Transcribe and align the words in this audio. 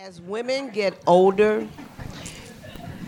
As 0.00 0.20
women 0.20 0.70
get 0.70 0.96
older, 1.08 1.66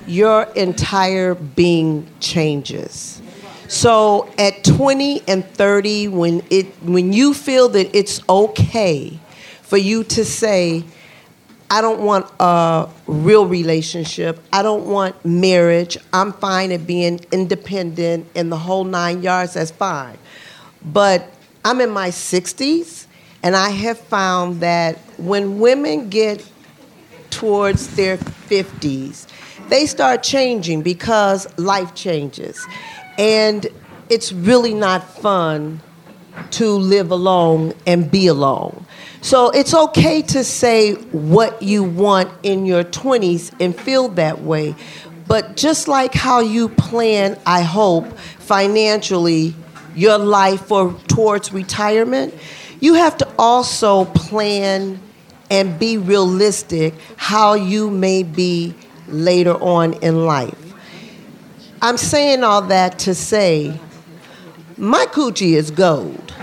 your 0.08 0.42
entire 0.56 1.36
being 1.36 2.08
changes. 2.18 3.22
So 3.68 4.28
at 4.36 4.64
20 4.64 5.22
and 5.28 5.44
30 5.50 6.08
when 6.08 6.42
it 6.50 6.66
when 6.82 7.12
you 7.12 7.32
feel 7.32 7.68
that 7.68 7.96
it's 7.96 8.20
okay 8.28 9.20
for 9.62 9.76
you 9.76 10.02
to 10.02 10.24
say 10.24 10.82
I 11.70 11.80
don't 11.80 12.00
want 12.00 12.28
a 12.40 12.88
real 13.06 13.46
relationship. 13.46 14.42
I 14.52 14.64
don't 14.64 14.86
want 14.86 15.24
marriage. 15.24 15.96
I'm 16.12 16.32
fine 16.32 16.72
at 16.72 16.88
being 16.88 17.20
independent 17.30 18.26
and 18.34 18.50
the 18.50 18.58
whole 18.58 18.82
9 18.82 19.22
yards 19.22 19.54
that's 19.54 19.70
fine. 19.70 20.18
But 20.84 21.32
I'm 21.64 21.80
in 21.80 21.90
my 21.90 22.08
60s 22.08 23.06
and 23.44 23.54
I 23.54 23.70
have 23.70 24.00
found 24.00 24.58
that 24.62 24.98
when 25.18 25.60
women 25.60 26.10
get 26.10 26.44
towards 27.40 27.96
their 27.96 28.18
50s, 28.18 29.26
they 29.70 29.86
start 29.86 30.22
changing 30.22 30.82
because 30.82 31.48
life 31.58 31.94
changes. 31.94 32.62
And 33.16 33.66
it's 34.10 34.30
really 34.30 34.74
not 34.74 35.08
fun 35.08 35.80
to 36.52 36.68
live 36.72 37.10
alone 37.10 37.72
and 37.86 38.10
be 38.10 38.26
alone. 38.26 38.84
So 39.22 39.48
it's 39.50 39.72
okay 39.72 40.20
to 40.22 40.44
say 40.44 40.92
what 41.12 41.62
you 41.62 41.82
want 41.82 42.30
in 42.42 42.66
your 42.66 42.84
20s 42.84 43.54
and 43.58 43.74
feel 43.74 44.08
that 44.10 44.42
way. 44.42 44.74
But 45.26 45.56
just 45.56 45.88
like 45.88 46.12
how 46.12 46.40
you 46.40 46.68
plan, 46.68 47.38
I 47.46 47.62
hope, 47.62 48.18
financially 48.18 49.54
your 49.94 50.18
life 50.18 50.66
for 50.66 50.92
towards 51.08 51.52
retirement, 51.52 52.34
you 52.80 52.94
have 52.94 53.16
to 53.18 53.28
also 53.38 54.04
plan 54.04 55.00
and 55.50 55.78
be 55.78 55.98
realistic 55.98 56.94
how 57.16 57.54
you 57.54 57.90
may 57.90 58.22
be 58.22 58.74
later 59.08 59.54
on 59.54 59.94
in 59.94 60.24
life. 60.24 60.56
I'm 61.82 61.96
saying 61.96 62.44
all 62.44 62.62
that 62.62 62.98
to 63.00 63.14
say 63.14 63.78
my 64.76 65.04
coochie 65.06 65.56
is 65.56 65.70
gold. 65.70 66.34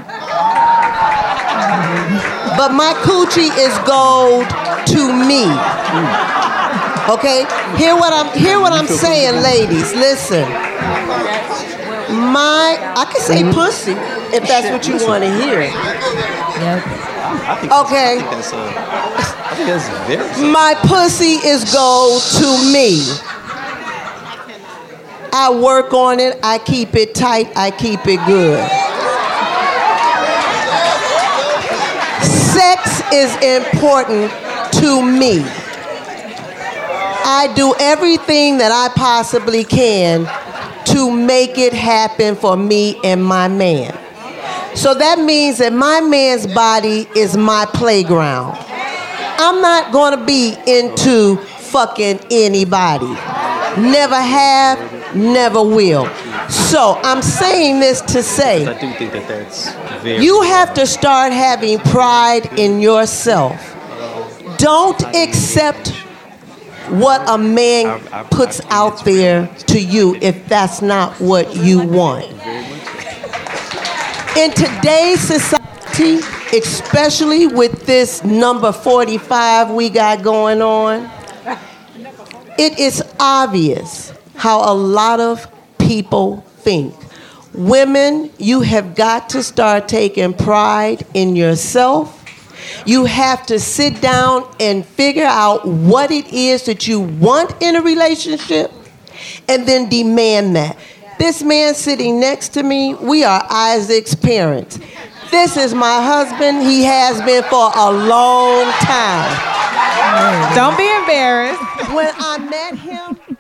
But 2.58 2.72
my 2.74 2.94
coochie 3.04 3.52
is 3.58 3.78
gold 3.88 4.48
to 4.88 5.14
me. 5.26 5.46
Okay? 7.14 7.46
Hear 7.78 7.96
what 7.96 8.14
I'm 8.14 8.38
hear 8.38 8.60
what 8.60 8.74
I'm 8.74 8.88
saying, 8.88 9.42
ladies. 9.42 9.94
Listen. 9.94 10.44
My 12.18 12.78
I 12.96 13.06
can 13.12 13.22
say 13.22 13.44
pussy 13.54 13.94
if 14.36 14.48
that's 14.48 14.70
what 14.72 14.88
you 14.88 15.06
want 15.08 15.24
to 15.24 15.30
hear. 15.42 15.62
Yep. 15.62 16.84
I 17.30 17.58
think 17.60 17.74
Okay. 17.74 18.18
that's, 18.20 18.54
uh, 18.54 18.58
I 18.58 19.56
think 19.56 19.68
that's 19.70 19.88
very. 20.08 20.52
My 20.52 20.74
pussy 20.84 21.36
is 21.48 21.72
gold 21.74 22.22
to 22.40 22.72
me. 22.72 23.02
I 25.34 25.50
work 25.52 25.94
on 25.94 26.20
it, 26.20 26.40
I 26.42 26.58
keep 26.58 26.96
it 26.96 27.14
tight, 27.14 27.52
I 27.56 27.70
keep 27.72 28.00
it 28.08 28.20
good. 28.26 28.60
Sex 32.24 33.02
is 33.14 33.36
important 33.44 34.32
to 34.82 35.02
me. 35.04 35.44
I 37.30 37.52
do 37.56 37.76
everything 37.80 38.58
that 38.58 38.72
I 38.72 38.94
possibly 38.96 39.64
can 39.64 40.26
to 40.92 41.12
make 41.12 41.58
it 41.58 41.74
happen 41.74 42.36
for 42.36 42.56
me 42.56 43.00
and 43.04 43.24
my 43.24 43.48
man. 43.48 43.98
So 44.76 44.94
that 44.94 45.20
means 45.20 45.58
that 45.58 45.74
my 45.74 46.02
man's 46.02 46.46
body 46.48 47.08
is 47.16 47.36
my 47.36 47.66
playground. 47.74 48.58
I'm 49.40 49.62
not 49.62 49.92
going 49.92 50.18
to 50.18 50.26
be 50.26 50.56
into 50.68 51.38
fucking 51.38 52.20
anybody. 52.32 53.08
Never 53.82 54.16
have, 54.20 55.16
never 55.16 55.62
will. 55.62 56.08
So 56.50 57.00
I'm 57.04 57.22
saying 57.22 57.80
this 57.80 58.02
to 58.02 58.24
say 58.24 58.66
I 58.66 58.80
do 58.80 58.92
think 58.94 59.12
that 59.14 59.28
that's 59.28 59.74
very. 60.02 60.24
you 60.24 60.42
have 60.44 60.74
to 60.76 60.88
start 60.88 61.34
having 61.34 61.80
pride 61.80 62.58
in 62.58 62.80
yourself. 62.80 63.76
Don't 64.58 65.02
accept 65.16 65.92
what 66.90 67.28
a 67.30 67.38
man 67.38 68.00
puts 68.30 68.62
out 68.66 69.04
there 69.04 69.48
to 69.68 69.80
you 69.80 70.16
if 70.22 70.48
that's 70.48 70.82
not 70.82 71.20
what 71.20 71.56
you 71.56 71.86
want. 71.86 72.26
In 74.38 74.52
today's 74.52 75.20
society, 75.20 76.20
especially 76.56 77.48
with 77.48 77.86
this 77.86 78.24
number 78.24 78.72
45 78.72 79.72
we 79.72 79.90
got 79.90 80.24
going 80.24 80.62
on, 80.62 81.10
it 82.58 82.80
is 82.80 83.04
obvious 83.20 84.14
how 84.36 84.72
a 84.72 84.74
lot 84.74 85.20
of 85.20 85.48
people 85.78 86.42
think. 86.58 86.94
Women, 87.54 88.30
you 88.38 88.62
have 88.62 88.96
got 88.96 89.30
to 89.30 89.42
start 89.42 89.88
taking 89.88 90.34
pride 90.34 91.06
in 91.14 91.36
yourself. 91.36 92.24
You 92.86 93.06
have 93.06 93.46
to 93.48 93.60
sit 93.60 94.02
down 94.02 94.50
and 94.60 94.86
figure 94.86 95.26
out 95.26 95.66
what 95.68 96.12
it 96.12 96.32
is 96.34 96.66
that 96.66 96.88
you 96.88 97.00
want 97.00 97.54
in 97.62 97.76
a 97.76 97.82
relationship 97.82 98.72
and 99.48 99.68
then 99.68 99.90
demand 99.90 100.56
that. 100.56 100.78
This 101.20 101.42
man 101.44 101.74
sitting 101.74 102.20
next 102.20 102.50
to 102.50 102.64
me, 102.64 102.94
we 102.94 103.24
are 103.24 103.46
Isaac's 103.50 104.14
parents. 104.14 104.80
This 105.32 105.58
is 105.58 105.74
my 105.74 106.02
husband. 106.02 106.62
He 106.62 106.84
has 106.84 107.20
been 107.24 107.44
for 107.46 107.72
a 107.76 107.92
long 107.92 108.72
time. 108.82 110.56
Don't 110.56 110.78
be 110.78 110.88
embarrassed. 110.96 111.60
When 111.92 112.12
I 112.18 112.38
met 112.38 112.78
him, 112.78 113.38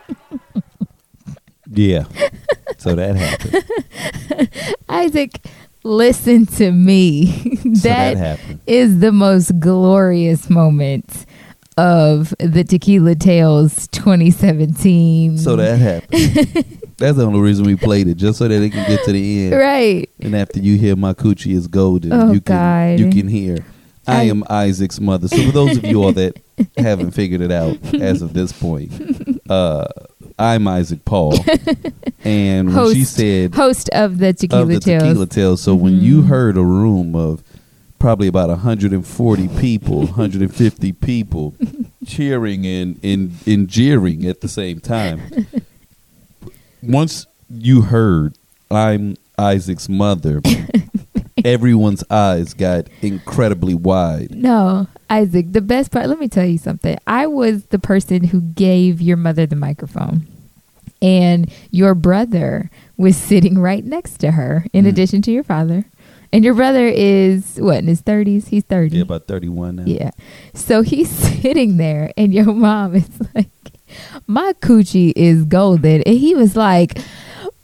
Yeah. 1.71 2.05
so 2.77 2.95
that 2.95 3.15
happened. 3.15 4.69
Isaac, 4.89 5.39
listen 5.87 6.45
to 6.45 6.71
me. 6.71 7.53
So 7.77 7.89
that 7.89 8.13
that 8.15 8.17
happened. 8.17 8.59
is 8.65 8.99
the 8.99 9.11
most 9.11 9.59
glorious 9.59 10.49
moment 10.49 11.25
of 11.77 12.33
the 12.39 12.63
Tequila 12.63 13.13
Tales 13.15 13.87
2017. 13.89 15.37
So 15.37 15.55
that 15.57 15.77
happened. 15.77 16.81
That's 16.97 17.17
the 17.17 17.25
only 17.27 17.39
reason 17.41 17.65
we 17.65 17.75
played 17.75 18.07
it, 18.07 18.15
just 18.15 18.39
so 18.39 18.47
that 18.47 18.61
it 18.61 18.71
can 18.71 18.87
get 18.87 19.03
to 19.05 19.11
the 19.11 19.45
end. 19.45 19.55
right. 19.55 20.09
And 20.19 20.35
after 20.35 20.59
you 20.59 20.77
hear 20.77 20.95
my 20.95 21.13
coochie 21.13 21.53
is 21.55 21.67
golden, 21.67 22.11
Oh, 22.13 22.31
you 22.31 22.41
can 22.41 22.95
God. 22.97 22.99
you 22.99 23.09
can 23.11 23.27
hear 23.27 23.57
I, 24.07 24.21
I- 24.21 24.23
am 24.23 24.43
Isaac's 24.49 24.99
mother. 24.99 25.27
So 25.27 25.37
for 25.45 25.51
those 25.51 25.77
of 25.77 25.85
you 25.85 26.01
all 26.03 26.13
that 26.13 26.41
haven't 26.77 27.11
figured 27.11 27.41
it 27.41 27.51
out 27.51 27.77
as 27.95 28.21
of 28.23 28.33
this 28.33 28.51
point, 28.53 28.91
uh, 29.49 29.85
I'm 30.39 30.67
Isaac 30.67 31.05
Paul. 31.05 31.33
And 32.23 32.75
when 32.75 32.93
she 32.93 33.05
said 33.05 33.55
Host 33.55 33.89
of 33.93 34.17
the 34.17 34.33
Tequila 34.33 34.63
of 34.63 34.67
the 34.67 34.79
Tales. 34.81 35.03
tequila 35.03 35.27
tales. 35.27 35.61
So 35.61 35.75
when 35.75 36.01
you 36.01 36.19
mm-hmm. 36.19 36.27
heard 36.27 36.57
a 36.57 36.63
room 36.63 37.15
of 37.15 37.41
probably 37.99 38.27
about 38.27 38.49
140 38.49 39.47
people, 39.59 39.99
150 40.07 40.91
people 40.91 41.55
cheering 42.05 42.65
and, 42.65 42.99
and, 43.01 43.31
and 43.45 43.69
jeering 43.69 44.25
at 44.25 44.41
the 44.41 44.49
same 44.49 44.81
time, 44.81 45.21
once 46.83 47.27
you 47.49 47.83
heard 47.83 48.37
I'm 48.69 49.15
Isaac's 49.37 49.87
mother, 49.87 50.41
everyone's 51.47 52.03
eyes 52.09 52.53
got 52.53 52.87
incredibly 53.01 53.73
wide. 53.73 54.35
No, 54.35 54.87
Isaac, 55.09 55.53
the 55.53 55.61
best 55.61 55.91
part, 55.91 56.07
let 56.07 56.19
me 56.19 56.27
tell 56.27 56.45
you 56.45 56.57
something. 56.57 56.97
I 57.07 57.25
was 57.27 57.65
the 57.67 57.79
person 57.79 58.25
who 58.25 58.41
gave 58.41 59.01
your 59.01 59.17
mother 59.17 59.45
the 59.45 59.55
microphone. 59.55 60.27
And 61.01 61.51
your 61.71 61.93
brother 61.95 62.69
was 62.97 63.15
sitting 63.15 63.59
right 63.59 63.85
next 63.85 64.17
to 64.17 64.31
her, 64.31 64.65
in 64.73 64.85
Mm. 64.85 64.89
addition 64.89 65.21
to 65.23 65.31
your 65.31 65.43
father. 65.43 65.85
And 66.33 66.43
your 66.43 66.55
brother 66.55 66.87
is, 66.87 67.55
what, 67.57 67.77
in 67.77 67.87
his 67.87 68.01
30s? 68.01 68.47
He's 68.49 68.63
30. 68.63 68.97
Yeah, 68.97 69.03
about 69.03 69.27
31 69.27 69.77
now. 69.77 69.83
Yeah. 69.85 70.09
So 70.55 70.81
he's 70.81 71.09
sitting 71.41 71.77
there, 71.77 72.11
and 72.17 72.33
your 72.33 72.51
mom 72.51 72.95
is 72.95 73.09
like, 73.35 73.47
My 74.27 74.53
coochie 74.61 75.13
is 75.15 75.43
golden. 75.45 76.01
And 76.01 76.17
he 76.17 76.35
was 76.35 76.55
like, 76.57 76.97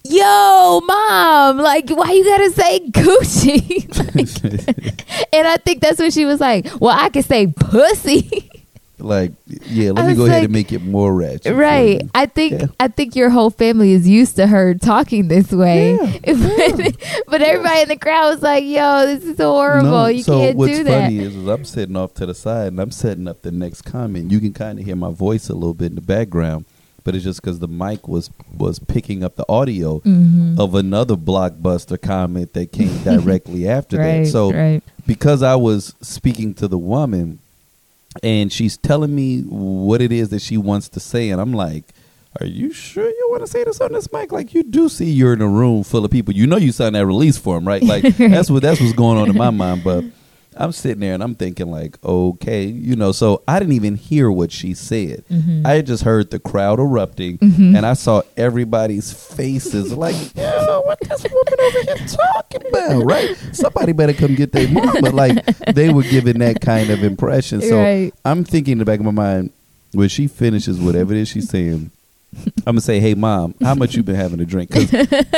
Yo, 0.05 0.81
mom, 0.85 1.57
like, 1.59 1.89
why 1.89 2.11
you 2.11 2.23
gotta 2.25 2.51
say 2.51 2.79
coochie? 2.89 3.89
Like, 4.13 5.23
and 5.33 5.47
I 5.47 5.57
think 5.57 5.81
that's 5.81 5.99
when 5.99 6.11
she 6.11 6.25
was 6.25 6.39
like, 6.39 6.67
Well, 6.79 6.95
I 6.97 7.09
can 7.09 7.23
say 7.23 7.47
pussy. 7.47 8.49
like, 8.99 9.31
yeah, 9.47 9.91
let 9.91 10.05
me 10.07 10.13
go 10.15 10.25
ahead 10.25 10.43
and 10.43 10.53
make 10.53 10.71
it 10.71 10.81
more 10.83 11.13
ratchet. 11.13 11.55
right. 11.55 12.01
I 12.13 12.25
think 12.25 12.53
Yeah. 12.53 12.65
I 12.79 12.89
think 12.89 13.15
your 13.15 13.29
whole 13.29 13.49
family 13.49 13.91
is 13.93 14.07
used 14.07 14.35
to 14.35 14.45
her 14.47 14.73
talking 14.75 15.29
this 15.29 15.51
way. 15.51 15.97
but, 16.25 16.97
but 17.27 17.41
everybody 17.41 17.81
in 17.81 17.87
the 17.89 17.97
crowd 17.99 18.29
was 18.33 18.41
like, 18.41 18.63
Yo, 18.65 19.05
this 19.05 19.23
is 19.23 19.37
horrible. 19.37 19.89
No, 19.89 20.05
you 20.07 20.21
so 20.23 20.37
can't 20.39 20.57
what's 20.57 20.73
do 20.73 20.83
that. 20.83 21.01
funny 21.03 21.19
is, 21.19 21.35
is 21.35 21.47
I'm 21.47 21.65
sitting 21.65 21.95
off 21.95 22.13
to 22.15 22.25
the 22.25 22.35
side 22.35 22.67
and 22.67 22.79
I'm 22.79 22.91
setting 22.91 23.27
up 23.27 23.41
the 23.41 23.51
next 23.51 23.83
comment. 23.83 24.31
You 24.31 24.39
can 24.39 24.53
kind 24.53 24.79
of 24.79 24.85
hear 24.85 24.95
my 24.95 25.11
voice 25.11 25.49
a 25.49 25.53
little 25.53 25.73
bit 25.73 25.87
in 25.87 25.95
the 25.95 26.01
background, 26.01 26.65
but 27.03 27.15
it's 27.15 27.23
just 27.23 27.41
because 27.41 27.59
the 27.59 27.67
mic 27.67 28.07
was 28.07 28.29
was 28.57 28.79
picking 28.79 29.23
up 29.23 29.35
the 29.35 29.45
audio 29.49 29.99
Mhm. 29.99 30.57
of 30.59 30.75
another 30.75 31.15
blockbuster 31.15 32.01
comment 32.01 32.53
that 32.53 32.71
came 32.71 32.97
directly 33.03 33.67
after 33.67 33.97
Right, 33.97 34.23
that. 34.25 34.27
So 34.31 34.51
right. 34.51 34.81
because 35.05 35.43
I 35.43 35.55
was 35.55 35.93
speaking 36.01 36.53
to 36.55 36.67
the 36.67 36.77
woman, 36.77 37.39
and 38.21 38.51
she's 38.51 38.77
telling 38.77 39.13
me 39.15 39.41
what 39.41 40.01
it 40.01 40.11
is 40.11 40.29
that 40.29 40.41
she 40.41 40.57
wants 40.57 40.89
to 40.89 40.99
say, 40.99 41.29
and 41.29 41.39
I'm 41.41 41.53
like. 41.53 41.85
Are 42.41 42.47
you 42.47 42.73
sure 42.73 43.07
you 43.07 43.27
want 43.29 43.43
to 43.43 43.47
say 43.47 43.63
this 43.63 43.79
on 43.79 43.93
this 43.93 44.11
mic? 44.11 44.31
Like 44.31 44.55
you 44.55 44.63
do 44.63 44.89
see 44.89 45.05
you're 45.11 45.33
in 45.33 45.41
a 45.43 45.47
room 45.47 45.83
full 45.83 46.03
of 46.03 46.09
people. 46.09 46.33
You 46.33 46.47
know 46.47 46.57
you 46.57 46.71
signed 46.71 46.95
that 46.95 47.05
release 47.05 47.37
form, 47.37 47.63
right? 47.67 47.83
Like 47.83 48.01
that's 48.17 48.49
what 48.49 48.63
that's 48.63 48.81
what's 48.81 48.93
going 48.93 49.19
on 49.19 49.29
in 49.29 49.37
my 49.37 49.51
mind. 49.51 49.83
But 49.83 50.03
I'm 50.57 50.71
sitting 50.71 50.99
there 50.99 51.13
and 51.13 51.23
I'm 51.23 51.35
thinking 51.35 51.69
like, 51.71 51.97
okay, 52.03 52.65
you 52.65 52.95
know. 52.95 53.11
So 53.11 53.41
I 53.47 53.59
didn't 53.59 53.73
even 53.75 53.95
hear 53.95 54.31
what 54.31 54.51
she 54.51 54.73
said. 54.73 55.23
Mhm. 55.31 55.65
I 55.65 55.81
just 55.81 56.03
heard 56.03 56.31
the 56.31 56.39
crowd 56.39 56.79
erupting, 56.79 57.37
Mhm. 57.39 57.75
and 57.77 57.85
I 57.85 57.93
saw 57.93 58.21
everybody's 58.37 59.11
faces 59.13 59.93
like, 59.97 60.15
yo, 60.35 60.81
what 60.85 60.99
this 61.01 61.23
woman 61.23 61.53
over 61.59 61.81
here 61.81 62.07
talking 62.07 62.67
about, 62.67 63.03
right? 63.05 63.35
Somebody 63.51 63.91
better 63.93 64.13
come 64.13 64.35
get 64.35 64.51
their 64.51 64.67
mama. 64.69 65.09
Like 65.11 65.45
they 65.73 65.91
were 65.91 66.03
giving 66.03 66.39
that 66.39 66.61
kind 66.61 66.89
of 66.89 67.03
impression. 67.03 67.61
So 67.61 67.77
Right. 67.77 68.11
I'm 68.25 68.43
thinking 68.43 68.73
in 68.73 68.77
the 68.79 68.85
back 68.85 68.99
of 68.99 69.05
my 69.05 69.11
mind, 69.11 69.51
when 69.93 70.09
she 70.09 70.27
finishes 70.27 70.79
whatever 70.79 71.13
it 71.13 71.19
is 71.19 71.27
she's 71.29 71.49
saying. 71.49 71.91
I'm 72.65 72.73
gonna 72.73 72.81
say, 72.81 72.99
"Hey, 72.99 73.13
mom, 73.13 73.53
how 73.61 73.75
much 73.75 73.93
you 73.93 74.01
been 74.01 74.15
having 74.15 74.39
to 74.39 74.45
drink?" 74.45 74.71
Because 74.71 74.91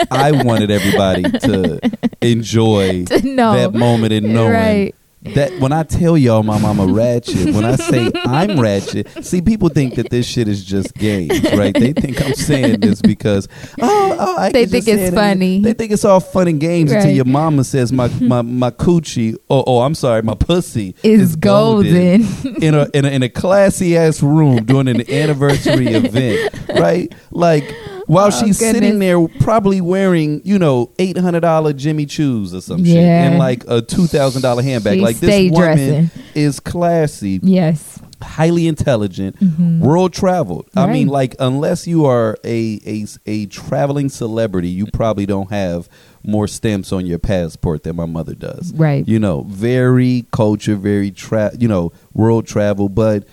I 0.10 0.32
wanted 0.32 0.72
everybody 0.72 1.24
to 1.24 1.82
enjoy 2.22 3.06
know. 3.22 3.54
that 3.54 3.74
moment 3.74 4.14
and 4.14 4.34
knowing 4.34 4.54
Right. 4.54 4.96
That 5.34 5.52
when 5.60 5.72
I 5.72 5.84
tell 5.84 6.18
y'all 6.18 6.44
my 6.44 6.60
mama 6.60 6.86
ratchet, 6.86 7.54
when 7.54 7.66
I 7.66 7.76
say 7.76 8.12
I'm 8.26 8.60
ratchet, 8.60 9.08
see 9.26 9.42
people 9.42 9.70
think 9.70 9.96
that 9.96 10.10
this 10.10 10.26
shit 10.26 10.48
is 10.48 10.64
just 10.64 10.94
games, 10.96 11.42
right? 11.54 11.74
They 11.74 11.94
think 11.94 12.22
I'm 12.24 12.34
saying 12.34 12.80
this 12.82 13.02
because 13.02 13.48
oh, 13.82 14.16
oh 14.20 14.38
I 14.38 14.52
They 14.52 14.66
think 14.66 14.88
it's 14.88 14.98
say 15.02 15.06
it. 15.08 15.14
funny. 15.14 15.62
They 15.62 15.74
think 15.74 15.92
it's 15.92 16.06
all 16.06 16.20
fun 16.20 16.48
and 16.48 16.60
games 16.60 16.92
until 16.92 17.12
your 17.12 17.26
mama 17.26 17.64
says 17.64 17.92
my 17.92 18.08
my 18.22 18.42
my 18.42 18.72
coochie. 18.72 19.36
Oh, 19.50 19.64
oh, 19.66 19.82
I'm 19.82 19.96
sorry, 19.96 20.22
my 20.22 20.36
pussy 20.36 20.96
Is 21.04 21.36
golden. 21.36 22.22
in 22.62 22.76
a 22.76 22.88
in 22.94 23.06
a, 23.06 23.10
in 23.10 23.24
a 23.24 23.30
classy 23.30 23.98
ass 23.98 24.22
room 24.22 24.66
during 24.66 24.88
an 24.88 25.10
anniversary 25.10 25.88
event, 25.94 26.54
right? 26.70 27.14
Like 27.32 27.74
while 28.08 28.28
Oh, 28.28 28.30
she's 28.30 28.60
goodness. 28.60 28.72
sitting 28.84 29.00
there, 29.00 29.28
probably 29.40 29.82
wearing 29.82 30.42
you 30.44 30.58
know 30.60 30.92
eight 31.00 31.18
hundred 31.18 31.42
dollar 31.42 31.74
Jimmy 31.74 32.06
Choos 32.06 32.54
or 32.54 32.62
some 32.62 32.84
shit, 32.86 32.98
and 32.98 33.38
like 33.40 33.64
a 33.68 33.82
two 33.82 34.08
thousand 34.08 34.42
dollar 34.42 34.62
handbag. 34.62 34.96
She 34.96 35.02
like 35.02 35.18
this 35.18 35.52
woman 35.52 35.78
dressing. 35.78 36.12
is 36.34 36.60
classy, 36.60 37.40
Yes. 37.44 38.00
highly 38.22 38.68
intelligent, 38.68 39.40
Mhm. 39.40 39.80
world 39.80 40.14
traveled. 40.14 40.66
I 40.76 40.88
mean, 40.92 41.08
like 41.08 41.36
unless 41.40 41.86
you 41.88 42.06
are 42.06 42.38
a 42.44 42.80
a 42.86 43.06
a 43.26 43.46
traveling 43.48 44.10
celebrity, 44.10 44.70
you 44.70 44.86
probably 44.88 45.26
don't 45.26 45.52
have 45.52 45.88
more 46.28 46.48
stamps 46.48 46.92
on 46.92 47.06
your 47.06 47.20
passport 47.20 47.84
than 47.84 47.96
my 47.96 48.06
mother 48.08 48.34
does 48.34 48.74
Right. 48.76 49.08
you 49.08 49.20
know, 49.20 49.46
very 49.48 50.26
culture, 50.32 50.76
very 50.76 51.12
tra- 51.12 51.52
you 51.60 51.68
know, 51.68 51.92
world 52.14 52.48
travel, 52.48 52.90
but 52.90 53.26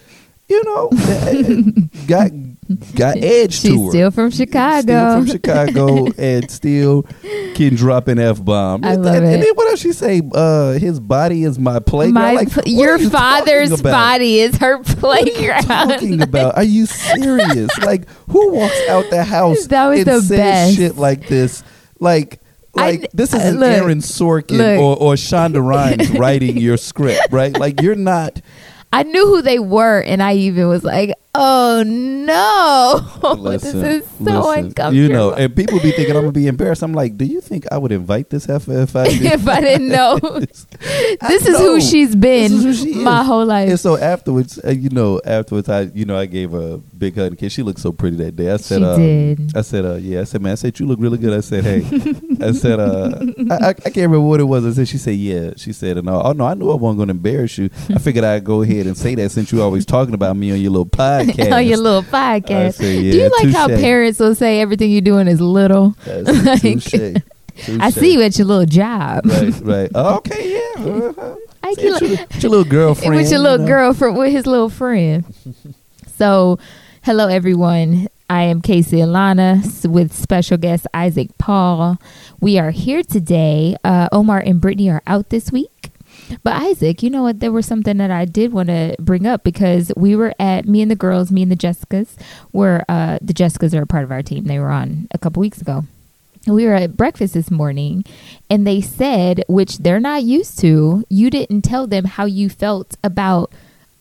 you 0.49 0.63
know, 0.65 0.91
got 2.07 2.31
got 2.95 3.17
edge 3.19 3.53
She's 3.55 3.71
to 3.73 3.85
her. 3.85 3.91
still 3.91 4.11
from 4.11 4.31
Chicago. 4.31 4.81
Still 4.83 5.13
from 5.17 5.27
Chicago, 5.27 6.07
and 6.19 6.51
still 6.51 7.03
can 7.55 7.75
drop 7.75 8.09
an 8.09 8.19
f 8.19 8.43
bomb. 8.45 8.85
I 8.85 8.93
and, 8.95 9.05
love 9.05 9.17
and, 9.17 9.27
it. 9.27 9.41
then 9.45 9.55
what 9.55 9.69
else 9.69 9.81
she 9.81 9.93
say? 9.93 10.23
Uh, 10.33 10.73
his 10.73 11.01
body 11.01 11.45
is 11.45 11.59
my 11.59 11.81
playground. 11.81 12.15
My, 12.15 12.33
Like, 12.35 12.51
pl- 12.53 12.63
your 12.67 12.97
you 12.99 13.11
father's 13.11 13.83
body 13.83 14.41
is 14.41 14.57
her 14.59 14.79
What 14.79 14.89
are 15.27 15.31
you 15.31 15.33
playground. 15.35 15.63
talking 15.91 16.23
about? 16.23 16.57
Are 16.57 16.63
you 16.65 16.87
serious? 16.87 17.77
like, 17.85 18.09
who 18.31 18.53
walks 18.53 18.89
out 18.89 19.11
the 19.11 19.25
house 19.25 19.67
That 19.67 19.89
was 19.89 19.99
and 19.99 20.07
the 20.07 20.21
says 20.21 20.29
best. 20.29 20.77
shit 20.77 20.97
like 20.97 21.29
this? 21.29 21.63
Like, 22.01 22.41
I- 22.77 22.91
like 22.93 23.11
this 23.13 23.35
uh, 23.35 23.39
isn't 23.39 23.61
look, 23.61 23.71
Aaron 23.71 23.99
Sorkin 23.99 24.57
look. 24.59 24.81
or, 24.81 24.97
or 25.13 25.15
Shonda 25.15 25.63
Rhimes 25.63 26.11
writing 26.19 26.57
your 26.57 26.77
script, 26.79 27.27
right? 27.31 27.57
Like, 27.59 27.83
you're 27.83 27.95
not. 27.97 28.41
I 28.95 29.03
knew 29.03 29.27
who 29.27 29.43
they 29.43 29.59
were, 29.59 30.01
and 30.01 30.23
I 30.23 30.35
even 30.35 30.69
was 30.69 30.85
like, 30.85 31.13
"Oh 31.35 31.83
no, 31.87 33.35
Listen, 33.39 33.81
this 33.81 34.05
is 34.05 34.11
so 34.11 34.25
listen, 34.25 34.67
uncomfortable." 34.67 34.95
You 34.95 35.09
know, 35.09 35.33
and 35.33 35.55
people 35.55 35.81
be 35.81 35.93
thinking 35.93 36.15
I'm 36.15 36.23
gonna 36.23 36.33
be 36.33 36.47
embarrassed. 36.47 36.83
I'm 36.83 36.93
like, 36.93 37.17
do 37.17 37.25
you 37.25 37.41
think 37.41 37.67
I 37.73 37.79
would 37.79 37.93
invite 37.93 38.31
this 38.31 38.45
heifer 38.45 38.83
if 38.83 38.95
I 38.95 39.05
did? 39.09 39.23
if 39.23 39.49
I 39.49 39.61
didn't 39.61 39.89
know, 39.89 40.19
this 40.41 40.67
this 41.21 41.47
is 41.47 41.57
who 41.59 41.81
she's 41.81 42.15
been 42.15 42.53
who 42.53 42.73
she 42.75 42.95
my 42.95 43.23
whole 43.23 43.47
life. 43.47 43.69
And 43.71 43.81
so 43.81 43.97
afterwards, 43.97 44.59
uh, 44.65 44.71
you 44.71 44.91
know, 44.91 45.21
afterwards, 45.25 45.69
I, 45.69 45.83
you 45.83 46.05
know, 46.05 46.19
I 46.19 46.27
gave 46.27 46.53
her 46.53 46.75
a 46.75 46.79
big 46.79 47.17
hug 47.17 47.29
and 47.29 47.39
kiss. 47.39 47.53
She 47.53 47.63
looked 47.63 47.81
so 47.81 47.93
pretty 47.93 48.17
that 48.19 48.37
day. 48.37 48.51
I 48.51 48.57
said, 48.59 48.79
She 48.79 48.85
um, 48.85 49.01
did. 49.01 49.57
I 49.57 49.63
said, 49.63 49.85
uh, 49.85 49.95
yeah. 49.95 50.21
I 50.21 50.25
said, 50.25 50.43
man, 50.43 50.53
I 50.53 50.57
said 50.57 50.79
you 50.79 50.87
look 50.87 51.01
really 51.01 51.19
good. 51.19 51.33
I 51.33 51.41
said, 51.41 51.65
hey, 51.65 51.85
I 52.41 52.53
said, 52.53 52.79
uh, 52.79 53.11
I, 53.51 53.55
I, 53.55 53.69
I 53.69 53.73
can't 53.73 53.97
remember 53.97 54.21
what 54.21 54.41
it 54.41 54.45
was. 54.45 54.67
I 54.67 54.73
said, 54.73 54.89
she 54.89 54.99
said, 54.99 55.17
yeah. 55.17 55.53
She 55.57 55.73
said, 55.73 55.97
and 55.97 56.09
uh, 56.09 56.23
oh 56.23 56.33
no, 56.33 56.45
I 56.47 56.55
knew 56.55 56.71
I 56.71 56.75
wasn't 56.75 56.99
going 56.99 57.09
to 57.09 57.15
embarrass 57.15 57.59
you. 57.59 57.71
I 57.89 57.99
figured 57.99 58.25
I'd 58.25 58.45
go 58.45 58.63
ahead 58.63 58.87
and 58.87 58.97
say 58.97 59.15
that 59.15 59.31
since 59.31 59.53
you 59.53 59.63
always 59.63 59.87
talking 59.87 60.15
about 60.15 60.37
me 60.37 60.53
on 60.53 60.61
your 60.61 60.71
little 60.71 60.87
podcast. 61.29 61.53
on 61.53 61.67
your 61.67 61.77
little 61.79 62.03
podcast. 62.03 62.53
I 62.67 62.71
said, 62.71 63.01
Do 63.01 63.19
you 63.19 63.31
like 63.43 63.55
how 63.55 63.69
parents 63.69 64.19
will 64.21 64.35
say 64.35 64.61
everything 64.61 64.91
you're 64.91 65.01
doing 65.01 65.29
is 65.29 65.41
little? 65.41 65.95
Like, 66.07 66.61
touche. 66.61 66.95
I 67.81 67.91
see 67.91 68.15
you 68.15 68.23
at 68.23 68.39
your 68.39 68.47
little 68.47 68.67
job. 68.67 69.27
Right, 69.27 69.55
right. 69.63 69.91
Oh, 69.95 70.17
okay, 70.17 70.53
yeah. 70.55 70.85
Uh-huh. 70.85 71.37
I 71.63 71.75
See, 71.75 71.83
can 71.83 71.93
it's 71.95 72.01
your, 72.01 72.41
your 72.41 72.51
little 72.51 72.65
girlfriend. 72.65 73.15
with 73.15 73.31
your 73.31 73.39
you 73.39 73.43
little 73.43 73.59
know. 73.59 73.67
girlfriend, 73.67 74.17
with 74.17 74.33
his 74.33 74.47
little 74.47 74.71
friend. 74.71 75.25
so, 76.17 76.59
hello 77.03 77.29
everyone. 77.29 78.09
I 78.31 78.45
am 78.45 78.63
Casey 78.63 78.97
Alana 78.97 79.87
with 79.87 80.13
special 80.15 80.57
guest 80.57 80.87
Isaac 80.95 81.29
Paul. 81.39 81.99
We 82.41 82.59
are 82.59 82.71
here 82.71 83.03
today. 83.03 83.77
Uh, 83.85 84.09
Omar 84.11 84.41
and 84.41 84.59
Brittany 84.61 84.89
are 84.89 85.03
out 85.07 85.29
this 85.29 85.53
week. 85.53 85.71
But 86.43 86.55
Isaac, 86.63 87.03
you 87.03 87.11
know 87.11 87.23
what? 87.23 87.41
There 87.41 87.53
was 87.53 87.67
something 87.67 87.97
that 87.99 88.11
I 88.11 88.25
did 88.25 88.53
want 88.53 88.69
to 88.69 88.97
bring 88.99 89.27
up 89.27 89.45
because 89.45 89.93
we 89.97 90.17
were 90.17 90.35
at 90.39 90.67
me 90.67 90.81
and 90.83 90.91
the 90.91 90.97
girls, 90.97 91.31
me 91.31 91.43
and 91.43 91.51
the 91.53 91.57
Jessicas, 91.57 92.17
were 92.53 92.85
uh, 92.89 93.19
the 93.21 93.35
Jessicas 93.35 93.75
are 93.79 93.83
a 93.83 93.87
part 93.87 94.05
of 94.05 94.11
our 94.13 94.23
team. 94.23 94.45
They 94.45 94.59
were 94.59 94.71
on 94.71 95.09
a 95.13 95.19
couple 95.19 95.41
weeks 95.41 95.61
ago. 95.61 95.85
We 96.47 96.67
were 96.67 96.75
at 96.75 96.97
breakfast 96.97 97.35
this 97.35 97.51
morning 97.53 98.05
and 98.51 98.67
they 98.67 98.81
said, 98.81 99.45
which 99.49 99.79
they're 99.79 100.01
not 100.01 100.25
used 100.25 100.59
to, 100.61 101.05
you 101.09 101.31
didn't 101.31 101.63
tell 101.63 101.87
them 101.87 102.05
how 102.05 102.25
you 102.25 102.49
felt 102.49 102.97
about 103.05 103.53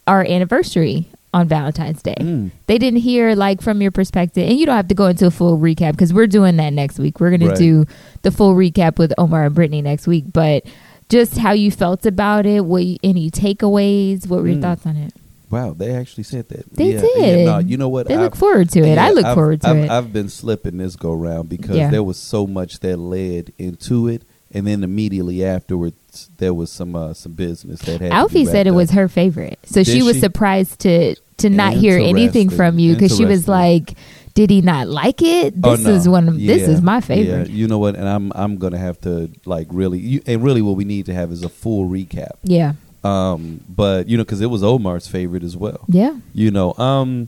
our 0.08 0.24
anniversary 0.24 1.06
on 1.34 1.48
Valentine's 1.48 2.02
Day. 2.02 2.16
Mm. 2.20 2.52
They 2.66 2.78
didn't 2.80 3.02
hear 3.02 3.36
like 3.36 3.62
from 3.62 3.82
your 3.82 3.92
perspective, 3.92 4.50
and 4.50 4.58
you 4.60 4.66
don't 4.66 4.76
have 4.76 4.88
to 4.90 4.96
go 4.96 5.06
into 5.06 5.28
a 5.28 5.32
full 5.32 5.58
recap 5.60 5.92
because 5.92 6.14
we're 6.14 6.28
doing 6.28 6.58
that 6.58 6.74
next 6.74 6.98
week. 7.00 7.20
We're 7.20 7.30
going 7.30 7.48
Right. 7.48 7.56
to 7.56 7.86
do 7.86 7.92
the 8.24 8.32
full 8.32 8.54
recap 8.56 8.98
with 8.98 9.14
Omar 9.18 9.46
and 9.46 9.56
Brittany 9.56 9.82
next 9.82 10.08
week, 10.08 10.26
but 10.34 10.64
just 11.12 11.38
how 11.38 11.52
you 11.52 11.70
felt 11.70 12.06
about 12.06 12.46
it, 12.46 12.66
what 12.66 12.84
you, 12.84 12.98
any 13.04 13.30
takeaways, 13.30 14.28
what 14.28 14.42
were 14.42 14.48
your 14.48 14.58
Mm. 14.58 14.62
thoughts 14.62 14.86
on 14.86 14.96
it? 14.98 15.14
Wow, 15.50 15.74
they 15.78 15.94
actually 15.94 16.24
said 16.24 16.48
that. 16.50 16.74
They 16.74 16.94
yeah, 16.94 17.02
did. 17.02 17.40
Yeah, 17.40 17.46
no, 17.46 17.58
you 17.60 17.76
know 17.78 17.90
what? 17.90 18.08
They 18.08 18.14
I've- 18.14 18.24
look 18.24 18.36
forward 18.38 18.70
to 18.72 18.80
it. 18.80 18.98
I 18.98 19.12
look 19.12 19.26
I've- 19.26 19.36
forward 19.36 19.62
to 19.62 19.68
I've, 19.68 19.78
it. 19.78 19.90
I've 19.92 20.14
been 20.14 20.30
slipping 20.30 20.78
this 20.78 20.96
go 20.96 21.14
round 21.14 21.50
because 21.50 21.76
Yeah. 21.76 21.90
there 21.92 22.04
was 22.04 22.16
so 22.18 22.48
much 22.48 22.80
that 22.80 22.96
led 22.98 23.52
into 23.60 24.08
it, 24.08 24.22
and 24.54 24.66
then 24.66 24.82
immediately 24.84 25.44
afterwards 25.44 26.30
there 26.38 26.54
was 26.54 26.72
some 26.72 26.96
uh, 26.96 27.14
some 27.14 27.34
business 27.34 27.82
that 27.82 28.00
had. 28.00 28.12
to 28.12 28.16
Alfie 28.16 28.40
be 28.40 28.46
said 28.46 28.66
it 28.66 28.70
wrapped 28.72 28.78
was 28.78 28.92
her 28.92 29.08
favorite, 29.10 29.60
so 29.66 29.84
she 29.84 30.02
was 30.02 30.16
she? 30.16 30.22
surprised 30.22 30.80
to 30.82 31.16
to 31.38 31.50
not 31.50 31.74
hear 31.74 31.98
anything 31.98 32.50
from 32.50 32.80
you 32.80 32.94
because 32.94 33.16
she 33.18 33.26
was 33.26 33.48
like, 33.50 33.96
"Did 34.34 34.50
he 34.50 34.62
not 34.62 34.88
like 34.88 35.22
it? 35.22 35.54
Oh, 35.64 35.76
This 35.76 35.86
no. 35.86 35.92
is 35.94 36.08
one 36.10 36.28
of 36.30 36.40
this 36.40 36.68
is 36.68 36.82
my 36.82 37.02
favorite." 37.02 37.50
Yeah, 37.50 37.54
you 37.56 37.68
know 37.68 37.78
what? 37.80 37.96
And 37.96 38.08
I'm 38.08 38.32
I'm 38.36 38.58
gonna 38.58 38.78
have 38.78 39.00
to 39.02 39.30
like 39.46 39.68
really, 39.72 40.00
you, 40.00 40.22
and 40.28 40.44
really 40.44 40.62
what 40.62 40.76
we 40.76 40.84
need 40.86 41.06
to 41.08 41.14
have 41.14 41.32
is 41.32 41.44
a 41.44 41.50
full 41.50 41.88
recap. 41.90 42.32
Yeah, 42.44 42.74
Um, 43.04 43.62
but 43.68 44.08
you 44.08 44.18
know, 44.18 44.24
because 44.24 44.42
it 44.42 44.48
was 44.50 44.64
Omar's 44.64 45.08
favorite 45.08 45.44
as 45.44 45.56
well. 45.58 45.82
yeah, 45.88 46.16
You 46.34 46.52
know, 46.52 46.74
um, 46.76 47.28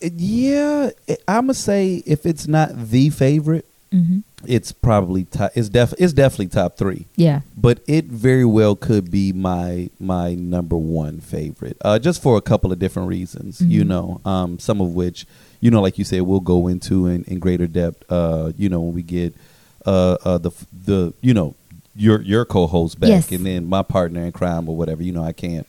yeah, 0.00 0.90
I'm 1.28 1.44
gonna 1.44 1.54
say 1.54 2.02
if 2.06 2.24
it's 2.26 2.46
not 2.48 2.70
the 2.90 3.10
favorite, 3.10 3.66
hmm 3.92 4.18
it's 4.46 4.70
probably 4.70 5.24
top. 5.24 5.50
It's 5.56 5.68
def. 5.70 5.92
It's 5.98 6.12
definitely 6.12 6.48
top 6.48 6.76
three. 6.76 7.06
yeah. 7.16 7.40
But 7.56 7.80
it 7.88 8.04
very 8.04 8.44
well 8.44 8.76
could 8.76 9.10
be 9.10 9.32
my 9.32 9.90
my 9.98 10.34
number 10.34 10.76
one 10.76 11.20
favorite, 11.20 11.76
uh, 11.80 11.98
just 11.98 12.22
for 12.22 12.36
a 12.36 12.40
couple 12.42 12.70
of 12.70 12.78
different 12.78 13.08
reasons. 13.08 13.60
You 13.60 13.82
Mhm. 13.82 13.86
know, 13.88 14.20
um, 14.24 14.58
some 14.60 14.80
of 14.80 14.94
which, 14.94 15.26
you 15.60 15.70
know, 15.70 15.80
like 15.80 15.98
you 15.98 16.04
said, 16.04 16.22
we'll 16.22 16.40
go 16.40 16.68
into 16.68 17.06
in, 17.06 17.24
in 17.24 17.38
greater 17.40 17.66
depth. 17.66 18.04
Uh, 18.12 18.52
you 18.56 18.68
know, 18.68 18.80
when 18.80 18.94
we 18.94 19.02
get 19.02 19.34
uh, 19.86 20.16
uh, 20.24 20.38
the 20.38 20.50
the 20.84 21.12
you 21.22 21.32
know 21.34 21.54
your 21.96 22.20
your 22.22 22.44
co-host 22.44 23.00
back, 23.00 23.08
Yes. 23.08 23.32
and 23.32 23.44
then 23.46 23.64
my 23.66 23.82
partner 23.82 24.24
in 24.24 24.32
crime 24.32 24.68
or 24.68 24.76
whatever. 24.76 25.02
You 25.02 25.12
know, 25.12 25.24
I 25.24 25.32
can't. 25.32 25.66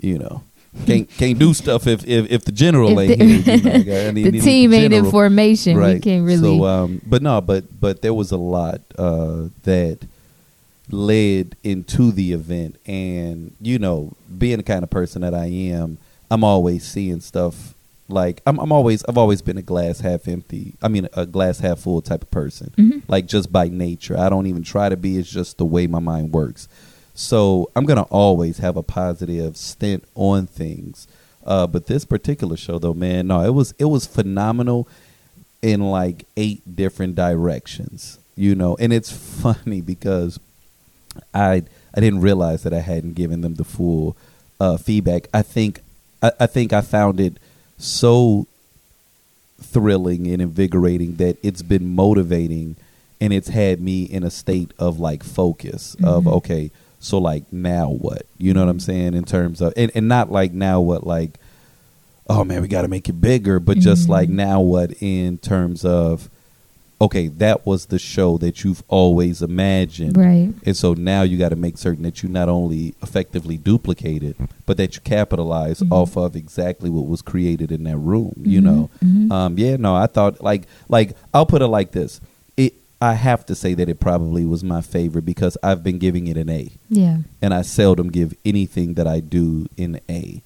You 0.00 0.18
know. 0.18 0.42
Can't 0.86 1.08
can't 1.10 1.38
do 1.38 1.54
stuff 1.54 1.86
if 1.86 2.06
if, 2.06 2.30
if 2.30 2.44
the 2.44 2.52
general 2.52 2.98
If 2.98 3.10
ain't 3.10 3.18
the- 3.18 3.24
here. 3.26 3.56
You 3.56 3.62
know, 3.62 3.70
I 4.04 4.08
I 4.08 4.10
need- 4.12 4.24
the 4.26 4.30
need 4.32 4.42
team 4.42 4.72
ain't 4.74 4.92
in 4.92 5.10
formation. 5.10 5.76
We 5.80 5.98
can't 6.00 6.24
really. 6.26 6.58
So, 6.58 6.64
um, 6.64 7.00
but 7.06 7.22
no, 7.22 7.40
but 7.40 7.80
but 7.80 8.02
there 8.02 8.14
was 8.14 8.30
a 8.32 8.36
lot 8.36 8.80
uh, 8.98 9.48
that 9.64 9.98
led 10.90 11.56
into 11.64 12.12
the 12.12 12.32
event, 12.32 12.76
and 12.86 13.54
you 13.60 13.78
know, 13.78 14.12
being 14.38 14.58
the 14.58 14.62
kind 14.62 14.82
of 14.82 14.90
person 14.90 15.22
that 15.22 15.34
I 15.34 15.46
am, 15.46 15.98
I'm 16.30 16.44
always 16.44 16.84
seeing 16.84 17.20
stuff. 17.20 17.74
Like 18.10 18.40
I'm, 18.46 18.58
I'm 18.58 18.72
always, 18.72 19.04
I've 19.04 19.18
always 19.18 19.42
been 19.42 19.58
a 19.58 19.62
glass 19.62 20.00
half 20.00 20.28
empty. 20.28 20.74
I 20.80 20.88
mean, 20.88 21.08
a 21.12 21.26
glass 21.26 21.58
half 21.58 21.80
full 21.80 22.00
type 22.00 22.22
of 22.22 22.30
person. 22.30 22.72
Mhm. 22.78 23.02
Like 23.06 23.26
just 23.26 23.52
by 23.52 23.68
nature, 23.68 24.16
I 24.18 24.30
don't 24.30 24.46
even 24.46 24.62
try 24.62 24.88
to 24.88 24.96
be. 24.96 25.18
It's 25.18 25.30
just 25.30 25.58
the 25.58 25.66
way 25.66 25.86
my 25.86 25.98
mind 25.98 26.32
works. 26.32 26.68
So 27.18 27.68
I'm 27.74 27.84
gonna 27.84 28.02
always 28.10 28.58
have 28.58 28.76
a 28.76 28.82
positive 28.82 29.56
stint 29.56 30.04
on 30.14 30.46
things. 30.46 31.08
Uh, 31.44 31.66
but 31.66 31.86
this 31.86 32.04
particular 32.04 32.56
show, 32.56 32.78
though, 32.78 32.94
man, 32.94 33.26
no, 33.26 33.42
it 33.44 33.50
was 33.52 33.74
it 33.76 33.86
was 33.86 34.06
phenomenal 34.06 34.86
in 35.60 35.80
like 35.90 36.26
eight 36.36 36.76
different 36.76 37.16
directions. 37.16 38.18
You 38.36 38.54
know, 38.54 38.76
and 38.78 38.92
it's 38.92 39.10
funny 39.42 39.80
because 39.80 40.38
I 41.34 41.64
I 41.92 42.00
didn't 42.00 42.20
realize 42.20 42.62
that 42.62 42.72
I 42.72 42.78
hadn't 42.80 43.14
given 43.14 43.40
them 43.40 43.56
the 43.56 43.64
full 43.64 44.16
uh, 44.60 44.76
feedback. 44.76 45.26
I 45.34 45.42
think 45.42 45.80
I, 46.22 46.30
I 46.38 46.46
think 46.46 46.72
I 46.72 46.82
found 46.82 47.18
it 47.18 47.38
so 47.78 48.46
thrilling 49.60 50.28
and 50.28 50.40
invigorating 50.40 51.16
that 51.16 51.36
it's 51.42 51.62
been 51.62 51.96
motivating 51.96 52.76
and 53.20 53.32
it's 53.32 53.48
had 53.48 53.80
me 53.80 54.04
in 54.04 54.22
a 54.22 54.30
state 54.30 54.70
of 54.78 55.00
like 55.00 55.24
focus 55.24 55.96
of 56.04 56.24
Mhm. 56.24 56.32
okay 56.34 56.70
so 57.00 57.18
like 57.18 57.44
now 57.52 57.88
what 57.90 58.22
you 58.38 58.52
know 58.52 58.64
what 58.64 58.70
i'm 58.70 58.80
saying 58.80 59.14
in 59.14 59.24
terms 59.24 59.60
of 59.60 59.72
and, 59.76 59.90
and 59.94 60.08
not 60.08 60.30
like 60.32 60.52
now 60.52 60.80
what 60.80 61.06
like 61.06 61.38
oh 62.28 62.44
man 62.44 62.60
we 62.62 62.68
got 62.68 62.82
to 62.82 62.88
make 62.88 63.08
it 63.08 63.20
bigger 63.20 63.60
but 63.60 63.78
just 63.78 64.06
Mhm. 64.06 64.10
like 64.10 64.28
now 64.28 64.60
what 64.60 64.92
in 65.00 65.38
terms 65.38 65.84
of 65.84 66.28
okay 67.00 67.28
that 67.28 67.64
was 67.64 67.86
the 67.86 67.98
show 67.98 68.36
that 68.38 68.64
you've 68.64 68.82
always 68.88 69.40
imagined 69.40 70.16
Right. 70.16 70.52
and 70.66 70.76
so 70.76 70.94
now 70.94 71.22
you 71.22 71.38
got 71.38 71.50
to 71.50 71.56
make 71.56 71.78
certain 71.78 72.02
that 72.02 72.22
you 72.24 72.28
not 72.28 72.48
only 72.48 72.94
effectively 73.02 73.56
duplicate 73.56 74.24
it, 74.24 74.36
but 74.66 74.76
that 74.78 74.96
you 74.96 75.00
capitalize 75.02 75.78
Mhm. 75.78 75.92
off 75.92 76.16
of 76.16 76.34
exactly 76.34 76.90
what 76.90 77.06
was 77.06 77.22
created 77.22 77.70
in 77.70 77.84
that 77.84 77.98
room. 77.98 78.34
You 78.44 78.60
Mhm, 78.60 78.64
know, 78.64 78.90
mhm. 79.04 79.30
um, 79.30 79.56
yeah, 79.58 79.76
no, 79.76 79.94
I 79.94 80.06
thought 80.08 80.42
like 80.42 80.66
like 80.88 81.14
I'll 81.32 81.46
put 81.46 81.62
it 81.62 81.68
like 81.68 81.92
this. 81.92 82.20
I 83.00 83.14
have 83.14 83.46
to 83.46 83.54
say 83.54 83.74
that 83.74 83.88
it 83.88 84.00
probably 84.00 84.44
was 84.44 84.64
my 84.64 84.80
favorite 84.80 85.24
because 85.24 85.56
I've 85.62 85.84
been 85.84 85.98
giving 85.98 86.26
it 86.26 86.36
an 86.36 86.50
A, 86.50 86.70
Yeah. 86.88 87.18
and 87.40 87.54
I 87.54 87.62
seldom 87.62 88.10
give 88.10 88.34
anything 88.44 88.94
that 88.94 89.06
I 89.06 89.20
do 89.20 89.68
in 89.76 90.00
A. 90.10 90.42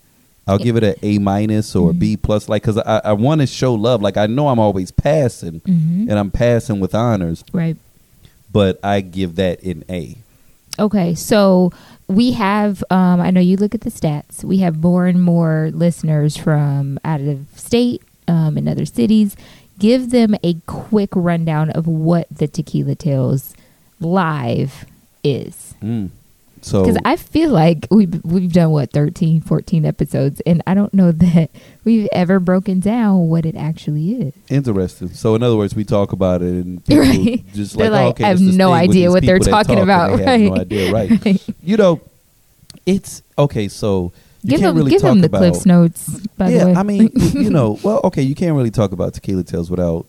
I'll 0.47 0.59
give 0.59 0.77
it 0.77 0.83
an 0.85 0.95
A 1.03 1.19
minus 1.19 1.75
or 1.77 1.91
a 1.91 1.95
B 1.95 2.17
Mhm. 2.17 2.23
plus, 2.23 2.49
like 2.49 2.63
because 2.63 2.77
I, 2.79 3.01
I 3.05 3.13
want 3.15 3.41
to 3.41 3.47
show 3.47 3.75
love. 3.75 4.03
Like 4.03 4.17
I 4.17 4.27
know 4.27 4.49
I'm 4.49 4.59
always 4.59 4.91
passing, 4.91 5.61
Mhm. 5.61 6.09
and 6.11 6.13
I'm 6.19 6.31
passing 6.31 6.79
with 6.81 6.95
honors, 6.95 7.43
Right. 7.53 7.77
but 8.53 8.79
I 8.83 9.01
give 9.01 9.37
that 9.37 9.63
an 9.63 9.85
A. 9.89 10.17
Okay, 10.79 11.15
so 11.15 11.71
we 12.09 12.33
have. 12.33 12.83
Um, 12.91 13.21
I 13.21 13.31
know 13.31 13.41
you 13.41 13.57
look 13.57 13.75
at 13.75 13.83
the 13.83 13.91
stats. 13.91 14.43
We 14.43 14.59
have 14.59 14.83
more 14.83 15.07
and 15.07 15.23
more 15.23 15.71
listeners 15.73 16.37
from 16.37 16.99
out 17.05 17.21
of 17.21 17.47
state 17.57 18.03
um, 18.29 18.57
and 18.57 18.69
other 18.69 18.85
cities. 18.87 19.37
Give 19.83 20.11
them 20.11 20.37
a 20.45 20.55
quick 20.67 21.11
rundown 21.15 21.71
of 21.71 21.87
what 21.89 22.29
the 22.31 22.47
Tequila 22.47 22.95
Tales 22.95 23.53
live 24.01 24.87
is, 25.25 25.75
Mm. 25.83 26.11
So 26.65 26.85
because 26.85 27.01
I 27.05 27.17
feel 27.17 27.51
like 27.51 27.89
we've 27.91 28.25
we've 28.25 28.53
done 28.53 28.71
what 28.71 28.93
13, 28.93 29.41
14 29.41 29.85
episodes, 29.85 30.41
and 30.47 30.63
I 30.65 30.75
don't 30.75 30.95
know 30.95 31.11
that 31.27 31.51
we've 31.85 32.09
ever 32.13 32.39
broken 32.39 32.79
down 32.79 33.29
what 33.29 33.45
it 33.45 33.57
actually 33.57 34.13
is. 34.13 34.33
Interesting. 34.49 35.09
So, 35.09 35.35
in 35.35 35.43
other 35.43 35.57
words, 35.57 35.75
we 35.75 35.83
talk 35.85 36.13
about 36.13 36.41
it, 36.43 36.53
and 36.65 36.85
people 36.87 37.03
Right. 37.03 37.45
just 37.53 37.77
They're 37.77 37.91
like, 37.91 38.05
oh, 38.05 38.09
okay, 38.11 38.25
I 38.25 38.29
have 38.29 38.41
no 38.41 38.73
idea 38.73 39.11
what 39.11 39.25
they're 39.25 39.41
talking 39.41 39.75
talk, 39.75 39.83
about, 39.83 40.21
have 40.21 40.41
no 40.41 40.51
right. 40.53 40.61
idea, 40.61 40.93
right? 40.93 41.49
You 41.65 41.77
know, 41.77 42.01
it's 42.87 43.23
okay. 43.37 43.67
So 43.67 44.13
you 44.43 44.51
give 44.51 44.61
them 44.61 44.77
really 44.77 44.91
give 44.91 45.03
them 45.03 45.21
the 45.21 45.27
about. 45.27 45.39
Cliff's 45.39 45.67
notes. 45.67 46.09
By 46.37 46.51
yeah, 46.51 46.59
the 46.59 46.67
way, 46.67 46.75
I 46.75 46.83
mean, 46.83 47.11
you 47.33 47.51
know, 47.51 47.79
well, 47.85 48.01
okay, 48.05 48.23
you 48.23 48.35
can't 48.35 48.57
really 48.57 48.71
talk 48.71 48.93
about 48.93 49.15
tequila 49.15 49.45
tales 49.45 49.71
without 49.71 50.07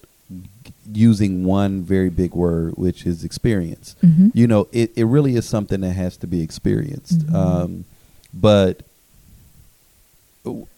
using 0.91 1.43
one 1.45 1.81
very 1.81 2.09
big 2.09 2.33
word, 2.33 2.73
which 2.75 3.05
is 3.05 3.23
experience. 3.23 3.95
Mhm. 4.03 4.31
You 4.33 4.47
know, 4.47 4.67
it, 4.71 4.91
it 4.95 5.05
really 5.05 5.35
is 5.35 5.45
something 5.45 5.81
that 5.81 5.93
has 5.93 6.17
to 6.17 6.27
be 6.27 6.41
experienced. 6.41 7.19
Mhm. 7.27 7.33
Um, 7.35 7.85
but 8.33 8.81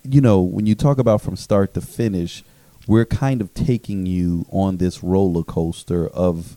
you 0.04 0.22
know, 0.22 0.42
when 0.42 0.66
you 0.68 0.76
talk 0.76 0.98
about 1.00 1.22
from 1.22 1.36
start 1.36 1.74
to 1.74 1.82
finish, 1.82 2.44
we're 2.88 3.06
kind 3.06 3.42
of 3.42 3.54
taking 3.54 4.06
you 4.06 4.46
on 4.52 4.78
this 4.78 5.04
roller 5.04 5.44
coaster 5.44 6.08
of 6.10 6.56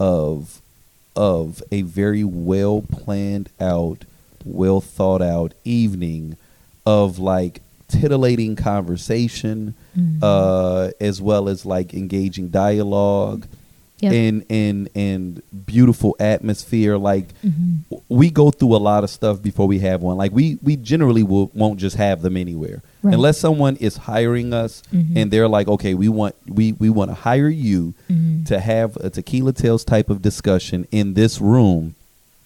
of 0.00 0.60
of 1.14 1.62
a 1.72 1.82
very 1.82 2.24
well 2.24 2.82
planned 2.82 3.48
out, 3.60 4.04
well 4.46 4.80
thought 4.80 5.20
out 5.22 5.52
evening 5.64 6.36
of 6.86 7.18
like 7.18 7.60
titillating 7.88 8.56
conversation, 8.56 9.74
Mhm. 9.96 10.18
uh, 10.22 10.90
as 11.00 11.20
well 11.20 11.48
as 11.48 11.64
like 11.66 11.94
engaging 11.94 12.48
dialogue 12.48 13.46
Yep. 14.00 14.12
and 14.12 14.44
and 14.50 14.88
and 14.94 15.42
beautiful 15.66 16.16
atmosphere. 16.20 16.98
Like 16.98 17.28
Mhm. 17.44 17.78
we 18.10 18.28
go 18.30 18.50
through 18.50 18.76
a 18.76 18.82
lot 18.90 19.04
of 19.04 19.10
stuff 19.10 19.40
before 19.40 19.66
we 19.66 19.78
have 19.78 20.02
one. 20.02 20.16
Like 20.18 20.32
we 20.34 20.58
we 20.62 20.76
generally 20.76 21.22
will, 21.22 21.50
won't 21.54 21.78
just 21.80 21.96
have 21.96 22.20
them 22.22 22.36
anywhere 22.36 22.82
Right. 23.02 23.14
unless 23.14 23.38
someone 23.38 23.76
is 23.76 23.96
hiring 23.96 24.52
us 24.52 24.82
Mhm. 24.92 25.16
and 25.16 25.30
they're 25.30 25.48
like, 25.48 25.66
okay, 25.68 25.94
we 25.94 26.08
want 26.10 26.34
we 26.46 26.72
we 26.72 26.90
want 26.90 27.10
to 27.10 27.14
hire 27.14 27.48
you 27.48 27.94
Mhm. 28.10 28.44
to 28.46 28.60
have 28.60 28.96
a 28.98 29.08
tequila 29.08 29.52
tales 29.54 29.82
type 29.84 30.10
of 30.10 30.20
discussion 30.20 30.86
in 30.92 31.14
this 31.14 31.40
room. 31.40 31.94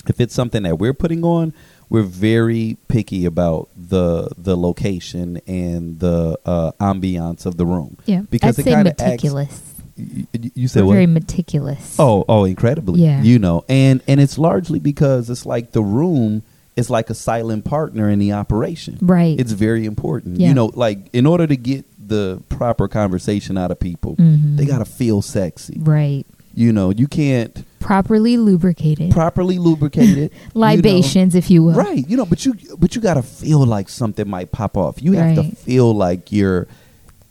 If 0.06 0.20
it's 0.20 0.34
something 0.34 0.62
that 0.62 0.78
we're 0.78 0.94
putting 0.94 1.24
on, 1.24 1.52
we're 1.90 2.02
very 2.02 2.76
picky 2.88 3.26
about 3.26 3.68
the 3.76 4.30
the 4.38 4.56
location 4.56 5.40
and 5.46 5.98
the 6.00 6.38
uh, 6.46 6.72
ambiance 6.80 7.44
of 7.44 7.56
the 7.56 7.66
room. 7.66 7.96
Yeah, 8.06 8.22
because 8.30 8.58
I'd 8.58 8.62
it 8.62 8.64
say 8.64 8.70
kinda 8.70 8.84
meticulous. 8.98 9.62
You, 9.96 10.26
you- 10.32 10.50
you 10.54 10.68
said 10.68 10.86
very 10.86 11.06
meticulous. 11.06 11.96
Oh, 11.98 12.24
oh, 12.28 12.44
incredibly. 12.44 13.02
Yeah. 13.02 13.22
You 13.22 13.38
know, 13.38 13.64
and 13.68 14.00
and 14.08 14.18
it's 14.20 14.38
largely 14.38 14.78
because 14.78 15.28
it's 15.28 15.44
like 15.44 15.72
the 15.72 15.82
room 15.82 16.42
is 16.76 16.88
like 16.88 17.10
a 17.10 17.14
silent 17.14 17.64
partner 17.66 18.08
in 18.08 18.18
the 18.18 18.32
operation. 18.32 18.96
Right. 19.02 19.38
It's 19.38 19.52
very 19.52 19.84
important. 19.84 20.38
Yeah. 20.40 20.48
You 20.48 20.54
know, 20.54 20.70
like 20.74 21.10
in 21.12 21.26
order 21.26 21.46
to 21.46 21.56
get 21.56 21.84
the 22.08 22.40
proper 22.48 22.88
conversation 22.88 23.58
out 23.58 23.70
of 23.70 23.78
people, 23.78 24.16
Mhm. 24.16 24.56
they 24.56 24.64
got 24.64 24.78
to 24.78 24.84
feel 24.86 25.20
sexy. 25.22 25.76
right. 25.80 26.24
You 26.54 26.72
know, 26.72 26.90
you 26.90 27.06
can't 27.06 27.64
Properly 27.80 28.36
lubricated. 28.36 29.10
properly 29.10 29.58
lubricated. 29.58 30.18
it. 30.18 30.32
you 30.54 30.60
know. 30.60 30.60
Libations, 30.60 31.34
if 31.34 31.50
you 31.50 31.62
will. 31.64 31.74
Right. 31.74 32.08
You 32.08 32.16
know, 32.16 32.26
but 32.26 32.44
you 32.46 32.54
but 32.78 32.94
you 32.94 33.00
got 33.02 33.14
to 33.14 33.22
feel 33.22 33.64
like 33.66 33.88
something 33.88 34.28
might 34.28 34.52
pop 34.52 34.76
off. 34.76 35.02
You 35.02 35.12
have 35.14 35.34
to 35.36 35.44
feel 35.56 35.92
like 35.92 36.30
you're 36.30 36.68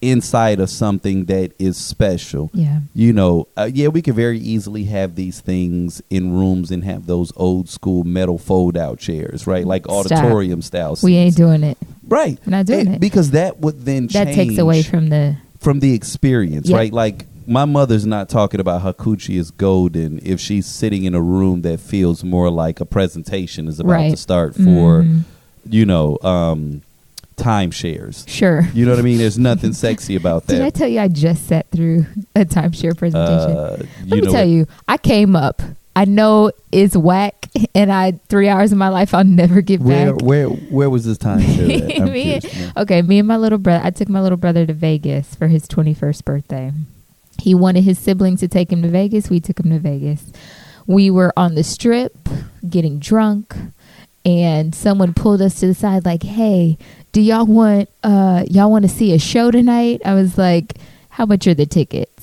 inside 0.02 0.62
of 0.62 0.70
something 0.70 1.26
that 1.26 1.52
is 1.60 1.76
special 1.76 2.50
Yeah. 2.54 2.80
you 2.94 3.12
know, 3.12 3.50
uh, 3.58 3.70
yeah, 3.74 3.90
we 3.90 4.02
could 4.02 4.16
very 4.16 4.40
easily 4.40 4.86
have 4.86 5.16
these 5.16 5.42
things 5.42 6.02
in 6.10 6.32
rooms 6.32 6.72
and 6.72 6.86
have 6.86 7.06
those 7.06 7.34
old 7.36 7.68
school 7.68 8.06
metal 8.06 8.38
fold 8.38 8.78
out 8.78 8.98
chairs, 9.00 9.46
right? 9.46 9.66
Like 9.68 9.84
Stop. 9.84 10.06
auditorium 10.06 10.62
style. 10.62 10.98
We 11.04 11.16
ain't 11.18 11.36
doing 11.36 11.64
it. 11.64 11.78
right. 12.08 12.40
We're 12.46 12.52
not 12.52 12.66
doing 12.66 12.88
And- 12.88 12.96
it. 12.96 13.02
because 13.02 13.32
that 13.32 13.60
would 13.60 13.84
then 13.84 14.08
That 14.08 14.34
takes 14.34 14.58
away 14.58 14.84
from 14.84 15.10
the. 15.10 15.36
from 15.60 15.82
the 15.82 15.94
experience, 15.94 16.70
Yeah. 16.70 16.78
right? 16.78 16.94
Like 16.94 17.26
my 17.50 17.66
mother's 17.66 18.06
not 18.06 18.30
talking 18.30 18.60
about 18.60 18.82
how 18.82 18.92
coochie 18.92 19.38
is 19.40 19.50
golden 19.52 20.20
if 20.24 20.40
she's 20.40 20.66
sitting 20.68 21.04
in 21.04 21.16
a 21.16 21.22
room 21.22 21.62
that 21.64 21.80
feels 21.80 22.24
more 22.24 22.50
like 22.50 22.80
a 22.80 22.86
presentation 22.86 23.68
is 23.68 23.80
about 23.80 23.92
Right. 23.92 24.12
to 24.12 24.18
start 24.18 24.56
for, 24.56 25.02
Mhm. 25.04 25.24
you 25.70 25.86
know, 25.86 26.18
um, 26.24 26.82
timeshares. 27.38 28.28
Sure. 28.28 28.68
You 28.74 28.86
know 28.86 28.92
what 28.92 29.00
I 29.00 29.04
mean? 29.04 29.18
There's 29.18 29.40
nothing 29.40 29.74
sexy 29.74 30.16
about 30.16 30.46
that. 30.48 30.54
Did 30.56 30.62
I 30.62 30.70
tell 30.70 30.88
you 30.88 31.00
I 31.00 31.08
just 31.08 31.48
sat 31.48 31.66
through 31.72 32.06
a 32.36 32.46
timeshare 32.46 32.96
presentation? 32.98 33.58
Uh, 33.58 33.78
Let 34.08 34.24
me 34.24 34.32
tell 34.32 34.46
you, 34.48 34.68
I 34.88 34.98
came 34.98 35.36
up. 35.36 35.62
I 35.96 36.06
know 36.06 36.52
it's 36.72 36.96
whack, 36.96 37.48
and 37.74 37.92
I 37.92 38.14
three 38.30 38.48
hours 38.48 38.72
of 38.72 38.78
my 38.78 38.90
life 38.90 39.14
I'll 39.14 39.24
never 39.24 39.60
get 39.62 39.82
Where 39.82 40.14
back. 40.14 40.22
where 40.24 40.48
where 40.50 40.58
where 40.70 40.90
was 40.90 41.04
this 41.06 41.18
time? 41.18 41.42
share 41.42 41.66
at? 41.66 41.72
I'm 42.02 42.12
Me- 42.12 42.40
curious. 42.40 42.46
Okay, 42.78 43.02
me 43.02 43.20
and 43.20 43.28
my 43.28 43.38
little 43.38 43.58
brother. 43.58 43.84
I 43.84 43.90
took 43.90 44.08
my 44.08 44.22
little 44.22 44.38
brother 44.38 44.66
to 44.66 44.74
Vegas 44.74 45.34
for 45.36 45.48
his 45.48 45.68
21st 45.68 46.24
birthday. 46.26 46.72
He 47.40 47.56
wanted 47.56 47.84
his 47.84 47.98
siblings 47.98 48.40
to 48.42 48.48
take 48.48 48.72
him 48.72 48.82
to 48.82 48.90
Vegas. 48.90 49.30
We 49.30 49.40
took 49.40 49.60
him 49.60 49.70
to 49.72 49.80
Vegas. 49.80 50.32
We 50.88 51.10
were 51.10 51.34
on 51.38 51.56
the 51.56 51.64
strip 51.64 52.30
getting 52.68 53.00
drunk, 53.00 53.56
and 54.26 54.74
someone 54.76 55.14
pulled 55.14 55.42
us 55.42 55.60
to 55.60 55.68
the 55.68 55.74
side, 55.74 56.06
like, 56.06 56.24
"Hey, 56.24 56.78
do 57.12 57.22
y'all 57.22 57.46
want 57.46 57.90
uh 58.04 58.44
y'all 58.50 58.72
want 58.72 58.84
to 58.84 58.90
see 58.90 59.14
a 59.14 59.20
show 59.20 59.52
tonight?" 59.52 60.02
I 60.04 60.14
was 60.14 60.38
like, 60.38 60.78
"How 61.10 61.26
much 61.26 61.48
are 61.48 61.54
the 61.54 61.66
tickets?" 61.66 62.19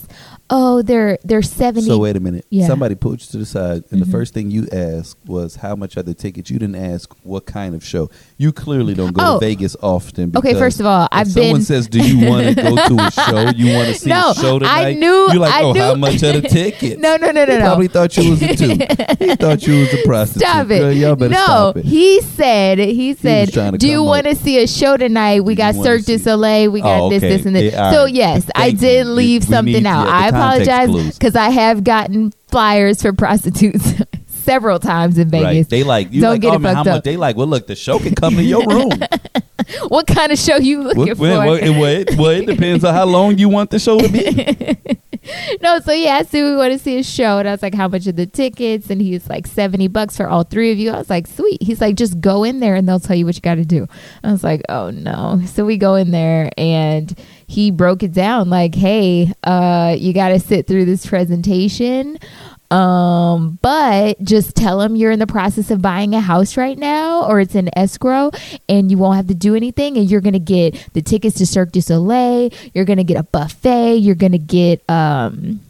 Oh, 0.48 0.80
they're 0.82 1.18
they're 1.24 1.42
70 1.42 1.86
So 1.86 1.98
wait 1.98 2.16
a 2.16 2.20
minute. 2.20 2.46
Yeah. 2.50 2.66
Somebody 2.68 2.94
pulled 2.94 3.20
you 3.20 3.26
to 3.26 3.38
the 3.38 3.46
side, 3.46 3.82
and 3.90 4.00
Mhm. 4.00 4.04
the 4.04 4.10
first 4.10 4.32
thing 4.32 4.50
you 4.50 4.68
asked 4.72 5.16
was 5.26 5.56
how 5.56 5.74
much 5.74 5.96
are 5.96 6.02
the 6.04 6.14
tickets. 6.14 6.50
You 6.50 6.58
didn't 6.60 6.76
ask 6.76 7.10
what 7.24 7.46
kind 7.46 7.74
of 7.74 7.84
show. 7.84 8.10
You 8.38 8.52
clearly 8.52 8.94
don't 8.94 9.12
go 9.12 9.22
Oh. 9.24 9.38
to 9.40 9.44
Vegas 9.46 9.74
often. 9.82 10.30
Okay, 10.36 10.54
first 10.54 10.78
of 10.78 10.86
all, 10.86 11.08
I've 11.10 11.34
been. 11.34 11.44
someone 11.44 11.62
says, 11.62 11.88
"Do 11.88 11.98
you 11.98 12.28
want 12.28 12.46
to 12.46 12.54
go 12.62 12.76
to 12.76 12.94
a 13.06 13.10
show? 13.10 13.50
You 13.56 13.74
want 13.74 13.88
to 13.88 13.94
see 13.94 14.08
No, 14.10 14.30
a 14.30 14.34
show 14.34 14.58
tonight?" 14.60 14.86
I 14.86 14.92
knew- 14.94 15.28
You're 15.32 15.38
like, 15.40 15.52
I 15.54 15.62
"Oh, 15.62 15.74
how 15.74 15.94
much 15.96 16.22
are 16.22 16.40
the 16.40 16.48
tickets?" 16.48 17.00
No, 17.00 17.16
no, 17.16 17.32
no, 17.32 17.44
no, 17.44 17.52
He 17.52 17.58
no. 17.58 17.64
Probably 17.64 17.88
thought 17.88 18.16
you 18.16 18.30
was 18.30 18.42
a 18.42 18.54
two. 18.56 18.68
he 19.24 19.34
thought 19.36 19.66
you 19.66 19.80
was 19.80 19.94
a 19.94 20.02
prostitute. 20.04 20.48
Stop 20.48 20.70
it. 20.70 20.78
Girl, 20.78 20.92
y'all 20.92 21.16
better 21.16 21.34
no, 21.34 21.44
stop 21.44 21.76
it. 21.78 21.84
he 21.86 22.20
said, 22.20 22.78
he 22.78 23.14
said, 23.14 23.52
to 23.52 23.72
do 23.78 23.88
you 23.88 24.02
want 24.02 24.26
to 24.26 24.34
see 24.36 24.62
a 24.62 24.66
show 24.68 24.96
tonight? 24.96 25.44
We 25.44 25.54
Do 25.54 25.58
got 25.62 25.74
Cirque 25.74 26.04
du 26.04 26.18
Soleil. 26.18 26.70
We 26.70 26.80
got 26.82 27.00
Oh, 27.00 27.10
this, 27.10 27.22
okay. 27.22 27.36
this, 27.36 27.46
and 27.46 27.56
this. 27.56 27.72
Yeah, 27.72 27.90
so, 27.90 28.04
right. 28.04 28.14
yes, 28.14 28.46
I 28.54 28.70
did 28.70 29.06
you. 29.06 29.12
leave 29.12 29.48
We 29.48 29.54
something 29.54 29.86
out. 29.86 30.06
I 30.06 30.30
apologize 30.36 31.18
because 31.18 31.36
I 31.36 31.50
have 31.50 31.84
gotten 31.84 32.32
flyers 32.48 33.02
for 33.02 33.12
prostitutes 33.12 33.94
several 34.46 34.78
times 34.78 35.18
in 35.18 35.28
Right. 35.28 35.42
Vegas. 35.42 35.66
They 35.66 35.84
like 35.84 36.12
you 36.12 36.22
Don't 36.22 36.30
like 36.32 36.40
get 36.40 36.52
oh 36.52 36.56
it 36.56 36.60
man, 36.60 36.74
how 36.74 36.84
fucked 36.84 36.86
much 36.86 36.98
up. 36.98 37.04
they 37.04 37.16
like, 37.16 37.36
well 37.36 37.48
look, 37.48 37.66
the 37.66 37.76
show 37.76 37.98
can 37.98 38.14
come 38.14 38.36
to 38.36 38.42
your 38.42 38.64
room. 38.66 38.90
What 39.88 40.06
kind 40.06 40.30
of 40.30 40.38
show 40.38 40.56
you 40.56 40.82
looking 40.82 41.18
well, 41.18 41.40
for? 41.40 41.46
well, 41.46 41.54
it, 41.54 42.16
well, 42.16 42.30
it, 42.30 42.46
depends 42.46 42.84
on 42.84 42.94
how 42.94 43.04
long 43.04 43.38
you 43.38 43.48
want 43.48 43.70
the 43.70 43.78
show 43.78 43.98
to 43.98 44.08
be. 44.08 44.96
no, 45.62 45.80
so 45.80 45.92
he 45.92 46.06
asked 46.06 46.32
me 46.32 46.42
we 46.42 46.54
want 46.54 46.72
to 46.72 46.78
see 46.78 46.98
a 46.98 47.02
show, 47.02 47.38
and 47.38 47.48
I 47.48 47.52
was 47.52 47.62
like, 47.62 47.74
"How 47.74 47.88
much 47.88 48.06
are 48.06 48.12
the 48.12 48.26
tickets?" 48.26 48.90
And 48.90 49.00
he 49.00 49.12
was 49.12 49.28
like, 49.28 49.46
70 49.46 49.88
bucks 49.88 50.16
for 50.16 50.28
all 50.28 50.44
three 50.44 50.72
of 50.72 50.78
you." 50.78 50.90
I 50.90 50.98
was 50.98 51.10
like, 51.10 51.26
"Sweet." 51.26 51.62
He's 51.62 51.80
like, 51.80 51.96
"Just 51.96 52.20
go 52.20 52.44
in 52.44 52.60
there, 52.60 52.74
and 52.74 52.88
they'll 52.88 53.00
tell 53.00 53.16
you 53.16 53.24
what 53.26 53.34
you 53.34 53.40
got 53.40 53.56
to 53.56 53.64
do." 53.64 53.86
I 54.22 54.30
was 54.30 54.44
like, 54.44 54.62
"Oh 54.68 54.90
no!" 54.90 55.40
So 55.46 55.64
we 55.64 55.78
go 55.78 55.94
in 55.94 56.10
there, 56.10 56.50
and 56.56 57.16
he 57.46 57.70
broke 57.70 58.02
it 58.02 58.12
down 58.12 58.50
like, 58.50 58.74
"Hey, 58.74 59.32
uh, 59.42 59.96
you 59.98 60.12
got 60.12 60.28
to 60.28 60.38
sit 60.38 60.66
through 60.66 60.84
this 60.84 61.06
presentation." 61.06 62.18
Um, 62.70 63.58
but 63.62 64.20
just 64.22 64.56
tell 64.56 64.78
them 64.78 64.96
you're 64.96 65.12
in 65.12 65.18
the 65.18 65.26
process 65.26 65.70
of 65.70 65.80
buying 65.80 66.14
a 66.14 66.20
house 66.20 66.56
right 66.56 66.76
now 66.76 67.24
or 67.28 67.38
it's 67.40 67.54
in 67.54 67.70
escrow 67.78 68.30
and 68.68 68.90
you 68.90 68.98
won't 68.98 69.16
have 69.16 69.28
to 69.28 69.34
do 69.34 69.54
anything 69.54 69.96
and 69.96 70.10
you're 70.10 70.20
going 70.20 70.32
to 70.32 70.38
get 70.38 70.88
the 70.92 71.00
tickets 71.02 71.36
to 71.38 71.46
Cirque 71.46 71.70
du 71.72 71.80
Soleil, 71.80 72.50
you're 72.74 72.84
going 72.84 72.96
to 72.98 73.04
get 73.04 73.16
a 73.16 73.22
buffet, 73.22 73.96
you're 73.96 74.14
going 74.16 74.32
to 74.32 74.38
get 74.38 74.82
um 74.90 75.60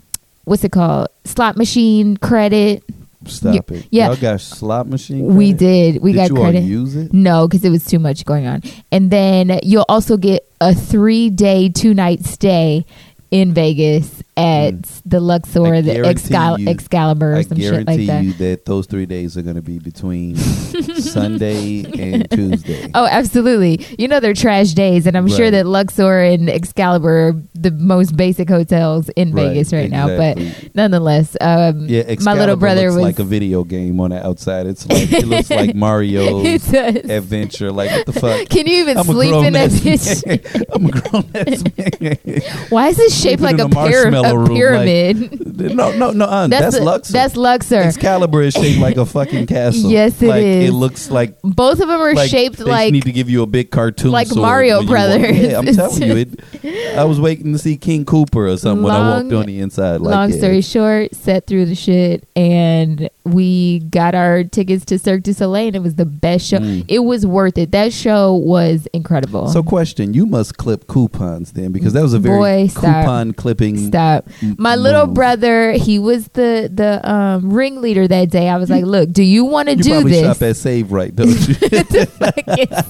what's 0.45 0.65
it 0.65 0.73
called? 0.73 1.09
Slot 1.25 1.57
machine 1.57 2.17
credit. 2.17 2.83
Stop 3.27 3.55
Yeah, 3.71 3.77
it. 3.77 3.87
yeah. 3.91 4.07
Y'all 4.07 4.17
got 4.17 4.41
slot 4.41 4.87
machine. 4.89 5.35
We 5.35 5.53
did. 5.53 6.01
We 6.01 6.13
Did 6.13 6.19
got 6.19 6.31
you 6.31 6.37
all 6.37 6.43
credit. 6.45 6.61
use 6.63 6.95
it? 6.95 7.13
No, 7.13 7.49
because 7.49 7.65
it 7.65 7.71
was 7.71 7.85
too 7.85 7.99
much 7.99 8.25
going 8.25 8.47
on. 8.47 8.63
And 8.93 9.11
then 9.11 9.59
you'll 9.65 9.85
also 9.89 10.17
get 10.17 10.47
a 10.61 10.73
three 10.75 11.29
day, 11.31 11.69
two 11.69 11.93
night 11.93 12.25
stay 12.25 12.87
in 13.33 13.53
Vegas 13.53 14.23
at 14.37 14.83
the 15.07 15.21
Luxor, 15.21 15.61
Mm. 15.61 15.85
The 15.85 16.09
Excal- 16.09 16.59
you- 16.61 16.69
Excalibur, 16.69 17.33
or 17.33 17.37
I 17.37 17.43
some 17.43 17.59
shit 17.59 17.87
like 17.87 18.07
that. 18.07 18.23
you 18.25 18.33
that 18.35 18.65
those 18.67 18.87
three 18.87 19.07
days 19.07 19.37
are 19.39 19.43
going 19.43 19.57
to 19.57 19.63
be 19.63 19.79
between 19.79 20.37
Sunday 21.01 21.85
and 21.99 22.29
Tuesday. 22.31 22.91
Oh, 22.95 23.07
absolutely. 23.07 23.85
You 23.99 24.09
know 24.09 24.21
they're 24.21 24.35
trash 24.35 24.73
days, 24.73 25.07
and 25.07 25.17
I'm 25.17 25.29
sure 25.29 25.51
that 25.51 25.67
Luxor 25.67 26.21
and 26.21 26.49
Excalibur 26.51 27.29
are 27.29 27.33
the 27.55 27.71
most 27.71 28.17
basic 28.17 28.49
hotels 28.49 29.09
in 29.11 29.33
Right, 29.33 29.49
Vegas 29.49 29.73
right 29.73 29.91
now. 29.91 30.07
But 30.17 30.39
nonetheless, 30.75 31.37
um, 31.41 31.87
Yeah, 31.89 32.15
my 32.21 32.35
little 32.35 32.57
brother 32.57 32.87
was 32.89 32.97
like 32.97 33.19
a 33.19 33.25
video 33.25 33.65
game 33.65 34.01
on 34.01 34.11
the 34.11 34.25
outside. 34.25 34.67
It's 34.67 34.87
like 34.89 35.13
it 35.13 35.27
looks 35.27 35.51
like 35.51 35.75
Mario's 35.75 36.73
adventure. 36.75 37.73
Like 37.73 37.91
what 37.91 38.07
the 38.07 38.13
fuck? 38.13 38.49
Can 38.49 38.67
you 38.67 38.77
even 38.81 38.99
I'm 38.99 39.05
sleep 39.05 39.35
in 39.35 39.53
that 39.55 39.71
bitch? 39.71 40.67
I'm 40.75 40.87
a 40.87 40.91
grown 40.91 41.25
ass 41.35 41.65
man. 41.77 42.67
Why 42.69 42.89
is 42.89 42.99
it 42.99 43.13
shaped 43.13 43.43
like 43.43 43.59
a, 43.59 43.65
a 43.65 43.69
pyra- 43.69 44.11
a 44.35 44.39
room, 44.39 44.49
like- 44.49 44.57
pyramid? 44.57 45.75
no, 45.75 45.93
no, 45.97 46.11
no. 46.11 46.25
Uh, 46.25 46.47
that's 46.49 46.77
a- 46.77 46.83
Luxor. 46.83 47.13
That's 47.13 47.37
Luxor. 47.37 47.81
Excalibur 47.81 48.43
is 48.43 48.55
shaped 48.55 48.81
like 48.81 48.97
a 48.97 49.07
fucking 49.07 49.47
castle. 49.49 49.91
Yes, 49.91 50.21
it 50.23 50.29
like, 50.29 50.45
is. 50.45 50.69
It 50.69 50.73
looks 50.73 51.11
like 51.11 51.41
Both 51.43 51.81
of 51.81 51.89
them 51.89 52.01
are 52.01 52.15
like 52.15 52.31
shaped 52.31 52.59
they 52.59 52.65
like 52.65 52.93
need 52.93 53.05
to 53.05 53.13
give 53.13 53.29
you 53.31 53.43
a 53.43 53.47
big 53.47 53.71
cartoon 53.71 54.11
like 54.11 54.35
Mario 54.35 54.85
Brothers. 54.85 55.37
Yeah, 55.37 55.59
I'm 55.59 55.67
telling 55.67 56.03
you, 56.03 56.17
it, 56.17 56.97
I 56.97 57.05
was 57.05 57.21
waiting 57.27 57.53
to 57.53 57.59
see 57.59 57.77
King 57.77 58.05
Koopa 58.05 58.53
or 58.53 58.57
something 58.57 58.83
when 58.83 58.95
I 58.95 59.23
walked 59.23 59.33
on 59.33 59.47
the 59.47 59.61
inside. 59.61 60.01
Like, 60.01 60.15
Long 60.15 60.33
story 60.33 60.61
short, 60.61 61.15
set 61.15 61.47
through 61.47 61.67
the 61.67 61.75
shit, 61.75 62.29
and 62.37 63.09
we 63.27 63.81
got 63.81 64.15
our 64.15 64.45
tickets 64.45 64.85
to 64.87 64.99
Cirque 64.99 65.23
du 65.23 65.33
Soleil, 65.35 65.67
and 65.69 65.77
it 65.77 65.83
was 65.83 65.97
the 65.97 66.05
best 66.07 66.47
show. 66.47 66.59
Mm. 66.59 66.85
It 66.89 67.01
was 67.01 67.27
worth 67.27 67.59
it. 67.59 67.73
That 67.73 67.93
show 67.93 68.35
was 68.35 68.87
incredible. 68.93 69.49
So, 69.49 69.63
question: 69.63 70.15
You 70.15 70.27
must 70.27 70.57
clip 70.57 70.87
coupons 70.87 71.53
then, 71.53 71.73
because 71.73 71.93
that 71.93 72.03
was 72.03 72.15
a 72.15 72.19
very 72.19 72.39
Boy, 72.39 72.69
coupon 72.75 73.33
clipping. 73.33 73.89
Stop. 73.89 74.29
m- 74.43 74.57
My 74.59 74.77
little 74.77 75.07
move. 75.07 75.15
brother, 75.15 75.73
he 75.73 75.99
was 75.99 76.29
the 76.29 76.71
the 76.73 77.01
um, 77.11 77.53
ringleader 77.53 78.07
that 78.09 78.31
day. 78.31 78.49
I 78.49 78.57
was 78.57 78.71
like, 78.71 78.85
"Look, 78.85 79.13
do 79.13 79.23
you 79.23 79.45
want 79.45 79.69
to 79.69 79.77
You 79.77 79.83
do 79.83 79.91
probably 79.91 80.11
this?" 80.13 80.23
shop 80.39 80.43
at 80.43 80.57
Save 80.57 80.93
Right, 80.93 81.15
don't 81.15 81.29
you? 81.49 81.55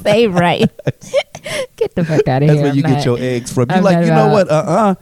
Say 0.03 0.27
right. 0.29 0.71
Get 1.77 1.95
the 1.95 2.05
fuck 2.05 2.27
out 2.29 2.43
of 2.43 2.49
That's 2.49 2.53
here. 2.53 2.55
That's 2.55 2.61
where 2.63 2.75
you 2.75 2.83
I'm 2.85 2.91
get 2.91 2.97
not- 2.97 3.05
your 3.05 3.19
eggs 3.19 3.53
from. 3.53 3.67
You're 3.69 3.79
I'm 3.79 3.85
like, 3.85 4.05
you 4.05 4.13
know 4.13 4.29
what? 4.29 4.49
Uh 4.51 4.55
uh 4.55 4.95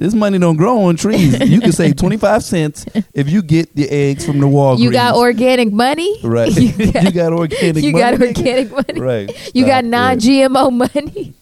This 0.00 0.14
money 0.14 0.38
don't 0.38 0.56
grow 0.56 0.84
on 0.84 0.96
trees. 0.96 1.38
You 1.46 1.60
can 1.60 1.72
save 1.72 1.96
twenty 2.02 2.16
five 2.16 2.42
cents 2.42 2.86
if 3.12 3.28
you 3.28 3.42
get 3.42 3.76
the 3.76 3.86
eggs 3.90 4.24
from 4.24 4.40
the 4.40 4.46
Walgreens. 4.46 4.78
You 4.78 4.90
got 4.92 5.14
organic 5.14 5.70
money. 5.70 6.18
right. 6.24 6.50
You 6.56 6.90
got, 6.92 7.04
you 7.04 7.10
got 7.12 7.32
organic. 7.34 7.84
you 7.84 7.92
money, 7.92 8.16
got 8.16 8.20
organic 8.22 8.70
money. 8.72 8.98
Right. 9.00 9.54
You 9.54 9.66
got 9.66 9.84
non. 9.84 10.16
GMO 10.18 10.72
money. 10.72 11.34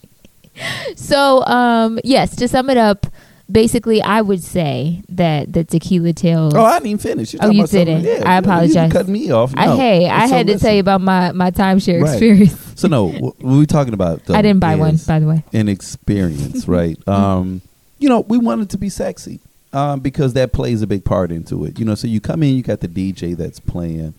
so, 0.96 1.44
um, 1.46 2.00
yes, 2.02 2.34
to 2.36 2.48
sum 2.48 2.68
it 2.68 2.76
up, 2.76 3.06
basically, 3.48 4.02
I 4.02 4.22
would 4.22 4.42
say 4.42 5.02
that 5.10 5.52
the 5.52 5.62
tequila 5.62 6.12
tales. 6.12 6.52
Oh, 6.54 6.64
I 6.64 6.74
didn't 6.80 6.86
even 6.88 6.98
finish. 6.98 7.36
Oh, 7.40 7.50
you 7.50 7.64
didn't. 7.66 8.02
Yeah, 8.02 8.22
I 8.26 8.34
you 8.34 8.38
apologize. 8.40 8.90
cut 8.92 9.06
me 9.06 9.30
off. 9.30 9.52
I, 9.56 9.66
No. 9.66 9.76
hey, 9.76 10.08
I 10.08 10.26
So 10.26 10.34
had 10.34 10.46
to 10.48 10.54
listen. 10.54 10.66
tell 10.66 10.74
you 10.74 10.80
about 10.80 11.00
my, 11.00 11.30
my 11.30 11.52
timeshare 11.52 12.02
Right. 12.02 12.10
experience. 12.10 12.72
So 12.74 12.88
no, 12.88 13.08
what 13.08 13.40
we 13.40 13.66
talking 13.66 13.94
about? 13.94 14.24
Though, 14.24 14.34
I 14.34 14.42
didn't 14.42 14.60
buy 14.60 14.74
one, 14.74 14.96
by 15.06 15.20
the 15.20 15.26
way. 15.26 15.44
An 15.52 15.68
experience, 15.68 16.66
right? 16.66 16.96
um, 17.08 17.62
you 17.98 18.08
know, 18.08 18.20
we 18.20 18.38
wanted 18.38 18.70
to 18.70 18.78
be 18.78 18.88
sexy 18.88 19.40
um, 19.72 20.00
because 20.00 20.32
that 20.34 20.52
plays 20.52 20.82
a 20.82 20.86
big 20.86 21.04
part 21.04 21.30
into 21.30 21.64
it. 21.64 21.78
You 21.78 21.84
know, 21.84 21.94
so 21.94 22.06
you 22.06 22.20
come 22.20 22.42
in, 22.42 22.54
you 22.56 22.62
got 22.62 22.80
the 22.80 22.88
DJ 22.88 23.36
that's 23.36 23.60
playing, 23.60 24.14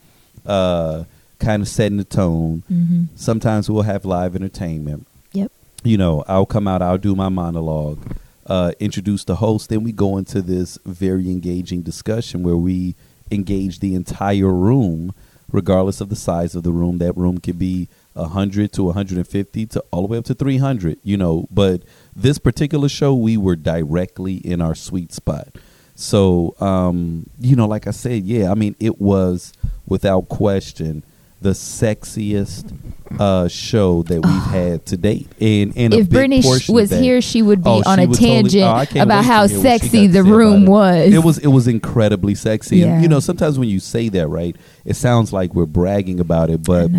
uh, 0.46 1.06
kind 1.40 1.62
of 1.62 1.68
setting 1.68 1.98
the 1.98 2.04
tone. 2.04 2.64
hmm 2.68 3.04
Sometimes 3.16 3.70
we'll 3.70 3.84
have 3.84 4.06
live 4.06 4.36
entertainment. 4.36 5.08
Yep. 5.34 5.52
You 5.84 5.98
know, 5.98 6.24
I'll 6.28 6.46
come 6.46 6.68
out, 6.68 6.82
I'll 6.82 6.98
do 6.98 7.16
my 7.16 7.30
monologue, 7.30 8.00
uh, 8.48 8.74
introduce 8.80 9.24
the 9.24 9.36
host, 9.38 9.70
then 9.70 9.84
we 9.84 9.92
go 9.92 10.18
into 10.18 10.42
this 10.42 10.78
very 10.86 11.30
engaging 11.30 11.82
discussion 11.82 12.44
where 12.44 12.58
we 12.58 12.96
engage 13.32 13.80
the 13.80 13.96
entire 13.96 14.52
room, 14.52 15.14
regardless 15.52 16.02
of 16.02 16.10
the 16.10 16.16
size 16.16 16.56
of 16.56 16.64
the 16.64 16.72
room. 16.72 16.98
That 16.98 17.16
room 17.16 17.38
could 17.38 17.60
be 17.60 17.88
100 18.14 18.72
to 18.74 18.84
150 18.84 19.66
to 19.68 19.84
all 19.92 20.02
the 20.02 20.08
way 20.08 20.18
up 20.18 20.26
to 20.26 20.34
300, 20.34 21.00
you 21.04 21.18
know. 21.18 21.48
But 21.52 21.84
this 22.16 22.38
particular 22.38 22.90
show, 22.90 23.14
we 23.16 23.38
were 23.38 23.56
directly 23.56 24.36
in 24.36 24.62
our 24.62 24.76
sweet 24.76 25.14
spot. 25.14 25.50
So, 25.96 26.56
um, 26.60 27.30
you 27.40 27.56
know, 27.56 27.68
like 27.68 27.86
I 27.88 27.92
said, 27.92 28.24
yeah, 28.24 28.52
I 28.52 28.56
mean, 28.56 28.76
it 28.80 29.02
was 29.02 29.52
without 29.86 30.30
question 30.30 31.04
the 31.42 31.52
sexiest 31.52 32.74
uh, 33.20 33.48
show 33.48 34.04
that 34.04 34.22
we've 34.26 34.44
had 34.54 34.86
to 34.86 34.98
date. 34.98 35.28
And, 35.40 35.76
and 35.78 35.94
If 35.94 36.10
Brittany 36.10 36.42
sh- 36.42 36.70
was 36.70 36.90
that- 36.90 37.02
here, 37.02 37.22
she 37.22 37.42
would 37.42 37.64
be 37.64 37.70
Oh, 37.70 37.82
on 37.86 37.98
a 38.00 38.06
would 38.06 38.20
totally- 38.20 38.50
tangent 38.50 38.96
oh, 38.98 39.02
about 39.02 39.24
how 39.26 39.48
hear 39.48 39.58
what 39.58 39.64
she 39.64 39.80
sexy 39.80 40.08
the 40.08 40.24
room 40.24 40.66
was. 40.66 41.14
It 41.14 41.24
was 41.24 41.38
it 41.40 41.48
was 41.48 41.68
incredibly 41.68 42.36
sexy. 42.36 42.78
Yeah. 42.80 42.88
And 42.94 43.02
you 43.04 43.08
know, 43.08 43.20
sometimes 43.20 43.58
when 43.58 43.70
you 43.70 43.80
say 43.80 44.10
that, 44.10 44.28
right, 44.28 44.56
it 44.86 44.96
sounds 44.96 45.32
like 45.34 45.54
we're 45.56 45.66
bragging 45.66 46.20
about 46.20 46.50
it, 46.50 46.64
but 46.64 46.92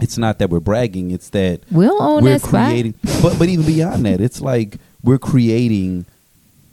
it's 0.00 0.16
not 0.16 0.38
that 0.38 0.48
we're 0.50 0.60
bragging. 0.60 1.10
It's 1.10 1.30
that 1.30 1.62
We'll 1.70 2.00
own 2.00 2.22
we're 2.24 2.34
that 2.38 2.42
spot. 2.42 2.68
creating. 2.70 2.94
But 3.20 3.38
but 3.38 3.48
even 3.48 3.66
beyond 3.66 4.06
that, 4.06 4.20
it's 4.20 4.40
like 4.40 4.76
we're 5.02 5.18
creating. 5.18 6.06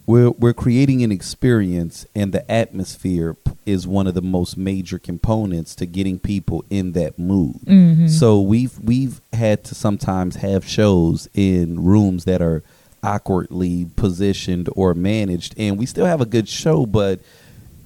We're 0.09 0.31
we're 0.31 0.53
creating 0.55 1.03
an 1.03 1.11
experience, 1.11 2.07
and 2.15 2.31
the 2.33 2.49
atmosphere 2.51 3.37
is 3.67 3.85
one 3.85 4.07
of 4.07 4.15
the 4.15 4.23
most 4.23 4.57
major 4.57 4.97
components 4.97 5.75
to 5.75 5.85
getting 5.85 6.17
people 6.17 6.65
in 6.71 6.93
that 6.93 7.19
mood. 7.19 7.57
Mhm. 7.67 8.09
So 8.09 8.41
we've 8.41 8.73
we've 8.83 9.21
had 9.33 9.63
to 9.65 9.75
sometimes 9.75 10.37
have 10.37 10.67
shows 10.67 11.29
in 11.35 11.83
rooms 11.83 12.23
that 12.25 12.41
are 12.41 12.63
awkwardly 13.03 13.85
positioned 13.95 14.67
or 14.75 14.95
managed, 14.95 15.53
and 15.59 15.77
we 15.77 15.85
still 15.85 16.07
have 16.07 16.21
a 16.21 16.25
good 16.25 16.49
show, 16.49 16.87
but 16.87 17.19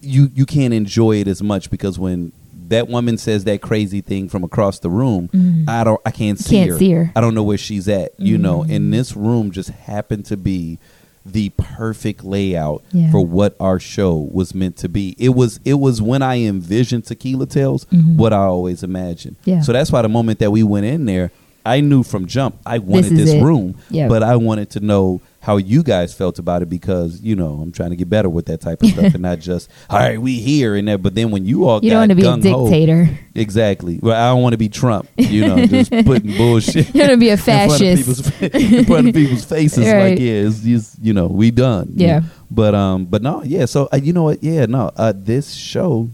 you 0.02 0.32
you 0.34 0.46
can't 0.46 0.74
enjoy 0.74 1.18
it 1.18 1.28
as 1.28 1.44
much 1.44 1.70
because 1.70 2.00
when 2.00 2.32
that 2.70 2.88
woman 2.88 3.18
says 3.18 3.44
that 3.44 3.60
crazy 3.60 4.00
thing 4.00 4.30
from 4.30 4.46
across 4.46 4.80
the 4.80 4.90
room, 4.90 5.28
Mhm. 5.34 5.68
I 5.68 5.84
don't 5.84 6.00
I 6.06 6.12
can't 6.12 6.40
see 6.40 6.56
Can't 6.56 6.70
her. 6.72 6.78
see 6.80 6.92
her. 6.92 7.12
I 7.18 7.20
don't 7.20 7.36
know 7.36 7.44
where 7.44 7.58
she's 7.58 7.90
at, 7.90 8.14
you 8.18 8.38
know. 8.38 8.64
And 8.64 8.94
this 8.94 9.14
room 9.14 9.52
just 9.52 9.72
happened 9.72 10.24
to 10.28 10.38
be 10.38 10.80
the 11.26 11.50
perfect 11.56 12.24
layout 12.24 12.84
Yeah. 12.92 13.10
for 13.12 13.26
what 13.26 13.56
our 13.60 13.80
show 13.80 14.28
was 14.32 14.54
meant 14.54 14.76
to 14.78 14.90
be. 14.90 15.16
It 15.18 15.30
was 15.30 15.60
it 15.64 15.76
was 15.76 16.02
when 16.02 16.22
I 16.22 16.42
envisioned 16.44 17.06
Tequila 17.06 17.46
Tales 17.46 17.86
Mhm. 17.94 18.18
what 18.18 18.34
I 18.34 18.44
always 18.44 18.84
imagined. 18.84 19.38
Yeah. 19.46 19.62
So 19.62 19.72
that's 19.72 19.92
why 19.92 20.02
the 20.02 20.10
moment 20.10 20.40
that 20.40 20.52
we 20.52 20.64
went 20.64 20.86
in 20.86 21.06
there, 21.06 21.32
I 21.66 21.80
knew 21.80 22.04
from 22.04 22.26
jump 22.26 22.56
I 22.66 22.80
wanted 22.80 23.14
is 23.14 23.32
this, 23.32 23.42
room, 23.44 23.76
Yeah. 23.90 24.10
but 24.10 24.22
I 24.22 24.36
wanted 24.36 24.70
to 24.72 24.82
know 24.82 25.22
how 25.44 25.58
you 25.58 25.84
guys 25.84 26.14
felt 26.14 26.40
about 26.40 26.62
it 26.62 26.70
because 26.70 27.20
you 27.22 27.36
know 27.36 27.60
I'm 27.62 27.74
trying 27.74 27.90
to 27.90 27.98
get 27.98 28.10
better 28.10 28.30
with 28.30 28.46
that 28.46 28.62
type 28.62 28.82
of 28.82 28.90
stuff 28.90 29.04
and 29.14 29.22
not 29.22 29.40
just 29.40 29.70
all 29.90 30.00
right 30.00 30.18
we 30.20 30.40
here 30.40 30.74
and 30.76 30.88
that. 30.88 31.02
But 31.04 31.16
then 31.16 31.32
when 31.32 31.46
you 31.46 31.66
all 31.68 31.84
You 31.84 31.90
don't 31.90 32.00
want 32.00 32.12
to 32.12 32.16
be 32.16 32.26
a 32.26 32.38
dictator. 32.38 33.10
exactly. 33.36 34.00
Well, 34.02 34.16
I 34.16 34.34
don't 34.34 34.42
want 34.42 34.54
to 34.54 34.58
be 34.58 34.70
Trump, 34.70 35.10
you 35.18 35.46
know, 35.48 35.66
just 35.68 35.92
putting 35.92 36.38
bullshit. 36.38 36.96
You 36.96 37.02
want 37.02 37.12
to 37.12 37.18
be 37.18 37.28
a 37.28 37.34
in 37.34 37.38
front 37.38 37.72
of 37.72 37.78
fascist. 37.78 38.40
people's, 38.42 38.42
in 38.78 38.86
front 38.86 39.08
of 39.10 39.14
people's 39.14 39.44
faces, 39.44 39.86
Right. 39.86 40.12
like 40.12 40.20
yeah, 40.20 40.48
it's 40.48 40.62
just 40.62 40.98
you 41.04 41.14
know 41.14 41.28
we 41.28 41.52
done. 41.52 41.92
Yeah. 41.96 42.22
but 42.50 42.74
um, 42.74 43.04
but 43.06 43.22
no, 43.22 43.44
yeah. 43.44 43.66
So 43.66 43.90
uh, 43.92 43.98
you 44.02 44.14
know 44.14 44.24
what? 44.24 44.42
Yeah, 44.42 44.66
no. 44.66 44.92
Uh, 44.96 45.12
this 45.14 45.54
show, 45.54 46.10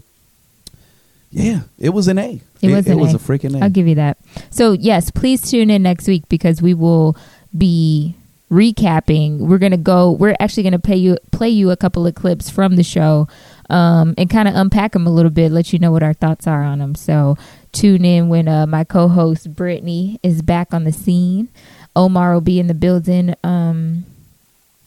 yeah, 1.30 1.60
it 1.78 1.90
was 1.90 2.08
an 2.08 2.18
A. 2.18 2.40
It 2.62 2.70
was 2.72 2.86
it 2.88 2.96
was 2.96 3.12
A. 3.12 3.16
a 3.16 3.20
freaking 3.20 3.56
A. 3.58 3.62
I'll 3.62 3.70
give 3.70 3.86
you 3.86 3.94
that. 3.94 4.18
So 4.50 4.72
yes, 4.72 5.10
please 5.10 5.48
tune 5.48 5.70
in 5.70 5.82
next 5.82 6.08
week 6.08 6.28
because 6.28 6.60
we 6.60 6.74
will 6.74 7.16
be 7.56 8.16
recapping. 8.50 9.38
We're 9.38 9.58
gonna 9.58 9.76
go. 9.76 10.12
We're 10.12 10.36
actually 10.40 10.64
gonna 10.64 10.78
play 10.78 10.96
you 10.96 11.16
play 11.30 11.48
you 11.48 11.70
a 11.70 11.76
couple 11.76 12.06
of 12.06 12.14
clips 12.14 12.50
from 12.50 12.76
the 12.76 12.82
show 12.82 13.28
um, 13.70 14.14
and 14.18 14.28
kind 14.28 14.48
of 14.48 14.54
unpack 14.54 14.92
them 14.92 15.06
a 15.06 15.10
little 15.10 15.30
bit, 15.30 15.52
let 15.52 15.72
you 15.72 15.78
know 15.78 15.92
what 15.92 16.02
our 16.02 16.12
thoughts 16.12 16.46
are 16.46 16.62
on 16.62 16.80
them. 16.80 16.94
So 16.94 17.36
tune 17.72 18.04
in 18.04 18.28
when 18.28 18.48
uh, 18.48 18.66
my 18.66 18.84
co-host 18.84 19.54
Brittany 19.54 20.18
is 20.22 20.42
back 20.42 20.74
on 20.74 20.84
the 20.84 20.92
scene. 20.92 21.48
Omar 21.94 22.34
will 22.34 22.40
be 22.40 22.58
in 22.58 22.66
the 22.66 22.74
building. 22.74 23.34
Um, 23.44 24.04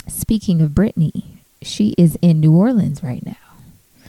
speaking 0.07 0.61
of 0.61 0.75
Brittany, 0.75 1.39
she 1.61 1.95
is 1.97 2.17
in 2.21 2.41
New 2.41 2.53
Orleans 2.53 3.01
right 3.01 3.25
now. 3.25 3.35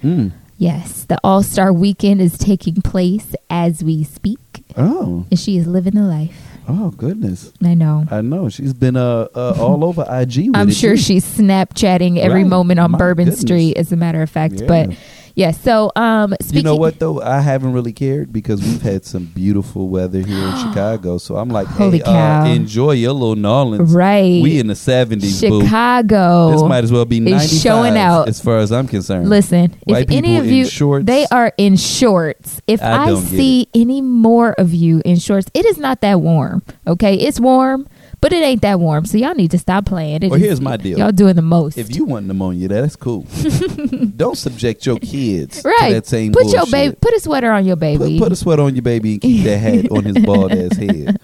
Mm. 0.03 0.33
Yes, 0.59 1.05
the 1.05 1.19
All 1.25 1.43
Star 1.43 1.73
Weekend 1.73 2.21
is 2.21 2.39
taking 2.39 2.83
place 2.83 3.35
as 3.51 3.83
we 3.83 4.05
speak, 4.05 4.39
Oh, 4.77 5.27
and 5.31 5.39
she 5.39 5.57
is 5.57 5.67
living 5.67 5.95
the 5.95 6.03
life. 6.03 6.54
Oh 6.69 6.91
goodness! 6.97 7.53
I 7.63 7.75
know. 7.75 8.07
I 8.11 8.21
know 8.21 8.49
she's 8.49 8.73
been 8.75 8.97
uh, 8.97 9.29
uh 9.35 9.57
all 9.61 9.85
over 9.85 10.03
IG. 10.09 10.51
I'm 10.55 10.71
sure 10.71 10.93
too. 10.97 11.03
she's 11.03 11.25
Snapchatting 11.25 12.19
every 12.19 12.43
Right. 12.43 12.49
moment 12.51 12.81
on 12.81 12.93
My 12.93 12.99
Bourbon 12.99 13.27
goodness. 13.27 13.41
Street, 13.41 13.77
as 13.77 13.93
a 13.93 13.97
matter 13.97 14.23
of 14.23 14.31
fact. 14.31 14.55
Yeah. 14.61 14.67
But 14.67 14.97
yeah, 15.37 15.51
so 15.51 15.91
um, 15.97 16.35
speaking, 16.41 16.59
You 16.59 16.63
know 16.63 16.77
what 16.77 17.01
though? 17.01 17.21
I 17.21 17.41
haven't 17.41 17.73
really 17.73 17.93
cared 17.93 18.33
because 18.33 18.63
we've 18.63 18.83
had 18.83 19.05
some 19.05 19.25
beautiful 19.27 19.89
weather 19.89 20.21
here 20.21 20.39
in 20.39 20.57
Chicago. 20.69 21.19
So 21.19 21.37
I'm 21.37 21.49
like, 21.49 21.67
Holy 21.67 21.99
hey, 21.99 22.05
cow. 22.05 22.43
Uh, 22.45 22.47
enjoy 22.47 22.93
your 22.93 23.13
little 23.13 23.35
New 23.35 23.49
Orleans. 23.49 23.93
Right. 23.93 24.41
We 24.43 24.61
in 24.61 24.69
the 24.69 24.75
70s, 24.75 25.49
boo. 25.49 25.63
Chicago. 25.63 26.53
This 26.53 26.63
might 26.63 26.85
as 26.85 26.93
well 26.93 27.05
be 27.05 27.19
95 27.19 27.61
showing 27.61 27.97
out. 27.97 28.29
as 28.29 28.41
far 28.41 28.59
as 28.59 28.71
I'm 28.71 28.87
concerned. 28.87 29.29
Listen, 29.29 29.75
White 29.85 30.05
if 30.05 30.11
any 30.11 30.37
of 30.37 30.47
you, 30.47 30.67
shorts. 30.67 31.05
they 31.07 31.27
are 31.33 31.53
in 31.59 31.77
shorts. 31.77 32.61
If 32.69 32.81
I 32.81 33.11
I, 33.11 33.15
see 33.21 33.69
any 33.75 34.01
more 34.01 34.53
of 34.53 34.73
you 34.73 35.03
in 35.05 35.19
shorts, 35.19 35.49
it 35.53 35.65
is 35.65 35.79
not 35.79 36.01
that 36.03 36.21
warm. 36.21 36.63
Okay, 36.87 37.17
it's 37.17 37.41
warm, 37.41 37.89
but 38.25 38.33
it 38.33 38.43
ain't 38.43 38.63
that 38.63 38.81
warm. 38.81 39.05
So 39.05 39.19
y'all 39.19 39.35
need 39.35 39.51
to 39.51 39.59
stop 39.59 39.85
playing. 39.85 40.23
It 40.23 40.31
Well, 40.31 40.41
is- 40.41 40.47
here's 40.47 40.61
my 40.63 40.79
deal. 40.79 40.99
Y'all 40.99 41.13
doing 41.13 41.37
the 41.37 41.43
most. 41.43 41.77
If 41.77 41.95
you 41.95 42.07
want 42.07 42.25
pneumonia, 42.27 42.69
that's 42.69 42.97
cool. 42.97 43.27
Don't 44.17 44.39
subject 44.39 44.87
your 44.87 44.99
kids 44.99 45.61
right, 45.63 45.89
to 45.89 45.95
that 45.97 46.07
same 46.07 46.33
put 46.33 46.47
your 46.51 46.65
baby, 46.71 46.97
put 46.99 47.13
a 47.13 47.21
sweater 47.21 47.51
on 47.53 47.67
your 47.67 47.77
baby. 47.77 48.17
Put, 48.19 48.25
put 48.25 48.33
a 48.33 48.37
sweater 48.37 48.63
on 48.63 48.75
your 48.75 48.83
baby 48.83 49.13
and 49.13 49.21
keep 49.21 49.45
that 49.45 49.59
hat 49.59 49.91
on 49.91 50.05
his 50.05 50.19
bald 50.25 50.53
ass 50.53 50.75
head. 50.79 51.19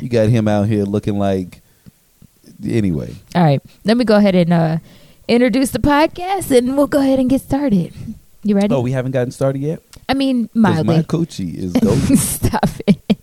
You 0.00 0.08
got 0.08 0.30
him 0.30 0.48
out 0.48 0.66
here 0.66 0.84
looking 0.84 1.18
like. 1.18 1.60
Anyway, 2.66 3.14
All 3.34 3.42
right, 3.42 3.60
let 3.84 3.96
me 3.96 4.04
go 4.04 4.16
ahead 4.16 4.34
and 4.34 4.52
uh, 4.52 4.78
introduce 5.28 5.70
the 5.70 5.78
podcast, 5.78 6.56
and 6.56 6.76
we'll 6.76 6.86
go 6.86 7.00
ahead 7.00 7.18
and 7.18 7.28
get 7.30 7.40
started. 7.42 7.92
You 8.42 8.54
ready? 8.54 8.74
oh, 8.74 8.80
we 8.80 8.92
haven't 8.92 9.12
gotten 9.12 9.30
started 9.32 9.60
yet. 9.62 9.80
I 10.08 10.14
mean, 10.14 10.44
'Cause 10.48 10.54
my 10.54 10.82
mildly. 10.82 11.02
coochie 11.04 11.54
is 11.54 11.72
golden. 11.82 12.16
Stop 12.16 12.68
it. 12.86 13.19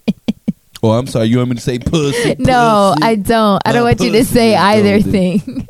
Oh, 0.92 1.00
I'm 1.00 1.08
sorry. 1.08 1.28
You 1.28 1.38
want 1.38 1.50
me 1.50 1.56
to 1.56 1.62
say 1.62 1.80
pussy? 1.80 2.36
No, 2.40 2.94
pussy? 2.96 3.04
I 3.08 3.16
don't. 3.16 3.62
I 3.66 3.72
don't 3.74 3.84
My 3.84 3.90
want 3.90 4.02
you 4.02 4.12
to 4.14 4.26
say 4.26 4.56
either 4.56 5.02
thing. 5.02 5.68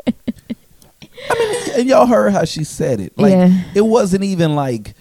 and 1.76 1.88
y'all 1.88 2.06
heard 2.06 2.34
how 2.34 2.46
she 2.46 2.64
said 2.64 3.00
it. 3.00 3.18
Like 3.18 3.32
Yeah. 3.32 3.64
it 3.76 3.82
wasn't 3.82 4.24
even 4.24 4.56
like 4.56 4.94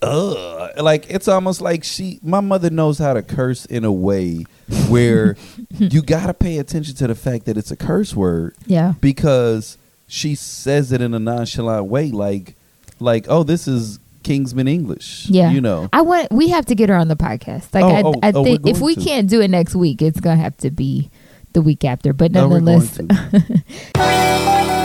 uh 0.00 0.68
like 0.80 1.06
it's 1.10 1.26
almost 1.26 1.60
like 1.60 1.82
she 1.82 2.20
my 2.22 2.38
mother 2.40 2.70
knows 2.70 2.98
how 2.98 3.12
to 3.12 3.20
curse 3.22 3.64
in 3.64 3.84
a 3.84 3.90
way 3.90 4.44
where 4.88 5.36
you 5.70 6.02
got 6.02 6.26
to 6.28 6.34
pay 6.34 6.58
attention 6.58 6.94
to 6.94 7.08
the 7.08 7.16
fact 7.16 7.46
that 7.46 7.56
it's 7.56 7.72
a 7.72 7.76
curse 7.76 8.14
word 8.14 8.54
yeah. 8.66 8.94
because 9.00 9.76
she 10.06 10.36
says 10.36 10.92
it 10.92 11.00
in 11.00 11.14
a 11.14 11.18
nonchalant 11.18 11.86
way 11.86 12.12
like 12.12 12.54
like 13.00 13.26
oh 13.28 13.42
this 13.42 13.66
is 13.66 13.98
Kingsman 14.28 14.68
English. 14.68 15.26
Yeah. 15.30 15.50
You 15.50 15.60
know. 15.62 15.88
I 15.92 16.02
want. 16.02 16.30
We 16.30 16.48
have 16.48 16.66
to 16.66 16.74
get 16.74 16.90
her 16.90 16.94
on 16.96 17.08
the 17.08 17.16
podcast. 17.16 17.74
Like 17.74 17.84
Oh, 17.84 17.88
I, 17.88 18.02
oh, 18.02 18.14
I 18.22 18.32
oh, 18.34 18.44
think 18.44 18.66
if 18.66 18.80
we 18.80 18.94
to. 18.94 19.00
can't 19.00 19.28
do 19.28 19.40
it 19.40 19.48
next 19.48 19.74
week, 19.74 20.02
it's 20.02 20.20
gonna 20.20 20.36
have 20.40 20.56
to 20.58 20.70
be 20.70 21.10
the 21.54 21.62
week 21.62 21.82
after. 21.84 22.12
But 22.12 22.32
No, 22.32 22.46
nonetheless, 22.48 22.98
to. 22.98 23.04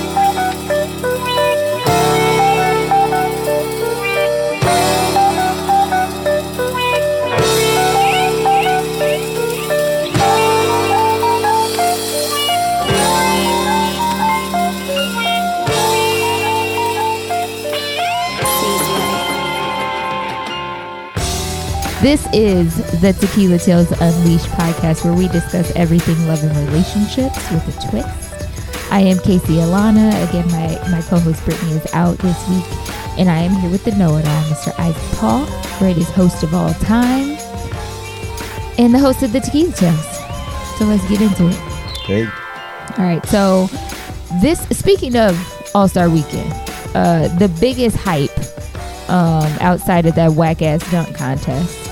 this 22.04 22.28
is 22.34 22.76
the 23.00 23.14
Tequila 23.14 23.58
Tales 23.58 23.90
Unleashed 24.02 24.48
podcast, 24.48 25.06
where 25.06 25.14
we 25.14 25.30
discuss 25.30 25.74
everything 25.74 26.28
love 26.28 26.44
and 26.44 26.54
relationships 26.68 27.50
with 27.50 27.66
a 27.66 27.90
twist. 27.90 28.92
I 28.92 29.00
am 29.00 29.20
Casey 29.20 29.54
Alana. 29.54 30.10
Again, 30.28 30.46
my 30.52 30.92
my 30.92 31.02
co-host 31.04 31.46
Brittany 31.46 31.72
is 31.72 31.94
out 31.94 32.18
this 32.18 32.38
week, 32.50 32.66
and 33.18 33.30
I 33.30 33.38
am 33.38 33.54
here 33.54 33.72
with 33.72 33.86
the 33.86 33.92
know-it-all, 33.92 34.44
Mr. 34.44 34.78
Isaac 34.78 35.18
Paul, 35.18 35.46
greatest 35.80 36.12
host 36.12 36.44
of 36.44 36.54
all 36.54 36.74
time, 36.74 37.38
and 38.78 38.94
the 38.94 39.00
host 39.00 39.24
of 39.24 39.32
the 39.32 39.40
Tequila 39.40 39.72
Tales. 39.72 40.18
So 40.78 40.84
let's 40.84 41.08
get 41.08 41.22
into 41.22 41.48
it. 41.48 42.00
Okay. 42.04 42.26
All 42.98 43.06
right. 43.06 43.26
So 43.28 43.68
this 44.42 44.60
speaking 44.78 45.16
of 45.16 45.40
All 45.74 45.88
Star 45.88 46.10
Weekend, 46.10 46.52
uh, 46.96 47.30
the 47.38 47.48
biggest 47.62 47.96
hype 47.96 48.38
um, 49.08 49.50
outside 49.62 50.06
of 50.06 50.16
that 50.16 50.34
whack 50.34 50.62
ass 50.62 50.92
dunk 50.92 51.16
contest. 51.16 51.83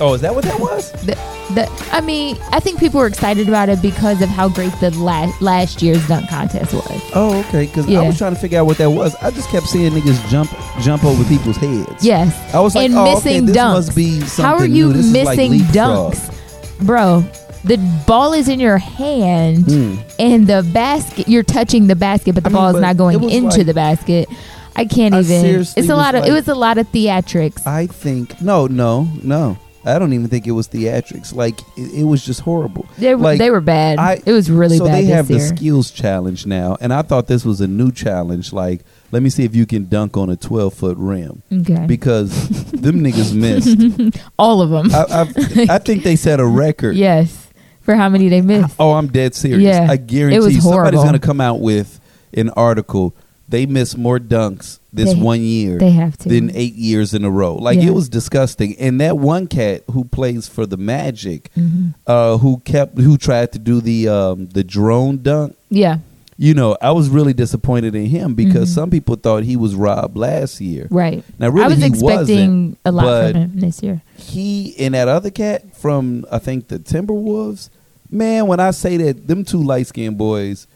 Oh, 0.00 0.14
is 0.14 0.20
that 0.20 0.34
what 0.34 0.44
that 0.44 0.60
was? 0.60 0.92
The, 1.04 1.14
the, 1.54 1.88
I 1.92 2.00
mean, 2.00 2.36
I 2.52 2.60
think 2.60 2.78
people 2.78 3.00
were 3.00 3.06
excited 3.08 3.48
about 3.48 3.68
it 3.68 3.82
because 3.82 4.22
of 4.22 4.28
how 4.28 4.48
great 4.48 4.72
the 4.80 4.90
last 4.98 5.40
last 5.42 5.82
year's 5.82 6.06
dunk 6.06 6.28
contest 6.28 6.72
was. 6.72 7.10
Oh, 7.14 7.38
okay. 7.48 7.66
Because 7.66 7.88
Yeah. 7.88 8.00
I 8.02 8.06
was 8.06 8.16
trying 8.18 8.34
to 8.34 8.40
figure 8.40 8.60
out 8.60 8.66
what 8.66 8.78
that 8.78 8.90
was. 8.90 9.14
I 9.16 9.30
just 9.32 9.48
kept 9.48 9.66
seeing 9.66 9.90
niggas 9.92 10.28
jump 10.28 10.50
jump 10.80 11.04
over 11.04 11.24
people's 11.24 11.56
heads. 11.56 12.04
Yes, 12.04 12.54
I 12.54 12.60
was 12.60 12.74
like, 12.76 12.90
and 12.90 12.98
oh, 12.98 13.04
missing 13.12 13.36
okay, 13.38 13.46
this 13.46 13.56
dunks. 13.56 13.72
must 13.74 13.96
be 13.96 14.20
something 14.20 14.44
how 14.44 14.56
are 14.56 14.68
new. 14.68 14.88
you 14.88 14.92
This 14.92 15.06
is 15.06 15.12
like 15.24 15.38
missing 15.38 15.60
dunks, 15.72 16.86
bro? 16.86 17.24
The 17.64 17.76
ball 18.06 18.34
is 18.34 18.48
in 18.48 18.60
your 18.60 18.78
hand, 18.78 19.64
Hmm. 19.64 19.96
and 20.20 20.46
the 20.46 20.62
basket. 20.72 21.26
You're 21.28 21.42
touching 21.42 21.88
the 21.88 21.96
basket, 21.96 22.34
but 22.36 22.44
the 22.44 22.50
I 22.50 22.52
mean, 22.52 22.62
ball 22.62 22.76
is 22.76 22.80
not 22.80 22.96
going 22.96 23.20
into 23.30 23.48
like- 23.58 23.66
the 23.66 23.74
basket. 23.74 24.28
I 24.76 24.84
can't 24.84 25.12
I 25.12 25.20
even. 25.20 25.40
seriously 25.40 25.80
It's 25.82 25.90
a 25.90 25.96
lot 25.96 26.14
of. 26.14 26.24
it 26.24 26.30
was 26.30 26.46
a 26.46 26.54
lot 26.54 26.78
of 26.78 26.86
theatrics. 26.92 27.66
I 27.66 27.88
think 27.88 28.40
no, 28.40 28.68
no, 28.68 29.08
no. 29.24 29.58
I 29.88 29.98
don't 29.98 30.12
even 30.12 30.28
think 30.28 30.46
it 30.46 30.52
was 30.52 30.68
theatrics. 30.68 31.34
Like 31.34 31.60
it, 31.76 32.00
it 32.00 32.04
was 32.04 32.24
just 32.24 32.40
horrible. 32.40 32.86
they, 32.98 33.14
were 33.14 33.22
like, 33.22 33.38
they 33.38 33.50
were 33.50 33.60
bad. 33.60 33.98
I- 33.98 34.22
it 34.24 34.32
was 34.32 34.50
really 34.50 34.78
so 34.78 34.86
bad 34.86 34.94
they 34.94 35.02
this 35.06 35.10
have 35.14 35.30
year. 35.30 35.38
the 35.38 35.46
skills 35.56 35.90
challenge 35.90 36.46
now, 36.46 36.76
and 36.80 36.92
I 36.92 37.02
thought 37.02 37.26
this 37.26 37.44
was 37.44 37.60
a 37.60 37.66
new 37.66 37.90
challenge. 37.90 38.52
Like, 38.52 38.82
let 39.12 39.22
me 39.22 39.30
see 39.30 39.44
if 39.44 39.56
you 39.56 39.66
can 39.66 39.88
dunk 39.88 40.16
on 40.16 40.30
a 40.30 40.36
twelve 40.36 40.74
foot 40.74 40.96
rim 40.98 41.42
okay, 41.52 41.86
because 41.86 42.48
them 42.72 43.00
niggas 43.02 43.34
missed. 43.34 44.18
all 44.38 44.60
of 44.62 44.70
them. 44.70 44.90
I, 44.94 45.04
I, 45.22 45.74
I 45.76 45.78
think 45.78 46.02
they 46.04 46.16
set 46.16 46.40
a 46.40 46.46
record. 46.46 46.94
yes, 46.96 47.48
for 47.80 47.94
how 47.94 48.08
many 48.08 48.28
they 48.28 48.40
missed. 48.42 48.76
Oh, 48.78 48.92
I'm 48.92 49.08
dead 49.08 49.34
serious. 49.34 49.62
Yeah, 49.62 49.86
I 49.90 49.96
guarantee 49.96 50.60
somebody's 50.60 51.00
going 51.00 51.14
to 51.14 51.18
come 51.18 51.40
out 51.40 51.60
with 51.60 52.00
an 52.34 52.50
article. 52.50 53.14
They 53.48 53.64
missed 53.64 53.96
more 53.96 54.18
dunks 54.18 54.78
this 54.92 55.12
They- 55.12 55.20
one 55.20 55.42
year 55.42 55.78
They 55.78 55.90
have 55.90 56.16
to. 56.18 56.28
than 56.28 56.50
eight 56.54 56.74
years 56.74 57.12
in 57.12 57.24
a 57.24 57.30
row. 57.30 57.56
Like 57.56 57.78
Yeah. 57.78 57.88
it 57.88 57.94
was 57.94 58.08
disgusting. 58.08 58.74
And 58.78 59.00
that 59.00 59.18
one 59.18 59.46
cat 59.46 59.82
who 59.90 60.04
plays 60.04 60.48
for 60.48 60.64
the 60.66 60.76
Magic, 60.78 61.50
Mhm. 61.56 61.94
uh, 62.06 62.38
who 62.38 62.58
kept 62.64 62.98
who 62.98 63.16
tried 63.18 63.52
to 63.52 63.58
do 63.58 63.80
the 63.80 64.08
um, 64.08 64.48
the 64.52 64.64
drone 64.64 65.20
dunk. 65.22 65.54
Yeah, 65.70 65.98
You 66.40 66.54
know, 66.54 66.76
I 66.80 66.92
was 66.92 67.08
really 67.08 67.32
disappointed 67.34 67.96
in 67.96 68.06
him 68.06 68.34
because 68.34 68.70
Mhm. 68.70 68.74
some 68.74 68.90
people 68.90 69.16
thought 69.16 69.42
he 69.42 69.56
was 69.56 69.74
robbed 69.74 70.16
last 70.16 70.60
year. 70.60 70.86
right. 70.88 71.24
Now, 71.38 71.48
really, 71.48 71.64
I 71.64 71.68
was 71.68 71.82
expecting 71.82 72.76
a 72.84 72.92
lot 72.92 73.32
from 73.32 73.40
him 73.42 73.52
this 73.56 73.82
year. 73.82 74.02
he 74.16 74.72
and 74.78 74.94
that 74.94 75.08
other 75.08 75.30
cat 75.30 75.76
from 75.76 76.24
I 76.30 76.38
think 76.38 76.68
the 76.68 76.78
Timberwolves. 76.78 77.70
Man, 78.10 78.46
when 78.46 78.60
I 78.60 78.70
say 78.70 78.96
that, 78.98 79.26
them 79.28 79.44
two 79.44 79.62
light 79.62 79.88
skinned 79.88 80.16
boys 80.16 80.66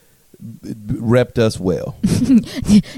repped 0.43 1.37
us 1.37 1.59
well. 1.59 1.95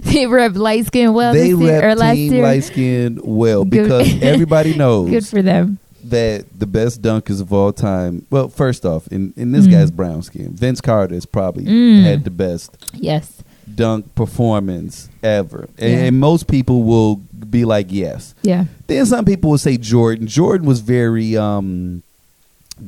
they 0.04 0.28
were 0.28 0.48
light 0.50 0.86
skin 0.88 1.14
well 1.14 1.34
they 1.34 1.50
year 1.50 1.90
or 1.90 1.96
last 1.96 2.16
team 2.16 2.34
year. 2.34 2.44
light 2.44 2.64
skinned 2.64 3.20
well 3.24 3.64
Good- 3.66 3.84
because 3.84 4.14
everybody 4.22 4.76
knows 4.76 5.10
Good 5.10 5.28
for 5.28 5.42
them. 5.42 5.80
that 6.06 6.46
the 6.58 6.68
best 6.68 7.02
dunkers 7.02 7.42
of 7.42 7.52
all 7.54 7.74
time. 7.74 8.26
Well, 8.30 8.48
first 8.50 8.86
off, 8.86 9.08
in, 9.08 9.34
in 9.36 9.52
this 9.52 9.68
Mm. 9.68 9.72
guy's 9.72 9.92
brown 9.92 10.22
skin, 10.24 10.54
Vince 10.56 10.82
Carter 10.82 11.16
has 11.16 11.26
probably 11.26 11.66
Mm. 11.66 12.04
had 12.04 12.24
the 12.24 12.30
best 12.32 12.78
Yes. 12.94 13.42
dunk 13.74 14.14
performance 14.16 15.10
ever, 15.24 15.68
and, 15.78 15.92
Yeah. 15.92 15.98
and 16.06 16.20
most 16.20 16.48
people 16.48 16.84
will 16.84 17.22
be 17.50 17.66
like, 17.66 17.88
yes. 17.90 18.36
Yeah. 18.44 18.66
Then 18.88 19.06
some 19.06 19.26
people 19.26 19.50
will 19.52 19.58
say 19.58 19.78
Jordan. 19.78 20.28
Jordan 20.28 20.68
was 20.68 20.82
very 20.82 21.36
um, 21.38 22.04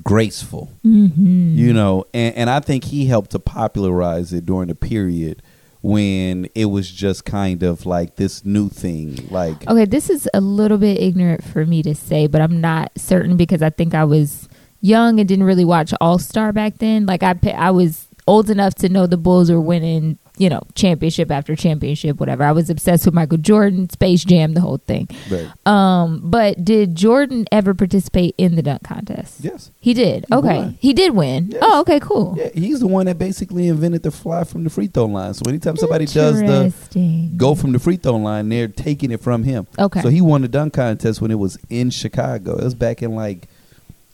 graceful, 0.03 0.71
hmm 0.83 1.55
you 1.55 1.73
know, 1.73 2.05
and, 2.13 2.35
and 2.35 2.49
I 2.49 2.59
think 2.59 2.85
he 2.85 3.05
helped 3.07 3.31
to 3.31 3.39
popularize 3.39 4.33
it 4.33 4.45
during 4.45 4.67
the 4.67 4.75
period 4.75 5.41
when 5.81 6.49
it 6.55 6.65
was 6.65 6.91
just 6.91 7.23
kind 7.25 7.63
of 7.63 7.85
like 7.85 8.15
this 8.15 8.43
new 8.45 8.69
thing, 8.69 9.27
like. 9.29 9.67
Okay, 9.67 9.85
this 9.85 10.09
is 10.09 10.27
a 10.33 10.41
little 10.41 10.77
bit 10.77 10.99
ignorant 10.99 11.43
for 11.43 11.65
me 11.65 11.81
to 11.83 11.95
say, 11.95 12.27
but 12.27 12.41
I'm 12.41 12.59
not 12.59 12.91
certain 12.97 13.37
because 13.37 13.61
I 13.61 13.69
think 13.69 13.93
I 13.93 14.03
was 14.03 14.49
young 14.81 15.19
and 15.19 15.27
didn't 15.27 15.45
really 15.45 15.65
watch 15.65 15.93
All 16.01 16.19
Star 16.19 16.51
back 16.51 16.77
then. 16.77 17.05
Like 17.05 17.23
I, 17.23 17.35
I 17.55 17.71
was 17.71 18.07
old 18.27 18.49
enough 18.49 18.75
to 18.75 18.89
know 18.89 19.07
the 19.07 19.17
Bulls 19.17 19.49
were 19.49 19.61
winning 19.61 20.19
you 20.37 20.49
know, 20.49 20.61
championship 20.75 21.31
after 21.31 21.55
championship, 21.55 22.19
whatever. 22.19 22.43
I 22.43 22.51
was 22.51 22.69
obsessed 22.69 23.05
with 23.05 23.13
Michael 23.13 23.37
Jordan, 23.37 23.89
Space 23.89 24.23
Jam, 24.23 24.53
the 24.53 24.61
whole 24.61 24.77
thing. 24.77 25.07
Right. 25.29 25.49
Um, 25.65 26.21
but 26.23 26.63
did 26.63 26.95
Jordan 26.95 27.45
ever 27.51 27.73
participate 27.73 28.35
in 28.37 28.55
the 28.55 28.61
dunk 28.61 28.83
contest? 28.83 29.39
Yes. 29.41 29.71
He 29.79 29.93
did. 29.93 30.25
He 30.29 30.35
Okay. 30.35 30.57
won. 30.57 30.77
He 30.79 30.93
did 30.93 31.15
win. 31.15 31.49
Yes. 31.51 31.59
Oh, 31.65 31.81
okay, 31.81 31.99
cool. 31.99 32.35
Yeah, 32.37 32.49
he's 32.53 32.79
the 32.79 32.87
one 32.87 33.05
that 33.07 33.17
basically 33.17 33.67
invented 33.67 34.03
the 34.03 34.11
fly 34.11 34.43
from 34.43 34.63
the 34.63 34.69
free 34.69 34.87
throw 34.87 35.05
line. 35.05 35.33
So 35.33 35.43
anytime 35.47 35.77
somebody 35.77 36.05
does 36.05 36.39
the 36.39 37.29
go 37.35 37.55
from 37.55 37.71
the 37.71 37.79
free 37.79 37.97
throw 37.97 38.15
line, 38.15 38.49
they're 38.49 38.67
taking 38.67 39.11
it 39.11 39.21
from 39.21 39.43
him. 39.43 39.67
Okay. 39.79 40.01
So 40.01 40.09
he 40.09 40.21
won 40.21 40.41
the 40.41 40.47
dunk 40.47 40.73
contest 40.73 41.21
when 41.21 41.31
it 41.31 41.39
was 41.39 41.57
in 41.69 41.89
Chicago. 41.89 42.57
It 42.57 42.63
was 42.63 42.75
back 42.75 43.01
in 43.01 43.15
like 43.15 43.47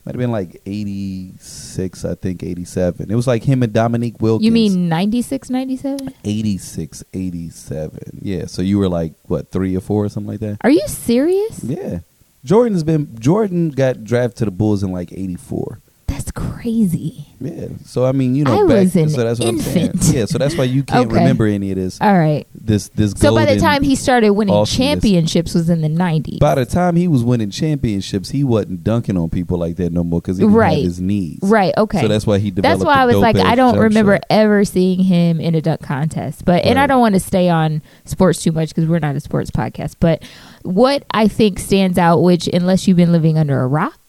might 0.06 0.16
have 0.16 0.20
been 0.20 0.32
like 0.32 0.62
eighty 0.66 1.34
six, 1.40 2.04
I 2.06 2.16
think, 2.16 2.44
eighty 2.44 2.66
seven. 2.66 3.10
It 3.10 3.16
was 3.16 3.28
like 3.28 3.44
him 3.44 3.64
and 3.64 3.72
Dominique 3.72 4.22
Wilkins. 4.22 4.46
You 4.46 4.52
mean 4.52 4.90
96, 4.90 5.50
97? 5.50 6.14
86, 6.24 7.04
87. 7.14 8.20
Yeah. 8.22 8.46
So 8.48 8.62
you 8.62 8.78
were 8.80 8.90
like 8.90 9.14
what, 9.24 9.52
three 9.52 9.76
or 9.76 9.82
four 9.82 10.06
or 10.06 10.10
something 10.10 10.32
like 10.32 10.40
that? 10.42 10.58
Are 10.62 10.70
you 10.70 10.88
serious? 10.88 11.64
Yeah. 11.64 12.00
Jordan's 12.44 12.84
been 12.84 13.18
Jordan 13.20 13.70
got 13.70 14.04
drafted 14.04 14.38
to 14.40 14.46
the 14.46 14.52
Bulls 14.52 14.84
in 14.84 14.92
like 14.92 15.12
eighty 15.14 15.36
four. 15.36 15.80
That's 15.86 15.93
crazy. 16.34 17.26
Yeah. 17.40 17.68
So 17.86 18.06
I 18.06 18.12
mean, 18.12 18.36
you 18.36 18.44
know, 18.44 18.54
I 18.64 18.68
back, 18.68 18.84
was 18.84 18.96
an 18.96 19.10
so 19.10 19.24
that's 19.24 19.40
what 19.40 19.50
I'm 19.50 19.56
infant. 19.58 20.02
saying. 20.02 20.16
Yeah. 20.18 20.26
So 20.26 20.38
that's 20.38 20.56
why 20.56 20.64
you 20.64 20.84
can't 20.84 21.08
Okay. 21.08 21.16
remember 21.20 21.46
any 21.46 21.72
of 21.72 21.78
this. 21.78 22.00
All 22.02 22.18
right. 22.18 22.48
This 22.56 22.88
this. 22.90 23.12
So 23.18 23.34
by 23.36 23.46
the 23.46 23.60
time 23.60 23.84
he 23.84 23.96
started 23.96 24.32
winning 24.32 24.54
awesomeness. 24.56 24.78
championships 25.02 25.54
was 25.54 25.70
in 25.70 25.82
the 25.82 25.90
90s. 25.90 26.40
by 26.40 26.56
the 26.56 26.66
time 26.66 26.96
he 26.96 27.08
was 27.08 27.24
winning 27.24 27.50
championships, 27.50 28.30
he 28.30 28.44
wasn't 28.44 28.84
dunking 28.84 29.18
on 29.18 29.30
people 29.30 29.58
like 29.58 29.76
that 29.76 29.92
no 29.92 30.04
more 30.04 30.22
because 30.22 30.38
he 30.38 30.44
didn't 30.44 30.56
Right. 30.56 30.84
his 30.84 31.00
knees. 31.02 31.40
right, 31.42 31.74
okay. 31.78 32.02
So 32.02 32.08
that's 32.08 32.26
why 32.26 32.40
he 32.40 32.50
developed. 32.52 32.80
That's 32.80 32.86
why 32.86 33.02
I 33.02 33.06
was 33.06 33.18
like, 33.18 33.36
I 33.38 33.56
don't 33.56 33.78
remember 33.78 34.16
shot. 34.16 34.26
ever 34.30 34.64
seeing 34.66 35.00
him 35.04 35.40
in 35.42 35.56
a 35.56 35.62
dunk 35.62 35.82
contest. 35.82 36.46
But 36.46 36.64
and 36.66 36.80
I 36.80 36.88
don't 36.88 37.02
want 37.02 37.14
to 37.16 37.20
stay 37.20 37.50
on 37.50 37.82
sports 38.06 38.42
too 38.42 38.52
much 38.52 38.70
because 38.70 38.88
we're 38.90 39.00
not 39.00 39.16
a 39.16 39.20
sports 39.20 39.52
podcast. 39.52 39.96
But 40.00 40.24
what 40.64 41.04
I 41.12 41.28
think 41.28 41.60
stands 41.60 41.98
out, 41.98 42.20
which 42.22 42.48
unless 42.48 42.88
you've 42.88 42.98
been 42.98 43.12
living 43.12 43.38
under 43.38 43.62
a 43.62 43.68
rock, 43.68 44.00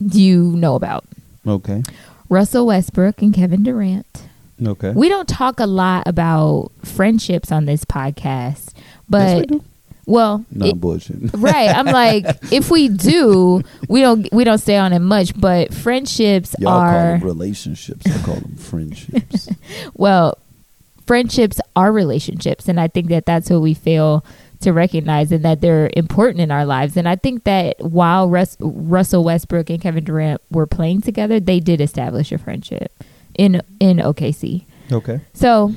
you 0.00 0.42
know 0.56 0.74
about 0.74 1.04
Okay. 1.46 1.82
Russell 2.28 2.66
Westbrook 2.66 3.20
and 3.22 3.34
Kevin 3.34 3.62
Durant. 3.62 4.28
Okay. 4.64 4.92
We 4.92 5.08
don't 5.08 5.28
talk 5.28 5.60
a 5.60 5.66
lot 5.66 6.06
about 6.06 6.70
friendships 6.84 7.50
on 7.50 7.64
this 7.64 7.84
podcast, 7.84 8.72
Yes, 9.10 9.40
we 9.40 9.46
but 9.48 9.60
well, 10.06 10.44
No, 10.50 10.66
it- 10.66 10.74
I'm 10.74 11.30
right. 11.34 11.68
I'm 11.68 11.86
like, 11.86 12.24
if 12.52 12.70
we 12.70 12.88
do, 12.88 13.62
we 13.88 14.00
don't 14.00 14.28
we 14.32 14.44
don't 14.44 14.58
stay 14.58 14.76
on 14.76 14.92
it 14.92 14.98
much. 15.00 15.38
But 15.38 15.72
friendships 15.74 16.54
Y'all 16.58 16.70
call 16.72 16.80
are 16.80 17.18
relationships. 17.22 18.06
I 18.06 18.22
call 18.22 18.36
them 18.36 18.56
friendships. 18.56 19.48
well, 19.94 20.38
friendships 21.06 21.60
are 21.76 21.92
relationships, 21.92 22.68
and 22.68 22.80
I 22.80 22.88
think 22.88 23.08
that 23.08 23.26
that's 23.26 23.50
what 23.50 23.60
we 23.60 23.74
fail 23.74 24.24
to 24.62 24.72
recognize, 24.72 25.30
and 25.32 25.44
that 25.44 25.60
they're 25.60 25.90
important 25.96 26.40
in 26.40 26.50
our 26.50 26.64
lives. 26.64 26.96
And 26.96 27.08
I 27.08 27.16
think 27.16 27.44
that 27.44 27.76
while 27.80 28.28
Rus- 28.28 28.56
Russell 28.60 29.24
Westbrook 29.24 29.70
and 29.70 29.80
Kevin 29.80 30.04
Durant 30.04 30.40
were 30.50 30.66
playing 30.66 31.02
together, 31.02 31.38
they 31.40 31.60
did 31.60 31.80
establish 31.80 32.32
a 32.32 32.38
friendship 32.38 32.92
in 33.34 33.60
in 33.80 33.98
OKC. 33.98 34.64
okay. 34.90 35.20
So. 35.34 35.74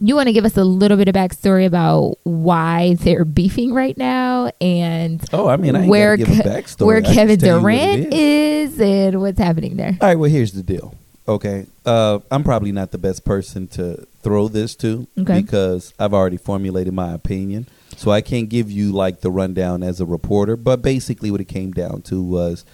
You 0.00 0.16
want 0.16 0.26
to 0.28 0.32
give 0.32 0.46
us 0.46 0.56
a 0.56 0.64
little 0.64 0.96
bit 0.96 1.06
of 1.06 1.14
backstory 1.14 1.64
about 1.66 2.16
why 2.24 2.94
they're 2.94 3.26
beefing 3.26 3.72
right 3.74 3.96
now, 3.96 4.50
and 4.60 5.22
Oh, 5.34 5.46
I 5.46 5.56
mean, 5.58 5.76
I 5.76 5.86
where 5.86 6.16
give 6.16 6.28
a 6.30 6.42
Ke- 6.42 6.46
backstory. 6.46 6.86
where 6.86 6.96
I 6.96 7.00
Kevin 7.02 7.38
tell 7.38 7.58
you 7.58 7.62
what 7.62 7.72
it 7.74 7.96
Durant 8.10 8.14
is. 8.14 8.80
and 8.80 9.20
what's 9.20 9.38
happening 9.38 9.76
there. 9.76 9.96
All 10.00 10.08
right, 10.08 10.18
well, 10.18 10.30
here's 10.30 10.52
the 10.52 10.62
deal. 10.62 10.94
Okay. 11.28 11.66
Uh, 11.86 12.18
I'm 12.32 12.42
probably 12.42 12.72
not 12.72 12.90
the 12.90 12.98
best 12.98 13.24
person 13.24 13.68
to 13.68 14.04
throw 14.22 14.48
this 14.48 14.74
to 14.76 15.06
Okay. 15.20 15.42
because 15.42 15.92
I've 16.00 16.14
already 16.14 16.38
formulated 16.38 16.94
my 16.94 17.12
opinion. 17.12 17.66
So 17.96 18.10
I 18.10 18.20
can't 18.20 18.48
give 18.48 18.70
you 18.70 18.92
like 18.92 19.20
the 19.20 19.30
rundown 19.30 19.82
as 19.82 20.00
a 20.00 20.06
reporter. 20.06 20.56
But 20.56 20.82
basically, 20.82 21.30
what 21.30 21.40
it 21.40 21.48
came 21.48 21.72
down 21.72 22.02
to 22.02 22.22
was 22.22 22.64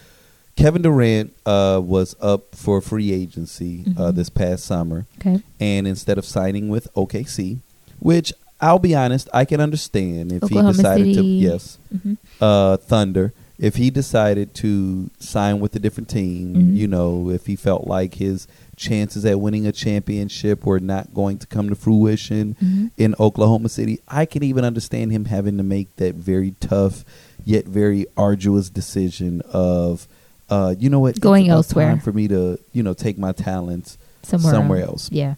Kevin 0.57 0.83
Durant 0.83 1.35
uh, 1.47 1.81
was 1.85 2.17
up 2.21 2.55
for 2.55 2.81
free 2.81 3.13
agency 3.13 3.85
uh, 3.97 4.11
Mhm. 4.11 4.15
this 4.17 4.29
past 4.29 4.65
summer. 4.65 5.07
Okay. 5.21 5.43
And 5.61 5.87
instead 5.87 6.19
of 6.19 6.25
signing 6.25 6.69
with 6.69 6.89
OKC, 6.95 7.59
which 8.01 8.33
I'll 8.61 8.79
be 8.81 8.95
honest, 8.95 9.29
I 9.33 9.45
can 9.45 9.61
understand 9.61 10.33
if 10.33 10.43
Oklahoma 10.45 10.73
he 10.73 10.77
decided 10.79 11.07
to, 11.09 11.15
City. 11.15 11.27
yes, 11.29 11.79
hmm 12.03 12.15
uh, 12.41 12.77
Thunder, 12.79 13.33
if 13.59 13.77
he 13.77 13.91
decided 13.91 14.53
to 14.55 15.11
sign 15.21 15.61
with 15.61 15.75
a 15.77 15.79
different 15.79 16.09
team, 16.09 16.55
Mhm. 16.55 16.77
you 16.77 16.89
know, 16.89 17.31
if 17.31 17.47
he 17.47 17.55
felt 17.57 17.87
like 17.87 18.15
his 18.15 18.47
chances 18.79 19.25
at 19.27 19.41
winning 19.41 19.67
a 19.67 19.73
championship 19.73 20.65
were 20.65 20.81
not 20.81 21.13
going 21.13 21.37
to 21.39 21.47
come 21.47 21.69
to 21.69 21.75
fruition 21.75 22.57
Mhm. 22.63 22.91
in 22.97 23.15
Oklahoma 23.21 23.69
City, 23.69 23.99
I 24.09 24.25
can 24.25 24.43
even 24.43 24.65
understand 24.65 25.11
him 25.13 25.27
having 25.27 25.57
to 25.59 25.63
make 25.63 25.95
that 25.97 26.15
very 26.15 26.55
tough 26.61 27.05
yet 27.45 27.67
very 27.67 28.07
arduous 28.17 28.71
decision 28.71 29.43
of, 29.53 30.07
uh, 30.51 30.75
you 30.79 30.89
know 30.91 31.01
what, 31.01 31.19
Going 31.21 31.49
elsewhere. 31.49 31.89
time 31.89 32.01
for 32.01 32.13
me 32.13 32.29
to, 32.29 32.59
you 32.73 32.83
know, 32.83 32.95
take 32.95 33.19
my 33.19 33.33
talents 33.33 33.99
Somewhere, 34.23 34.53
somewhere 34.53 34.83
else. 34.85 35.09
Yeah. 35.13 35.35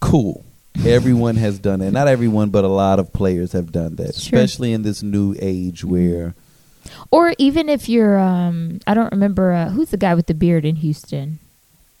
Cool. 0.00 0.44
Everyone 0.84 1.36
has 1.36 1.58
done 1.58 1.80
it. 1.80 1.92
Not 1.92 2.08
everyone, 2.08 2.50
but 2.50 2.64
a 2.64 2.68
lot 2.68 2.98
of 2.98 3.12
players 3.12 3.52
have 3.52 3.72
done 3.72 3.96
that, 3.96 4.14
Sure. 4.16 4.38
especially 4.38 4.72
in 4.72 4.82
this 4.82 5.02
new 5.02 5.34
age 5.40 5.84
where. 5.84 6.34
Or 7.10 7.34
even 7.38 7.68
if 7.68 7.88
you're, 7.88 8.18
um, 8.18 8.80
I 8.86 8.94
don't 8.94 9.10
remember 9.12 9.52
uh, 9.52 9.70
who's 9.70 9.90
the 9.90 9.96
guy 9.96 10.14
with 10.14 10.26
the 10.26 10.34
beard 10.34 10.64
in 10.64 10.76
Houston. 10.76 11.38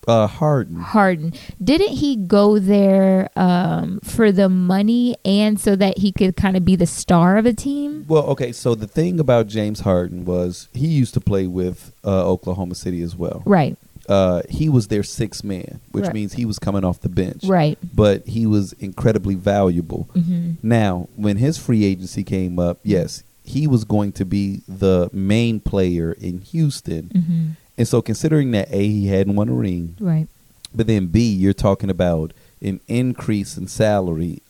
Uh, 0.06 0.26
Harden. 0.26 0.76
Harden. 0.76 1.32
Didn't 1.62 1.92
he 1.96 2.16
go 2.16 2.58
there 2.58 3.30
um, 3.36 4.00
for 4.02 4.30
the 4.32 4.48
money 4.48 5.16
and 5.24 5.58
so 5.58 5.76
that 5.76 5.98
he 5.98 6.12
could 6.12 6.36
kind 6.36 6.56
of 6.56 6.64
be 6.64 6.76
the 6.76 6.86
star 6.86 7.36
of 7.38 7.46
a 7.46 7.52
team? 7.52 8.04
Well, 8.08 8.24
okay. 8.28 8.52
So 8.52 8.74
the 8.74 8.86
thing 8.86 9.18
about 9.18 9.46
James 9.46 9.80
Harden 9.80 10.24
was 10.24 10.68
he 10.74 10.86
used 10.88 11.14
to 11.14 11.20
play 11.20 11.46
with 11.46 11.92
uh, 12.04 12.26
Oklahoma 12.28 12.74
City 12.74 13.00
as 13.02 13.16
well. 13.16 13.42
Right. 13.46 13.76
Uh, 14.06 14.42
he 14.50 14.68
was 14.68 14.88
their 14.88 15.02
sixth 15.02 15.42
man, 15.42 15.80
which 15.92 16.04
Right. 16.04 16.14
means 16.14 16.34
he 16.34 16.44
was 16.44 16.58
coming 16.58 16.84
off 16.84 17.00
the 17.00 17.08
bench. 17.08 17.44
Right. 17.44 17.78
But 17.94 18.26
he 18.26 18.44
was 18.46 18.74
incredibly 18.74 19.34
valuable. 19.34 20.08
hmm 20.12 20.52
Now, 20.62 21.08
when 21.16 21.38
his 21.38 21.56
free 21.56 21.84
agency 21.84 22.22
came 22.22 22.58
up, 22.58 22.80
yes, 22.82 23.22
he 23.42 23.66
was 23.66 23.84
going 23.84 24.12
to 24.12 24.24
be 24.26 24.60
the 24.68 25.08
main 25.12 25.60
player 25.60 26.12
in 26.12 26.40
Houston. 26.40 27.10
hmm 27.14 27.50
And 27.76 27.88
so, 27.88 28.00
considering 28.02 28.52
that 28.52 28.68
A, 28.70 28.86
he 28.88 29.08
hadn't 29.08 29.34
won 29.34 29.48
a 29.48 29.52
ring, 29.54 29.96
Right. 29.98 30.28
but 30.74 30.86
then 30.86 31.06
B, 31.06 31.32
you're 31.32 31.52
talking 31.52 31.90
about 31.90 32.32
an 32.62 32.80
increase 32.88 33.56
in 33.56 33.66
salary, 33.66 34.40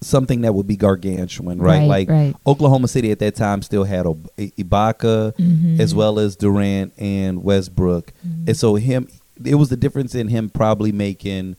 something 0.00 0.42
that 0.42 0.54
would 0.54 0.66
be 0.66 0.76
gargantuan, 0.76 1.58
right? 1.58 1.78
Right, 1.80 1.86
like 1.88 2.08
right. 2.10 2.34
Oklahoma 2.46 2.88
City 2.88 3.10
at 3.10 3.18
that 3.20 3.34
time 3.34 3.62
still 3.62 3.84
had 3.84 4.06
Ob- 4.06 4.28
Ibaka 4.38 5.34
Mhm. 5.36 5.80
as 5.80 5.94
well 5.94 6.18
as 6.18 6.36
Durant 6.36 6.92
and 6.98 7.42
Westbrook, 7.42 8.12
Mhm. 8.26 8.48
and 8.48 8.56
so 8.56 8.74
him, 8.76 9.08
it 9.44 9.54
was 9.56 9.68
the 9.68 9.76
difference 9.76 10.14
in 10.14 10.28
him 10.28 10.48
probably 10.50 10.92
making 10.92 11.56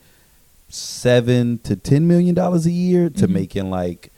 seven 0.70 1.60
to 1.64 1.76
ten 1.76 2.08
million 2.08 2.36
dollars 2.36 2.66
a 2.66 2.72
year 2.72 3.10
to 3.10 3.28
Mhm. 3.28 3.32
making 3.32 3.70
like 3.70 4.12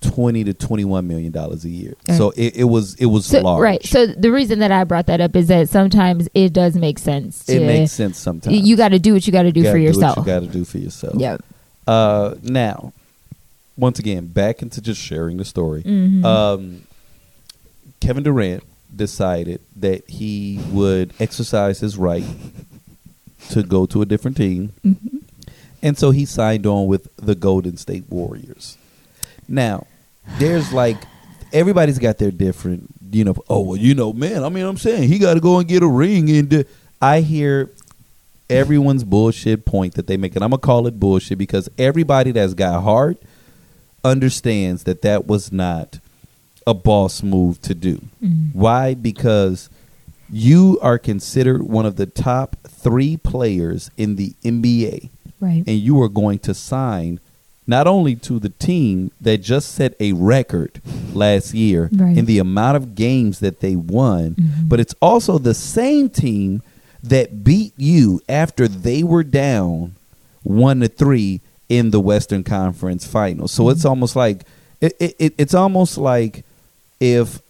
twenty 0.00 0.44
to 0.44 0.54
twenty 0.54 0.84
one 0.84 1.06
million 1.06 1.30
dollars 1.32 1.64
a 1.64 1.68
year. 1.68 1.94
Right. 2.08 2.16
So 2.16 2.30
it, 2.36 2.56
it 2.56 2.64
was 2.64 2.94
it 2.94 3.06
was 3.06 3.26
So, 3.26 3.40
large. 3.40 3.60
right. 3.62 3.84
So 3.84 4.06
the 4.06 4.30
reason 4.32 4.58
that 4.60 4.70
I 4.72 4.84
brought 4.84 5.06
that 5.06 5.20
up 5.20 5.36
is 5.36 5.48
that 5.48 5.68
sometimes 5.68 6.28
it 6.34 6.52
does 6.52 6.74
make 6.76 6.98
sense. 6.98 7.44
To, 7.44 7.52
it 7.56 7.66
makes 7.66 7.92
sense 7.92 8.18
sometimes. 8.18 8.56
You 8.56 8.76
got 8.76 8.88
to 8.90 8.98
do 8.98 9.12
what 9.12 9.26
you 9.26 9.32
got 9.32 9.42
to 9.42 9.52
do 9.52 9.62
for 9.70 9.76
yourself. 9.78 10.16
you 10.18 10.24
got 10.24 10.40
to 10.40 10.46
do 10.46 10.64
for 10.64 10.78
yourself. 10.78 11.14
yeah. 11.18 11.36
Uh, 11.86 12.34
now, 12.42 12.92
once 13.76 13.98
again, 13.98 14.26
back 14.26 14.62
into 14.62 14.80
just 14.80 15.00
sharing 15.00 15.36
the 15.38 15.44
story. 15.44 15.82
Mhm. 15.82 16.24
Um, 16.24 16.82
Kevin 18.00 18.22
Durant 18.22 18.62
decided 18.94 19.60
that 19.76 20.08
he 20.08 20.60
would 20.70 21.12
exercise 21.20 21.80
his 21.80 21.96
right 21.96 22.24
to 23.50 23.62
go 23.62 23.86
to 23.86 24.02
a 24.02 24.06
different 24.06 24.36
team, 24.36 24.72
Mhm. 24.86 25.22
and 25.82 25.98
so 25.98 26.10
he 26.10 26.24
signed 26.24 26.66
on 26.66 26.86
with 26.86 27.08
the 27.16 27.34
Golden 27.34 27.76
State 27.76 28.04
Warriors. 28.08 28.76
Now, 29.48 29.86
there's 30.38 30.72
like 30.72 30.96
everybody's 31.52 31.98
got 31.98 32.18
their 32.18 32.30
different, 32.30 32.88
you 33.12 33.24
know. 33.24 33.34
Oh 33.48 33.60
well, 33.60 33.76
you 33.76 33.94
know, 33.94 34.12
man. 34.12 34.44
I 34.44 34.48
mean, 34.48 34.64
I'm 34.64 34.76
saying 34.76 35.08
he 35.08 35.18
got 35.18 35.34
to 35.34 35.40
go 35.40 35.58
and 35.58 35.68
get 35.68 35.82
a 35.82 35.86
ring, 35.88 36.30
and 36.30 36.52
uh, 36.54 36.62
I 37.00 37.20
hear 37.20 37.70
everyone's 38.48 39.04
bullshit 39.04 39.64
point 39.64 39.94
that 39.94 40.06
they 40.06 40.16
make, 40.16 40.34
and 40.34 40.44
I'm 40.44 40.50
gonna 40.50 40.60
call 40.60 40.86
it 40.86 40.98
bullshit 40.98 41.38
because 41.38 41.68
everybody 41.78 42.32
that's 42.32 42.54
got 42.54 42.82
heart 42.82 43.18
understands 44.04 44.84
that 44.84 45.02
that 45.02 45.26
was 45.26 45.52
not 45.52 45.98
a 46.66 46.74
boss 46.74 47.22
move 47.22 47.60
to 47.62 47.74
do. 47.74 48.00
Mhm. 48.22 48.54
Why? 48.54 48.94
Because 48.94 49.68
you 50.30 50.78
are 50.80 50.98
considered 50.98 51.62
one 51.62 51.84
of 51.86 51.96
the 51.96 52.06
top 52.06 52.56
three 52.66 53.16
players 53.16 53.90
in 53.96 54.16
the 54.16 54.34
NBA, 54.44 55.10
Right. 55.40 55.64
and 55.66 55.78
you 55.78 56.00
are 56.02 56.08
going 56.08 56.38
to 56.40 56.54
sign 56.54 57.18
not 57.70 57.86
only 57.86 58.14
to 58.16 58.38
the 58.38 58.50
team 58.50 59.10
that 59.20 59.38
just 59.38 59.72
set 59.72 59.94
a 60.00 60.12
record 60.12 60.72
last 61.14 61.54
year 61.54 61.88
Right. 61.92 62.16
in 62.18 62.24
the 62.26 62.38
amount 62.38 62.76
of 62.76 62.94
games 62.94 63.38
that 63.38 63.60
they 63.60 63.76
won, 63.76 64.34
Mhm. 64.34 64.68
but 64.68 64.80
it's 64.80 64.94
also 65.00 65.38
the 65.38 65.54
same 65.54 66.08
team 66.10 66.62
that 67.02 67.42
beat 67.44 67.72
you 67.78 68.20
after 68.28 68.68
they 68.68 69.02
were 69.02 69.24
down 69.24 69.92
one 70.42 70.80
to 70.80 70.88
three 70.88 71.40
in 71.68 71.90
the 71.92 72.00
Western 72.00 72.42
Conference 72.42 73.06
Finals. 73.06 73.52
So 73.52 73.70
it's 73.70 73.84
almost 73.84 74.16
like 74.16 74.44
it, 74.80 74.92
it, 74.98 75.14
it- 75.18 75.34
it's 75.38 75.54
almost 75.54 75.96
like 75.98 76.44
if 77.00 77.40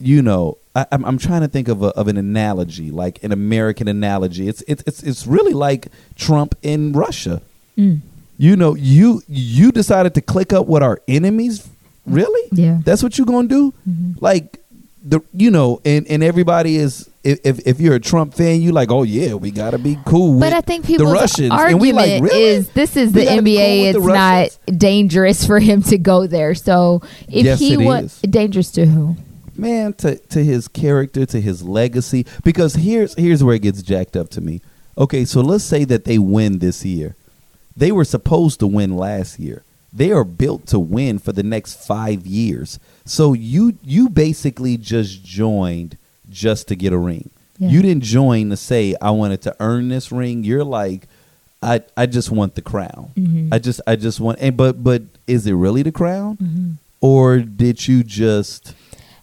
you 0.00 0.22
know. 0.22 0.56
I, 0.76 0.86
I'm, 0.92 1.04
I'm 1.04 1.18
trying 1.18 1.40
to 1.40 1.48
think 1.48 1.66
of 1.68 1.82
a, 1.82 1.86
of 2.00 2.06
an 2.08 2.16
analogy, 2.16 2.90
like 2.92 3.24
an 3.24 3.32
American 3.32 3.88
analogy. 3.88 4.46
It's 4.48 4.62
it's 4.68 4.82
it's 4.86 5.02
it's 5.02 5.26
really 5.26 5.52
like 5.52 5.88
Trump 6.14 6.54
in 6.62 6.92
Russia. 6.92 7.40
Mm. 7.76 8.00
You 8.38 8.56
know, 8.56 8.74
you 8.74 9.22
you 9.28 9.72
decided 9.72 10.14
to 10.14 10.20
click 10.20 10.52
up 10.52 10.66
with 10.66 10.82
our 10.82 11.00
enemies. 11.08 11.68
Really? 12.06 12.48
Yeah. 12.52 12.78
That's 12.84 13.02
what 13.02 13.18
you're 13.18 13.26
gonna 13.26 13.48
do? 13.48 13.74
Mhm. 13.88 14.14
Like 14.22 14.60
the 15.04 15.20
you 15.34 15.50
know, 15.50 15.80
and 15.84 16.06
and 16.06 16.22
everybody 16.22 16.76
is 16.76 17.08
if 17.24 17.66
if, 17.66 17.78
you're 17.80 17.96
a 17.96 18.00
Trump 18.00 18.32
fan, 18.32 18.62
you 18.62 18.72
like, 18.72 18.90
oh 18.90 19.02
yeah, 19.02 19.34
we 19.34 19.50
gotta 19.50 19.76
be 19.76 19.98
cool. 20.06 20.38
But 20.40 20.52
I 20.54 20.60
think 20.62 20.86
people 20.86 21.06
the 21.06 21.12
Russians, 21.12 21.50
argument 21.50 21.72
and 21.72 21.80
we 21.82 21.92
like 21.92 22.22
really. 22.22 22.42
is 22.44 22.70
this 22.70 22.96
is 22.96 23.12
We 23.12 23.20
the 23.20 23.24
gotta 23.26 23.42
cool 23.42 23.44
NBA. 23.52 23.92
the 23.92 23.98
it's 23.98 24.06
not 24.06 24.78
dangerous 24.78 25.44
for 25.50 25.58
him 25.58 25.82
to 25.82 25.98
go 25.98 26.26
there. 26.26 26.54
So 26.54 27.02
if 27.28 27.44
Yes, 27.44 27.58
he 27.58 27.76
was 27.76 28.20
dangerous 28.22 28.70
to 28.72 28.86
who? 28.86 29.16
man 29.56 29.92
to 29.94 30.16
to 30.28 30.44
his 30.44 30.68
character 30.68 31.26
to 31.26 31.40
his 31.40 31.64
legacy 31.64 32.24
because 32.44 32.74
here's 32.76 33.14
here's 33.16 33.42
where 33.42 33.56
it 33.56 33.62
gets 33.62 33.82
jacked 33.82 34.16
up 34.16 34.28
to 34.30 34.40
me 34.40 34.60
okay 34.96 35.24
so 35.24 35.40
let's 35.40 35.64
say 35.64 35.82
that 35.84 36.04
they 36.04 36.16
win 36.16 36.60
this 36.60 36.84
year 36.84 37.16
they 37.78 37.92
were 37.92 38.04
supposed 38.04 38.58
to 38.60 38.66
win 38.66 38.96
last 38.96 39.38
year 39.38 39.62
they 39.92 40.10
are 40.12 40.24
built 40.24 40.66
to 40.66 40.78
win 40.78 41.18
for 41.18 41.32
the 41.32 41.42
next 41.54 41.72
five 41.86 42.26
years 42.26 42.78
so 43.04 43.32
you 43.32 43.74
you 43.82 44.08
basically 44.08 44.76
just 44.76 45.24
joined 45.24 45.96
just 46.30 46.68
to 46.68 46.74
get 46.76 46.92
a 46.92 46.98
ring 46.98 47.30
Yeah. 47.58 47.70
you 47.72 47.80
didn't 47.82 48.04
join 48.04 48.50
to 48.50 48.56
say 48.56 48.94
i 49.00 49.10
wanted 49.10 49.40
to 49.42 49.56
earn 49.60 49.88
this 49.88 50.12
ring 50.12 50.44
you're 50.44 50.64
like 50.82 51.02
i 51.62 51.80
i 51.96 52.04
just 52.06 52.30
want 52.30 52.54
the 52.54 52.62
crown 52.72 53.04
Mhm. 53.16 53.48
i 53.54 53.58
just 53.58 53.80
i 53.86 53.96
just 53.96 54.20
want 54.20 54.38
and 54.40 54.56
but 54.56 54.82
but 54.84 55.02
is 55.26 55.46
it 55.46 55.54
really 55.64 55.82
the 55.82 55.92
crown 55.92 56.36
Mhm. 56.36 56.72
or 57.00 57.38
did 57.40 57.88
you 57.88 58.04
just 58.04 58.74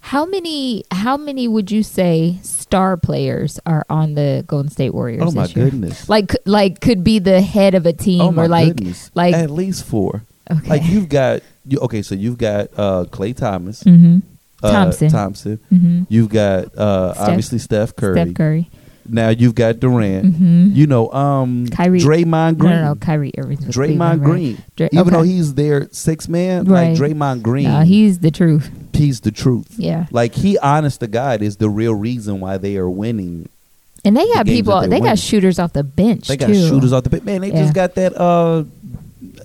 How 0.06 0.24
many? 0.24 0.84
How 0.92 1.18
many 1.18 1.48
would 1.48 1.72
you 1.72 1.82
say 1.82 2.38
star 2.44 2.96
players 2.96 3.60
are 3.66 3.84
on 3.90 4.14
the 4.14 4.44
Golden 4.46 4.70
State 4.70 4.94
Warriors? 4.94 5.24
Oh 5.26 5.32
my 5.32 5.48
goodness! 5.48 6.08
Like, 6.08 6.36
like 6.46 6.80
could 6.80 7.04
be 7.04 7.18
the 7.18 7.42
head 7.42 7.74
of 7.74 7.88
a 7.88 7.94
team, 7.94 8.22
oh 8.22 8.44
or 8.44 8.48
like, 8.48 8.76
goodness! 8.76 9.10
like, 9.16 9.34
at 9.34 9.50
least 9.50 9.84
four. 9.84 10.22
okay, 10.52 10.70
Like 10.70 10.84
you've 10.86 11.10
got 11.10 11.42
you. 11.66 11.80
Okay, 11.80 12.04
so 12.04 12.14
you've 12.14 12.38
got 12.38 12.68
uh, 12.78 13.06
Klay 13.10 13.36
Thomas, 13.36 13.82
hmm 13.82 14.20
uh, 14.62 14.72
Thompson. 14.72 15.10
Thompson. 15.10 15.58
hmm 15.70 16.04
You've 16.08 16.30
got 16.30 16.78
uh, 16.78 17.14
Steph- 17.16 17.28
obviously 17.28 17.58
Steph 17.58 17.96
Curry. 17.96 18.22
Steph 18.22 18.36
Curry, 18.36 18.70
Now 19.08 19.30
you've 19.30 19.56
got 19.56 19.80
Durant. 19.80 20.36
hmm 20.36 20.70
You 20.74 20.88
know, 20.88 21.12
um, 21.12 21.68
Kyrie- 21.68 22.00
Draymond 22.00 22.58
Green. 22.58 22.72
no, 22.74 22.86
no, 22.86 22.96
Kyrie 22.96 23.32
Irving's 23.38 23.66
with 23.66 23.76
Draymond 23.76 23.98
Cleveland, 23.98 24.22
right? 24.22 24.30
Green. 24.32 24.58
Dra- 24.76 24.90
Even 24.92 25.14
though 25.14 25.22
he's 25.22 25.54
their 25.54 25.88
six 25.92 26.28
man, 26.28 26.66
Right. 26.66 26.98
like 26.98 27.00
Draymond 27.00 27.42
Green, 27.44 27.66
No, 27.66 27.82
he's 27.82 28.20
the 28.20 28.32
truth. 28.32 28.70
he's 28.94 29.22
the 29.22 29.32
truth. 29.32 29.76
Yeah, 29.78 30.06
Like 30.12 30.34
he, 30.34 30.58
honest 30.58 31.00
to 31.02 31.08
God, 31.08 31.42
is 31.42 31.58
the 31.58 31.70
real 31.70 31.94
reason 31.96 32.40
why 32.40 32.58
they 32.58 32.78
are 32.78 32.90
winning. 32.90 33.48
and 34.04 34.16
they 34.16 34.26
The 34.28 34.34
got 34.36 34.46
games 34.46 34.58
people. 34.58 34.82
They 34.82 34.88
they're 34.88 35.00
got 35.00 35.18
shooters 35.20 35.58
off 35.60 35.74
the 35.74 35.84
bench. 35.84 36.28
They 36.28 36.38
got 36.38 36.48
too. 36.48 36.68
shooters 36.68 36.94
off 36.94 37.04
the 37.04 37.10
pit. 37.10 37.26
Man, 37.26 37.42
they 37.42 37.50
Yeah. 37.52 37.62
just 37.64 37.74
got 37.74 37.96
that. 37.96 38.16
uh 38.20 38.64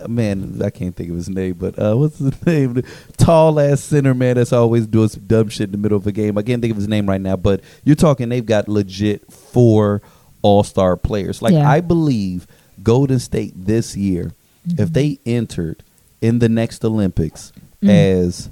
Man, 0.08 0.60
I 0.64 0.70
can't 0.70 0.94
think 0.94 1.10
of 1.10 1.16
his 1.16 1.28
name, 1.28 1.54
but 1.54 1.78
uh 1.78 1.94
what's 1.96 2.18
his 2.18 2.44
name? 2.46 2.82
Tall 3.16 3.58
ass 3.60 3.80
center 3.80 4.14
man 4.14 4.36
that's 4.36 4.52
always 4.52 4.86
doing 4.86 5.08
some 5.08 5.24
dumb 5.26 5.48
shit 5.48 5.66
in 5.68 5.72
the 5.72 5.78
middle 5.78 5.98
of 5.98 6.06
a 6.06 6.12
game. 6.12 6.36
I 6.38 6.42
can't 6.42 6.60
think 6.62 6.70
of 6.70 6.76
his 6.76 6.88
name 6.88 7.08
right 7.08 7.20
now, 7.20 7.36
but 7.36 7.60
you're 7.84 7.96
talking. 7.96 8.28
They've 8.28 8.44
got 8.44 8.68
legit 8.68 9.30
four 9.32 10.02
All 10.42 10.62
Star 10.62 10.96
players. 10.96 11.42
Like 11.42 11.52
Yeah. 11.54 11.68
I 11.70 11.80
believe 11.80 12.46
Golden 12.82 13.18
State 13.18 13.52
this 13.56 13.96
year, 13.96 14.32
Mm-hmm. 14.68 14.82
if 14.82 14.92
they 14.92 15.18
entered 15.24 15.82
in 16.20 16.38
the 16.38 16.48
next 16.48 16.84
Olympics 16.84 17.50
Mm. 17.82 17.88
as 17.88 18.50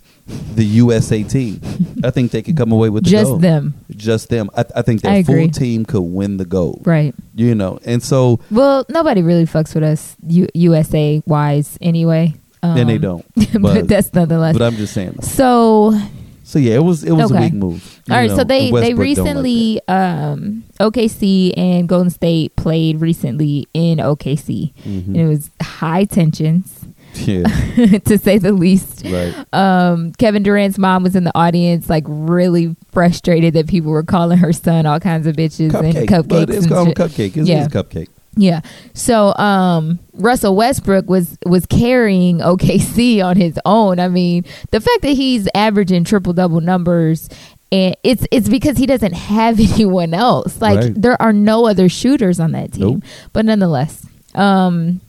the 0.55 0.64
USA 0.64 1.23
team, 1.23 1.61
I 2.05 2.11
think 2.11 2.31
they 2.33 2.43
could 2.43 2.57
come 2.57 2.73
away 2.73 2.91
with 2.91 3.05
the 3.05 3.11
Just 3.11 3.25
gold. 3.31 3.43
them, 3.43 3.75
Just 3.91 4.29
them. 4.29 4.51
I, 4.57 4.64
I 4.77 4.83
think 4.83 5.05
I 5.05 5.23
full 5.23 5.49
team 5.49 5.85
could 5.85 6.03
win 6.03 6.37
the 6.37 6.45
gold. 6.45 6.83
right? 6.87 7.14
You 7.35 7.55
know, 7.55 7.79
and 7.85 8.03
so 8.03 8.41
Well, 8.51 8.85
nobody 8.88 9.23
really 9.23 9.45
fucks 9.47 9.75
with 9.75 9.85
us 9.85 10.17
U- 10.27 10.49
USA 10.55 11.23
wise 11.27 11.79
anyway. 11.81 12.35
Um, 12.62 12.77
then 12.77 12.87
they 12.88 12.99
don't. 12.99 13.25
but, 13.37 13.62
But, 13.62 13.88
that's 13.93 14.12
nonetheless. 14.12 14.53
but 14.59 14.62
I'm 14.62 14.75
just 14.77 14.93
saying. 14.93 15.23
so 15.23 15.99
So 16.45 16.59
yeah, 16.59 16.75
it 16.75 16.83
was 16.85 17.05
it 17.05 17.12
was 17.12 17.31
a 17.31 17.35
big 17.38 17.55
move. 17.55 18.01
All 18.11 18.17
right, 18.17 18.29
know, 18.29 18.37
so 18.37 18.45
they 18.45 18.71
they 18.71 18.71
don't 18.71 18.81
like 18.83 18.97
recently 18.99 19.81
um, 19.87 20.64
OKC 20.81 21.53
and 21.57 21.88
Golden 21.88 22.11
State 22.11 22.57
played 22.57 23.01
recently 23.01 23.69
in 23.75 23.99
OKC. 23.99 24.73
Mhm. 24.85 25.07
and 25.09 25.17
it 25.17 25.27
was 25.27 25.51
high 25.62 26.05
tensions 26.05 26.85
yeah, 27.26 27.42
to 28.04 28.18
say 28.18 28.38
the 28.38 28.52
least. 28.52 29.02
right. 29.04 29.35
Um, 29.52 30.12
Kevin 30.12 30.42
Durant's 30.42 30.78
mom 30.78 31.02
was 31.02 31.16
in 31.16 31.24
the 31.24 31.33
audience, 31.35 31.88
like 31.88 32.04
really 32.07 32.76
frustrated 32.92 33.54
that 33.54 33.66
people 33.68 33.90
were 33.90 34.02
calling 34.02 34.38
her 34.38 34.52
son 34.52 34.87
all 34.87 35.00
kinds 35.00 35.26
of 35.26 35.35
bitches 35.37 35.74
and 35.74 35.94
Cupcake, 35.94 36.07
cupcakes. 36.09 36.28
but 36.28 36.50
it's 36.50 36.59
and 36.66 36.68
called 36.68 36.88
cupcake. 36.94 37.37
It's, 37.37 37.48
Yeah. 37.48 37.64
it's 37.64 37.74
cupcake. 37.74 38.09
Yeah. 38.37 38.61
So 38.94 39.35
um 39.35 39.98
Russell 40.14 40.54
Westbrook 40.54 41.09
was 41.09 41.37
was 41.44 41.66
carrying 41.66 42.38
OKC 42.38 43.20
on 43.24 43.37
his 43.37 43.59
own. 43.64 43.98
I 43.98 44.07
mean, 44.09 44.44
the 44.70 44.81
fact 44.81 45.02
that 45.02 45.11
he's 45.16 45.48
averaging 45.54 46.04
triple 46.04 46.33
double 46.33 46.61
numbers 46.61 47.28
and 47.72 47.96
it's 48.04 48.26
it's 48.31 48.48
because 48.48 48.76
he 48.78 48.87
doesn't 48.87 49.14
have 49.14 49.59
anyone 49.74 50.14
else. 50.14 50.61
Like 50.61 50.78
Right. 50.78 50.92
there 50.94 51.20
are 51.20 51.33
no 51.33 51.66
other 51.66 51.88
shooters 51.88 52.38
on 52.38 52.52
that 52.52 52.74
team. 52.74 52.83
Nope. 53.00 53.02
But 53.33 53.44
nonetheless, 53.44 54.07
um 54.37 55.00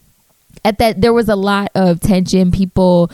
at 0.64 0.78
that 0.78 1.00
there 1.00 1.12
was 1.12 1.28
a 1.28 1.36
lot 1.36 1.70
of 1.74 2.00
tension. 2.00 2.50
People 2.50 3.10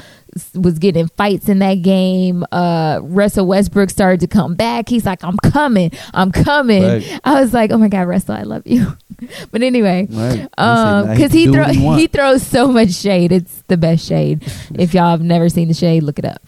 was 0.54 0.78
getting 0.78 1.08
fights 1.08 1.48
in 1.48 1.60
that 1.60 1.82
game. 1.82 2.44
Uh 2.52 3.00
Russell 3.02 3.46
Westbrook 3.46 3.90
started 3.90 4.20
to 4.20 4.26
come 4.26 4.54
back. 4.54 4.88
He's 4.88 5.06
like, 5.06 5.22
I'm 5.24 5.36
coming. 5.38 5.92
I'm 6.12 6.32
coming. 6.32 6.82
Right. 6.82 7.20
I 7.24 7.40
was 7.40 7.54
like, 7.54 7.70
Oh 7.70 7.78
my 7.78 7.88
God, 7.88 8.08
Russell, 8.08 8.34
I 8.34 8.42
love 8.42 8.66
you. 8.66 8.96
but 9.50 9.62
anyway. 9.62 10.06
Right. 10.10 10.48
Um, 10.58 11.10
because 11.10 11.32
he 11.32 11.44
can 11.44 11.52
do 11.52 11.64
throw 11.64 11.72
he 11.72 11.94
he 12.00 12.06
throws 12.06 12.46
so 12.46 12.68
much 12.68 12.92
shade. 12.92 13.32
It's 13.32 13.62
the 13.68 13.76
best 13.76 14.06
shade. 14.06 14.42
if 14.74 14.94
y'all 14.94 15.10
have 15.10 15.22
never 15.22 15.48
seen 15.48 15.68
the 15.68 15.74
shade, 15.74 16.02
look 16.02 16.18
it 16.18 16.24
up. 16.24 16.42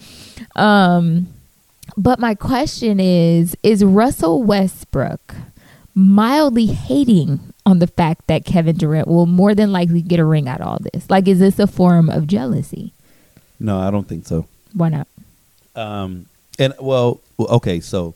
Um, 0.55 1.27
but 1.97 2.19
my 2.19 2.35
question 2.35 2.99
is: 2.99 3.55
Is 3.63 3.83
Russell 3.83 4.43
Westbrook 4.43 5.35
mildly 5.95 6.67
hating 6.67 7.53
on 7.69 7.79
the 7.79 7.87
fact 7.87 8.27
that 8.27 8.45
Kevin 8.45 8.75
Durant 8.77 9.07
will 9.07 9.25
more 9.25 9.53
than 9.55 9.71
likely 9.71 10.01
get 10.01 10.19
a 10.19 10.25
ring 10.25 10.47
out 10.47 10.61
of 10.61 10.67
all 10.67 10.79
this? 10.93 11.09
Like, 11.09 11.27
is 11.27 11.39
this 11.39 11.59
a 11.59 11.67
form 11.67 12.09
of 12.09 12.27
jealousy? 12.27 12.93
No, 13.59 13.79
I 13.79 13.91
don't 13.91 14.07
think 14.07 14.25
so. 14.25 14.47
Why 14.73 14.89
not? 14.89 15.07
Um, 15.75 16.25
and 16.57 16.73
well, 16.79 17.21
okay, 17.39 17.79
so 17.79 18.15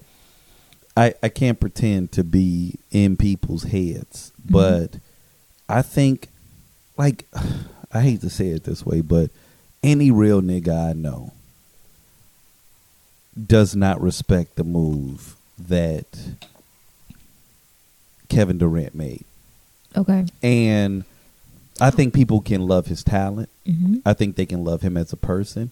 I 0.97 1.13
I 1.23 1.29
can't 1.29 1.59
pretend 1.59 2.11
to 2.13 2.23
be 2.23 2.75
in 2.91 3.15
people's 3.17 3.63
heads, 3.63 4.31
Mm-hmm. 4.41 4.51
but 4.53 4.99
I 5.69 5.81
think, 5.81 6.27
like, 6.97 7.25
I 7.93 8.01
hate 8.01 8.21
to 8.21 8.29
say 8.29 8.47
it 8.49 8.63
this 8.65 8.85
way, 8.85 9.01
but 9.01 9.29
any 9.83 10.11
real 10.11 10.41
nigga 10.41 10.89
I 10.89 10.93
know 10.93 11.31
does 13.47 13.75
not 13.75 14.01
respect 14.01 14.55
the 14.55 14.63
move 14.63 15.35
that 15.57 16.05
Kevin 18.29 18.57
Durant 18.57 18.95
made, 18.95 19.25
Okay. 19.95 20.25
and 20.41 21.03
I 21.81 21.89
think 21.89 22.13
people 22.13 22.39
can 22.41 22.61
love 22.67 22.85
his 22.87 23.03
talent. 23.03 23.49
hmm 23.65 23.97
I 24.05 24.13
think 24.13 24.35
they 24.35 24.45
can 24.45 24.63
love 24.63 24.81
him 24.81 24.95
as 24.97 25.11
a 25.13 25.17
person. 25.17 25.71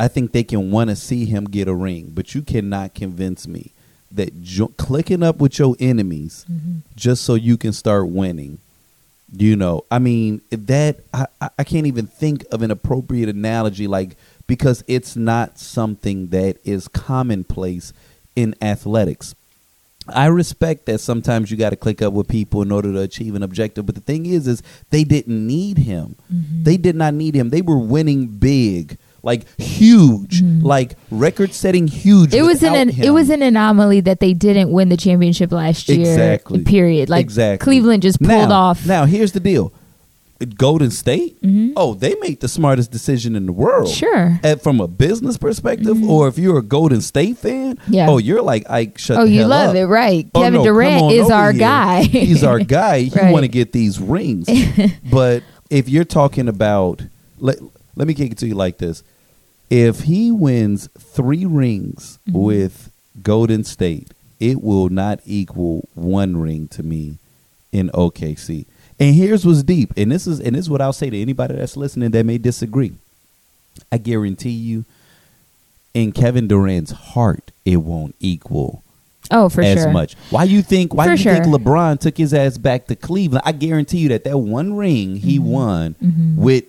I 0.00 0.08
think 0.08 0.32
they 0.32 0.44
can 0.44 0.70
want 0.70 0.90
to 0.90 0.96
see 0.96 1.24
him 1.26 1.44
get 1.44 1.66
a 1.68 1.74
ring, 1.74 2.12
but 2.14 2.34
you 2.34 2.42
cannot 2.42 2.94
convince 2.94 3.46
me 3.48 3.72
that 4.12 4.42
jo- 4.42 4.72
clicking 4.78 5.22
up 5.22 5.36
with 5.38 5.58
your 5.58 5.76
enemies 5.80 6.44
hmm 6.48 6.78
just 6.96 7.22
so 7.24 7.34
you 7.34 7.56
can 7.56 7.72
start 7.72 8.08
winning. 8.08 8.58
You 9.36 9.56
know, 9.56 9.84
I 9.90 9.98
mean 9.98 10.40
that 10.50 11.00
I- 11.12 11.26
I 11.58 11.64
can't 11.64 11.86
even 11.86 12.06
think 12.06 12.44
of 12.50 12.62
an 12.62 12.70
appropriate 12.70 13.28
analogy 13.28 13.86
like 13.86 14.16
because 14.46 14.82
it's 14.88 15.14
not 15.16 15.58
something 15.58 16.28
that 16.28 16.56
is 16.64 16.88
commonplace 16.88 17.92
in 18.34 18.54
athletics. 18.62 19.34
I 20.12 20.26
respect 20.26 20.86
that 20.86 21.00
sometimes 21.00 21.50
you 21.50 21.56
got 21.56 21.70
to 21.70 21.76
click 21.76 22.00
up 22.02 22.12
with 22.12 22.28
people 22.28 22.62
in 22.62 22.72
order 22.72 22.92
to 22.92 23.00
achieve 23.00 23.34
an 23.34 23.42
objective, 23.42 23.86
but 23.86 23.94
the 23.94 24.00
thing 24.00 24.26
is, 24.26 24.46
is 24.46 24.62
they 24.90 25.04
didn't 25.04 25.46
need 25.46 25.78
him. 25.78 26.16
Mhm. 26.32 26.64
They 26.64 26.76
did 26.76 26.96
not 26.96 27.14
need 27.14 27.34
him. 27.34 27.50
They 27.50 27.62
were 27.62 27.78
winning 27.78 28.26
big, 28.26 28.96
like 29.22 29.44
huge, 29.60 30.42
Mhm. 30.42 30.62
like 30.62 30.96
record-setting 31.10 31.88
huge. 31.88 32.32
It 32.34 32.42
was 32.42 32.62
an, 32.62 32.74
an 32.74 32.90
it 32.90 33.10
was 33.10 33.30
an 33.30 33.42
anomaly 33.42 34.00
that 34.02 34.20
they 34.20 34.32
didn't 34.32 34.70
win 34.72 34.88
the 34.88 34.96
championship 34.96 35.52
last 35.52 35.88
year. 35.88 36.00
Exactly. 36.00 36.60
Period. 36.60 37.08
Like 37.08 37.24
Exactly. 37.24 37.64
Cleveland 37.64 38.02
just 38.02 38.18
pulled 38.20 38.48
now, 38.48 38.54
off. 38.54 38.86
Now 38.86 39.04
here's 39.04 39.32
the 39.32 39.40
deal: 39.40 39.72
Golden 40.46 40.90
State. 40.92 41.40
Mhm. 41.42 41.72
Oh, 41.76 41.94
they 41.94 42.14
made 42.20 42.40
the 42.40 42.48
smartest 42.48 42.90
decision 42.92 43.34
in 43.34 43.46
the 43.46 43.52
world. 43.52 43.88
Sure. 43.88 44.38
And 44.44 44.60
from 44.60 44.80
a 44.80 44.86
business 44.86 45.36
perspective, 45.36 46.00
or 46.08 46.28
if 46.28 46.38
you're 46.38 46.58
a 46.58 46.62
Golden 46.62 47.00
State 47.00 47.38
fan, 47.38 47.78
Yeah. 47.88 48.08
oh, 48.08 48.18
you're 48.18 48.42
like 48.42 48.68
Ike. 48.70 48.98
Shut 48.98 49.18
Oh, 49.18 49.24
you 49.24 49.44
love 49.44 49.70
up. 49.70 49.76
it, 49.76 49.86
right? 49.86 50.28
Oh, 50.34 50.40
Kevin 50.42 50.60
no, 50.60 50.64
Durant 50.64 51.12
is 51.12 51.28
our 51.30 51.50
here. 51.52 51.58
guy. 51.60 52.02
He's 52.04 52.44
our 52.44 52.60
guy. 52.78 53.00
He 53.00 53.18
Right. 53.18 53.32
want 53.32 53.44
to 53.44 53.48
get 53.48 53.72
these 53.72 53.98
rings, 54.00 54.48
but 55.10 55.42
if 55.70 55.88
you're 55.88 56.04
talking 56.04 56.46
about 56.48 57.02
let 57.40 57.58
let 57.96 58.06
me 58.06 58.14
kick 58.14 58.30
it 58.32 58.38
to 58.38 58.46
you 58.46 58.54
like 58.54 58.78
this. 58.78 59.02
If 59.70 60.02
he 60.02 60.30
wins 60.30 60.88
three 60.98 61.44
rings 61.44 62.18
Mhm. 62.30 62.32
with 62.40 62.90
Golden 63.22 63.64
State, 63.64 64.12
it 64.40 64.62
will 64.62 64.88
not 64.88 65.18
equal 65.26 65.88
one 65.94 66.36
ring 66.36 66.68
to 66.68 66.82
me 66.84 67.18
in 67.72 67.90
OKC. 67.92 68.66
And 69.00 69.14
here's 69.14 69.46
what's 69.46 69.62
deep, 69.62 69.92
and 69.96 70.10
this 70.10 70.26
is 70.26 70.40
and 70.40 70.56
this 70.56 70.62
is 70.66 70.70
what 70.70 70.80
I'll 70.80 70.92
say 70.92 71.08
to 71.10 71.20
anybody 71.20 71.54
that's 71.54 71.76
listening 71.76 72.10
that 72.10 72.26
may 72.26 72.38
disagree. 72.38 72.92
I 73.92 73.98
guarantee 73.98 74.50
you, 74.50 74.84
in 75.94 76.10
Kevin 76.12 76.48
Durant's 76.48 76.90
heart, 76.90 77.50
it 77.64 77.76
won't 77.78 78.14
equal 78.20 78.82
Oh, 79.30 79.48
for 79.48 79.60
as 79.62 79.82
sure. 79.82 79.92
much. 79.92 80.14
Why 80.30 80.44
you 80.44 80.62
think? 80.62 80.94
Why 80.94 81.04
For 81.06 81.12
you 81.12 81.18
think. 81.18 81.44
LeBron 81.46 82.00
took 82.00 82.16
his 82.16 82.32
ass 82.34 82.58
back 82.58 82.86
to 82.86 82.96
Cleveland? 82.96 83.42
I 83.44 83.52
guarantee 83.52 83.98
you 83.98 84.08
that 84.08 84.24
that 84.24 84.38
one 84.38 84.74
ring 84.74 85.16
he 85.16 85.38
won 85.38 85.94
Mhm. 86.02 86.36
with 86.36 86.64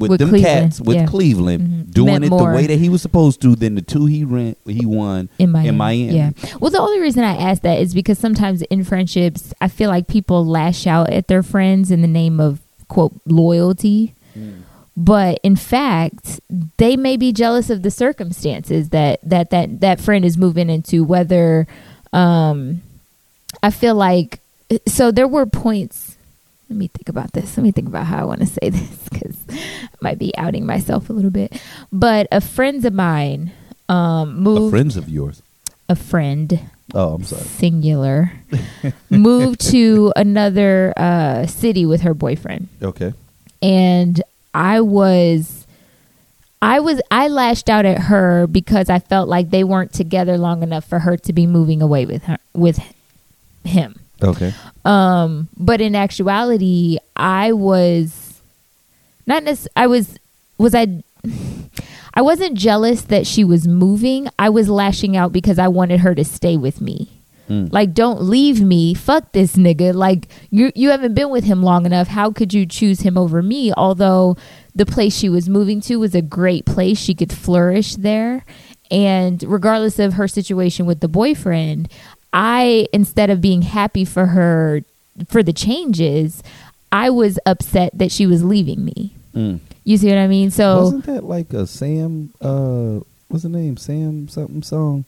with, 0.00 0.10
With 0.10 0.20
them 0.20 0.30
Cleveland, 0.30 0.70
cats 0.70 0.80
with 0.80 0.96
yeah. 0.96 1.06
Cleveland 1.06 1.62
Mhm. 1.88 1.92
doing 1.94 2.06
Meant 2.12 2.24
it 2.24 2.30
more. 2.30 2.50
the 2.50 2.56
way 2.56 2.66
that 2.66 2.78
he 2.78 2.88
was 2.88 3.00
supposed 3.02 3.40
to 3.42 3.54
than 3.54 3.76
the 3.76 3.82
two 3.82 4.06
he 4.06 4.24
ran, 4.24 4.56
he 4.66 4.84
won 4.84 5.28
in 5.38 5.52
Miami. 5.52 5.68
in 5.68 5.76
Miami. 5.76 6.16
Yeah. 6.16 6.30
Well, 6.58 6.70
the 6.72 6.80
only 6.80 7.00
reason 7.00 7.22
I 7.22 7.36
ask 7.36 7.62
that 7.62 7.78
is 7.80 7.94
because 7.94 8.18
sometimes 8.18 8.62
in 8.62 8.82
friendships, 8.82 9.52
I 9.60 9.68
feel 9.68 9.90
like 9.90 10.06
people 10.08 10.44
lash 10.44 10.86
out 10.86 11.10
at 11.10 11.28
their 11.28 11.42
friends 11.44 11.90
in 11.92 12.00
the 12.02 12.08
name 12.08 12.40
of 12.40 12.58
quote 12.88 13.12
loyalty. 13.26 14.14
But 14.96 15.38
in 15.42 15.56
fact, 15.56 16.40
they 16.76 16.96
may 16.96 17.16
be 17.16 17.32
jealous 17.32 17.70
of 17.70 17.82
the 17.82 17.90
circumstances 17.90 18.88
that 18.90 19.20
that 19.22 19.50
that 19.50 19.80
that 19.80 20.00
friend 20.00 20.24
is 20.24 20.36
moving 20.36 20.68
into. 20.68 21.04
Whether 21.04 21.66
um, 22.12 22.82
I 23.62 23.70
feel 23.70 23.94
like 23.94 24.40
so 24.86 25.10
there 25.10 25.28
were 25.28 25.46
points. 25.46 26.16
Let 26.70 26.76
me 26.78 26.86
think 26.88 27.08
about 27.08 27.32
this. 27.32 27.56
Let 27.56 27.64
me 27.64 27.72
think 27.72 27.88
about 27.88 28.06
how 28.06 28.18
I 28.20 28.24
want 28.24 28.40
to 28.40 28.46
say 28.46 28.70
this 28.70 29.08
because 29.10 29.36
I 29.50 29.88
might 30.00 30.18
be 30.18 30.34
outing 30.38 30.64
myself 30.64 31.10
a 31.10 31.12
little 31.12 31.30
bit. 31.30 31.60
But 31.92 32.28
a 32.32 32.40
friends 32.40 32.84
of 32.84 32.94
mine 32.94 33.52
um, 33.88 34.28
A 34.30 34.40
moved 34.40 34.70
friends 34.72 34.96
of 34.96 35.08
yours. 35.08 35.42
a 35.88 35.96
friend 35.96 36.60
Oh, 36.94 37.14
I'm 37.14 37.22
sorry. 37.24 37.42
singular 37.42 38.32
moved 39.10 39.60
to 39.70 40.12
another 40.16 40.92
uh, 40.96 41.46
city 41.46 41.86
with 41.86 42.00
her 42.00 42.14
boyfriend 42.14 42.68
Okay. 42.82 43.12
and 43.62 44.20
i 44.52 44.80
was 44.80 45.68
i 46.60 46.80
was 46.80 47.00
i 47.12 47.28
lashed 47.28 47.68
out 47.70 47.84
at 47.86 47.98
her 47.98 48.48
because 48.48 48.90
i 48.90 48.98
felt 48.98 49.28
like 49.28 49.50
they 49.50 49.62
weren't 49.62 49.92
together 49.92 50.36
long 50.36 50.64
enough 50.64 50.84
for 50.84 50.98
her 51.00 51.16
to 51.16 51.32
be 51.32 51.46
moving 51.46 51.80
away 51.80 52.04
with 52.06 52.24
her 52.24 52.38
with 52.54 52.80
him 53.62 53.99
Okay. 54.22 54.52
um 54.84 55.48
but 55.56 55.80
in 55.80 55.94
actuality 55.94 56.98
i 57.16 57.52
was 57.52 58.40
not 59.26 59.42
necess- 59.44 59.68
i 59.76 59.86
was 59.86 60.18
was 60.58 60.74
i 60.74 60.86
i 62.14 62.22
wasn't 62.22 62.54
jealous 62.56 63.02
that 63.02 63.26
she 63.26 63.44
was 63.44 63.68
moving. 63.68 64.28
I 64.38 64.48
was 64.48 64.68
lashing 64.68 65.16
out 65.16 65.32
because 65.32 65.58
i 65.58 65.68
wanted 65.68 66.00
her 66.00 66.14
to 66.14 66.24
stay 66.24 66.56
with 66.56 66.80
me. 66.80 67.08
Mm. 67.48 67.72
like 67.72 67.94
don't 67.94 68.22
leave 68.22 68.60
me. 68.60 68.94
Fuck 68.94 69.32
this 69.32 69.56
nigga. 69.56 69.92
Like 69.92 70.28
you 70.50 70.70
you 70.74 70.90
haven't 70.90 71.14
been 71.14 71.30
with 71.30 71.44
him 71.44 71.62
long 71.62 71.84
enough. 71.84 72.08
How 72.08 72.30
could 72.30 72.54
you 72.54 72.64
choose 72.64 73.00
him 73.00 73.18
over 73.18 73.42
me? 73.42 73.72
Although 73.76 74.36
the 74.74 74.86
place 74.86 75.16
she 75.16 75.28
was 75.28 75.48
moving 75.48 75.80
to 75.82 75.96
was 75.96 76.14
a 76.14 76.22
great 76.22 76.64
place. 76.64 76.96
She 76.98 77.12
could 77.14 77.32
flourish 77.32 77.96
there. 77.96 78.44
And 78.88 79.42
regardless 79.42 79.98
of 79.98 80.14
her 80.14 80.28
situation 80.28 80.86
with 80.86 81.00
the 81.00 81.08
boyfriend 81.08 81.90
i 82.32 82.86
instead 82.92 83.30
of 83.30 83.40
being 83.40 83.62
happy 83.62 84.04
for 84.04 84.26
her 84.26 84.82
for 85.28 85.42
the 85.42 85.52
changes 85.52 86.42
i 86.92 87.10
was 87.10 87.38
upset 87.46 87.90
that 87.96 88.10
she 88.12 88.26
was 88.26 88.42
leaving 88.44 88.84
me 88.84 89.12
Mm. 89.34 89.60
you 89.84 89.96
see 89.96 90.08
what 90.08 90.18
i 90.18 90.26
mean 90.26 90.50
so 90.50 90.82
Wasn't 90.82 91.06
that 91.06 91.22
like 91.24 91.52
a 91.52 91.64
Sam? 91.66 92.30
Uh, 92.40 92.98
what's 93.28 93.44
the 93.44 93.48
name? 93.48 93.76
Sam 93.76 94.26
something 94.28 94.64
song. 94.64 95.04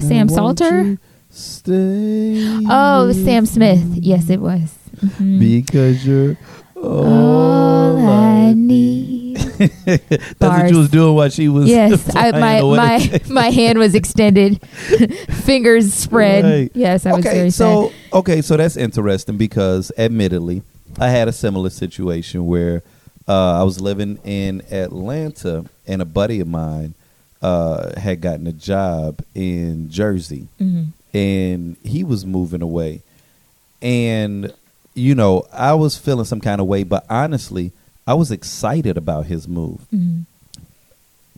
Sam 0.00 0.26
Now 0.26 0.42
won't 0.42 0.58
Salter? 0.58 0.98
Stay. 1.30 2.58
oh 2.68 3.12
sam 3.12 3.46
smith 3.46 3.84
yes 3.94 4.28
it 4.30 4.40
was 4.40 4.74
Mhm. 5.00 5.38
Because 5.38 6.04
you're 6.04 6.36
all, 6.76 7.04
all 7.06 8.08
i 8.08 8.52
need 8.52 9.29
That's 9.84 10.20
what 10.20 10.38
Bars. 10.38 10.70
you 10.70 10.78
was 10.78 10.88
doing 10.88 11.14
while 11.14 11.28
she 11.28 11.48
was. 11.48 11.68
Yes, 11.68 12.10
I, 12.16 12.30
my 12.32 12.56
away. 12.58 12.76
my 12.76 13.20
my 13.28 13.50
hand 13.50 13.78
was 13.78 13.94
extended, 13.94 14.60
fingers 14.66 15.92
spread. 15.92 16.44
Right. 16.44 16.70
Yes, 16.74 17.04
I 17.04 17.12
was 17.12 17.26
okay, 17.26 17.36
very 17.36 17.50
so 17.50 17.88
sad. 17.88 17.96
okay, 18.14 18.42
so 18.42 18.56
that's 18.56 18.76
interesting 18.78 19.36
because, 19.36 19.92
admittedly, 19.98 20.62
I 20.98 21.08
had 21.10 21.28
a 21.28 21.32
similar 21.32 21.68
situation 21.68 22.46
where 22.46 22.82
uh, 23.28 23.60
I 23.60 23.62
was 23.62 23.80
living 23.80 24.18
in 24.24 24.62
Atlanta, 24.70 25.66
and 25.86 26.00
a 26.00 26.06
buddy 26.06 26.40
of 26.40 26.48
mine 26.48 26.94
uh, 27.42 27.98
had 28.00 28.22
gotten 28.22 28.46
a 28.46 28.52
job 28.52 29.22
in 29.34 29.90
Jersey, 29.90 30.48
hmm 30.58 30.84
and 31.12 31.76
he 31.82 32.04
was 32.04 32.24
moving 32.24 32.62
away, 32.62 33.02
and 33.82 34.54
you 34.94 35.14
know, 35.14 35.46
I 35.52 35.74
was 35.74 35.96
feeling 35.98 36.24
some 36.24 36.40
kind 36.40 36.60
of 36.60 36.66
way, 36.66 36.82
but 36.84 37.04
honestly, 37.10 37.72
I 38.10 38.14
was 38.14 38.32
excited 38.32 38.96
about 38.96 39.26
his 39.26 39.46
move. 39.46 39.82
hmm 39.90 40.20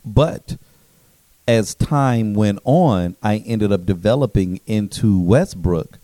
But 0.03 0.57
as 1.47 1.75
time 1.75 2.33
went 2.33 2.59
on, 2.63 3.15
I 3.21 3.37
ended 3.45 3.71
up 3.71 3.85
developing 3.85 4.59
into 4.65 5.19
Westbrook. 5.21 5.99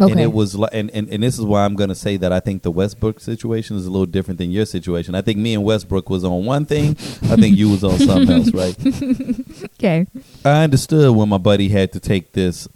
Okay. 0.00 0.10
And 0.10 0.20
it 0.20 0.32
was 0.32 0.54
like, 0.56 0.70
and, 0.72 0.90
and, 0.90 1.08
and 1.10 1.22
this 1.22 1.38
is 1.38 1.44
why 1.44 1.64
I'm 1.64 1.76
going 1.76 1.90
to 1.90 1.94
say 1.94 2.16
that 2.16 2.32
I 2.32 2.40
think 2.40 2.62
the 2.62 2.70
Westbrook 2.70 3.20
situation 3.20 3.76
is 3.76 3.86
a 3.86 3.90
little 3.90 4.06
different 4.06 4.38
than 4.38 4.50
your 4.50 4.64
situation. 4.64 5.14
I 5.14 5.20
think 5.22 5.38
me 5.38 5.52
and 5.54 5.62
Westbrook 5.62 6.08
was 6.08 6.24
on 6.24 6.44
one 6.46 6.64
thing. 6.64 6.90
I 7.30 7.36
think 7.36 7.56
you 7.56 7.68
was 7.70 7.84
on 7.84 7.98
something 7.98 8.30
else, 8.30 8.52
right? 8.54 8.76
okay. 9.78 10.06
I 10.46 10.64
understood 10.64 11.14
when 11.14 11.28
my 11.28 11.38
buddy 11.38 11.68
had 11.68 11.92
to 11.92 12.00
take 12.00 12.32
this 12.32 12.66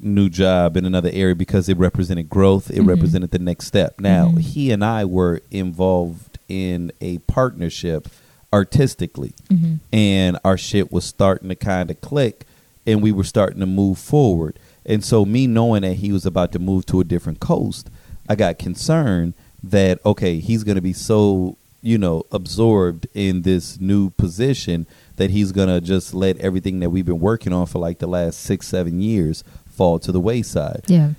new 0.00 0.28
job 0.28 0.76
in 0.76 0.84
another 0.84 1.10
area 1.12 1.34
because 1.34 1.68
it 1.68 1.76
represented 1.78 2.28
growth. 2.28 2.70
It 2.70 2.82
Mhm. 2.82 2.86
represented 2.88 3.30
the 3.32 3.40
next 3.40 3.66
step. 3.66 3.98
Now, 4.00 4.28
Mhm. 4.28 4.40
he 4.40 4.70
and 4.70 4.84
I 4.84 5.04
were 5.04 5.40
involved 5.50 6.27
in 6.48 6.92
a 7.00 7.18
partnership 7.18 8.08
artistically 8.52 9.34
hmm 9.48 9.74
and 9.92 10.38
our 10.44 10.56
shit 10.56 10.90
was 10.90 11.04
starting 11.04 11.48
to 11.50 11.54
kind 11.54 11.90
of 11.90 12.00
click 12.00 12.44
and 12.88 13.02
we 13.02 13.12
were 13.12 13.24
starting 13.24 13.60
to 13.60 13.66
move 13.66 13.98
forward. 13.98 14.58
And 14.86 15.04
so 15.04 15.26
me 15.26 15.46
knowing 15.46 15.82
that 15.82 15.94
he 15.94 16.10
was 16.10 16.24
about 16.24 16.52
to 16.52 16.58
move 16.58 16.86
to 16.86 17.00
a 17.00 17.04
different 17.04 17.38
coast, 17.38 17.90
I 18.28 18.34
got 18.34 18.58
concerned 18.58 19.34
that 19.62 20.04
okay, 20.06 20.40
he's 20.40 20.64
going 20.64 20.76
to 20.76 20.82
be 20.82 20.94
so, 20.94 21.58
you 21.82 21.98
know, 21.98 22.24
absorbed 22.32 23.06
in 23.12 23.42
this 23.42 23.78
new 23.78 24.08
position 24.10 24.86
that 25.16 25.30
he's 25.30 25.52
going 25.52 25.68
to 25.68 25.82
just 25.82 26.14
let 26.14 26.38
everything 26.38 26.80
that 26.80 26.88
we've 26.88 27.04
been 27.04 27.20
working 27.20 27.52
on 27.52 27.66
for 27.66 27.78
like 27.78 27.98
the 27.98 28.06
last 28.06 28.40
6 28.40 28.66
7 28.66 29.00
years 29.00 29.44
fall 29.66 29.98
to 29.98 30.10
the 30.10 30.20
wayside. 30.20 30.84
Yeah. 30.86 31.10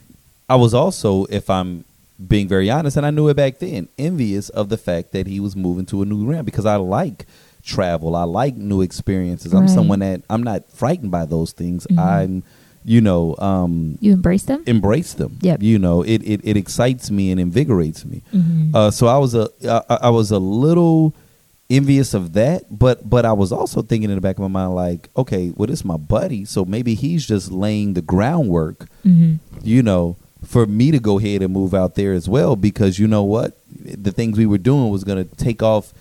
I 0.49 0.55
was 0.55 0.73
also, 0.73 1.25
if 1.25 1.49
I'm 1.51 1.85
being 2.27 2.47
very 2.47 2.69
honest, 2.69 2.97
and 2.97 3.05
I 3.05 3.11
knew 3.11 3.27
it 3.29 3.35
back 3.35 3.59
then, 3.59 3.87
envious 3.97 4.49
of 4.49 4.69
the 4.69 4.77
fact 4.77 5.11
that 5.13 5.27
he 5.27 5.39
was 5.39 5.55
moving 5.55 5.85
to 5.87 6.01
a 6.01 6.05
new 6.05 6.25
realm 6.25 6.45
because 6.45 6.65
I 6.65 6.75
like 6.75 7.25
travel. 7.63 8.15
I 8.15 8.23
like 8.23 8.55
new 8.55 8.81
experiences. 8.81 9.53
I'm 9.53 9.67
someone 9.67 9.99
that 9.99 10.21
I'm 10.29 10.43
not 10.43 10.69
frightened 10.71 11.11
by 11.11 11.25
those 11.25 11.51
things. 11.53 11.87
Mhm. 11.87 11.97
I'm, 11.99 12.43
you 12.83 12.99
know, 13.01 13.35
um, 13.37 13.97
You 14.01 14.13
embrace 14.13 14.43
them. 14.43 14.63
embrace 14.65 15.13
them. 15.13 15.37
Yep. 15.41 15.61
You 15.61 15.79
know, 15.79 16.01
it, 16.01 16.21
it, 16.23 16.41
it 16.43 16.57
excites 16.57 17.11
me 17.11 17.31
and 17.31 17.39
invigorates 17.39 18.05
me. 18.05 18.21
hmm 18.31 18.71
Uh, 18.73 18.91
so 18.91 19.07
I 19.07 19.17
was 19.17 19.33
a 19.35 19.49
I, 19.89 20.07
I 20.07 20.09
was 20.09 20.31
a 20.31 20.39
little 20.39 21.13
envious 21.69 22.13
of 22.13 22.33
that, 22.33 22.63
but 22.71 23.07
but 23.09 23.25
I 23.25 23.33
was 23.33 23.51
also 23.51 23.81
thinking 23.81 24.09
in 24.09 24.15
the 24.15 24.21
back 24.21 24.37
of 24.37 24.41
my 24.41 24.47
mind 24.47 24.73
like, 24.75 25.09
okay, 25.15 25.53
well, 25.55 25.67
this 25.67 25.79
is 25.79 25.85
my 25.85 25.97
buddy, 25.97 26.43
so 26.45 26.65
maybe 26.65 26.95
he's 26.95 27.25
just 27.27 27.51
laying 27.51 27.93
the 27.93 28.01
groundwork 28.01 28.87
hmm 29.03 29.35
you 29.63 29.83
know, 29.83 30.15
for 30.49 30.65
me 30.65 30.89
to 30.89 30.99
go 30.99 31.19
ahead 31.19 31.43
and 31.43 31.53
move 31.53 31.75
out 31.75 31.93
there 31.93 32.11
as 32.11 32.27
well 32.27 32.55
because 32.55 32.97
you 32.97 33.07
know 33.07 33.21
what? 33.21 33.55
The 33.69 34.11
things 34.11 34.35
we 34.35 34.47
were 34.47 34.57
doing 34.57 34.89
was 34.89 35.03
going 35.03 35.23
to 35.23 35.35
take 35.35 35.61
off 35.61 35.93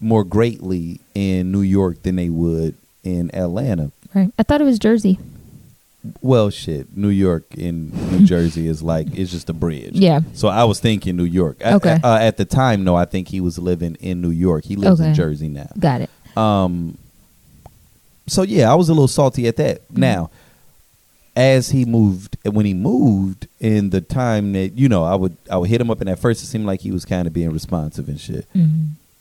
more 0.00 0.24
greatly 0.24 1.00
in 1.14 1.52
New 1.52 1.60
York 1.60 2.02
than 2.02 2.16
they 2.16 2.28
would 2.28 2.74
in 3.04 3.32
Atlanta. 3.32 3.92
Right. 4.12 4.32
I 4.36 4.42
thought 4.42 4.60
it 4.60 4.64
was 4.64 4.80
Jersey. 4.80 5.20
Well, 6.20 6.50
shit, 6.50 6.96
New 6.96 7.10
York 7.10 7.44
and 7.56 7.92
New 8.10 8.26
Jersey 8.26 8.66
is 8.66 8.82
like 8.82 9.06
it's 9.16 9.30
just 9.30 9.48
a 9.48 9.52
bridge. 9.52 9.94
Yeah. 9.94 10.22
So 10.34 10.48
I 10.48 10.64
was 10.64 10.80
thinking 10.80 11.16
New 11.16 11.22
York. 11.22 11.64
Okay. 11.64 12.00
Uh, 12.02 12.18
at 12.18 12.38
the 12.38 12.44
time, 12.44 12.82
no, 12.82 12.96
I 12.96 13.04
think 13.04 13.28
he 13.28 13.40
was 13.40 13.56
living 13.56 13.94
in 14.00 14.20
New 14.20 14.30
York. 14.30 14.64
He 14.64 14.74
lives 14.74 14.98
in 14.98 15.14
Jersey 15.14 15.48
now. 15.48 15.70
Got 15.78 16.00
it. 16.00 16.10
Um. 16.36 16.98
So 18.26 18.42
yeah, 18.42 18.68
I 18.68 18.74
was 18.74 18.88
a 18.88 18.94
little 18.94 19.06
salty 19.06 19.46
at 19.46 19.56
that. 19.58 19.82
Mm-hmm. 19.84 20.00
Now, 20.00 20.30
as 21.34 21.70
he 21.70 21.84
moved, 21.84 22.36
and 22.44 22.54
when 22.54 22.66
he 22.66 22.74
moved, 22.74 23.48
in 23.58 23.90
the 23.90 24.00
time 24.00 24.52
that 24.52 24.76
you 24.76 24.88
know, 24.88 25.04
I 25.04 25.14
would 25.14 25.36
I 25.50 25.56
would 25.56 25.70
hit 25.70 25.80
him 25.80 25.90
up, 25.90 26.00
and 26.00 26.10
at 26.10 26.18
first 26.18 26.42
it 26.42 26.46
seemed 26.46 26.66
like 26.66 26.80
he 26.80 26.90
was 26.92 27.04
kind 27.04 27.26
of 27.26 27.32
being 27.32 27.50
responsive 27.50 28.08
and 28.08 28.20
shit. 28.20 28.46
hmm 28.52 28.66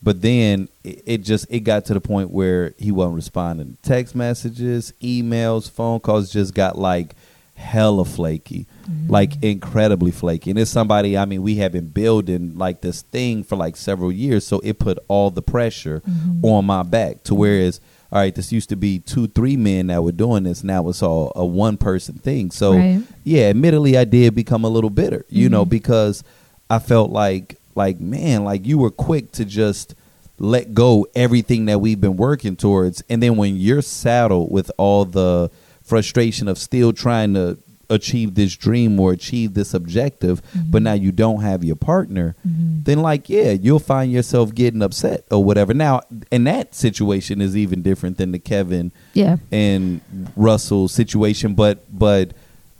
But 0.04 0.22
then 0.22 0.68
it, 0.84 1.04
it 1.06 1.18
just 1.20 1.46
it 1.50 1.62
got 1.62 1.86
to 1.86 1.94
the 1.94 2.02
point 2.02 2.32
where 2.32 2.74
he 2.78 2.92
wasn't 2.92 3.16
responding 3.16 3.78
to 3.82 3.90
text 3.90 4.16
messages, 4.16 4.94
emails, 5.02 5.70
phone 5.70 6.00
calls. 6.00 6.32
Just 6.32 6.54
got 6.54 6.78
like, 6.78 7.16
hella 7.56 8.04
flaky, 8.04 8.66
like 9.08 9.42
incredibly 9.44 10.12
flaky. 10.12 10.50
And 10.50 10.60
it's 10.60 10.72
somebody, 10.72 11.16
I 11.18 11.26
mean, 11.26 11.44
we 11.44 11.58
have 11.58 11.72
been 11.72 11.90
building 11.90 12.58
like 12.58 12.82
this 12.82 13.04
thing 13.04 13.44
for 13.44 13.56
like 13.56 13.78
several 13.78 14.12
years, 14.12 14.46
so 14.46 14.60
it 14.62 14.80
put 14.80 14.98
all 15.08 15.30
the 15.30 15.44
pressure 15.44 16.02
on 16.44 16.66
my 16.66 16.84
back 16.84 17.24
to 17.26 17.36
whereas. 17.36 17.80
All 18.12 18.20
right, 18.20 18.36
this 18.36 18.52
used 18.52 18.68
to 18.70 18.76
be 18.76 19.00
two, 19.00 19.28
three 19.28 19.56
men 19.56 19.88
that 19.88 20.04
were 20.04 20.12
doing 20.12 20.44
this. 20.44 20.64
Now 20.66 20.90
it's 20.90 21.02
all 21.02 21.32
a 21.36 21.46
one 21.46 21.78
person 21.78 22.16
thing. 22.16 22.52
So, 22.52 22.74
Right. 22.76 23.02
yeah, 23.24 23.44
admittedly, 23.44 23.98
I 23.98 24.04
did 24.04 24.36
become 24.36 24.66
a 24.66 24.70
little 24.70 24.90
bitter, 24.90 25.26
you 25.30 25.48
know, 25.48 25.66
Mhm. 25.66 25.70
because 25.70 26.24
I 26.70 26.80
felt 26.80 27.12
like, 27.12 27.58
like, 27.74 28.02
man, 28.02 28.44
like 28.44 28.66
you 28.68 28.78
were 28.78 28.90
quick 28.92 29.32
to 29.34 29.46
just 29.46 29.96
let 30.40 30.74
go 30.74 31.06
everything 31.16 31.66
that 31.68 31.80
we've 31.80 32.02
been 32.02 32.18
working 32.18 32.56
towards, 32.58 33.02
and 33.10 33.24
then 33.24 33.38
when 33.38 33.56
you're 33.56 33.82
saddled 33.82 34.52
with 34.52 34.70
all 34.78 35.06
the 35.06 35.50
frustration 35.82 36.48
of 36.50 36.58
still 36.58 36.92
trying 36.92 37.34
to 37.36 37.58
achieve 37.92 38.36
this 38.36 38.56
dream 38.56 39.00
or 39.00 39.12
achieve 39.12 39.54
this 39.54 39.74
objective, 39.74 40.42
but 40.42 40.78
mm-hmm. 40.78 40.84
now 40.84 40.94
you 40.94 41.12
don't 41.12 41.42
have 41.42 41.64
your 41.64 41.76
partner, 41.76 42.36
mm-hmm. 42.48 42.84
then 42.84 43.02
like, 43.02 43.30
yeah, 43.30 43.52
you'll 43.52 43.80
find 43.80 44.12
yourself 44.12 44.56
getting 44.56 44.82
upset 44.82 45.26
or 45.30 45.44
whatever. 45.44 45.74
Now, 45.74 46.02
and 46.32 46.48
that 46.48 46.74
situation 46.74 47.42
is 47.42 47.56
even 47.56 47.82
different 47.82 48.18
than 48.18 48.32
the 48.32 48.40
Kevin 48.40 48.92
Yeah. 49.14 49.38
and 49.52 50.02
Russell 50.36 50.88
situation, 50.88 51.54
but 51.54 51.84
but 51.92 52.32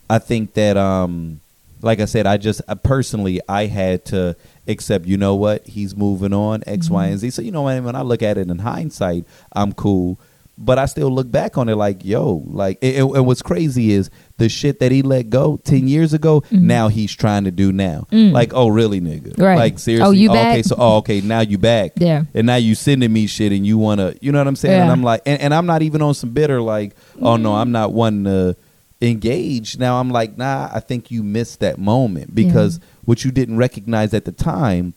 I 0.10 0.20
think 0.20 0.54
that 0.56 0.78
um 0.78 1.42
like 1.82 2.00
I 2.00 2.06
said, 2.06 2.28
I 2.28 2.38
just 2.38 2.62
I 2.68 2.76
personally 2.76 3.42
I 3.50 3.66
had 3.66 4.06
to 4.06 4.36
accept. 4.68 5.06
You 5.06 5.18
know 5.18 5.36
what? 5.36 5.66
He's 5.68 5.96
moving 5.96 6.34
on 6.34 6.64
X, 6.68 6.90
Y, 6.90 7.04
mm-hmm. 7.04 7.12
and 7.12 7.20
Z. 7.20 7.30
So 7.32 7.42
you 7.42 7.52
know 7.52 7.64
what? 7.64 7.82
When 7.84 7.96
I 7.96 8.02
look 8.02 8.22
at 8.22 8.38
it 8.38 8.50
in 8.50 8.60
hindsight, 8.60 9.26
I'm 9.54 9.74
cool. 9.74 10.20
But 10.64 10.78
I 10.78 10.86
still 10.86 11.10
look 11.10 11.32
back 11.32 11.58
on 11.58 11.70
it 11.70 11.76
like, 11.76 12.06
yo, 12.06 12.44
like, 12.46 12.78
and, 12.82 13.16
and- 13.16 13.26
what's 13.26 13.42
crazy 13.42 13.92
is 13.92 14.10
the 14.38 14.48
shit 14.48 14.80
that 14.80 14.92
he 14.92 15.02
let 15.02 15.30
go 15.30 15.60
ten 15.64 15.88
years 15.88 16.14
ago. 16.14 16.44
Now 16.52 16.88
he's 16.88 17.16
trying 17.16 17.46
to 17.46 17.52
do 17.52 17.72
now. 17.72 18.08
Mm. 18.12 18.32
Like, 18.32 18.54
oh, 18.54 18.68
really, 18.68 19.02
nigga? 19.02 19.38
Right. 19.40 19.58
Like, 19.58 19.80
seriously? 19.80 20.08
Oh, 20.08 20.12
you 20.12 20.30
okay, 20.30 20.58
back? 20.58 20.66
so 20.66 20.76
oh, 20.78 20.98
okay, 20.98 21.22
now 21.22 21.40
you 21.42 21.58
back. 21.58 21.94
Yeah. 21.96 22.26
And 22.34 22.48
now 22.48 22.58
you 22.58 22.76
sending 22.76 23.12
me 23.12 23.28
shit, 23.28 23.52
and 23.52 23.66
you 23.66 23.78
wanna, 23.78 24.14
you 24.22 24.32
know 24.32 24.38
what 24.38 24.48
I'm 24.48 24.56
saying? 24.56 24.82
And 24.82 24.92
I'm 24.92 25.04
like, 25.04 25.24
and, 25.26 25.42
and 25.42 25.54
I'm 25.54 25.66
not 25.66 25.82
even 25.82 26.02
on 26.02 26.14
some 26.14 26.32
bitter 26.32 26.62
like, 26.62 26.96
oh 27.20 27.38
no, 27.38 27.56
I'm 27.56 27.72
not 27.72 27.92
one 27.92 28.24
to 28.26 28.56
engage. 29.02 29.78
Now 29.78 30.00
I'm 30.00 30.10
like, 30.10 30.38
nah, 30.38 30.70
I 30.72 30.80
think 30.80 31.12
you 31.12 31.24
missed 31.24 31.60
that 31.60 31.78
moment 31.78 32.36
because 32.36 32.80
what 33.06 33.26
you 33.26 33.32
didn't 33.32 33.58
recognize 33.58 34.14
at 34.14 34.26
the 34.26 34.32
time 34.32 34.94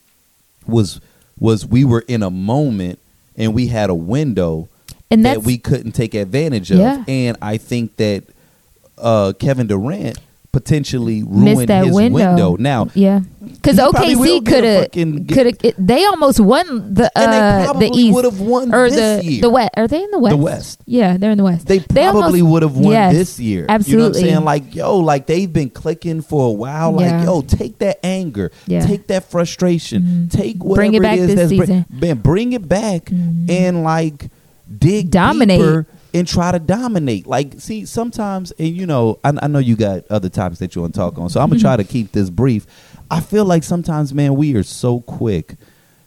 was 0.67 1.01
was 1.39 1.67
we 1.67 1.85
were 1.85 2.05
in 2.07 2.23
a 2.23 2.31
moment 2.31 2.99
and 3.37 3.55
we 3.55 3.67
had 3.67 3.91
a 3.91 3.95
window 3.95 4.69
And 5.15 5.25
that 5.27 5.43
we 5.43 5.59
couldn't 5.59 5.93
take 5.93 6.15
advantage 6.15 6.71
of. 6.71 6.79
Yeah. 6.79 7.05
And 7.09 7.37
I 7.43 7.57
think 7.57 7.97
that 7.97 8.25
uh, 8.99 9.33
Kevin 9.39 9.67
Durant 9.67 10.19
potentially 10.53 11.25
ruined 11.25 11.69
that 11.69 11.85
his 11.85 11.93
window. 11.93 12.55
Now, 12.55 12.87
yeah, 12.95 13.23
because 13.43 13.77
He 13.77 13.83
probably 13.91 14.15
will 14.15 14.41
OKC 14.41 14.47
could 14.47 14.63
have 14.63 15.27
could 15.27 15.47
have 15.65 15.75
they 15.85 16.05
almost 16.05 16.39
won 16.39 16.95
the 16.95 17.11
And 17.19 17.33
they 17.33 17.39
uh, 17.69 17.73
the 17.73 17.91
East 17.93 18.15
would've 18.15 18.41
won 18.41 18.73
or 18.73 18.89
this 18.89 19.25
the 19.25 19.33
year. 19.33 19.41
the 19.43 19.51
West. 19.51 19.71
Are 19.77 19.89
they 19.89 20.05
in 20.05 20.11
the 20.13 20.19
West? 20.21 20.31
The 20.31 20.43
West. 20.43 20.81
Yeah, 20.87 21.17
they're 21.17 21.33
in 21.33 21.39
the 21.39 21.43
West. 21.45 21.67
They 21.67 21.81
probably 21.81 22.41
would 22.41 22.63
have 22.63 22.77
won 22.77 22.93
Yes, 22.93 23.15
this 23.15 23.41
year. 23.41 23.67
Absolutely. 23.69 23.97
You 23.97 24.35
know 24.37 24.43
what 24.43 24.53
I'm 24.53 24.61
saying? 24.61 24.65
Like, 24.69 24.75
yo, 24.77 24.99
like 24.99 25.27
they've 25.27 25.53
been 25.53 25.71
clicking 25.71 26.23
for 26.23 26.47
a 26.51 26.53
while. 26.53 26.93
Like, 26.93 27.07
Yeah. 27.07 27.25
yo, 27.25 27.43
take 27.43 27.79
that 27.81 27.99
anger, 28.07 28.53
Yeah. 28.69 28.87
take 28.87 29.09
that 29.09 29.25
frustration, 29.29 30.03
Mhm. 30.03 30.31
take 30.31 30.63
whatever 30.63 30.77
Bring 30.83 30.95
it 30.95 31.03
back 31.03 31.19
it 31.19 31.31
is 31.31 31.35
this 31.35 31.49
bring- 31.49 31.61
season. 31.63 31.87
man, 31.91 32.19
bring 32.19 32.53
it 32.53 32.69
back 32.69 33.07
Mhm. 33.07 33.51
and 33.51 33.83
like 33.83 34.31
dig 34.79 35.11
Dominate. 35.11 35.59
deeper 35.61 35.87
and 36.13 36.27
try 36.29 36.53
to 36.53 36.59
dominate. 36.59 37.27
Like, 37.27 37.61
see, 37.61 37.85
sometimes, 37.87 38.53
and 38.53 38.69
you 38.69 38.87
know, 38.87 39.19
I, 39.25 39.33
I 39.43 39.47
know 39.49 39.59
you 39.59 39.77
got 39.77 40.07
other 40.11 40.29
topics 40.29 40.61
that 40.61 40.75
you 40.75 40.83
want 40.83 40.95
to 40.95 41.01
talk 41.01 41.19
on, 41.19 41.29
so 41.29 41.41
I'm 41.41 41.49
gonna 41.49 41.61
try 41.61 41.77
to 41.77 41.85
keep 41.95 42.13
this 42.13 42.31
brief. 42.31 42.67
I 43.11 43.21
feel 43.21 43.45
like 43.45 43.63
sometimes, 43.63 44.15
man, 44.15 44.35
we 44.37 44.55
are 44.57 44.63
so 44.63 45.01
quick 45.01 45.57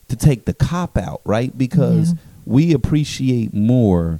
to 0.07 0.15
take 0.15 0.45
the 0.45 0.53
cop 0.53 0.97
out, 0.97 1.21
right? 1.25 1.55
Because 1.57 2.11
Yeah. 2.13 2.19
we 2.45 2.73
appreciate 2.73 3.53
more 3.53 4.19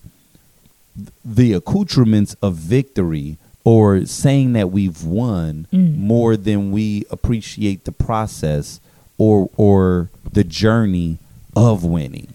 the 1.23 1.53
accoutrements 1.53 2.35
of 2.41 2.55
victory 2.55 3.38
or 3.63 4.05
saying 4.05 4.53
that 4.53 4.71
we've 4.71 5.03
won 5.03 5.67
Mm. 5.73 5.97
more 5.97 6.35
than 6.38 6.71
we 6.71 7.05
appreciate 7.09 7.85
the 7.85 7.91
process 7.91 8.79
or 9.17 9.49
or 9.57 10.09
the 10.31 10.43
journey 10.43 11.17
of 11.55 11.83
winning. 11.83 12.27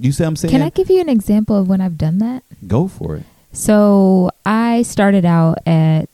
You 0.00 0.12
see 0.12 0.22
what 0.24 0.28
I'm 0.28 0.36
saying? 0.36 0.52
Can 0.52 0.62
I 0.62 0.70
give 0.70 0.90
you 0.90 1.00
an 1.00 1.08
example 1.08 1.56
of 1.56 1.68
when 1.68 1.80
I've 1.80 1.98
done 1.98 2.18
that? 2.18 2.42
Go 2.66 2.88
for 2.88 3.16
it. 3.16 3.24
So 3.52 4.30
I 4.46 4.82
started 4.82 5.24
out 5.24 5.58
at 5.66 6.08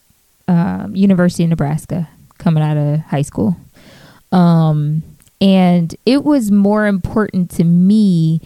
um, 0.49 0.97
University 0.97 1.45
of 1.45 1.51
Nebraska, 1.51 2.09
coming 2.39 2.63
out 2.63 2.77
of 2.77 3.01
high 3.01 3.23
school, 3.23 3.57
um, 4.33 5.03
and 5.41 5.95
it 6.07 6.25
was 6.25 6.51
more 6.51 6.87
important 6.87 7.51
to 7.53 7.65
me 7.65 8.41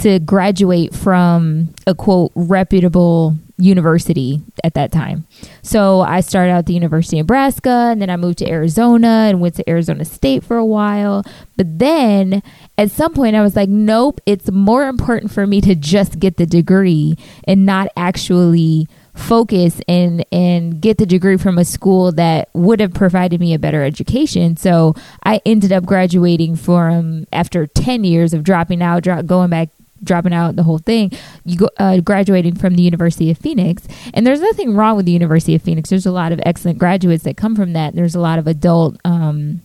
to 0.00 0.18
graduate 0.18 0.94
from 0.94 1.72
a 1.86 1.94
quote 1.94 2.32
reputable 2.34 3.36
university 3.56 4.42
at 4.64 4.74
that 4.74 4.90
time. 4.90 5.26
So 5.62 6.00
I 6.00 6.20
started 6.20 6.52
out 6.52 6.58
at 6.58 6.66
the 6.66 6.74
University 6.74 7.18
of 7.18 7.24
Nebraska 7.24 7.88
and 7.90 8.02
then 8.02 8.10
I 8.10 8.16
moved 8.16 8.38
to 8.38 8.48
Arizona 8.48 9.26
and 9.28 9.40
went 9.40 9.54
to 9.56 9.70
Arizona 9.70 10.04
State 10.04 10.42
for 10.44 10.56
a 10.56 10.64
while. 10.64 11.24
But 11.56 11.78
then 11.78 12.42
at 12.76 12.90
some 12.90 13.14
point 13.14 13.36
I 13.36 13.42
was 13.42 13.54
like, 13.54 13.68
nope, 13.68 14.20
it's 14.26 14.50
more 14.50 14.88
important 14.88 15.30
for 15.30 15.46
me 15.46 15.60
to 15.60 15.74
just 15.74 16.18
get 16.18 16.36
the 16.36 16.46
degree 16.46 17.16
and 17.44 17.64
not 17.64 17.88
actually 17.96 18.88
focus 19.14 19.80
and 19.86 20.24
and 20.32 20.80
get 20.80 20.98
the 20.98 21.06
degree 21.06 21.36
from 21.36 21.56
a 21.56 21.64
school 21.64 22.10
that 22.10 22.48
would 22.52 22.80
have 22.80 22.92
provided 22.92 23.40
me 23.40 23.54
a 23.54 23.58
better 23.58 23.84
education. 23.84 24.56
So 24.56 24.94
I 25.22 25.40
ended 25.46 25.72
up 25.72 25.86
graduating 25.86 26.56
from 26.56 27.26
after 27.32 27.66
10 27.68 28.02
years 28.02 28.34
of 28.34 28.42
dropping 28.42 28.82
out, 28.82 29.04
dro- 29.04 29.22
going 29.22 29.50
back 29.50 29.68
dropping 30.04 30.32
out 30.34 30.56
the 30.56 30.62
whole 30.62 30.78
thing. 30.78 31.12
You 31.44 31.56
go 31.56 31.70
uh, 31.78 32.00
graduating 32.00 32.56
from 32.56 32.74
the 32.74 32.82
university 32.82 33.30
of 33.30 33.38
phoenix. 33.38 33.86
And 34.12 34.26
there's 34.26 34.40
nothing 34.40 34.74
wrong 34.74 34.96
with 34.96 35.06
the 35.06 35.12
university 35.12 35.54
of 35.54 35.62
phoenix. 35.62 35.90
There's 35.90 36.06
a 36.06 36.12
lot 36.12 36.32
of 36.32 36.40
excellent 36.44 36.78
graduates 36.78 37.24
that 37.24 37.36
come 37.36 37.56
from 37.56 37.72
that. 37.72 37.94
There's 37.94 38.14
a 38.14 38.20
lot 38.20 38.38
of 38.38 38.46
adult 38.46 38.96
um, 39.04 39.60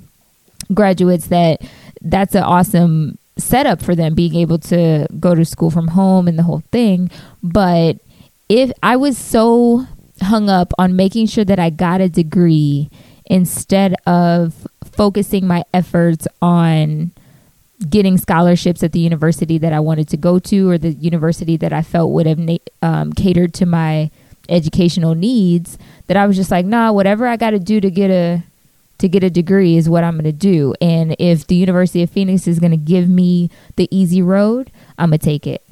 graduates 0.74 1.28
that 1.28 1.62
that's 2.02 2.36
an 2.36 2.44
awesome 2.44 3.18
setup 3.38 3.82
for 3.82 3.96
them 3.96 4.16
being 4.16 4.36
able 4.36 4.58
to 4.58 5.08
go 5.20 5.34
to 5.36 5.46
school 5.46 5.72
from 5.72 5.90
home 5.90 6.28
and 6.28 6.38
the 6.38 6.44
whole 6.44 6.64
thing. 6.72 7.10
But 7.42 7.98
if 8.50 8.72
i 8.82 8.96
was 8.96 9.18
so 9.18 9.86
hung 10.22 10.50
up 10.50 10.74
on 10.78 10.96
making 10.96 11.28
sure 11.28 11.46
that 11.46 11.60
i 11.60 11.70
got 11.70 12.02
a 12.02 12.10
degree 12.10 12.90
instead 13.28 13.96
of 14.06 14.68
focusing 14.84 15.48
my 15.48 15.64
efforts 15.74 16.28
on 16.42 17.12
getting 17.88 18.18
scholarships 18.18 18.84
at 18.84 18.92
the 18.92 19.00
university 19.00 19.58
that 19.58 19.72
I 19.72 19.80
wanted 19.80 20.10
to 20.10 20.18
go 20.18 20.40
to 20.40 20.70
or 20.70 20.78
the 20.78 20.92
university 20.92 21.56
that 21.58 21.72
I 21.72 21.82
felt 21.82 22.12
would 22.12 22.26
have 22.26 22.40
na- 22.40 22.58
um, 22.82 23.14
catered 23.14 23.54
to 23.56 23.66
my 23.66 24.12
educational 24.50 25.16
needs 25.16 25.78
that 26.08 26.18
I 26.18 26.26
was 26.26 26.36
just 26.36 26.52
like, 26.52 26.66
nah, 26.66 26.92
whatever 26.92 27.28
I 27.28 27.38
got 27.38 27.52
to 27.52 27.60
do 27.60 27.80
to 27.80 27.90
get 27.90 28.12
a 28.12 28.44
to 28.98 29.08
get 29.08 29.24
a 29.24 29.30
degree 29.30 29.78
is 29.78 29.88
what 29.88 30.04
I'm 30.04 30.16
going 30.16 30.26
to 30.26 30.34
do. 30.34 30.74
And 30.82 31.16
if 31.20 31.48
the 31.48 31.56
University 31.56 32.04
of 32.04 32.10
Phoenix 32.10 32.48
is 32.48 32.60
going 32.60 32.72
to 32.72 32.78
give 32.78 33.08
me 33.08 33.50
the 33.78 33.88
easy 33.96 34.22
road, 34.22 34.72
I'm 34.98 35.12
going 35.12 35.20
to 35.20 35.26
take 35.26 35.48
it. 35.48 35.64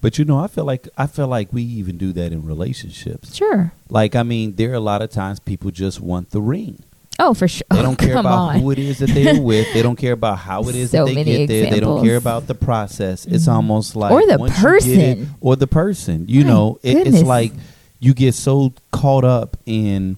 But 0.00 0.18
you 0.18 0.24
know, 0.24 0.38
I 0.38 0.46
feel 0.46 0.64
like 0.64 0.88
I 0.96 1.06
feel 1.06 1.28
like 1.28 1.52
we 1.52 1.62
even 1.62 1.98
do 1.98 2.12
that 2.14 2.32
in 2.32 2.46
relationships. 2.46 3.34
Sure. 3.34 3.72
Like, 3.90 4.16
I 4.16 4.22
mean, 4.22 4.56
there 4.56 4.70
are 4.70 4.74
a 4.74 4.80
lot 4.80 5.02
of 5.02 5.10
times 5.10 5.40
people 5.40 5.70
just 5.70 6.00
want 6.00 6.30
the 6.30 6.40
ring. 6.40 6.82
Oh, 7.20 7.34
for 7.34 7.46
sure. 7.46 7.62
They 7.70 7.82
don't 7.82 7.96
care 7.98 8.14
Come 8.14 8.26
about 8.26 8.38
on. 8.38 8.60
who 8.60 8.70
it 8.70 8.78
is 8.78 8.98
that 8.98 9.10
they're 9.10 9.40
with. 9.50 9.72
They 9.74 9.82
don't 9.82 9.96
care 9.96 10.12
about 10.14 10.38
how 10.38 10.62
it 10.68 10.74
is 10.74 10.90
So 10.90 11.04
that 11.06 11.14
they 11.14 11.22
get 11.24 11.46
there. 11.48 11.70
They 11.70 11.80
don't 11.80 12.02
care 12.04 12.16
about 12.16 12.46
the 12.46 12.54
process. 12.54 13.26
It's 13.26 13.46
Mhm. 13.46 13.52
almost 13.54 13.94
like 13.94 14.10
Or 14.12 14.20
the 14.26 14.38
get 14.38 14.48
it- 14.48 14.52
person. 14.54 15.30
or 15.40 15.56
the 15.56 15.66
person. 15.66 16.24
You 16.28 16.44
My 16.44 16.50
know, 16.50 16.78
it, 16.82 17.06
it's 17.06 17.22
like 17.22 17.52
you 18.00 18.14
get 18.14 18.34
so 18.34 18.72
caught 18.92 19.24
up 19.24 19.56
in, 19.66 20.16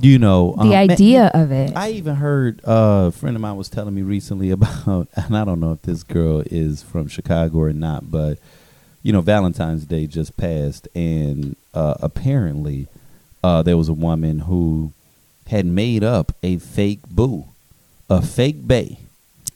you 0.00 0.18
know, 0.18 0.54
the 0.56 0.60
um, 0.62 0.68
man, 0.68 0.90
idea 0.90 1.30
of 1.32 1.50
it. 1.52 1.72
I 1.76 1.90
even 1.92 2.16
heard 2.16 2.60
uh, 2.66 3.04
a 3.08 3.12
friend 3.12 3.34
of 3.36 3.40
mine 3.42 3.56
was 3.56 3.68
telling 3.68 3.94
me 3.94 4.02
recently 4.02 4.50
about, 4.58 5.08
and 5.14 5.36
I 5.36 5.44
don't 5.44 5.60
know 5.60 5.72
if 5.72 5.82
this 5.82 6.02
girl 6.02 6.42
is 6.46 6.82
from 6.82 7.08
Chicago 7.08 7.58
or 7.60 7.72
not, 7.72 8.10
but 8.10 8.38
you 9.04 9.12
know, 9.12 9.20
Valentine's 9.20 9.84
Day 9.84 10.06
just 10.06 10.36
passed, 10.36 10.86
and 10.94 11.56
uh, 11.74 11.94
apparently 12.00 12.86
uh, 13.42 13.62
there 13.62 13.76
was 13.76 13.88
a 13.88 13.92
woman 13.92 14.40
who 14.40 14.92
had 15.48 15.66
made 15.66 16.02
up 16.04 16.32
a 16.42 16.58
fake 16.58 17.00
boo, 17.10 17.46
a 18.08 18.22
fake 18.22 18.66
bay, 18.66 18.98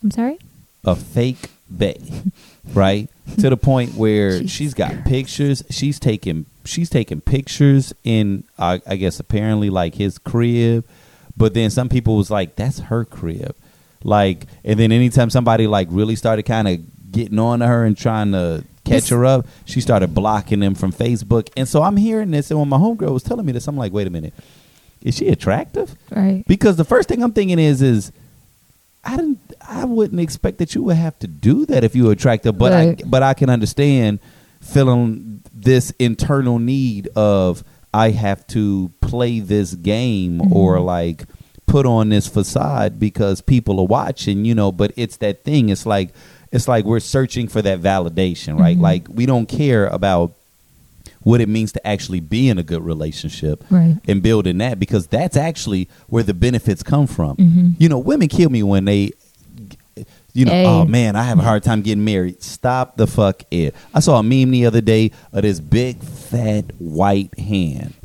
I'm 0.03 0.11
sorry? 0.11 0.39
a 0.85 0.95
fake 0.95 1.51
bay, 1.75 1.97
right? 2.75 3.09
to 3.41 3.51
the 3.51 3.57
point 3.57 3.95
where 3.95 4.31
Jesus 4.39 4.51
she's 4.53 4.75
got 4.75 5.05
pictures. 5.05 5.63
She's 5.71 5.99
taking 5.99 6.47
she's 6.65 6.89
taking 6.91 7.21
pictures 7.21 7.93
in 8.05 8.45
uh, 8.59 8.79
I 8.87 8.97
guess 8.97 9.19
apparently 9.21 9.69
like 9.71 9.95
his 9.97 10.19
crib, 10.19 10.85
but 11.37 11.55
then 11.55 11.71
some 11.71 11.89
people 11.89 12.17
was 12.17 12.31
like 12.31 12.55
that's 12.57 12.79
her 12.81 13.05
crib, 13.05 13.55
like 14.05 14.47
and 14.65 14.79
then 14.79 14.93
anytime 14.93 15.29
somebody 15.31 15.67
like 15.67 15.89
really 15.91 16.15
started 16.17 16.45
kind 16.45 16.69
of 16.69 17.13
getting 17.13 17.39
on 17.39 17.61
to 17.61 17.67
her 17.67 17.85
and 17.85 17.97
trying 17.97 18.31
to 18.33 18.63
catch 18.85 18.95
This- 19.03 19.09
her 19.09 19.25
up, 19.25 19.47
she 19.65 19.81
started 19.81 20.15
blocking 20.15 20.61
them 20.61 20.75
from 20.77 20.93
Facebook. 20.93 21.49
And 21.57 21.67
so 21.69 21.83
I'm 21.83 21.97
hearing 21.97 22.31
this, 22.31 22.51
and 22.53 22.61
when 22.61 22.69
my 22.69 22.77
homegirl 22.79 23.11
was 23.13 23.23
telling 23.25 23.45
me 23.47 23.53
this, 23.53 23.67
I'm 23.67 23.77
like, 23.77 23.93
wait 23.93 24.07
a 24.07 24.11
minute. 24.11 24.35
Is 25.07 25.17
she 25.17 25.29
attractive? 25.29 25.95
Right. 26.11 26.45
Because 26.47 26.77
the 26.77 26.85
first 26.85 27.09
thing 27.09 27.23
I'm 27.23 27.33
thinking 27.33 27.59
is, 27.59 27.81
is 27.81 28.13
I 29.05 29.17
didn't, 29.17 29.39
I 29.67 29.85
wouldn't 29.85 30.21
expect 30.21 30.59
that 30.59 30.75
you 30.75 30.83
would 30.83 30.97
have 30.97 31.19
to 31.21 31.27
do 31.27 31.65
that 31.67 31.85
if 31.85 31.95
you 31.95 32.05
were 32.07 32.13
attractive. 32.13 32.59
But 32.59 32.73
Right. 32.73 33.01
I, 33.03 33.09
but 33.09 33.23
I 33.23 33.35
can 33.35 33.49
understand 33.49 34.19
feeling 34.61 35.43
this 35.55 35.93
internal 35.99 36.59
need 36.59 37.09
of 37.15 37.63
I 37.95 38.11
have 38.11 38.47
to 38.49 38.91
play 39.01 39.41
this 39.41 39.75
game 39.75 40.39
Mm-hmm. 40.41 40.53
or 40.53 40.81
like 40.81 41.25
put 41.67 41.87
on 41.87 42.09
this 42.11 42.27
facade 42.29 42.99
because 42.99 43.41
people 43.41 43.81
are 43.81 43.87
watching, 43.87 44.45
you 44.45 44.55
know. 44.55 44.71
But 44.73 44.93
it's 44.97 45.17
that 45.19 45.45
thing. 45.45 45.69
It's 45.69 45.87
like 45.87 46.11
it's 46.53 46.69
like 46.69 46.85
we're 46.85 47.01
searching 47.01 47.49
for 47.49 47.63
that 47.63 47.81
validation, 47.81 48.59
right? 48.59 48.77
Mhm. 48.77 48.81
Like 48.83 49.09
we 49.09 49.25
don't 49.27 49.47
care 49.47 49.87
about 49.87 50.33
what 51.27 51.41
it 51.41 51.49
means 51.49 51.73
to 51.73 51.85
actually 51.85 52.21
be 52.21 52.49
in 52.49 52.57
a 52.57 52.63
good 52.63 52.85
relationship 52.85 53.65
Right. 53.69 53.97
and 54.07 54.23
building 54.23 54.59
that 54.59 54.79
because 54.79 55.09
that's 55.09 55.37
actually 55.37 55.89
where 56.07 56.23
the 56.23 56.33
benefits 56.35 56.85
come 56.85 57.09
from. 57.09 57.35
Mhm. 57.37 57.75
You 57.81 57.89
know, 57.89 57.99
women 57.99 58.29
kill 58.29 58.49
me 58.49 58.63
when 58.63 58.85
they, 58.85 59.11
you 60.37 60.45
know, 60.45 60.53
oh, 60.53 60.55
Hey. 60.55 60.67
oh 60.67 60.85
man, 60.85 61.17
I 61.17 61.23
have 61.23 61.39
a 61.39 61.43
hard 61.43 61.63
time 61.63 61.83
getting 61.83 62.05
married. 62.05 62.43
Stop 62.43 62.97
the 62.97 63.07
fuck 63.07 63.43
it. 63.51 63.75
I 63.95 64.01
saw 64.01 64.19
a 64.19 64.23
meme 64.23 64.51
the 64.51 64.67
other 64.67 64.81
day 64.81 65.11
of 65.33 65.43
this 65.43 65.61
big 65.61 66.03
fat 66.03 66.73
white 66.79 67.39
hand. 67.39 67.95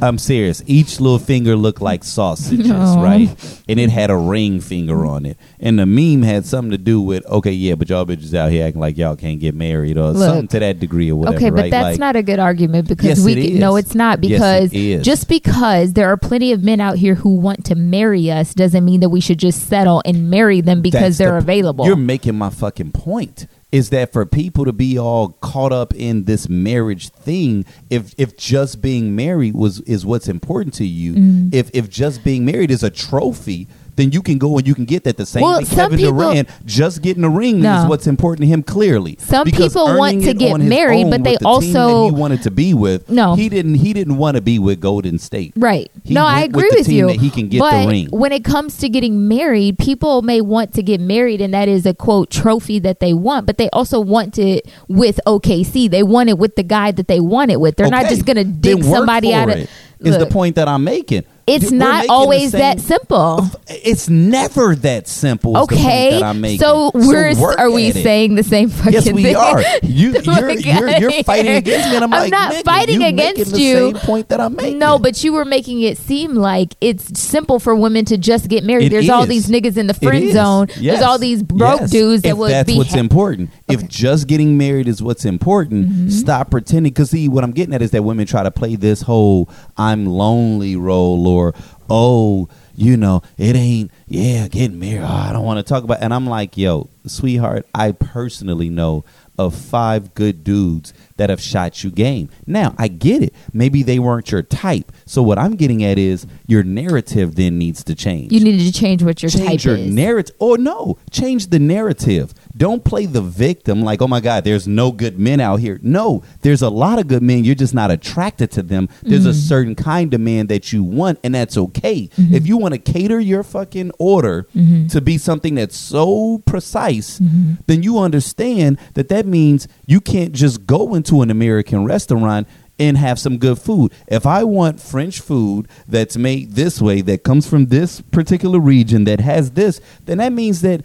I'm 0.00 0.16
serious. 0.16 0.62
Each 0.66 1.00
little 1.00 1.18
finger 1.18 1.56
looked 1.56 1.80
like 1.80 2.04
sausages, 2.04 2.70
Aw. 2.70 3.02
right? 3.02 3.62
And 3.68 3.80
it 3.80 3.90
had 3.90 4.10
a 4.10 4.16
ring 4.16 4.60
finger 4.60 5.04
on 5.04 5.26
it. 5.26 5.36
And 5.58 5.76
the 5.76 5.86
meme 5.86 6.22
had 6.22 6.46
something 6.46 6.70
to 6.70 6.78
do 6.78 7.00
with, 7.00 7.26
okay, 7.26 7.50
yeah, 7.50 7.74
but 7.74 7.88
y'all 7.88 8.06
bitches 8.06 8.32
out 8.32 8.52
here 8.52 8.64
acting 8.64 8.80
like 8.80 8.96
y'all 8.96 9.16
can't 9.16 9.40
get 9.40 9.56
married 9.56 9.98
or 9.98 10.10
Look. 10.12 10.18
something 10.28 10.46
to 10.48 10.60
that 10.60 10.78
degree 10.78 11.10
or 11.10 11.16
whatever. 11.16 11.36
okay, 11.38 11.50
but 11.50 11.62
right? 11.62 11.70
that's 11.72 11.94
Like, 11.94 11.98
not 11.98 12.14
a 12.14 12.22
good 12.22 12.38
argument 12.38 12.86
because 12.86 13.18
Yes, 13.18 13.24
we 13.24 13.32
it 13.48 13.54
no, 13.58 13.74
is. 13.76 13.86
it's 13.86 13.94
not 13.96 14.22
Yes, 14.22 14.38
because 14.38 14.72
it 14.72 14.78
is. 14.78 15.04
just 15.04 15.28
because 15.28 15.94
there 15.94 16.06
are 16.08 16.16
plenty 16.16 16.52
of 16.52 16.62
men 16.62 16.80
out 16.80 16.96
here 16.96 17.16
who 17.16 17.34
want 17.34 17.64
to 17.64 17.74
marry 17.74 18.30
us 18.30 18.54
doesn't 18.54 18.84
mean 18.84 19.00
that 19.00 19.08
we 19.08 19.20
should 19.20 19.38
just 19.40 19.66
settle 19.68 20.00
and 20.04 20.30
marry 20.30 20.60
them 20.60 20.80
because 20.80 21.00
That's 21.00 21.18
they're 21.18 21.32
the- 21.32 21.38
available. 21.38 21.67
You're 21.86 21.96
making 21.96 22.36
my 22.36 22.50
fucking 22.50 22.92
point. 22.92 23.46
Is 23.70 23.90
that 23.90 24.12
for 24.12 24.24
people 24.24 24.64
to 24.64 24.72
be 24.72 24.98
all 24.98 25.30
caught 25.40 25.72
up 25.72 25.94
in 25.94 26.24
this 26.24 26.48
marriage 26.48 27.10
thing? 27.10 27.64
If 27.90 28.14
if 28.16 28.36
just 28.36 28.80
being 28.80 29.14
married 29.14 29.54
was 29.54 29.80
is 29.80 30.06
what's 30.06 30.28
important 30.28 30.74
to 30.74 30.86
you, 30.86 31.14
Mm-hmm. 31.14 31.48
if 31.52 31.70
if 31.74 31.90
just 31.90 32.24
being 32.24 32.44
married 32.44 32.70
is 32.70 32.82
a 32.82 32.90
trophy, 32.90 33.68
then 33.98 34.10
you 34.12 34.22
can 34.22 34.38
go 34.38 34.56
and 34.56 34.66
you 34.66 34.74
can 34.74 34.86
get 34.86 35.04
that. 35.04 35.18
The 35.18 35.26
same 35.26 35.42
Well, 35.42 35.58
way 35.58 35.64
Kevin 35.66 35.98
people- 35.98 36.12
Durant 36.18 36.48
just 36.64 37.02
getting 37.02 37.24
a 37.24 37.28
ring 37.28 37.60
No. 37.60 37.82
is 37.82 37.86
what's 37.86 38.06
important 38.06 38.42
to 38.42 38.46
him. 38.46 38.62
Clearly, 38.62 39.18
Some 39.20 39.46
people 39.46 39.98
want 39.98 40.22
to 40.22 40.32
get 40.32 40.58
married, 40.60 41.10
but 41.10 41.24
they 41.24 41.36
the 41.36 41.46
also- 41.46 42.06
he 42.06 42.12
wanted 42.12 42.42
to 42.44 42.50
be 42.50 42.72
with. 42.72 43.10
No. 43.10 43.34
he 43.34 43.48
didn't. 43.50 43.74
He 43.74 43.92
didn't 43.92 44.16
want 44.16 44.36
to 44.36 44.40
be 44.40 44.58
with 44.58 44.80
Golden 44.80 45.18
State. 45.18 45.52
Right. 45.56 45.90
He 46.04 46.14
no, 46.14 46.24
I 46.24 46.42
with 46.42 46.50
agree 46.54 46.70
with, 46.72 46.86
team 46.86 47.08
you. 47.10 47.18
he 47.18 47.28
can 47.30 47.48
get 47.48 47.58
but 47.60 47.82
the 47.82 47.88
ring. 47.88 48.06
when 48.10 48.32
it 48.32 48.44
comes 48.44 48.76
to 48.78 48.88
getting 48.88 49.28
married, 49.28 49.78
people 49.78 50.22
may 50.22 50.40
want 50.40 50.72
to 50.74 50.82
get 50.82 51.00
married, 51.00 51.40
and 51.40 51.52
that 51.52 51.68
is 51.68 51.84
a 51.84 51.92
quote 51.94 52.30
trophy 52.30 52.78
that 52.78 53.00
they 53.00 53.12
want. 53.12 53.44
But 53.46 53.58
they 53.58 53.68
also 53.70 54.00
want 54.00 54.38
it 54.38 54.66
with 54.88 55.20
OKC. 55.26 55.88
They 55.88 56.02
want 56.04 56.28
it 56.28 56.38
with 56.38 56.54
the 56.56 56.62
guy 56.62 56.92
that 56.92 57.08
they 57.08 57.20
want 57.20 57.50
it 57.50 57.60
with. 57.60 57.76
They're 57.76 57.90
not 57.90 58.08
just 58.08 58.24
going 58.24 58.36
to 58.36 58.44
dig 58.44 58.84
somebody 58.84 59.34
out 59.34 59.48
of. 59.50 59.56
it, 59.56 59.68
Is 60.00 60.16
the 60.16 60.26
point 60.26 60.54
that 60.54 60.68
I'm 60.68 60.84
making? 60.84 61.24
It's 61.48 61.70
We're 61.70 61.78
not 61.78 62.06
always 62.08 62.52
same- 62.52 62.60
that 62.60 62.80
simple. 62.80 63.50
It's 63.68 64.08
never 64.08 64.74
that 64.76 65.08
simple. 65.08 65.56
is 65.56 65.62
Okay, 65.64 66.20
that 66.20 66.56
so 66.60 66.90
we're 66.94 67.34
work 67.38 67.58
are 67.58 67.70
we 67.70 67.86
it. 67.88 67.94
saying 68.02 68.34
the 68.34 68.42
same 68.42 68.68
fucking 68.68 68.92
Yes, 68.92 69.10
we 69.12 69.22
thing? 69.22 69.36
are. 69.36 69.62
You, 69.82 70.12
you're, 70.12 70.22
Like, 70.54 70.64
you're, 70.64 70.88
you're 71.10 71.22
fighting 71.24 71.56
against 71.56 71.88
me, 71.90 71.96
and 71.96 72.04
I'm, 72.04 72.12
I'm 72.12 72.20
like, 72.22 72.30
not 72.30 72.54
fighting 72.64 73.00
you 73.00 73.06
against 73.08 73.52
the 73.52 73.60
you. 73.60 73.74
Same 73.74 73.94
point 73.94 74.28
that 74.28 74.40
I'm 74.40 74.54
making. 74.56 74.78
No, 74.78 74.98
but 74.98 75.22
you 75.24 75.32
were 75.32 75.44
making 75.44 75.80
it 75.82 75.98
seem 75.98 76.34
like 76.34 76.74
it's 76.80 77.18
simple 77.18 77.58
for 77.58 77.74
women 77.74 78.04
to 78.06 78.18
just 78.18 78.48
get 78.48 78.64
married. 78.64 78.86
It 78.86 78.90
There's 78.90 79.08
all 79.10 79.26
these 79.26 79.48
niggas 79.48 79.76
in 79.76 79.86
the 79.86 79.94
friend 79.94 80.30
zone. 80.32 80.68
Yes. 80.78 80.98
There's 80.98 81.02
all 81.02 81.18
these 81.18 81.42
broke 81.42 81.80
Yes. 81.80 81.90
dudes 81.90 82.22
that 82.22 82.30
if 82.30 82.36
would 82.36 82.50
that's 82.50 82.66
be. 82.70 82.78
what's 82.78 82.92
ha- 82.94 82.98
important. 83.00 83.50
Okay. 83.70 83.74
If 83.82 83.88
just 83.88 84.26
getting 84.26 84.56
married 84.58 84.88
is 84.88 85.02
what's 85.02 85.24
important, 85.24 85.88
Mm-hmm. 85.88 86.08
stop 86.10 86.50
pretending. 86.50 86.92
Because 86.92 87.10
see, 87.10 87.28
what 87.28 87.44
I'm 87.44 87.52
getting 87.52 87.74
at 87.74 87.82
is 87.82 87.90
that 87.92 88.02
women 88.02 88.26
try 88.26 88.42
to 88.42 88.50
play 88.50 88.76
this 88.76 89.02
whole 89.02 89.48
"I'm 89.76 90.06
lonely" 90.06 90.76
role, 90.76 91.22
or 91.38 91.54
oh, 91.90 92.48
you 92.74 92.96
know, 92.96 93.22
it 93.36 93.56
ain't. 93.56 93.90
Yeah, 94.06 94.48
getting 94.48 94.78
married. 94.78 95.02
Oh, 95.02 95.06
I 95.06 95.32
don't 95.32 95.44
want 95.44 95.58
to 95.58 95.62
talk 95.62 95.84
about. 95.84 95.98
And 96.00 96.14
I'm 96.14 96.26
like, 96.26 96.56
yo, 96.56 96.88
sweetheart, 97.06 97.66
I 97.74 97.92
personally 97.92 98.68
know 98.68 99.04
of 99.38 99.54
five 99.54 100.14
good 100.14 100.42
dudes 100.42 100.92
that 101.16 101.30
have 101.30 101.40
shot 101.40 101.84
you 101.84 101.90
game. 101.90 102.28
Now, 102.46 102.74
I 102.76 102.88
get 102.88 103.22
it. 103.22 103.32
Maybe 103.52 103.82
they 103.84 103.98
weren't 104.00 104.32
your 104.32 104.42
type. 104.42 104.90
So 105.06 105.22
what 105.22 105.38
I'm 105.38 105.54
getting 105.54 105.84
at 105.84 105.96
is 105.98 106.26
your 106.46 106.64
narrative 106.64 107.36
then 107.36 107.56
needs 107.56 107.84
to 107.84 107.94
change 107.94 108.32
You 108.32 108.40
needed 108.40 108.66
to 108.66 108.72
change 108.72 109.02
what 109.04 109.22
your 109.22 109.30
type. 109.30 109.40
change 109.40 109.62
type 109.62 109.64
your 109.64 109.76
is. 109.76 109.94
narrative 109.94 110.34
or 110.40 110.58
no 110.58 110.98
change 111.10 111.48
the 111.48 111.58
narrative 111.60 112.34
don't 112.56 112.84
play 112.84 113.06
the 113.06 113.20
victim 113.20 113.82
like 113.82 114.00
oh 114.02 114.08
my 114.08 114.20
god 114.20 114.42
there's 114.44 114.66
no 114.66 114.90
good 114.90 115.18
men 115.18 115.40
out 115.40 115.60
here 115.60 115.78
no 115.82 116.22
there's 116.42 116.62
a 116.62 116.68
lot 116.70 116.98
of 116.98 117.06
good 117.06 117.22
men 117.22 117.44
you're 117.44 117.54
just 117.54 117.74
not 117.74 117.90
attracted 117.90 118.50
to 118.50 118.62
them 118.62 118.88
there's 119.02 119.20
Mm-hmm. 119.22 119.30
a 119.30 119.34
certain 119.34 119.74
kind 119.74 120.12
of 120.14 120.20
man 120.20 120.46
that 120.48 120.72
you 120.72 120.82
want 120.82 121.18
and 121.22 121.34
that's 121.34 121.56
okay 121.56 122.08
if 122.16 122.46
you 122.46 122.56
want 122.56 122.74
to 122.74 122.78
cater 122.92 123.20
your 123.20 123.42
fucking 123.42 123.90
order 123.98 124.46
Mm-hmm. 124.54 124.86
to 124.88 125.00
be 125.00 125.18
something 125.18 125.54
that's 125.56 125.76
so 125.76 126.38
precise 126.46 127.18
then 127.66 127.82
you 127.82 127.98
understand 127.98 128.78
that 128.94 129.08
that 129.08 129.26
means 129.26 129.68
you 129.86 130.00
can't 130.00 130.32
just 130.32 130.66
go 130.66 130.94
into 130.94 131.22
an 131.22 131.30
american 131.30 131.84
restaurant 131.84 132.46
and 132.80 132.96
have 132.96 133.18
some 133.18 133.38
good 133.38 133.58
food. 133.58 133.90
If 134.06 134.24
I 134.24 134.44
want 134.44 134.80
French 134.80 135.18
food 135.18 135.66
that's 135.88 136.16
made 136.16 136.52
this 136.52 136.80
way, 136.80 137.00
that 137.00 137.24
comes 137.24 137.44
from 137.48 137.66
this 137.66 138.00
particular 138.00 138.60
region, 138.60 139.02
that 139.02 139.18
has 139.18 139.50
this, 139.50 139.80
then 140.04 140.18
that 140.18 140.32
means 140.32 140.60
that 140.60 140.82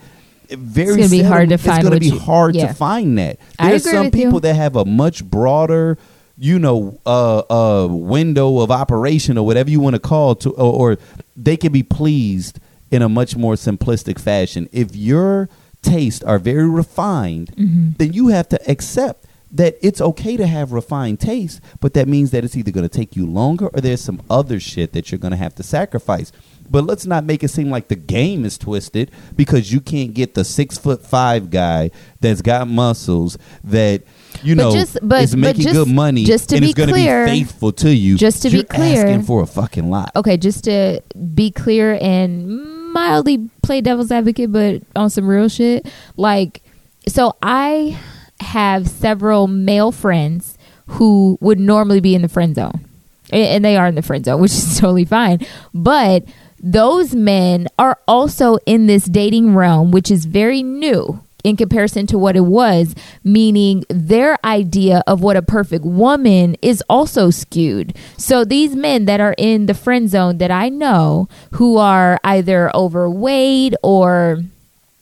very 0.56 1.02
It's 1.02 1.12
gonna 1.12 1.22
be 1.24 1.28
hard 1.28 1.50
to 1.50 1.58
find. 1.58 1.80
it's 1.80 1.88
gonna 1.90 2.00
be 2.00 2.08
you- 2.08 2.20
hard 2.20 2.56
yeah. 2.56 2.68
to 2.68 2.74
find 2.74 3.18
that. 3.18 3.38
There's 3.60 3.84
some 3.84 4.06
with 4.06 4.16
you. 4.16 4.26
people 4.26 4.40
that 4.42 4.56
have 4.56 4.76
a 4.76 4.86
much 4.86 5.24
broader, 5.26 5.98
you 6.38 6.60
know, 6.60 7.00
uh, 7.06 7.40
uh, 7.50 7.88
window 7.88 8.60
of 8.60 8.72
operation 8.72 9.38
or 9.38 9.46
whatever 9.46 9.70
you 9.70 9.80
want 9.80 9.96
to 9.96 10.00
call 10.00 10.36
to, 10.36 10.50
or, 10.52 10.94
or 10.94 10.98
they 11.36 11.58
can 11.58 11.72
be 11.72 11.84
pleased 11.84 12.60
in 12.92 13.02
a 13.02 13.10
much 13.10 13.36
more 13.36 13.56
simplistic 13.56 14.20
fashion. 14.20 14.68
If 14.72 14.96
your 14.96 15.50
tastes 15.82 16.24
are 16.24 16.40
very 16.40 16.68
refined, 16.70 17.54
Mm-hmm. 17.56 17.90
then 17.98 18.14
you 18.14 18.28
have 18.30 18.48
to 18.50 18.72
accept 18.72 19.26
that 19.52 19.76
it's 19.84 20.02
okay 20.02 20.36
to 20.38 20.48
have 20.48 20.72
refined 20.72 21.20
taste, 21.20 21.62
but 21.80 21.94
that 21.94 22.08
means 22.08 22.32
that 22.32 22.44
it's 22.44 22.56
either 22.58 22.72
going 22.72 22.88
to 22.90 22.98
take 22.98 23.16
you 23.16 23.26
longer 23.28 23.68
or 23.68 23.82
there's 23.82 24.02
some 24.02 24.20
other 24.30 24.60
shit 24.60 24.94
that 24.94 25.12
you're 25.12 25.20
going 25.20 25.32
to 25.32 25.38
have 25.38 25.54
to 25.56 25.62
sacrifice. 25.64 26.32
But 26.70 26.86
let's 26.86 27.06
not 27.06 27.24
make 27.24 27.44
it 27.44 27.50
seem 27.50 27.70
like 27.70 27.88
the 27.88 27.96
game 27.96 28.46
is 28.46 28.58
twisted 28.58 29.12
because 29.36 29.72
you 29.72 29.80
can't 29.80 30.14
get 30.14 30.34
the 30.34 30.44
six 30.44 30.78
foot 30.78 31.06
five 31.06 31.50
guy 31.50 31.92
that's 32.20 32.42
got 32.42 32.68
muscles 32.68 33.38
that 33.64 34.02
you 34.44 34.56
But 34.56 34.64
know 34.64 34.72
just- 34.74 34.98
but- 35.04 35.24
is 35.24 35.36
making 35.36 35.64
just- 35.64 35.76
good 35.76 35.88
money 35.88 36.24
just 36.26 36.50
to 36.50 36.56
and 36.56 36.64
be 36.64 36.70
is 36.70 36.74
going 36.74 36.90
to 36.90 36.94
clear- 36.94 37.26
be 37.26 37.32
faithful 37.44 37.72
to 37.74 37.94
you. 37.94 38.18
just 38.18 38.42
to 38.42 38.50
be 38.50 38.64
clear- 38.64 39.06
asking 39.06 39.24
for 39.24 39.42
a 39.44 39.46
fucking 39.48 39.90
lot. 39.90 40.12
okay, 40.16 40.36
just 40.38 40.64
to 40.64 41.02
be 41.36 41.52
clear 41.52 41.98
and 42.02 42.48
mildly 42.94 43.50
play 43.62 43.82
devil's 43.82 44.12
advocate, 44.12 44.52
but 44.52 44.82
on 44.96 45.10
some 45.10 45.28
real 45.28 45.50
shit. 45.50 45.88
Like, 46.18 46.62
so 47.08 47.36
I 47.44 47.98
have 48.40 48.88
several 48.88 49.48
male 49.48 49.92
friends 49.92 50.58
who 50.88 51.38
would 51.42 51.60
normally 51.60 52.00
be 52.00 52.14
in 52.16 52.22
the 52.22 52.28
friend 52.30 52.56
zone, 52.56 52.86
and 53.32 53.64
they 53.64 53.78
are 53.78 53.88
in 53.88 53.96
the 53.96 54.02
friend 54.02 54.26
zone, 54.26 54.42
which 54.42 54.52
is 54.52 54.80
totally 54.80 55.06
fine. 55.06 55.40
But 55.74 56.26
those 56.64 57.14
men 57.14 57.68
are 57.78 58.00
also 58.08 58.58
in 58.66 58.88
this 58.88 59.04
dating 59.04 59.54
realm, 59.54 59.92
which 59.92 60.10
is 60.10 60.24
very 60.26 60.64
new 60.64 61.22
in 61.44 61.58
comparison 61.58 62.08
to 62.08 62.18
what 62.18 62.38
it 62.38 62.46
was, 62.46 62.96
meaning 63.22 63.84
their 63.90 64.38
idea 64.46 65.04
of 65.06 65.22
what 65.22 65.36
a 65.36 65.42
perfect 65.42 65.84
woman 65.84 66.56
is 66.62 66.82
also 66.90 67.30
skewed. 67.30 67.94
So 68.18 68.46
these 68.46 68.78
men 68.78 69.04
that 69.06 69.20
are 69.20 69.36
in 69.38 69.66
the 69.66 69.74
friend 69.74 70.10
zone 70.10 70.38
that 70.38 70.52
I 70.52 70.70
know 70.70 71.28
who 71.52 71.78
are 71.78 72.18
either 72.24 72.74
overweight 72.74 73.74
or 73.84 74.42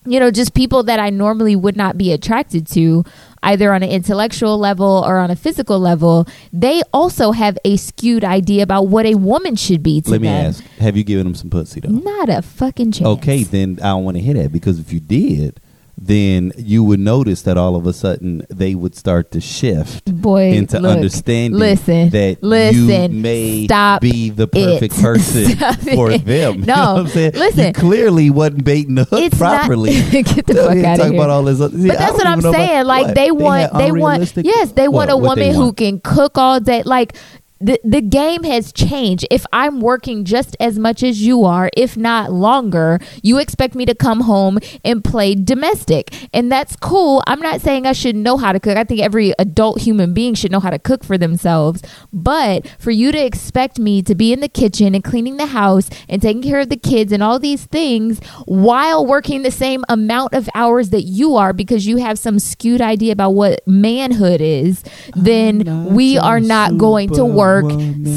you 0.03 0.20
know, 0.20 0.32
just 0.32 0.55
people 0.55 0.82
that 0.84 0.99
I 0.99 1.12
normally 1.12 1.55
would 1.55 1.78
not 1.78 1.95
be 1.95 2.12
attracted 2.12 2.66
to, 2.70 3.05
either 3.44 3.74
on 3.74 3.84
an 3.84 3.89
intellectual 3.89 4.58
level 4.58 5.04
or 5.06 5.18
on 5.18 5.32
a 5.32 5.36
physical 5.36 5.80
level, 5.80 6.28
they 6.54 6.82
also 6.94 7.32
have 7.32 7.58
a 7.66 7.78
skewed 7.78 8.24
idea 8.24 8.64
about 8.64 8.84
what 8.88 9.06
a 9.06 9.16
woman 9.16 9.56
should 9.56 9.82
be 9.84 10.02
Let 10.06 10.22
me 10.22 10.28
them. 10.28 10.46
ask: 10.48 10.64
Have 10.80 10.96
you 10.98 11.04
given 11.04 11.26
them 11.26 11.36
some 11.36 11.50
pussy 11.50 11.80
though? 11.80 11.89
Not 11.89 12.30
a 12.30 12.42
fucking 12.42 12.92
chance. 12.94 13.08
Okay, 13.08 13.44
then 13.44 13.80
I 13.82 13.89
don't 13.89 14.04
want 14.04 14.18
to 14.18 14.22
hear 14.24 14.36
that 14.36 14.52
because 14.52 14.80
if 14.80 14.92
you 14.94 15.00
did, 15.00 15.60
then 16.04 16.52
you 16.58 16.84
would 16.84 16.99
notice 16.99 17.43
that 17.43 17.58
all 17.58 17.76
of 17.76 17.86
a 17.86 17.93
sudden 17.93 18.43
they 18.49 18.74
would 18.74 18.95
start 18.95 19.30
to 19.32 19.39
shift 19.39 20.04
Boy, 20.22 20.52
into 20.54 20.80
look, 20.80 20.95
understanding 20.95 21.60
listen, 21.60 22.10
that 22.10 22.41
listen, 22.41 23.14
you 23.14 23.22
may 23.22 23.66
stop 23.66 24.02
be 24.02 24.32
the 24.32 24.47
perfect 24.47 24.95
it. 24.97 25.02
person 25.02 25.45
Stop 25.52 25.76
for 25.80 26.10
it. 26.10 26.26
them. 26.26 26.56
You 26.62 26.66
No, 26.66 26.76
know 26.76 26.93
what 26.93 26.99
I'm 27.02 27.08
saying? 27.08 27.32
listen. 27.36 27.68
you 27.68 27.74
clearly 27.74 28.30
wasn't 28.32 28.64
baiting 28.64 28.95
the 28.95 29.04
hook 29.04 29.22
It's 29.22 29.38
properly. 29.38 29.99
not. 30.02 30.12
get 30.12 30.47
the 30.47 30.54
fuck 30.56 30.78
out 30.84 30.99
of 30.99 31.06
here. 31.06 31.14
about 31.16 31.30
all 31.30 31.43
this. 31.43 31.62
other- 31.62 31.78
See, 31.78 31.88
But 31.88 31.97
that's 31.99 32.14
what 32.14 32.26
I'm 32.26 32.39
know 32.39 32.49
about- 32.49 32.68
saying. 32.68 32.86
Like 32.86 33.06
what? 33.06 33.16
they 33.16 33.32
want, 33.32 33.74
they 33.78 33.91
want, 33.91 34.34
yes, 34.38 34.72
they 34.72 34.88
want 34.88 35.12
a 35.12 35.18
What 35.18 35.36
they 35.36 35.49
woman 35.49 35.56
who 35.56 35.66
want? 35.66 35.78
can 35.78 35.99
cook 35.99 36.38
all 36.39 36.60
day. 36.60 36.82
Like 36.84 37.16
the, 37.62 37.80
the 37.84 38.01
game 38.01 38.43
has 38.43 38.72
changed. 38.72 39.26
If 39.30 39.45
I'm 39.53 39.80
working 39.80 40.26
just 40.26 40.57
as 40.59 40.80
much 40.80 41.03
as 41.03 41.22
you 41.22 41.43
are, 41.45 41.70
if 41.78 41.95
not 41.95 42.32
longer, 42.32 42.99
you 43.22 43.38
expect 43.38 43.76
me 43.76 43.86
to 43.86 43.95
come 43.95 44.22
home 44.22 44.59
and 44.84 45.03
play 45.03 45.36
domestic. 45.36 46.14
And 46.34 46.51
that's 46.51 46.76
cool. 46.76 47.24
I'm 47.28 47.39
not 47.39 47.62
saying 47.62 47.86
I 47.86 47.93
should 47.93 48.16
know 48.16 48.38
how 48.38 48.51
to 48.51 48.59
cook. 48.59 48.78
I 48.78 48.84
think 48.84 49.01
every 49.01 49.34
adult 49.38 49.82
human 49.82 50.14
being 50.14 50.34
should 50.34 50.51
know 50.51 50.59
how 50.59 50.72
to 50.72 50.80
cook 50.80 51.03
for 51.03 51.18
themselves. 51.18 51.82
But 52.12 52.68
for 52.80 52.91
you 52.91 53.12
to 53.12 53.24
expect 53.24 53.78
me 53.80 54.01
to 54.03 54.16
be 54.16 54.34
in 54.34 54.39
the 54.39 54.49
kitchen 54.49 54.95
and 54.95 55.03
cleaning 55.03 55.38
the 55.38 55.47
house 55.47 55.89
and 56.09 56.22
taking 56.22 56.41
care 56.41 56.59
of 56.59 56.70
the 56.70 56.78
kids 56.78 57.12
and 57.12 57.22
all 57.22 57.39
these 57.39 57.66
things 57.66 58.20
while 58.45 59.05
working 59.05 59.43
the 59.43 59.51
same 59.51 59.84
amount 59.89 60.34
of 60.34 60.49
hours 60.55 60.89
that 60.89 61.03
you 61.03 61.36
are 61.36 61.53
because 61.53 61.86
you 61.86 61.97
have 61.97 62.18
some 62.18 62.39
skewed 62.39 62.82
idea 62.82 63.12
about 63.12 63.32
what 63.32 63.66
manhood 63.68 64.41
is, 64.41 64.84
then 65.16 65.93
we 65.93 66.18
are 66.18 66.39
not 66.39 66.78
going 66.78 67.09
to 67.09 67.26
work. 67.26 67.51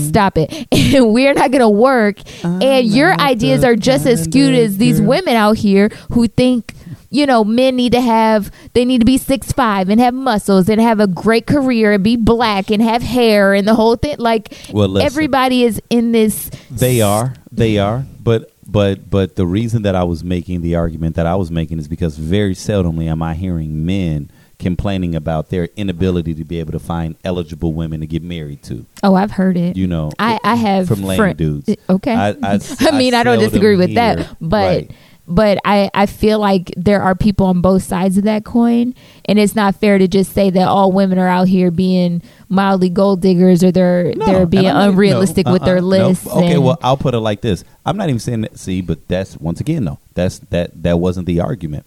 Stop 0.08 0.38
it. 0.38 0.66
And 0.94 1.12
we're 1.12 1.34
not 1.34 1.50
going 1.50 1.60
to 1.60 1.68
work. 1.68 2.18
and 2.44 2.86
your 2.86 3.18
ideas 3.20 3.64
are 3.64 3.74
just 3.74 4.06
as 4.06 4.24
skewed 4.24 4.54
as 4.54 4.76
these 4.76 5.00
women 5.00 5.34
out 5.34 5.56
here 5.56 5.88
who 6.12 6.28
think 6.28 6.74
you 7.10 7.26
know, 7.26 7.44
men 7.44 7.76
need 7.76 7.92
to 7.92 8.00
have 8.00 8.50
they 8.72 8.84
need 8.84 8.98
to 8.98 9.04
be 9.04 9.18
six 9.18 9.52
five 9.52 9.88
and 9.88 10.00
have 10.00 10.12
muscles 10.12 10.68
and 10.68 10.80
have 10.80 10.98
a 10.98 11.06
great 11.06 11.46
career 11.46 11.92
and 11.92 12.02
be 12.02 12.16
black 12.16 12.70
and 12.70 12.82
have 12.82 13.02
hair 13.02 13.54
and 13.54 13.68
the 13.68 13.74
whole 13.74 13.94
thing. 13.94 14.16
Like 14.18 14.52
Well, 14.72 14.88
listen. 14.88 15.06
everybody 15.06 15.62
is 15.62 15.80
in 15.90 16.10
this 16.10 16.50
They 16.72 17.00
are. 17.00 17.34
They 17.52 17.78
are. 17.78 18.04
But 18.20 18.50
but 18.66 19.08
but 19.08 19.36
the 19.36 19.46
reason 19.46 19.82
that 19.82 19.94
I 19.94 20.02
was 20.02 20.24
making 20.24 20.62
the 20.62 20.74
argument 20.74 21.14
that 21.14 21.26
I 21.26 21.36
was 21.36 21.52
making 21.52 21.78
is 21.78 21.86
because 21.86 22.16
very 22.16 22.54
seldomly 22.54 23.06
am 23.06 23.22
I 23.22 23.34
hearing 23.34 23.86
men 23.86 24.30
complaining 24.58 25.14
about 25.14 25.50
their 25.50 25.68
inability 25.76 26.34
to 26.34 26.44
be 26.44 26.60
able 26.60 26.72
to 26.72 26.78
find 26.78 27.16
eligible 27.24 27.72
women 27.72 28.00
to 28.00 28.06
get 28.06 28.22
married 28.22 28.62
to. 28.64 28.86
Oh, 29.02 29.14
I've 29.14 29.32
heard 29.32 29.56
it. 29.56 29.76
You 29.76 29.86
know, 29.86 30.10
I, 30.18 30.38
I 30.44 30.54
have 30.54 30.88
from 30.88 31.02
lame 31.02 31.16
friend- 31.16 31.36
dudes. 31.38 31.74
Okay. 31.88 32.14
I- 32.14 32.30
I- 32.42 32.60
I 32.80 32.98
mean, 32.98 33.14
I, 33.14 33.22
don't 33.22 33.38
disagree 33.38 33.76
with 33.76 33.90
hear- 33.90 34.16
that, 34.16 34.36
but 34.40 34.56
right. 34.76 34.90
but 35.26 35.58
I 35.64 35.90
I 35.94 36.06
feel 36.06 36.38
like 36.38 36.72
there 36.76 37.02
are 37.02 37.14
people 37.14 37.46
on 37.46 37.60
both 37.60 37.82
sides 37.82 38.16
of 38.18 38.24
that 38.24 38.44
coin, 38.44 38.94
and 39.24 39.38
it's 39.38 39.54
not 39.56 39.74
fair 39.76 39.98
to 39.98 40.06
just 40.08 40.32
say 40.32 40.50
that 40.50 40.68
all 40.68 40.92
women 40.92 41.18
are 41.18 41.28
out 41.28 41.48
here 41.48 41.70
being 41.70 42.22
mildly 42.48 42.88
gold 42.90 43.20
diggers 43.20 43.64
or 43.64 43.72
they're 43.72 44.12
No, 44.14 44.26
they're 44.26 44.46
being 44.46 44.66
unrealistic 44.66 45.46
no, 45.46 45.52
with 45.52 45.64
their 45.64 45.76
uh-uh, 45.78 45.80
no. 45.80 45.86
lists. 46.08 46.26
Okay, 46.28 46.58
well, 46.58 46.78
I'll 46.82 46.96
put 46.96 47.14
it 47.14 47.20
like 47.20 47.40
this. 47.40 47.64
I'm 47.84 47.96
not 47.96 48.08
even 48.08 48.20
saying 48.20 48.42
that. 48.42 48.58
See, 48.58 48.80
but 48.82 49.08
that's 49.08 49.36
once 49.38 49.60
again, 49.60 49.84
no, 49.84 49.98
that's 50.14 50.38
that 50.50 50.82
that 50.82 50.98
wasn't 51.00 51.26
the 51.26 51.40
argument. 51.40 51.84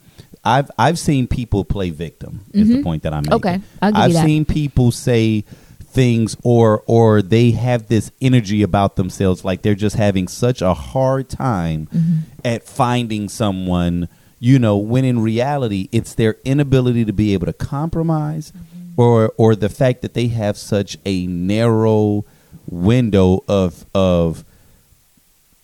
I've 0.48 0.70
I've 0.78 0.98
seen 0.98 1.26
people 1.26 1.64
play 1.64 1.90
victim. 1.90 2.40
Is 2.52 2.68
the 2.68 2.82
point 2.82 3.02
that 3.04 3.12
I'm 3.12 3.22
making. 3.24 3.38
Mm-hmm. 3.40 3.48
Okay, 3.48 3.60
I've 3.82 4.12
that. 4.12 4.24
seen 4.24 4.44
people 4.44 4.90
say 4.90 5.44
things 5.90 6.36
or 6.42 6.82
or 6.86 7.22
they 7.22 7.50
have 7.52 7.88
this 7.88 8.10
energy 8.20 8.62
about 8.62 8.96
themselves 8.96 9.44
like 9.44 9.62
they're 9.62 9.74
just 9.74 9.96
having 9.96 10.28
such 10.28 10.60
a 10.62 10.74
hard 10.74 11.28
time 11.28 11.88
Mm-hmm. 11.94 12.16
at 12.44 12.62
finding 12.62 13.28
someone 13.28 14.08
you 14.38 14.58
know 14.58 14.76
when 14.76 15.04
in 15.04 15.18
reality 15.20 15.88
it's 15.90 16.14
their 16.14 16.36
inability 16.44 17.04
to 17.06 17.12
be 17.12 17.32
able 17.34 17.46
to 17.46 17.52
compromise 17.54 18.52
Mm-hmm. 18.52 19.00
or 19.00 19.32
or 19.38 19.56
the 19.56 19.70
fact 19.70 20.02
that 20.02 20.12
they 20.14 20.28
have 20.28 20.56
such 20.58 20.98
a 21.06 21.26
narrow 21.26 22.24
window 22.70 23.42
of 23.48 23.86
of 23.94 24.44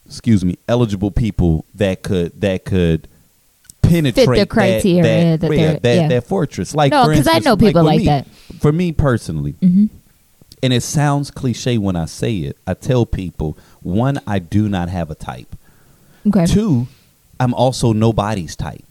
excuse 0.06 0.44
me 0.44 0.56
eligible 0.68 1.10
people 1.10 1.64
that 1.74 2.02
could 2.02 2.40
that 2.40 2.64
could 2.64 3.06
penetrate 3.88 4.38
that- 4.38 4.48
criteria 4.48 5.02
that, 5.38 5.40
that 5.48 5.50
yeah, 5.56 5.66
they're- 5.72 5.80
that, 5.80 5.96
yeah. 5.96 6.08
that 6.08 6.26
fortress 6.26 6.74
like 6.74 6.90
No, 6.92 7.08
because 7.08 7.26
I 7.28 7.38
know 7.40 7.56
people 7.56 7.82
with 7.82 7.86
like 7.92 7.98
me, 8.00 8.06
that. 8.06 8.26
for 8.60 8.72
me 8.72 8.92
personally 8.92 9.54
Mhm. 9.62 9.88
and 10.62 10.72
it 10.72 10.82
sounds 10.82 11.30
cliche 11.30 11.78
when 11.78 11.96
I 11.96 12.06
say 12.06 12.36
it. 12.38 12.56
I 12.66 12.74
tell 12.74 13.04
people, 13.06 13.56
one, 13.82 14.20
I 14.26 14.38
do 14.38 14.68
not 14.68 14.88
have 14.88 15.10
a 15.10 15.14
type. 15.14 15.54
okay. 16.26 16.46
Two, 16.46 16.86
I'm 17.38 17.52
also 17.54 17.92
nobody's 17.92 18.56
type. 18.56 18.82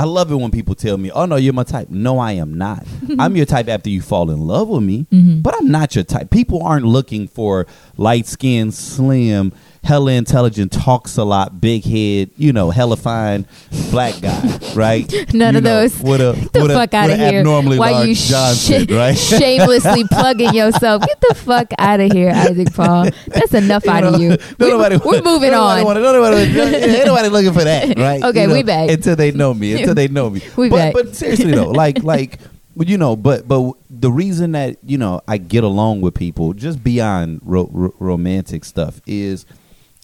I 0.00 0.04
love 0.04 0.30
it 0.30 0.36
when 0.36 0.52
people 0.52 0.76
tell 0.76 0.96
me, 0.96 1.10
"Oh 1.10 1.26
no, 1.26 1.34
you're 1.34 1.52
my 1.52 1.64
type." 1.64 1.90
No, 1.90 2.20
I 2.20 2.32
am 2.32 2.56
not. 2.56 2.86
I'm 3.18 3.34
your 3.34 3.46
type 3.46 3.68
after 3.68 3.90
you 3.90 4.00
fall 4.00 4.30
in 4.30 4.46
love 4.46 4.68
with 4.68 4.84
me, 4.84 5.06
Mhm. 5.12 5.42
but 5.42 5.54
I'm 5.58 5.70
not 5.72 5.96
your 5.96 6.04
type. 6.04 6.30
People 6.30 6.62
aren't 6.62 6.86
looking 6.86 7.26
for 7.26 7.66
light 7.96 8.26
skinned, 8.28 8.74
slim, 8.74 9.50
hella 9.88 10.12
intelligent, 10.12 10.70
talks 10.70 11.16
a 11.16 11.24
lot, 11.24 11.62
big 11.62 11.82
head, 11.82 12.28
you 12.36 12.52
know, 12.52 12.68
hella 12.70 12.94
fine 12.96 13.46
black 13.90 14.20
guy, 14.20 14.58
right? 14.74 15.10
None 15.32 15.54
You 15.54 15.58
of 15.58 15.64
know, 15.64 15.80
those. 15.88 15.98
With 16.02 16.20
a, 16.20 16.34
Get 16.38 16.52
the 16.52 16.64
a- 16.66 16.68
fuck 16.68 16.92
out 16.92 17.08
of 17.10 17.18
here. 17.18 17.38
Abnormally 17.38 17.78
Why 17.78 17.92
large 17.92 18.08
you 18.08 18.14
Johnson, 18.14 18.86
sh- 18.86 18.90
right? 18.92 19.16
shamelessly 19.40 20.04
plugging 20.04 20.52
yourself? 20.54 21.06
Get 21.06 21.20
the 21.30 21.34
fuck 21.34 21.68
out 21.78 22.00
of 22.00 22.12
here, 22.12 22.30
Isaac 22.34 22.72
Paul. 22.74 23.08
That's 23.28 23.54
enough 23.54 23.86
out 23.88 24.04
of 24.04 24.20
you. 24.20 24.36
We, 24.58 24.68
nobody, 24.68 24.96
are 24.96 25.22
moving 25.22 25.54
on. 25.54 25.82
Wanna, 25.84 26.00
nobody, 26.00 26.36
ain't 26.60 27.06
nobody 27.06 27.28
looking 27.30 27.54
for 27.54 27.64
that, 27.64 27.98
right? 27.98 28.22
Okay, 28.22 28.42
You 28.42 28.46
know, 28.48 28.52
we 28.54 28.62
back. 28.62 28.90
until 28.90 29.16
they 29.16 29.32
know 29.32 29.54
me. 29.54 29.72
Until 29.72 29.94
they 29.94 30.08
know 30.08 30.28
me. 30.28 30.42
We 30.56 30.68
but, 30.68 30.76
back. 30.76 30.92
but 30.92 31.16
seriously 31.16 31.52
though, 31.52 31.70
like 31.70 32.02
like 32.02 32.38
you 32.76 32.98
know, 32.98 33.16
but 33.16 33.48
but 33.48 33.72
the 33.90 34.12
reason 34.12 34.52
that 34.52 34.76
you 34.84 34.98
know 34.98 35.22
I 35.26 35.38
get 35.38 35.64
along 35.64 36.02
with 36.02 36.14
people 36.14 36.52
just 36.52 36.84
beyond 36.84 37.40
ro- 37.42 37.70
ro- 37.72 37.94
romantic 37.98 38.64
stuff 38.64 39.00
is 39.06 39.46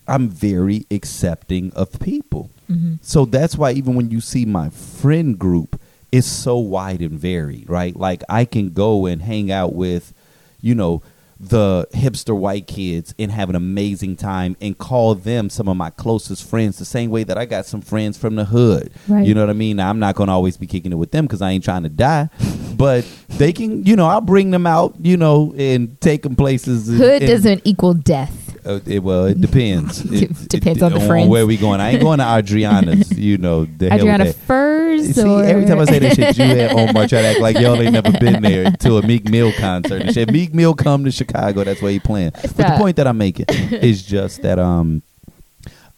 I'm 0.06 0.28
very 0.28 0.86
accepting 0.90 1.72
of 1.74 1.98
people. 2.00 2.50
Mm-hmm. 2.70 2.94
So 3.02 3.24
that's 3.24 3.56
why 3.56 3.72
even 3.72 3.94
when 3.94 4.10
you 4.10 4.20
see 4.20 4.44
my 4.44 4.70
friend 4.70 5.38
group, 5.38 5.80
it's 6.12 6.26
so 6.26 6.58
wide 6.58 7.00
and 7.00 7.18
varied, 7.18 7.68
right? 7.68 7.94
Like 7.96 8.22
I 8.28 8.44
can 8.44 8.70
go 8.70 9.06
and 9.06 9.20
hang 9.22 9.50
out 9.50 9.74
with, 9.74 10.12
you 10.60 10.74
know, 10.74 11.02
the 11.40 11.86
hipster 11.92 12.34
white 12.34 12.66
kids 12.68 13.12
and 13.18 13.30
have 13.32 13.50
an 13.50 13.56
amazing 13.56 14.14
time 14.16 14.56
and 14.60 14.78
call 14.78 15.14
them 15.16 15.50
some 15.50 15.68
of 15.68 15.76
my 15.76 15.90
closest 15.90 16.48
friends 16.48 16.78
the 16.78 16.84
same 16.84 17.10
way 17.10 17.24
that 17.24 17.36
I 17.36 17.44
got 17.44 17.66
some 17.66 17.80
friends 17.80 18.16
from 18.16 18.36
the 18.36 18.44
hood. 18.44 18.92
Right. 19.08 19.26
You 19.26 19.34
know 19.34 19.40
what 19.40 19.50
I 19.50 19.54
mean? 19.54 19.76
Now, 19.76 19.90
I'm 19.90 19.98
not 19.98 20.14
going 20.14 20.28
to 20.28 20.32
always 20.32 20.56
be 20.56 20.66
kicking 20.68 20.92
it 20.92 20.96
with 20.96 21.10
them 21.10 21.26
because 21.26 21.42
I 21.42 21.50
ain't 21.50 21.64
trying 21.64 21.82
to 21.82 21.88
die, 21.88 22.30
but 22.76 23.04
they 23.30 23.52
can, 23.52 23.84
you 23.84 23.96
know, 23.96 24.06
I'll 24.06 24.20
bring 24.20 24.52
them 24.52 24.66
out, 24.66 24.94
you 25.00 25.16
know, 25.16 25.52
and 25.58 26.00
take 26.00 26.22
them 26.22 26.36
places. 26.36 26.88
and- 26.88 26.98
Hood 26.98 27.22
and- 27.22 27.30
doesn't 27.30 27.62
equal 27.64 27.94
death. 27.94 28.43
Uh, 28.66 28.80
it, 28.86 29.02
well, 29.02 29.26
it 29.26 29.40
depends. 29.40 30.04
It, 30.14 30.48
Depends 30.48 30.82
on 30.82 30.92
the 30.92 31.00
friends. 31.00 31.28
where 31.28 31.46
we 31.46 31.56
going. 31.56 31.80
I 31.80 31.90
ain't 31.90 32.00
going 32.02 32.18
to 32.18 32.24
Adriana's. 32.38 33.10
You 33.18 33.38
know, 33.38 33.64
the 33.64 33.92
Adriana. 33.92 34.32
Furs 34.32 35.14
See, 35.14 35.22
or 35.22 35.42
every 35.44 35.64
time 35.66 35.78
I 35.80 35.84
say 35.86 35.98
that 36.00 36.14
shit, 36.16 36.36
you 36.38 36.44
and 36.44 36.78
Omar 36.90 37.08
try 37.08 37.22
to 37.22 37.28
act 37.28 37.40
like 37.40 37.58
y'all 37.58 37.80
ain't 37.80 37.92
never 37.92 38.12
been 38.12 38.42
there 38.42 38.70
to 38.70 38.98
a 38.98 39.02
Meek 39.06 39.28
Mill 39.28 39.52
concert 39.52 40.02
and 40.02 40.12
shit. 40.14 40.30
Meek 40.32 40.54
Mill 40.54 40.74
come 40.74 41.04
to 41.04 41.10
Chicago, 41.10 41.64
that's 41.64 41.80
where 41.82 41.92
he 41.92 41.98
playing. 42.00 42.30
But 42.32 42.56
the 42.56 42.74
point 42.78 42.96
that 42.96 43.06
I'm 43.06 43.18
making 43.18 43.46
is 43.48 44.02
just 44.02 44.42
that 44.42 44.58
um, 44.58 45.02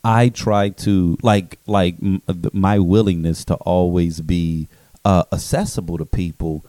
I 0.04 0.28
try 0.28 0.68
to 0.70 1.16
like 1.22 1.58
like 1.66 1.96
m- 2.02 2.22
my 2.52 2.78
willingness 2.78 3.44
to 3.46 3.54
always 3.56 4.20
be 4.20 4.68
uh, 5.04 5.24
accessible 5.32 5.98
to 5.98 6.04
people. 6.06 6.64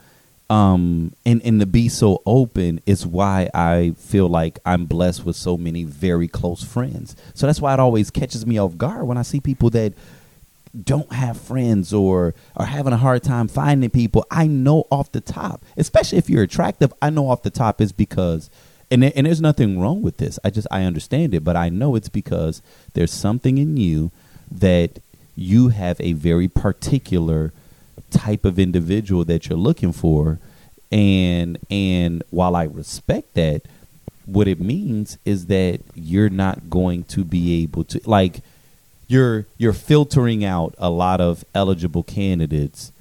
Um 0.50 1.14
and, 1.26 1.41
and 1.43 1.60
to 1.60 1.66
be 1.66 1.89
so 1.89 2.22
open 2.26 2.80
is 2.86 3.06
why 3.06 3.50
I 3.54 3.93
feel 3.98 4.30
like 4.30 4.60
I'm 4.66 4.86
blessed 4.86 5.26
with 5.26 5.36
so 5.36 5.58
many 5.58 5.84
very 5.84 6.28
close 6.28 6.64
friends. 6.64 7.16
So 7.34 7.48
that's 7.48 7.60
why 7.60 7.74
it 7.74 7.80
always 7.80 8.10
catches 8.10 8.45
me 8.45 8.58
off 8.58 8.78
guard 8.78 9.08
when 9.08 9.18
I 9.18 9.24
see 9.24 9.39
people 9.39 9.70
that 9.72 9.93
don't 10.84 11.12
have 11.12 11.39
friends 11.39 11.93
or 11.93 12.34
are 12.56 12.66
having 12.66 12.93
a 12.93 12.98
hard 12.98 13.24
time 13.24 13.48
finding 13.48 13.89
people, 13.89 14.26
I 14.30 14.48
know 14.48 14.86
off 14.91 15.12
the 15.12 15.22
top, 15.22 15.64
especially 15.76 16.18
if 16.18 16.30
you're 16.30 16.43
attractive, 16.43 16.93
I 17.02 17.10
know 17.10 17.30
off 17.30 17.43
the 17.43 17.50
top 17.50 17.82
is 17.82 17.91
because 17.91 18.50
and 18.89 19.04
and 19.04 19.28
there's 19.28 19.41
nothing 19.41 19.80
wrong 19.80 20.02
with 20.02 20.18
this. 20.18 20.39
I 20.43 20.50
just 20.50 20.68
I 20.72 20.84
understand 20.84 21.34
it, 21.34 21.43
but 21.43 21.56
I 21.56 21.70
know 21.70 21.95
it's 21.95 22.10
because 22.10 22.62
there's 22.93 23.12
something 23.12 23.58
in 23.58 23.78
you 23.78 24.12
that 24.50 25.00
you 25.36 25.70
have 25.70 26.00
a 26.00 26.14
very 26.14 26.48
particular 26.48 27.52
type 28.12 28.45
of 28.45 28.60
individual 28.60 29.24
that 29.26 29.47
you're 29.47 29.58
looking 29.58 29.91
for. 29.91 30.39
And 30.91 31.58
and 31.70 32.24
while 32.30 32.55
I 32.55 32.64
respect 32.64 33.34
that 33.34 33.64
what 34.26 34.47
it 34.47 34.60
means 34.60 35.18
is 35.26 35.45
that 35.47 35.80
you're 35.95 36.30
not 36.30 36.70
going 36.70 37.03
to 37.05 37.24
be 37.24 37.64
able 37.64 37.84
to 37.86 38.01
like 38.05 38.41
you're 39.08 39.45
you're 39.58 39.74
filtering 39.74 40.43
out 40.43 40.76
a 40.78 40.89
lot 40.89 41.22
of 41.22 41.43
eligible 41.55 42.03
candidates. 42.03 42.91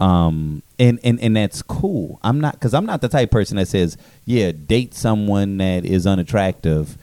Um 0.00 0.62
and 0.78 0.98
and 1.02 1.20
and 1.20 1.36
that's 1.36 1.62
cool. 1.62 2.18
I'm 2.22 2.40
not 2.40 2.54
because 2.54 2.74
i'm 2.74 2.86
not 2.86 3.00
the 3.00 3.08
type 3.08 3.28
of 3.28 3.32
person 3.32 3.56
that 3.56 3.68
says 3.68 3.96
yeah 4.24 4.52
date 4.52 4.94
someone 4.94 5.58
that 5.58 5.84
is 5.84 6.06
unattractive 6.06 6.98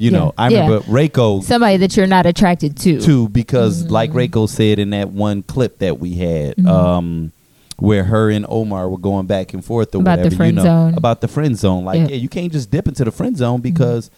you 0.00 0.10
Yeah, 0.10 0.18
know 0.18 0.34
i 0.38 0.48
yeah. 0.48 0.62
remember 0.64 0.84
Reiko 0.86 1.42
Somebody 1.42 1.76
that 1.78 1.96
you're 1.96 2.06
not 2.06 2.26
attracted 2.26 2.76
to. 2.78 3.00
too 3.00 3.28
because 3.28 3.82
Mm-hmm. 3.84 3.92
like 3.92 4.10
Reiko 4.12 4.48
said 4.48 4.78
in 4.78 4.90
that 4.90 5.10
one 5.10 5.42
clip 5.42 5.78
that 5.78 5.98
we 6.00 6.14
had 6.14 6.64
um 6.66 7.32
where 7.76 8.04
her 8.04 8.28
and 8.30 8.44
Omar 8.48 8.88
were 8.90 8.98
going 8.98 9.26
back 9.26 9.54
and 9.54 9.64
forth 9.64 9.94
or 9.94 10.00
About 10.00 10.16
the 10.16 10.24
whatever 10.24 10.36
friend 10.36 10.56
you 10.56 10.62
know 10.62 10.68
zone. 10.70 10.94
about 10.94 11.20
the 11.20 11.28
friend 11.28 11.56
zone 11.56 11.84
like 11.84 11.96
Yeah. 11.96 12.02
Mm-hmm. 12.04 12.10
yeah. 12.14 12.16
you 12.24 12.28
can't 12.28 12.52
just 12.52 12.70
dip 12.70 12.86
into 12.88 13.04
the 13.04 13.10
friend 13.12 13.36
zone 13.36 13.60
because 13.60 14.10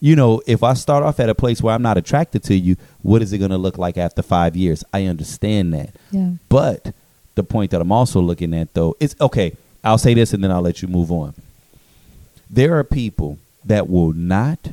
you 0.00 0.16
know 0.16 0.42
if 0.46 0.62
I 0.62 0.74
start 0.74 1.02
off 1.04 1.20
at 1.20 1.28
a 1.28 1.34
place 1.34 1.62
where 1.62 1.74
I'm 1.74 1.82
not 1.82 1.96
attracted 1.96 2.42
to 2.44 2.54
you 2.54 2.76
what 3.02 3.22
is 3.22 3.32
it 3.32 3.38
going 3.38 3.50
to 3.52 3.58
look 3.66 3.78
like 3.78 3.96
after 3.98 4.22
5 4.22 4.56
years 4.56 4.82
I 4.92 5.06
understand 5.06 5.72
that 5.74 5.90
Yeah. 6.10 6.30
but 6.48 6.92
the 7.34 7.44
point 7.44 7.70
that 7.70 7.80
I'm 7.80 7.92
also 7.92 8.20
looking 8.20 8.52
at 8.54 8.74
though 8.74 8.96
is 9.00 9.14
okay, 9.20 9.56
I'll 9.84 9.98
say 9.98 10.12
this 10.14 10.32
and 10.34 10.42
then 10.44 10.50
I'll 10.50 10.60
let 10.62 10.82
you 10.82 10.88
move 10.88 11.10
on. 11.10 11.32
There 12.50 12.76
are 12.78 12.84
people 12.84 13.38
that 13.64 13.88
will 13.88 14.12
not 14.12 14.70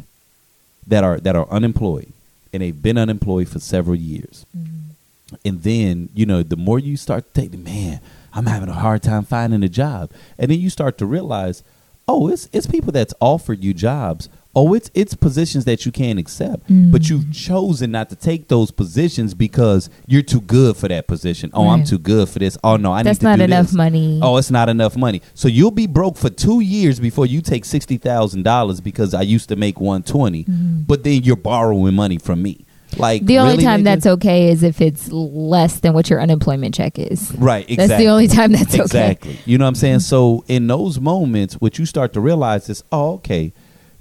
that 0.90 1.04
are 1.04 1.20
that 1.20 1.36
are 1.36 1.48
unemployed 1.50 2.12
and 2.54 2.62
they've 2.62 2.82
been 2.82 2.98
unemployed 2.98 3.50
for 3.50 3.60
several 3.60 3.96
years. 3.96 4.46
Mm-hmm. 4.58 5.36
And 5.46 5.64
then, 5.64 6.10
you 6.14 6.26
know, 6.26 6.42
the 6.44 6.58
more 6.58 6.80
you 6.80 6.98
start 6.98 7.34
take, 7.34 7.58
man, 7.58 8.00
I'm 8.34 8.48
having 8.48 8.70
a 8.70 8.74
hard 8.74 9.04
time 9.04 9.24
finding 9.24 9.64
a 9.64 9.70
job. 9.70 10.10
And 10.38 10.50
then 10.50 10.60
you 10.60 10.70
start 10.70 10.98
to 11.00 11.06
realize, 11.06 11.64
oh, 12.08 12.28
it's 12.28 12.50
it's 12.52 12.68
people 12.68 12.92
that's 12.92 13.14
offered 13.20 13.64
you 13.64 13.74
jobs. 13.74 14.30
Oh, 14.56 14.74
it's 14.74 14.90
it's 14.96 15.14
positions 15.14 15.66
that 15.66 15.86
you 15.86 15.92
can't 15.92 16.18
accept, 16.18 16.64
but 16.92 17.08
you've 17.08 17.26
mm. 17.26 17.34
chosen 17.34 17.92
not 17.92 18.10
to 18.10 18.16
take 18.16 18.48
those 18.48 18.72
positions 18.72 19.36
because 19.36 19.92
you're 20.08 20.24
too 20.24 20.42
good 20.42 20.76
for 20.76 20.88
that 20.88 21.06
position. 21.06 21.52
Oh, 21.54 21.70
I'm 21.70 21.84
too 21.84 22.00
good 22.00 22.28
for 22.30 22.40
this. 22.40 22.58
Oh 22.64 22.76
no, 22.76 22.92
I 22.92 23.04
That's 23.04 23.22
need 23.22 23.26
to 23.26 23.38
not 23.38 23.42
enough 23.42 23.68
this. 23.68 23.76
money. 23.76 24.20
Oh, 24.24 24.38
it's 24.38 24.50
not 24.50 24.68
enough 24.68 24.98
money. 24.98 25.22
So 25.36 25.48
you'll 25.48 25.70
be 25.70 25.86
broke 25.86 26.18
for 26.18 26.32
two 26.32 26.62
years 26.62 27.00
before 27.00 27.28
you 27.28 27.42
take 27.42 27.64
sixty 27.64 27.98
thousand 27.98 28.42
dollars 28.42 28.82
because 28.82 29.14
I 29.14 29.22
used 29.22 29.50
to 29.50 29.56
make 29.56 29.80
one 29.80 30.02
mm-hmm. 30.02 30.82
but 30.88 31.04
then 31.04 31.24
you're 31.24 31.36
borrowing 31.36 31.94
money 31.94 32.18
from 32.18 32.42
me. 32.42 32.66
Like. 32.98 33.26
The 33.26 33.38
only 33.38 33.54
really, 33.54 33.64
time 33.64 33.82
nigga? 33.82 33.84
that's 33.84 34.06
okay 34.08 34.50
is 34.50 34.64
if 34.64 34.82
it's 34.82 35.12
less 35.12 35.80
than 35.80 35.94
what 35.94 36.10
your 36.10 36.22
unemployment 36.22 36.74
check 36.74 36.98
is. 36.98 37.32
right. 37.36 37.70
Exactly. 37.70 37.88
That's 37.88 38.02
the 38.02 38.08
only 38.08 38.28
time 38.28 38.52
that's 38.52 38.74
okay. 38.74 38.82
exactly. 38.82 39.40
You 39.46 39.58
know 39.60 39.66
what 39.66 39.70
I'm 39.70 39.76
saying? 39.76 40.00
So 40.00 40.44
in 40.48 40.68
those 40.68 41.00
moments, 41.00 41.56
what 41.56 41.78
you 41.78 41.86
start 41.86 42.14
to 42.14 42.20
realize 42.20 42.68
is, 42.70 42.84
oh, 42.92 43.14
okay, 43.14 43.54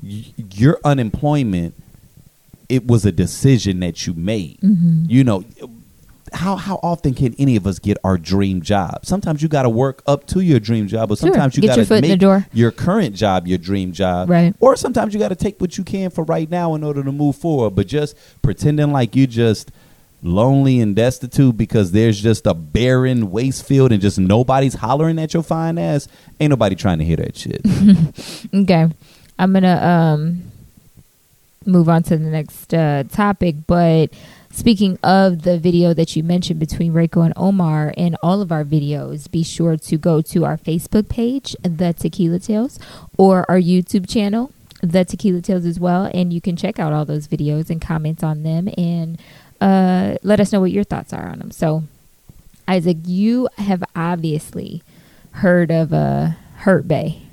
y- 0.03 0.25
your 0.55 0.79
unemployment, 0.85 1.75
it 2.69 2.87
was 2.87 3.05
a 3.07 3.13
decision 3.13 3.81
that 3.81 4.07
you 4.07 4.15
made. 4.15 4.59
Mm-hmm. 4.61 5.05
You 5.09 5.25
know, 5.25 5.45
how 6.35 6.57
how 6.57 6.79
often 6.83 7.15
can 7.15 7.35
any 7.39 7.57
of 7.57 7.67
us 7.67 7.79
get 7.79 7.97
our 8.05 8.19
dream 8.19 8.61
job? 8.61 9.07
Sometimes 9.07 9.43
you 9.43 9.49
got 9.49 9.63
to 9.63 9.71
work 9.71 10.03
up 10.07 10.27
to 10.29 10.41
your 10.41 10.61
dream 10.61 10.87
job, 10.87 11.09
Sure. 11.09 11.17
sometimes 11.17 11.57
you 11.57 11.63
got 11.63 11.77
to 11.77 12.01
make 12.03 12.21
your 12.53 12.71
current 12.71 13.15
job 13.15 13.47
your 13.47 13.57
dream 13.59 13.93
job. 13.93 14.29
Right. 14.29 14.55
Or 14.61 14.77
sometimes 14.77 15.15
you 15.15 15.21
got 15.21 15.29
to 15.31 15.37
take 15.37 15.59
what 15.61 15.79
you 15.79 15.85
can 15.85 16.11
for 16.11 16.25
right 16.25 16.51
now 16.51 16.75
in 16.75 16.85
order 16.85 17.03
to 17.03 17.13
move 17.13 17.37
forward. 17.37 17.71
But 17.71 17.87
just 17.87 18.15
pretending 18.43 18.93
like 18.93 19.17
you 19.17 19.27
just 19.27 19.71
lonely 20.23 20.81
and 20.81 20.95
destitute 20.97 21.57
because 21.57 21.93
there's 21.93 22.21
just 22.21 22.45
a 22.47 22.53
barren 22.53 23.31
waste 23.31 23.65
field 23.65 23.93
and 23.93 24.03
just 24.03 24.19
nobody's 24.19 24.75
hollering 24.75 25.19
at 25.19 25.33
your 25.33 25.43
fine 25.45 25.79
ass. 25.79 26.09
Ain't 26.41 26.51
nobody 26.51 26.75
trying 26.75 26.99
to 26.99 27.05
hear 27.05 27.17
that 27.17 27.37
shit. 27.37 27.63
Okay. 28.55 28.89
I'm 29.39 29.53
to 29.53 29.87
um 29.87 30.43
move 31.69 31.89
on 31.89 32.03
to 32.03 32.17
the 32.17 32.31
next 32.31 32.73
uh, 32.73 33.05
topic, 33.13 33.55
but 33.67 34.11
speaking 34.51 34.99
of 35.03 35.43
the 35.43 35.59
video 35.59 35.93
that 35.95 36.17
you 36.17 36.23
mentioned 36.23 36.59
between 36.59 36.93
Reiko 36.93 37.25
and 37.25 37.35
Omar 37.37 37.93
in 37.97 38.17
all 38.23 38.41
of 38.41 38.51
our 38.51 38.65
videos, 38.65 39.31
be 39.31 39.43
sure 39.43 39.77
to 39.77 39.99
go 39.99 40.21
to 40.23 40.45
our 40.45 40.57
Facebook 40.57 41.09
page, 41.09 41.55
The 41.63 41.93
Tequila 41.93 42.39
Tales, 42.39 42.79
or 43.17 43.45
our 43.51 43.61
YouTube 43.61 44.09
channel, 44.09 44.51
The 44.83 45.05
Tequila 45.05 45.43
Tales 45.43 45.67
as 45.67 45.79
well, 45.79 46.11
and 46.15 46.33
you 46.33 46.41
can 46.41 46.57
check 46.57 46.79
out 46.79 46.93
all 46.93 47.05
those 47.05 47.29
videos 47.29 47.71
and 47.71 47.81
comment 47.81 48.25
on 48.25 48.43
them 48.43 48.69
and 48.79 49.21
uh, 49.61 50.17
let 50.23 50.41
us 50.41 50.53
know 50.53 50.61
what 50.61 50.73
your 50.73 50.85
thoughts 50.85 51.13
are 51.13 51.29
on 51.29 51.39
them. 51.39 51.51
So, 51.51 51.85
Isaac, 52.67 52.99
you 53.05 53.49
have 53.59 53.85
obviously 53.95 54.83
heard 55.33 55.71
of 55.71 55.93
uh, 55.93 56.31
Hurt 56.59 56.89
Bae. 56.89 57.28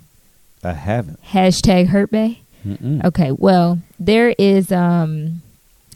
I 0.66 0.74
haven't. 0.74 1.22
Hashtag 1.24 1.88
Hurt 1.88 2.11
Bae. 2.11 2.39
Mm-mm. 2.66 3.03
Okay, 3.05 3.32
well, 3.32 3.80
there 3.99 4.34
is 4.39 4.72
um, 4.72 5.41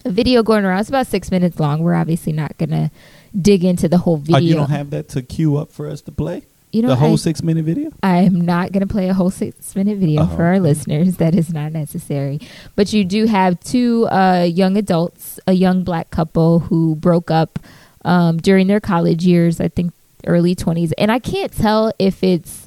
a 0.05 0.11
video 0.11 0.43
going 0.43 0.65
around. 0.65 0.81
It's 0.81 0.89
about 0.89 1.07
six 1.07 1.31
minutes 1.31 1.59
long. 1.59 1.81
We're 1.81 1.95
obviously 1.95 2.31
not 2.31 2.57
gonna 2.57 2.91
dig 3.39 3.63
into 3.63 3.87
the 3.87 3.97
whole 3.97 4.17
video. 4.17 4.37
Oh, 4.37 4.39
you 4.39 4.55
don't 4.55 4.69
have 4.69 4.91
that 4.91 5.09
to 5.09 5.21
queue 5.21 5.57
up 5.57 5.71
for 5.71 5.87
us 5.87 6.01
to 6.01 6.11
play? 6.11 6.43
You 6.71 6.83
know, 6.83 6.89
the 6.89 6.95
whole 6.97 7.13
I, 7.13 7.15
six 7.15 7.41
minute 7.41 7.65
video? 7.65 7.91
I 8.03 8.17
am 8.17 8.39
not 8.41 8.71
going 8.71 8.87
to 8.87 8.91
play 8.91 9.09
a 9.09 9.13
whole 9.15 9.31
six 9.31 9.75
minute 9.75 9.97
video 9.97 10.21
Oh, 10.21 10.27
for 10.27 10.43
our 10.43 10.59
listeners. 10.59 11.17
That 11.17 11.33
is 11.33 11.51
not 11.51 11.71
necessary. 11.71 12.39
But 12.75 12.93
you 12.93 13.03
do 13.03 13.25
have 13.25 13.59
two 13.59 14.07
uh, 14.07 14.43
young 14.43 14.77
adults, 14.77 15.39
a 15.47 15.53
young 15.53 15.83
black 15.83 16.11
couple 16.11 16.59
who 16.59 16.95
broke 16.95 17.31
up 17.31 17.57
um, 18.05 18.37
during 18.37 18.67
their 18.67 18.79
college 18.79 19.25
years, 19.25 19.59
I 19.59 19.67
think 19.69 19.93
early 20.27 20.55
20s. 20.55 20.91
And 20.99 21.11
I 21.11 21.17
can't 21.17 21.51
tell 21.51 21.91
if 21.97 22.23
it's 22.23 22.58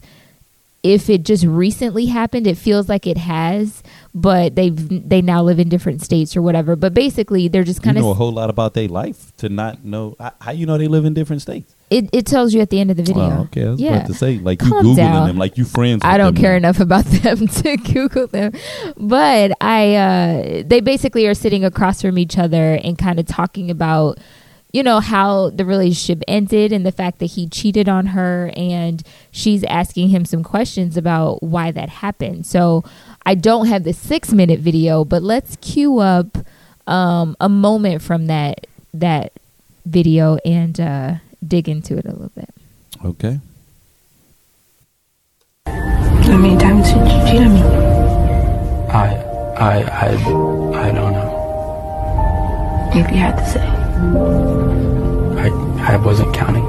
if 0.83 1.09
it 1.09 1.23
just 1.23 1.45
recently 1.45 2.07
happened 2.07 2.47
it 2.47 2.57
feels 2.59 2.89
like 2.89 3.07
it 3.07 3.17
has 3.17 3.83
but 4.15 4.57
they've 4.57 5.09
they 5.09 5.23
now 5.23 5.41
live 5.43 5.59
in 5.61 5.69
different 5.69 6.03
states 6.03 6.37
or 6.37 6.43
whatever 6.43 6.75
but 6.77 6.93
basically 6.93 7.47
they're 7.49 7.63
just 7.63 7.79
You 7.81 7.93
kind 7.93 7.99
know 7.99 8.11
a 8.11 8.15
whole 8.15 8.33
lot 8.33 8.51
about 8.51 8.75
their 8.75 8.89
life 8.89 9.35
to 9.37 9.49
not 9.49 9.85
know 9.85 10.17
how, 10.19 10.33
how 10.41 10.51
you 10.53 10.67
know 10.67 10.77
they 10.79 10.89
live 10.89 11.05
in 11.05 11.15
different 11.15 11.41
states. 11.43 11.75
it, 11.91 12.09
it 12.13 12.27
tells 12.27 12.53
you 12.53 12.61
at 12.61 12.71
the 12.71 12.81
end 12.81 12.91
of 12.91 12.97
the 12.97 13.05
video 13.05 13.23
Oh, 13.23 13.41
okay, 13.43 13.65
I 13.67 13.71
was 13.71 13.81
yeah 13.81 13.95
about 13.97 14.07
to 14.09 14.15
say 14.15 14.39
like 14.39 14.61
you 14.63 14.71
googling 14.73 14.97
down. 14.97 15.29
them, 15.29 15.37
like 15.39 15.57
you 15.57 15.65
friends. 15.65 16.03
I 16.05 16.19
don't 16.19 16.37
care 16.37 16.53
now. 16.53 16.57
enough 16.69 16.81
about 16.81 17.05
them 17.23 17.47
to 17.47 17.77
Google 17.77 18.27
them, 18.27 18.53
but 18.97 19.53
I 19.61 19.95
uh, 19.95 20.63
they 20.67 20.81
basically 20.81 21.27
are 21.29 21.35
sitting 21.35 21.65
across 21.65 22.03
from 22.03 22.19
each 22.19 22.39
other 22.39 22.75
and 22.83 22.99
kind 22.99 23.21
of 23.21 23.27
talking 23.27 23.71
about 23.71 24.19
you 24.73 24.83
know 24.83 25.01
how 25.01 25.51
the 25.51 25.65
relationship 25.65 26.23
ended 26.27 26.73
and 26.73 26.85
the 26.85 26.93
fact 26.93 27.19
that 27.19 27.27
he 27.27 27.47
cheated 27.47 27.89
on 27.89 28.07
her 28.07 28.51
and 28.57 29.03
she's 29.31 29.63
asking 29.65 30.09
him 30.09 30.25
some 30.25 30.43
questions 30.43 30.97
about 30.97 31.43
why 31.43 31.71
that 31.71 31.89
happened. 31.89 32.47
So 32.47 32.83
I 33.27 33.35
don't 33.35 33.67
have 33.67 33.85
the 33.85 33.93
six 33.93 34.33
minute 34.33 34.61
video, 34.61 35.05
but 35.05 35.23
let's 35.23 35.57
cue 35.57 35.99
up 35.99 36.39
um, 36.87 37.37
a 37.41 37.49
moment 37.49 38.03
from 38.03 38.27
that 38.27 38.67
that 38.95 39.33
video 39.85 40.37
and 40.45 40.81
uh, 40.81 41.15
dig 41.47 41.69
into 41.69 41.97
it 41.99 42.07
a 42.07 42.11
little 42.11 42.33
bit. 42.35 42.51
Okay. 43.05 43.41
How 45.67 46.39
many 46.39 46.57
times 46.57 46.87
did 46.87 46.97
you 46.97 47.31
cheat 47.31 47.43
on 47.47 47.55
me? 47.55 47.63
I, 48.91 49.15
I, 49.57 49.83
I, 49.83 50.09
I 50.89 50.93
don't 50.93 51.13
know. 51.13 52.91
If 52.95 53.11
you 53.11 53.17
had 53.17 53.37
to 53.37 53.47
say. 53.47 53.82
I, 54.05 55.49
I 55.95 55.97
wasn't 55.97 56.35
counting. 56.35 56.65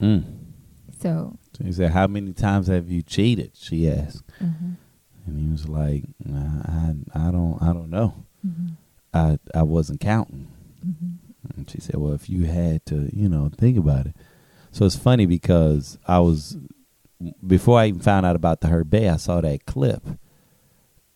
Mm. 0.00 0.24
So 1.00 1.36
So 1.56 1.64
he 1.64 1.72
said, 1.72 1.90
"How 1.92 2.06
many 2.06 2.32
times 2.32 2.68
have 2.68 2.90
you 2.90 3.02
cheated?" 3.02 3.52
She 3.54 3.88
asked, 3.90 4.22
mhm, 4.40 4.76
and 5.26 5.38
he 5.38 5.50
was 5.50 5.68
like, 5.68 6.04
"Nah, 6.24 6.62
"I, 6.64 6.94
I 7.14 7.30
don't, 7.30 7.58
I 7.60 7.72
don't 7.72 7.90
know. 7.90 8.14
mhm, 8.46 8.76
I, 9.12 9.38
I 9.54 9.62
wasn't 9.62 10.00
counting." 10.00 10.48
mhm. 10.86 11.16
And 11.56 11.68
she 11.70 11.80
said, 11.80 11.96
"Well, 11.96 12.12
if 12.12 12.28
you 12.28 12.44
had 12.46 12.84
to, 12.86 13.10
you 13.14 13.28
know, 13.28 13.50
think 13.56 13.78
about 13.78 14.06
it." 14.06 14.16
So 14.70 14.84
it's 14.86 14.96
funny 14.96 15.26
because 15.26 15.98
I 16.06 16.18
was 16.20 16.56
before 17.44 17.80
I 17.80 17.86
even 17.86 18.00
found 18.00 18.24
out 18.26 18.36
about 18.36 18.60
the 18.60 18.68
Hurt 18.68 18.88
Bae, 18.90 19.08
I 19.12 19.16
saw 19.16 19.40
that 19.40 19.66
clip, 19.66 20.02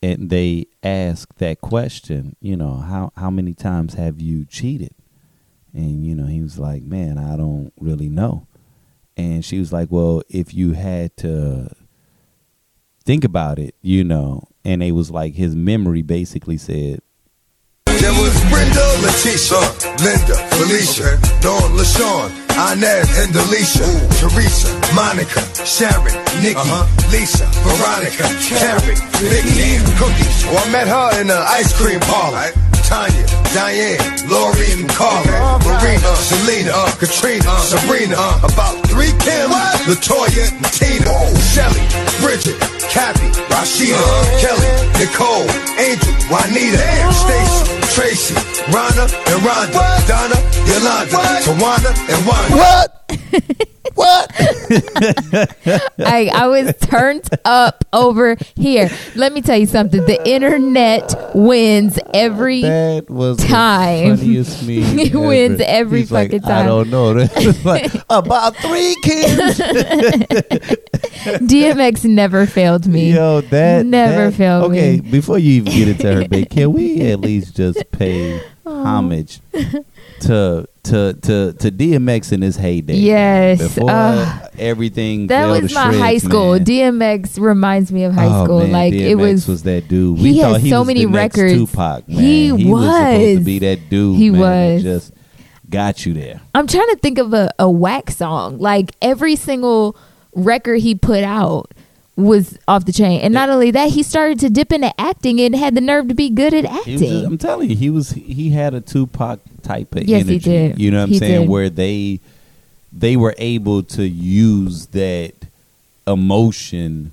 and 0.03 0.31
they 0.31 0.67
asked 0.83 1.39
that 1.39 1.61
question. 1.61 2.37
You 2.41 2.57
know, 2.57 2.77
how 2.77 3.13
how 3.17 3.31
many 3.31 3.55
times 3.55 3.95
have 3.95 4.21
you 4.21 4.45
cheated? 4.45 4.95
And 5.73 6.05
you 6.05 6.15
know, 6.15 6.27
he 6.27 6.43
was 6.43 6.59
like, 6.59 6.83
"Man, 6.83 7.19
I 7.19 7.37
don't 7.37 7.73
really 7.79 8.09
know." 8.09 8.47
And 9.17 9.45
she 9.45 9.59
was 9.59 9.73
like, 9.73 9.91
"Well, 9.91 10.23
if 10.29 10.53
you 10.55 10.73
had 10.73 11.17
to 11.19 11.75
think 13.05 13.25
about 13.25 13.59
it, 13.59 13.75
you 13.81 14.05
know," 14.05 14.49
and 14.65 14.83
it 14.83 14.93
was 14.93 15.11
like 15.11 15.35
his 15.35 15.55
memory 15.55 16.03
basically 16.03 16.57
said, 16.57 17.01
There 18.01 18.15
was 18.17 18.35
Brenda, 18.49 18.87
Letitia, 19.05 19.61
Linda, 20.01 20.37
Felicia, 20.57 21.19
Dawn, 21.41 21.77
LaShawn, 21.77 22.31
Inez, 22.73 23.09
and 23.19 23.33
Delisha, 23.35 23.87
Teresa, 24.19 24.71
Monica, 24.95 25.41
Sharon, 25.65 26.15
Nikki, 26.43 26.73
Lisa, 27.13 27.47
Veronica, 27.63 28.27
Karen, 28.41 28.97
Vicky, 29.21 29.79
Cookies. 29.99 30.45
Oh, 30.49 30.63
I 30.65 30.71
met 30.71 30.89
her 30.89 31.21
in 31.21 31.29
the 31.29 31.39
ice 31.39 31.73
cream 31.77 32.01
parlor. 32.01 32.53
Tanya, 32.83 33.25
Diane, 33.55 34.03
Lori, 34.29 34.69
and 34.73 34.89
Carla, 34.91 35.59
Marina, 35.65 36.13
Selena, 36.17 36.77
Katrina, 36.99 37.57
Sabrina, 37.61 38.21
about 38.43 38.75
three 38.91 39.13
Kim, 39.23 39.49
Latoya, 39.89 40.51
and 40.51 40.67
Tina, 40.77 41.15
Shelly, 41.55 41.81
Bridget, 42.21 42.59
Kathy, 42.93 43.31
Rashida, 43.49 44.03
Kelly, 44.43 44.69
Nicole, 44.99 45.49
Angel, 45.79 46.13
Juanita, 46.29 46.85
Stacy, 47.17 47.72
Tracy, 47.93 48.35
Rhonda, 48.73 49.05
and 49.05 49.43
Rhonda, 49.45 50.09
Donna, 50.09 50.37
Yolanda, 50.67 51.19
Tawana, 51.45 51.91
and 52.09 52.27
Wanda. 52.27 52.57
What? 52.57 53.02
what? 53.95 54.31
I, 55.99 56.31
I 56.33 56.47
was 56.49 56.75
turned 56.81 57.29
up 57.45 57.85
over 57.93 58.37
here. 58.57 58.89
Let 59.17 59.33
me 59.33 59.43
tell 59.43 59.57
you 59.59 59.67
something. 59.67 60.05
The 60.05 60.27
internet 60.29 61.15
wins 61.35 61.99
every. 62.15 62.63
That 62.63 63.11
was 63.11 63.39
time. 63.39 64.17
funniest 64.17 64.63
meme. 64.67 64.99
It 64.99 65.15
wins 65.15 65.61
every 65.61 66.01
He's 66.01 66.13
like, 66.13 66.31
fucking 66.33 66.45
I 66.51 66.65
don't 66.65 66.91
know. 66.91 67.13
Like, 67.65 67.93
about 68.11 68.57
three 68.57 68.97
kids. 69.03 69.59
DMX 71.43 72.05
never 72.05 72.47
failed 72.47 72.87
me. 72.87 73.13
Yo, 73.13 73.41
that 73.43 73.87
Never 73.87 74.31
that- 74.31 74.37
failed 74.37 74.71
Okay, 74.71 75.01
me. 75.01 75.11
before 75.11 75.39
you 75.39 75.53
even 75.63 75.73
get 75.73 75.89
into 75.89 76.13
Hurt 76.15 76.31
Bae, 76.31 76.45
can 76.45 76.73
we 76.73 77.01
at 77.11 77.21
least 77.21 77.57
just 77.57 77.91
pay 77.93 78.41
homage 78.67 79.41
to 80.23 80.67
to 80.85 81.13
to 81.15 81.53
to 81.53 81.71
DMX 81.71 82.33
in 82.33 82.43
his 82.43 82.57
heyday. 82.57 82.95
Yes, 82.97 83.59
Before 83.61 83.91
uh, 83.91 84.49
everything 84.59 85.29
That 85.29 85.47
was 85.47 85.73
my 85.75 85.85
shreds, 85.91 85.99
high 85.99 86.19
school. 86.19 86.53
man. 86.55 86.65
DMX 86.65 87.39
reminds 87.41 87.93
me 87.93 88.05
of 88.05 88.13
high 88.15 88.27
Oh, 88.27 88.45
school. 88.45 88.61
man, 88.61 88.73
like 88.73 88.93
it 88.95 89.17
DMX 89.17 89.49
was. 89.49 89.63
that 89.65 89.89
dude. 89.89 90.19
he 90.19 90.25
We 90.33 90.39
had 90.39 90.61
he 90.61 90.71
so 90.71 90.81
was 90.81 90.87
many 90.89 91.05
the 91.05 91.11
next 91.11 91.37
records. 91.39 91.55
Tupac, 91.55 92.09
man. 92.09 92.19
He 92.23 92.53
was. 92.53 92.85
supposed 92.85 93.39
to 93.39 93.45
be 93.45 93.59
that 93.61 93.89
dude. 93.91 94.17
He 94.17 94.31
man, 94.31 94.41
was. 94.75 94.83
just 94.83 95.13
got 95.71 96.05
you 96.05 96.15
there. 96.15 96.41
I'm 96.55 96.67
trying 96.67 96.89
to 96.89 96.97
think 96.97 97.19
of 97.19 97.33
a, 97.33 97.53
a 97.59 97.71
whack 97.71 98.11
song. 98.11 98.59
Like 98.59 98.93
every 99.01 99.37
single 99.37 99.97
record 100.35 100.81
he 100.81 100.95
put 100.95 101.25
out 101.25 101.73
was 102.23 102.59
off 102.69 102.85
the 102.85 102.93
chain. 102.93 103.21
And 103.21 103.35
not 103.35 103.51
only 103.51 103.71
that, 103.73 103.91
he 103.91 104.03
started 104.03 104.39
to 104.41 104.51
dip 104.51 104.73
into 104.73 104.93
acting 105.01 105.41
and 105.41 105.55
had 105.55 105.75
the 105.75 105.81
nerve 105.81 106.09
to 106.09 106.15
be 106.15 106.31
good 106.31 106.55
at 106.55 106.65
acting. 106.65 106.99
just- 106.99 107.25
I'm 107.27 107.39
telling 107.39 107.71
you, 107.71 107.77
he 107.77 107.91
was 107.91 108.13
he 108.13 108.51
had 108.51 108.75
a 108.75 108.81
Tupac 108.81 109.41
type 109.63 109.95
of 109.95 110.05
Yes, 110.05 110.25
he 110.27 110.35
energy. 110.35 110.51
did. 110.51 110.79
You 110.81 110.91
know 110.91 110.99
what 110.99 111.03
I'm 111.05 111.09
He 111.11 111.19
saying? 111.19 111.41
did. 111.43 111.49
Where 111.51 111.69
they 111.71 112.21
they 112.93 113.17
were 113.17 113.35
able 113.39 113.83
to 113.83 114.07
use 114.07 114.87
that 114.87 115.33
emotion, 116.07 117.13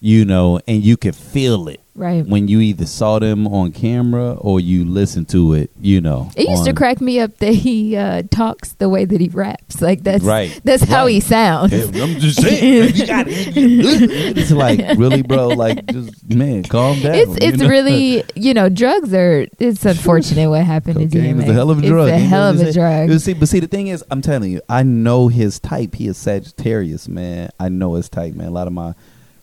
you 0.00 0.24
know, 0.24 0.60
and 0.68 0.82
you 0.84 0.96
could 0.96 1.16
feel 1.16 1.68
it 1.68 1.80
right. 1.96 2.26
when 2.26 2.48
you 2.48 2.60
either 2.60 2.86
saw 2.86 3.18
them 3.18 3.46
on 3.46 3.72
camera 3.72 4.34
or 4.34 4.60
you 4.60 4.84
listened 4.84 5.28
to 5.30 5.54
it. 5.54 5.70
You 5.80 6.00
know, 6.00 6.30
It 6.36 6.48
used 6.48 6.64
to 6.64 6.72
crack 6.72 7.00
me 7.00 7.20
up 7.20 7.36
that 7.38 7.52
he 7.52 7.96
uh, 7.96 8.22
talks 8.30 8.72
the 8.74 8.88
way 8.88 9.04
that 9.04 9.20
he 9.20 9.28
raps. 9.28 9.80
Like 9.80 10.02
that's 10.02 10.24
Right. 10.24 10.58
That's 10.64 10.84
how 10.84 11.06
he 11.06 11.20
sounds. 11.20 11.72
Yeah, 11.72 12.02
I'm 12.02 12.18
just 12.18 12.40
saying, 12.40 12.94
you 12.94 13.06
got 13.06 13.26
It's 13.28 14.50
like 14.50 14.80
really, 14.98 15.22
bro. 15.22 15.48
Like, 15.48 15.86
just 15.86 16.30
man, 16.30 16.62
calm 16.64 17.00
down. 17.00 17.14
It's 17.14 17.42
you 17.42 17.56
know? 17.56 17.68
really 17.68 18.24
you 18.34 18.54
know 18.54 18.68
drugs 18.68 19.12
are 19.12 19.46
it's 19.58 19.84
unfortunate 19.84 20.48
what 20.48 20.64
happened 20.64 21.10
to 21.10 21.18
DMX. 21.18 21.42
is 21.44 21.48
a 21.48 21.52
hell 21.52 21.70
of 21.70 21.78
a 21.78 21.86
drug. 21.86 22.08
It's 22.08 22.22
a 22.22 22.26
hell 22.26 22.48
of 22.48 22.60
a 22.60 22.72
drug. 22.72 23.08
You 23.10 23.18
See, 23.18 23.34
but 23.34 23.48
see, 23.48 23.60
the 23.60 23.66
thing 23.66 23.88
is, 23.88 24.04
I'm 24.10 24.22
telling 24.22 24.52
you, 24.52 24.60
I 24.68 24.82
know 24.82 25.28
his 25.28 25.58
type. 25.58 25.94
He 25.94 26.06
is 26.06 26.16
Sagittarius, 26.16 27.08
man. 27.08 27.50
I 27.58 27.68
know 27.68 27.94
his 27.94 28.08
type, 28.08 28.34
man. 28.34 28.48
A 28.48 28.50
lot 28.50 28.66
of 28.66 28.72
my 28.72 28.94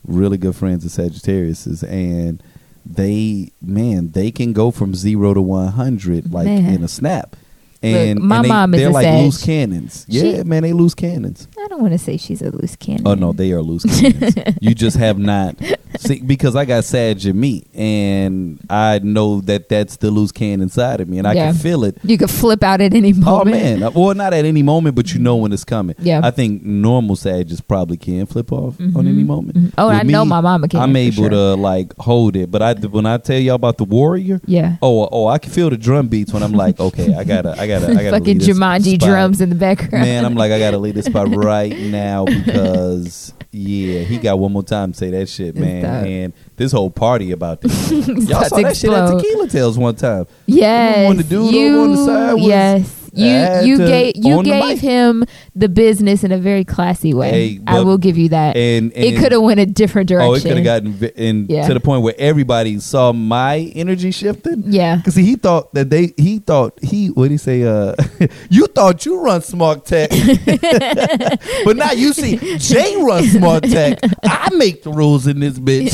really 0.04 0.38
good 0.38 0.54
friends 0.56 0.84
of 0.84 0.90
Sagittarius's, 0.90 1.82
and 1.84 2.42
they, 2.84 3.52
man, 3.62 4.10
they 4.10 4.30
can 4.30 4.52
go 4.52 4.70
from 4.70 4.94
zero 4.94 5.34
to 5.34 5.42
one 5.42 5.68
hundred 5.72 6.32
like 6.32 6.46
Man. 6.46 6.74
in 6.74 6.84
a 6.84 6.88
snap. 6.88 7.36
And, 7.84 8.20
my 8.20 8.36
and 8.36 8.44
they, 8.44 8.48
mom 8.48 8.74
is 8.74 8.80
they're 8.80 8.88
a 8.90 8.92
like 8.92 9.04
Sag. 9.04 9.24
loose 9.24 9.44
cannons. 9.44 10.06
Yeah, 10.08 10.22
She- 10.38 10.42
man, 10.44 10.62
they 10.62 10.72
loose 10.72 10.94
cannons. 10.94 11.48
I 11.58 11.66
don't 11.68 11.80
want 11.80 11.92
to 11.92 11.98
say 11.98 12.16
she's 12.16 12.42
a 12.42 12.50
loose 12.50 12.76
cannon. 12.76 13.02
Oh 13.06 13.14
no, 13.14 13.32
they 13.32 13.52
are 13.52 13.62
loose 13.62 13.84
cannons. 13.84 14.34
you 14.60 14.74
just 14.74 14.96
have 14.96 15.18
not 15.18 15.56
see 15.98 16.20
because 16.20 16.56
I 16.56 16.64
got 16.64 16.84
Sag 16.84 17.24
in 17.24 17.38
me, 17.38 17.64
and 17.74 18.60
I 18.70 18.98
know 19.02 19.40
that 19.42 19.68
that's 19.68 19.96
the 19.96 20.10
loose 20.10 20.32
cannon 20.32 20.62
inside 20.62 21.00
of 21.00 21.08
me, 21.08 21.18
and 21.18 21.26
I 21.26 21.34
Yeah. 21.34 21.46
can 21.52 21.54
feel 21.60 21.84
it. 21.84 21.98
You 22.02 22.18
could 22.18 22.30
flip 22.30 22.62
out 22.62 22.80
at 22.80 22.94
any 22.94 23.12
moment. 23.12 23.56
Oh 23.56 23.78
man, 23.80 23.92
well 23.94 24.14
not 24.14 24.32
at 24.34 24.44
any 24.44 24.62
moment, 24.62 24.96
but 24.96 25.12
you 25.14 25.20
know 25.20 25.36
when 25.36 25.52
it's 25.52 25.64
coming. 25.64 25.94
Yeah. 25.98 26.20
I 26.22 26.30
think 26.30 26.62
normal 26.62 27.16
Sages 27.16 27.60
probably 27.60 27.96
can 27.96 28.26
flip 28.26 28.52
off 28.52 28.78
on 28.80 29.06
any 29.06 29.22
moment. 29.24 29.56
Mhm. 29.56 29.72
Oh, 29.78 29.88
With 29.88 29.96
I 29.96 30.02
know 30.02 30.24
my 30.24 30.40
mama 30.40 30.68
can, 30.68 30.80
I'm 30.80 30.96
able 30.96 31.14
sure. 31.14 31.30
to 31.30 31.54
like 31.54 31.94
hold 31.98 32.36
it, 32.36 32.50
but 32.50 32.62
I 32.62 32.74
when 32.74 33.06
I 33.06 33.18
tell 33.18 33.38
y'all 33.38 33.54
about 33.56 33.78
the 33.78 33.84
warrior, 33.84 34.40
Yeah. 34.46 34.76
oh 34.82 35.08
oh 35.10 35.26
I 35.26 35.38
can 35.38 35.50
feel 35.52 35.70
the 35.70 35.76
drum 35.76 36.08
beats 36.08 36.32
when 36.32 36.42
I'm 36.42 36.52
like, 36.52 36.80
okay, 36.80 37.14
I 37.14 37.24
gotta 37.24 37.52
I 37.58 37.66
gotta 37.66 37.73
I 37.82 37.94
gotta 37.94 38.10
Fucking 38.18 38.38
Jumanji 38.38 38.98
drums 38.98 39.40
in 39.40 39.48
the 39.48 39.54
background. 39.56 40.04
Man, 40.04 40.24
I'm 40.24 40.34
like, 40.34 40.52
I 40.52 40.58
gotta 40.58 40.78
leave 40.78 40.94
this 40.94 41.06
spot 41.06 41.28
right 41.34 41.76
now 41.76 42.24
because 42.24 43.32
yeah, 43.50 44.00
he 44.00 44.18
got 44.18 44.38
one 44.38 44.52
more 44.52 44.62
time 44.62 44.92
to 44.92 44.98
say 44.98 45.10
that 45.10 45.28
shit, 45.28 45.56
man. 45.56 45.82
Stop. 45.82 46.06
And 46.06 46.32
this 46.56 46.72
whole 46.72 46.90
party 46.90 47.32
about 47.32 47.60
this. 47.60 47.90
Y'all 48.08 48.44
saw 48.44 48.56
that 48.60 48.76
shit 48.76 48.90
at. 48.90 49.10
Tequila 49.16 49.48
Tales 49.48 49.78
one 49.78 49.94
time. 49.94 50.26
Yes, 50.46 51.08
When 51.08 51.16
the 51.16 51.22
dude 51.24 51.54
you, 51.54 51.74
over 51.76 51.82
on 51.84 51.90
the 51.96 52.04
side 52.04 52.32
was- 52.34 52.42
yes, 52.44 53.03
you 53.14 53.30
had 53.30 53.66
you 53.66 53.78
to- 53.78 53.86
gave 53.86 54.16
you 54.16 54.36
the 54.38 54.42
gave 54.42 54.64
mic. 54.64 54.78
him 54.80 55.24
the 55.54 55.68
business 55.68 56.24
in 56.24 56.32
a 56.32 56.38
very 56.38 56.64
classy 56.64 57.14
way. 57.14 57.30
Hey, 57.30 57.60
I 57.66 57.74
but- 57.78 57.86
will 57.86 57.98
give 57.98 58.18
you 58.18 58.28
that. 58.30 58.56
And, 58.56 58.92
it 58.94 59.14
and- 59.14 59.22
could 59.22 59.32
have 59.32 59.42
went 59.42 59.60
a 59.60 59.66
different 59.66 60.08
direction. 60.08 60.30
Oh, 60.30 60.34
it 60.34 60.42
could 60.42 60.56
have 60.56 60.64
gotten 60.64 61.10
in 61.16 61.46
Yeah. 61.48 61.66
to 61.68 61.74
the 61.74 61.80
point 61.80 62.02
where 62.02 62.14
everybody 62.18 62.78
saw 62.80 63.12
my 63.12 63.72
energy 63.74 64.10
shifting. 64.10 64.64
Yeah. 64.66 64.96
Because 64.96 65.14
he 65.14 65.36
thought 65.36 65.72
that 65.74 65.90
they, 65.90 66.12
he 66.16 66.38
thought 66.38 66.78
he, 66.82 67.08
what 67.08 67.24
did 67.24 67.32
he 67.32 67.38
say? 67.38 67.62
Uh, 67.62 67.94
you 68.50 68.66
thought 68.66 69.04
you 69.06 69.20
run 69.20 69.42
Smart 69.42 69.84
Tech, 69.84 70.10
but 71.64 71.76
now 71.76 71.92
you 71.92 72.12
see 72.12 72.36
Jay 72.58 72.96
run 73.00 73.24
Smart 73.24 73.64
Tech. 73.64 73.98
I 74.24 74.50
make 74.54 74.82
the 74.82 74.90
rules 74.90 75.26
in 75.26 75.40
this 75.40 75.58
bitch. 75.58 75.92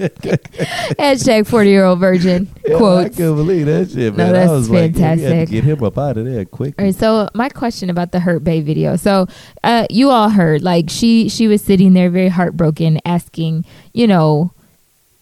Hashtag 0.98 1.46
forty 1.46 1.70
year 1.70 1.84
old 1.84 2.00
virgin 2.00 2.48
Yeah, 2.66 2.74
I 2.74 2.78
quotes. 2.78 3.16
can't 3.16 3.36
believe 3.36 3.66
that 3.66 3.90
shit, 3.90 4.12
No, 4.16 4.24
man. 4.24 4.32
that's 4.32 4.50
I 4.50 4.52
was 4.54 4.70
like, 4.70 4.96
yeah, 4.96 4.96
we 4.96 5.00
had 5.02 5.18
to 5.18 5.24
fantastic. 5.24 5.48
get 5.50 5.64
him 5.64 5.84
up 5.84 5.98
out 5.98 6.09
of 6.16 6.24
there 6.24 6.44
quick. 6.44 6.74
All 6.78 6.84
right, 6.84 6.94
so 6.94 7.28
my 7.34 7.48
question 7.48 7.90
about 7.90 8.12
the 8.12 8.20
Hurt 8.20 8.44
Bae 8.44 8.60
video. 8.60 8.96
So, 8.96 9.26
uh, 9.64 9.86
you 9.90 10.10
all 10.10 10.30
heard 10.30 10.62
like 10.62 10.90
she 10.90 11.28
she 11.28 11.48
was 11.48 11.62
sitting 11.62 11.92
there 11.92 12.10
very 12.10 12.28
heartbroken, 12.28 13.00
asking, 13.04 13.64
you 13.92 14.06
know, 14.06 14.52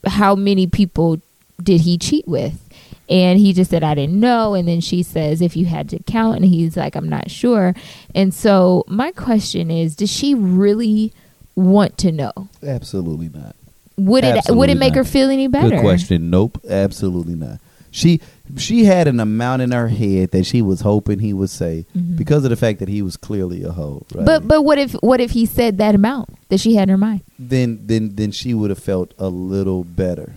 how 0.07 0.35
many 0.35 0.67
people 0.67 1.21
did 1.63 1.83
he 1.83 1.99
cheat 1.99 2.27
with? 2.27 2.65
And 3.11 3.39
he 3.39 3.55
just 3.55 3.71
said, 3.71 3.83
I 3.83 3.95
didn't 3.95 4.21
know. 4.21 4.55
And 4.55 4.69
then 4.69 4.81
she 4.81 5.03
says, 5.03 5.41
if 5.41 5.57
you 5.57 5.65
had 5.65 5.89
to 5.91 6.03
count, 6.03 6.37
and 6.37 6.45
he's 6.45 6.77
like, 6.77 6.95
I'm 6.95 7.09
not 7.09 7.31
sure. 7.31 7.75
And 8.15 8.35
so 8.35 8.85
my 8.87 9.13
question 9.13 9.71
is, 9.71 9.97
does 9.97 10.11
she 10.11 10.35
really 10.35 11.13
want 11.57 11.97
to 11.99 12.13
know? 12.13 12.33
Absolutely 12.63 13.31
not. 13.31 13.57
Would 13.97 14.25
it 14.25 14.45
would 14.51 14.71
it 14.71 14.77
make 14.77 14.95
not. 14.95 14.99
her 14.99 15.05
feel 15.05 15.29
any 15.29 15.49
better? 15.49 15.71
Good 15.71 15.81
question. 15.81 16.31
Nope, 16.31 16.61
absolutely 16.69 17.35
not. 17.35 17.59
She 17.91 18.21
she 18.57 18.85
had 18.85 19.07
an 19.09 19.21
amount 19.21 19.63
in 19.63 19.73
her 19.73 19.89
head 19.89 20.31
that 20.31 20.45
she 20.47 20.63
was 20.63 20.81
hoping 20.81 21.19
he 21.19 21.33
would 21.33 21.51
say 21.51 21.85
because 22.17 22.45
of 22.45 22.51
the 22.51 22.57
fact 22.57 22.79
that 22.81 22.89
he 22.89 23.03
was 23.03 23.17
clearly 23.17 23.63
a 23.65 23.73
hoe. 23.73 24.07
Right? 24.15 24.25
Mm-hmm. 24.25 24.25
But 24.25 24.49
but 24.49 24.63
what 24.63 24.79
if 24.79 24.93
what 24.95 25.21
if 25.21 25.33
he 25.33 25.45
said 25.47 25.79
that 25.79 25.95
amount 25.95 26.31
that 26.49 26.59
she 26.61 26.75
had 26.75 26.85
in 26.85 26.89
her 26.91 26.97
mind? 26.99 27.23
then 27.39 27.81
then 27.87 28.15
then 28.15 28.31
she 28.33 28.55
would 28.55 28.71
have 28.71 28.79
felt 28.79 29.13
a 29.19 29.29
little 29.29 29.85
better. 29.85 30.35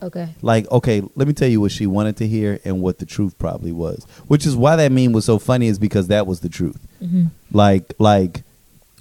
Okay. 0.00 0.28
Like, 0.42 0.70
okay, 0.70 1.02
let 1.16 1.26
me 1.26 1.34
tell 1.34 1.48
you 1.48 1.60
what 1.60 1.72
she 1.72 1.86
wanted 1.88 2.16
to 2.18 2.26
hear 2.28 2.60
and 2.64 2.80
what 2.80 2.98
the 3.00 3.04
truth 3.06 3.36
probably 3.36 3.72
was. 3.72 4.04
Which 4.28 4.46
is 4.46 4.54
why 4.54 4.76
that 4.76 4.92
meme 4.92 5.10
was 5.12 5.24
so 5.24 5.40
funny 5.40 5.66
is 5.66 5.80
because 5.80 6.06
that 6.06 6.24
was 6.26 6.38
the 6.38 6.48
truth. 6.48 6.78
Mm-hmm. 7.02 7.24
Like 7.50 7.94
like 7.98 8.42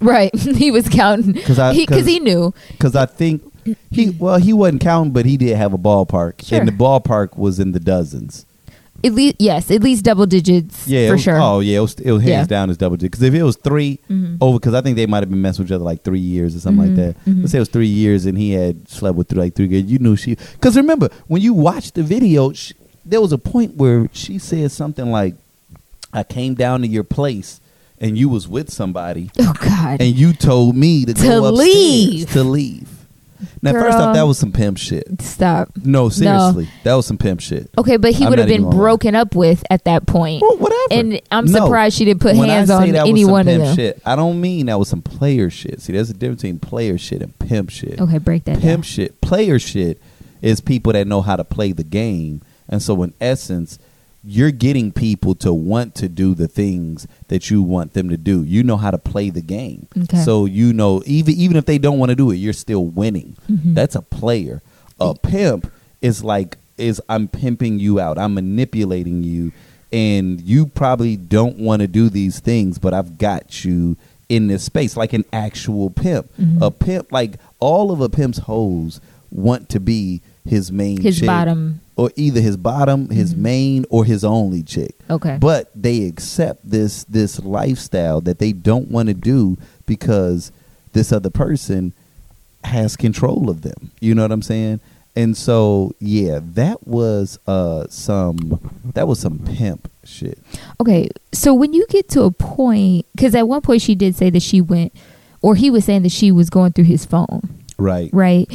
Right. 0.01 0.33
he 0.35 0.71
was 0.71 0.87
counting 0.89 1.33
because 1.33 1.57
'cause- 1.57 2.05
he 2.05 2.19
knew. 2.19 2.53
because 2.71 2.95
I 2.95 3.05
think 3.05 3.43
he 3.91 4.09
well 4.11 4.37
he 4.37 4.53
wasn't 4.53 4.81
counting, 4.81 5.11
but 5.13 5.25
he 5.25 5.37
did 5.37 5.55
have 5.57 5.73
a 5.73 5.77
ballpark, 5.77 6.43
Sure. 6.45 6.59
and 6.59 6.67
the 6.67 6.71
ballpark 6.71 7.37
was 7.37 7.59
in 7.59 7.71
the 7.71 7.79
dozens. 7.79 8.45
At 9.03 9.13
least 9.13 9.35
yes, 9.37 9.69
at 9.69 9.83
least 9.83 10.03
double 10.03 10.25
digits 10.25 10.87
Yeah, 10.87 11.07
for 11.07 11.13
was- 11.13 11.21
sure. 11.21 11.39
Oh 11.39 11.59
yeah, 11.59 11.77
it 11.77 11.81
was, 11.81 11.93
it 11.99 12.11
was 12.11 12.23
hands 12.23 12.45
Yeah. 12.49 12.57
down 12.57 12.69
as 12.71 12.77
double 12.77 12.97
digits. 12.97 13.19
Because 13.19 13.27
if 13.27 13.33
it 13.35 13.43
was 13.43 13.55
3 13.57 13.99
Mhm. 14.09 14.37
over, 14.41 14.57
because 14.59 14.73
I 14.73 14.81
think 14.81 14.95
they 14.95 15.05
might 15.05 15.19
have 15.21 15.29
been 15.29 15.41
messing 15.41 15.63
with 15.63 15.71
each 15.71 15.75
other 15.75 15.83
like 15.83 16.03
three 16.03 16.19
years 16.19 16.55
or 16.55 16.59
something 16.59 16.83
Mhm, 16.83 16.97
like 16.97 17.15
that. 17.15 17.25
mhm. 17.25 17.39
Let's 17.41 17.51
say 17.51 17.59
it 17.59 17.61
was 17.61 17.69
three 17.69 17.85
years 17.87 18.25
and 18.25 18.37
he 18.39 18.51
had 18.53 18.89
slept 18.89 19.15
with 19.15 19.31
like 19.33 19.53
three 19.53 19.67
girls. 19.67 19.83
You 19.85 19.99
knew 19.99 20.15
she. 20.15 20.35
Because 20.53 20.75
remember 20.75 21.09
when 21.27 21.43
you 21.43 21.53
watched 21.53 21.93
the 21.93 22.01
video, 22.01 22.51
she, 22.53 22.73
there 23.05 23.21
was 23.21 23.31
a 23.31 23.37
point 23.37 23.75
where 23.77 24.09
she 24.13 24.39
said 24.39 24.71
something 24.71 25.11
like, 25.11 25.35
"I 26.11 26.23
came 26.23 26.55
down 26.55 26.81
to 26.81 26.87
your 26.87 27.03
place." 27.03 27.61
And 27.99 28.15
you 28.15 28.29
was 28.29 28.47
with 28.47 28.71
somebody, 28.71 29.31
Oh 29.39 29.53
God. 29.59 29.99
and 30.01 30.15
you 30.15 30.31
told 30.31 30.75
me 30.75 31.03
to, 31.05 31.15
To 31.15 31.21
go 31.23 31.45
upstairs 31.45 31.67
leave. 31.75 32.31
to 32.33 32.43
leave. 32.43 32.89
Now, 33.61 33.71
first 33.73 33.97
off, 33.97 34.15
that 34.15 34.23
was 34.23 34.37
some 34.37 34.51
pimp 34.51 34.77
shit. 34.77 35.21
Stop. 35.21 35.69
No, 35.83 36.09
seriously, 36.09 36.67
that 36.83 36.93
was 36.95 37.05
some 37.05 37.17
pimp 37.17 37.39
shit. 37.41 37.69
Okay, 37.77 37.97
but 37.97 38.13
he 38.13 38.25
would 38.27 38.39
have 38.39 38.47
been 38.47 38.61
gonna 38.63 38.75
lie. 38.75 38.79
broken 38.79 39.15
up 39.15 39.35
with 39.35 39.63
at 39.69 39.83
that 39.85 40.05
point. 40.07 40.41
Well, 40.41 40.57
whatever. 40.57 40.77
And 40.91 41.21
I'm 41.31 41.45
No. 41.45 41.65
surprised 41.65 41.97
she 41.97 42.05
didn't 42.05 42.21
put 42.21 42.35
when 42.35 42.49
hands 42.49 42.69
on 42.69 42.91
that 42.91 43.03
was 43.03 43.09
any 43.09 43.23
some 43.23 43.31
one 43.31 43.47
of 43.47 43.59
them. 43.59 43.75
Shit, 43.75 44.01
I 44.05 44.15
don't 44.15 44.39
mean 44.41 44.67
that 44.67 44.79
was 44.79 44.87
some 44.87 45.01
player 45.01 45.49
shit. 45.49 45.81
See, 45.81 45.93
there's 45.93 46.09
a 46.09 46.13
difference 46.13 46.41
between 46.41 46.59
player 46.59 46.97
shit 46.97 47.21
and 47.21 47.37
pimp 47.39 47.69
shit. 47.69 47.99
Okay, 47.99 48.17
break 48.17 48.45
that 48.45 48.59
Pimp 48.59 48.63
down. 48.63 48.81
shit, 48.83 49.21
player 49.21 49.59
shit 49.59 50.01
is 50.41 50.61
people 50.61 50.93
that 50.93 51.07
know 51.07 51.21
how 51.21 51.35
to 51.35 51.43
play 51.43 51.71
the 51.71 51.83
game, 51.83 52.41
and 52.69 52.81
so 52.81 53.01
in 53.03 53.13
essence, 53.21 53.79
you're 54.23 54.51
getting 54.51 54.91
people 54.91 55.35
to 55.35 55.53
want 55.53 55.95
to 55.95 56.09
do 56.09 56.33
the 56.33 56.47
things 56.47 57.07
that 57.29 57.49
you 57.49 57.61
want 57.61 57.93
them 57.93 58.09
to 58.09 58.17
do. 58.17 58.43
You 58.43 58.63
know 58.63 58.77
how 58.77 58.91
to 58.91 58.97
play 58.97 59.29
the 59.29 59.41
game, 59.41 59.87
Okay. 59.97 60.17
so 60.23 60.45
you 60.45 60.73
know 60.73 61.01
even 61.05 61.33
even 61.35 61.55
if 61.57 61.65
they 61.65 61.77
don't 61.77 61.99
want 61.99 62.09
to 62.09 62.15
do 62.15 62.31
it, 62.31 62.35
you're 62.37 62.53
still 62.53 62.85
winning. 62.85 63.35
Mhm. 63.49 63.73
That's 63.75 63.95
a 63.95 64.01
player. 64.01 64.61
A 64.99 65.13
pimp 65.13 65.71
is 66.01 66.23
like 66.23 66.57
is 66.77 67.01
I'm 67.09 67.27
pimping 67.27 67.79
you 67.79 67.99
out. 67.99 68.17
I'm 68.17 68.33
manipulating 68.33 69.23
you 69.23 69.51
and 69.93 70.41
you 70.41 70.65
probably 70.67 71.15
don't 71.15 71.57
want 71.59 71.81
to 71.81 71.87
do 71.87 72.09
these 72.09 72.39
things, 72.39 72.77
but 72.77 72.93
I've 72.93 73.17
got 73.17 73.63
you 73.65 73.95
in 74.29 74.47
this 74.47 74.63
space 74.63 74.97
like 74.97 75.13
an 75.13 75.23
actual 75.31 75.89
pimp. 75.89 76.27
Mhm. 76.39 76.61
A 76.61 76.69
pimp 76.71 77.11
like 77.11 77.37
all 77.59 77.91
of 77.91 78.01
a 78.01 78.09
pimp's 78.09 78.39
hoes 78.39 78.99
want 79.31 79.69
to 79.69 79.79
be 79.79 80.21
his 80.45 80.71
main 80.71 81.01
His 81.01 81.19
chick, 81.19 81.27
bottom. 81.27 81.79
Or 81.97 82.11
either 82.15 82.39
his 82.39 82.55
bottom, 82.55 83.09
his 83.09 83.33
Mhm. 83.33 83.37
main 83.39 83.85
or 83.89 84.05
his 84.05 84.23
only 84.23 84.63
chick. 84.63 84.95
Okay. 85.09 85.37
But 85.39 85.69
they 85.75 86.03
accept 86.03 86.69
this 86.69 87.03
this 87.05 87.39
lifestyle 87.43 88.21
that 88.21 88.39
they 88.39 88.53
don't 88.53 88.89
want 88.89 89.07
to 89.07 89.13
do 89.13 89.57
because 89.85 90.51
this 90.93 91.11
other 91.11 91.29
person 91.29 91.91
has 92.63 92.95
control 92.95 93.49
of 93.49 93.61
them. 93.61 93.91
You 93.99 94.15
know 94.15 94.21
what 94.21 94.31
I'm 94.31 94.41
saying? 94.41 94.79
And 95.15 95.35
so, 95.35 95.93
yeah, 95.99 96.39
that 96.53 96.87
was 96.87 97.39
uh 97.47 97.85
some 97.89 98.59
that 98.93 99.07
was 99.07 99.19
some 99.19 99.39
pimp 99.39 99.89
shit. 100.03 100.37
Okay, 100.79 101.09
so 101.33 101.53
when 101.53 101.73
you 101.73 101.85
get 101.89 102.07
to 102.09 102.23
a 102.23 102.31
point, 102.31 103.05
because 103.15 103.33
at 103.35 103.47
one 103.47 103.61
point 103.61 103.81
she 103.81 103.95
did 103.95 104.15
say 104.15 104.29
that 104.29 104.41
she 104.43 104.61
went, 104.61 104.93
or 105.41 105.55
he 105.55 105.69
was 105.71 105.85
saying 105.85 106.03
that 106.03 106.11
she 106.11 106.31
was 106.31 106.49
going 106.49 106.71
through 106.73 106.85
his 106.85 107.05
phone, 107.05 107.41
Right. 107.79 108.09
right? 108.13 108.47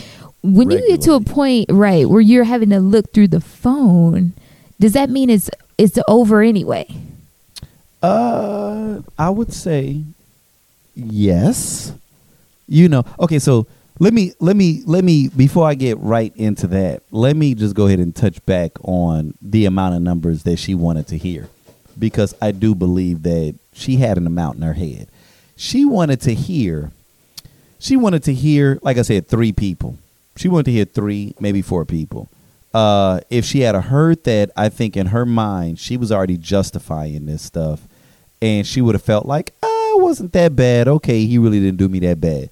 When 0.43 0.71
you 0.71 0.85
get 0.89 1.03
to 1.03 1.13
a 1.13 1.21
point, 1.21 1.67
right, 1.71 2.09
where 2.09 2.21
you're 2.21 2.45
having 2.45 2.71
to 2.71 2.81
look 2.81 3.13
through 3.13 3.29
the 3.29 3.41
phone, 3.41 4.33
does 4.81 4.93
that 4.95 5.09
mean 5.09 5.31
it's 5.31 5.49
it's 5.79 5.99
over 6.09 6.43
anyway? 6.43 6.87
Uh, 8.03 9.03
I 9.17 9.31
would 9.31 9.53
say 9.53 10.03
yes. 10.95 11.93
You 12.67 12.89
know, 12.89 13.05
okay. 13.21 13.39
So 13.39 13.67
let 14.01 14.13
me 14.13 14.33
let 14.41 14.57
me 14.57 14.83
let 14.85 15.05
me 15.05 15.29
before 15.29 15.69
I 15.69 15.75
get 15.75 15.99
right 15.99 16.33
into 16.37 16.67
that, 16.69 17.03
let 17.13 17.37
me 17.37 17.55
just 17.55 17.77
go 17.77 17.87
ahead 17.87 18.01
and 18.01 18.15
touch 18.15 18.45
back 18.45 18.73
on 18.83 19.35
the 19.41 19.67
amount 19.67 19.95
of 19.95 20.03
numbers 20.03 20.43
that 20.43 20.57
she 20.59 20.75
wanted 20.75 21.07
to 21.09 21.19
hear, 21.19 21.49
because 21.97 22.35
I 22.43 22.51
do 22.51 22.75
believe 22.75 23.23
that 23.23 23.55
she 23.73 23.97
had 23.97 24.17
an 24.19 24.27
amount 24.27 24.57
in 24.57 24.63
her 24.63 24.73
head. 24.73 25.09
She 25.55 25.85
wanted 25.85 26.21
to 26.23 26.35
hear. 26.35 26.91
She 27.79 27.97
wanted 27.97 28.25
to 28.25 28.35
hear, 28.35 28.79
like 28.83 28.97
I 28.97 29.03
said, 29.03 29.29
three 29.29 29.53
people. 29.53 29.99
She 30.37 30.49
wanted 30.49 30.65
to 30.67 30.73
hear 30.73 30.85
three, 30.85 31.35
maybe 31.41 31.63
four 31.63 31.85
people. 31.85 32.29
Uh, 32.73 33.21
if 33.29 33.45
she 33.45 33.61
had 33.61 33.75
heard 33.75 34.25
that, 34.25 34.51
I 34.57 34.69
think 34.69 34.97
in 34.97 35.09
her 35.09 35.27
mind 35.27 35.79
she 35.79 35.97
was 35.97 36.11
already 36.11 36.39
justifying 36.39 37.27
this 37.27 37.43
stuff, 37.43 37.87
and 38.41 38.67
she 38.67 38.81
would 38.81 38.95
have 38.95 39.03
felt 39.03 39.27
like, 39.27 39.53
ah, 39.63 39.91
it 39.97 40.03
wasn't 40.03 40.33
that 40.33 40.57
bad. 40.57 40.89
Okay, 40.89 41.27
he 41.27 41.39
really 41.39 41.61
didn't 41.61 41.79
do 41.79 41.89
me 41.89 41.99
that 42.01 42.21
bad. 42.21 42.49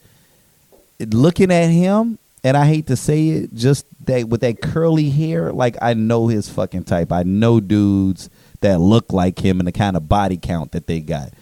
Looking 0.99 1.51
at 1.51 1.69
him, 1.69 2.19
and 2.45 2.57
I 2.57 2.67
hate 2.67 2.87
to 2.89 2.97
say 2.97 3.29
it, 3.29 3.55
just 3.55 3.87
that 4.07 4.29
with 4.29 4.43
that 4.43 4.61
curly 4.61 5.09
hair, 5.09 5.53
like 5.53 5.77
I 5.81 5.95
know 5.95 6.29
his 6.29 6.51
fucking 6.51 6.85
type. 6.85 7.13
I 7.13 7.23
know 7.23 7.61
dudes 7.61 8.29
that 8.61 8.79
look 8.79 9.13
like 9.13 9.39
him 9.39 9.59
and 9.59 9.67
the 9.67 9.73
kind 9.73 9.97
of 9.97 10.09
body 10.09 10.37
count 10.37 10.73
that 10.73 10.87
they 10.87 11.01
got 11.01 11.33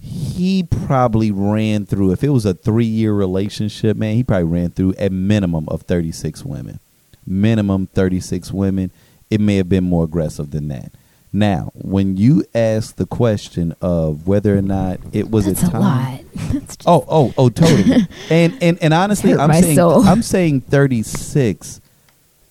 he 0.00 0.62
probably 0.62 1.30
ran 1.30 1.86
through 1.86 2.12
if 2.12 2.22
it 2.22 2.28
was 2.28 2.44
a 2.44 2.54
three 2.54 2.84
year 2.84 3.12
relationship 3.12 3.96
man 3.96 4.14
he 4.14 4.22
probably 4.22 4.44
ran 4.44 4.70
through 4.70 4.94
a 4.98 5.08
minimum 5.08 5.66
of 5.68 5.82
36 5.82 6.44
women 6.44 6.78
minimum 7.26 7.86
36 7.88 8.52
women 8.52 8.90
it 9.30 9.40
may 9.40 9.56
have 9.56 9.68
been 9.68 9.84
more 9.84 10.04
aggressive 10.04 10.50
than 10.50 10.68
that 10.68 10.92
now 11.32 11.72
when 11.74 12.16
you 12.16 12.44
ask 12.54 12.96
the 12.96 13.06
question 13.06 13.74
of 13.80 14.26
whether 14.26 14.56
or 14.56 14.62
not 14.62 15.00
it 15.12 15.30
was 15.30 15.46
That's 15.46 15.62
a 15.62 15.66
a 15.66 15.70
time 15.70 15.80
lot. 15.80 16.20
That's 16.52 16.76
just, 16.76 16.82
Oh, 16.86 17.04
oh, 17.08 17.34
oh, 17.36 17.48
totally. 17.48 18.06
and 18.30 18.56
and 18.62 18.78
and 18.80 18.94
honestly, 18.94 19.34
I'm 19.34 19.52
saying 19.52 19.76
soul. 19.76 20.06
I'm 20.06 20.22
saying 20.22 20.62
36 20.62 21.80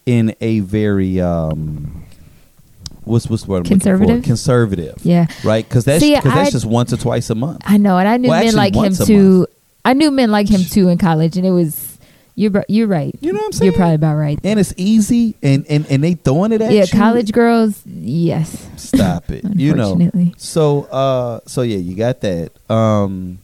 in 0.06 0.36
a 0.42 0.60
very 0.60 1.20
um 1.22 2.05
what's 3.06 3.30
what's 3.30 3.44
the 3.44 3.52
word 3.52 3.58
I'm? 3.60 3.64
Conservative? 3.66 4.24
Conservative. 4.24 4.96
Yeah. 5.04 5.28
Right? 5.44 5.68
Cuz 5.70 5.86
that's 5.86 6.04
cuz 6.04 6.24
that's 6.24 6.52
just 6.52 6.66
once 6.66 6.92
or 6.94 6.98
twice 6.98 7.30
a 7.30 7.36
month. 7.36 7.62
I 7.66 7.78
know, 7.78 7.98
and 7.98 8.08
I 8.08 8.18
knew 8.18 8.30
Well, 8.30 8.44
men 8.44 8.56
like 8.56 8.76
him 8.76 8.94
too. 8.94 9.38
month. 9.40 9.50
I 9.86 9.94
knew 9.94 10.12
men 10.12 10.32
like 10.32 10.50
him 10.50 10.64
too 10.64 10.90
in 10.90 10.98
college, 10.98 11.38
and 11.38 11.46
it 11.46 11.52
was 11.52 11.96
you're 12.36 12.66
you're 12.68 12.88
right. 12.88 13.16
You 13.22 13.32
know 13.32 13.40
what 13.40 13.46
I'm 13.46 13.52
saying? 13.54 13.72
You're 13.72 13.78
probably 13.78 13.96
about 13.96 14.16
right. 14.16 14.38
and 14.44 14.60
it's 14.60 14.74
easy 14.78 15.36
and 15.42 15.66
and 15.70 15.86
and 15.90 16.04
they 16.04 16.16
throwing 16.16 16.52
it 16.52 16.62
at 16.62 16.72
yeah, 16.72 16.82
you. 16.84 16.88
college 16.88 17.32
girls, 17.32 17.82
yes. 17.86 18.68
Stop 18.76 19.32
it. 19.32 19.46
you 19.56 19.74
know. 19.74 20.12
So 20.38 20.84
uh 20.84 21.40
so 21.48 21.62
yeah, 21.62 21.78
you 21.78 21.96
got 21.96 22.22
that. 22.22 22.52
Um 22.70 23.40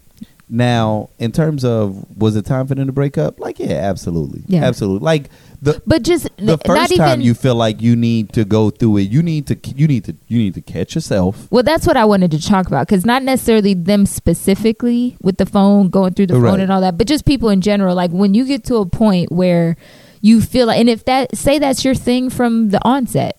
now 0.49 1.09
in 1.19 1.31
terms 1.31 1.63
of 1.63 2.05
was 2.17 2.35
it 2.35 2.45
time 2.45 2.67
for 2.67 2.75
them 2.75 2.85
to 2.87 2.91
break 2.91 3.17
up? 3.17 3.39
Like 3.39 3.59
yeah, 3.59 3.75
absolutely. 3.75 4.43
Yeah. 4.47 4.65
Absolutely. 4.65 5.05
Like 5.05 5.29
the 5.61 5.81
But 5.85 6.01
just 6.03 6.27
the 6.37 6.57
first 6.57 6.95
time 6.95 7.19
even. 7.19 7.21
you 7.21 7.33
feel 7.33 7.53
like 7.55 7.81
you 7.81 7.95
need 7.95 8.33
to 8.33 8.43
go 8.45 8.69
through 8.71 8.97
it, 8.97 9.01
you 9.11 9.21
need 9.21 9.45
to 9.47 9.57
you 9.75 9.87
need 9.87 10.05
to 10.05 10.15
you 10.27 10.39
need 10.39 10.53
to 10.55 10.61
catch 10.61 10.95
yourself. 10.95 11.47
well, 11.51 11.63
that's 11.63 11.85
what 11.85 11.97
I 11.97 12.05
wanted 12.05 12.31
to 12.31 12.41
talk 12.41 12.67
about 12.67 12.87
because 12.87 13.05
not 13.05 13.21
necessarily 13.23 13.73
them 13.75 14.05
specifically 14.05 15.17
with 15.21 15.37
the 15.37 15.45
phone, 15.45 15.89
going 15.89 16.13
through 16.15 16.27
the 16.27 16.33
phone 16.39 16.59
and 16.59 16.71
all 16.71 16.81
that, 16.81 16.97
but 16.97 17.07
just 17.07 17.25
people 17.25 17.49
in 17.49 17.61
general. 17.61 17.95
Like 17.95 18.11
when 18.11 18.33
you 18.33 18.45
get 18.45 18.63
to 18.65 18.77
a 18.77 18.85
point 18.85 19.31
where 19.31 19.77
you 20.21 20.41
feel 20.41 20.67
like, 20.67 20.79
and 20.79 20.89
if 20.89 21.05
that 21.05 21.35
say 21.37 21.59
that's 21.59 21.85
your 21.85 21.95
thing 21.95 22.29
from 22.29 22.69
the 22.69 22.79
onset, 22.83 23.37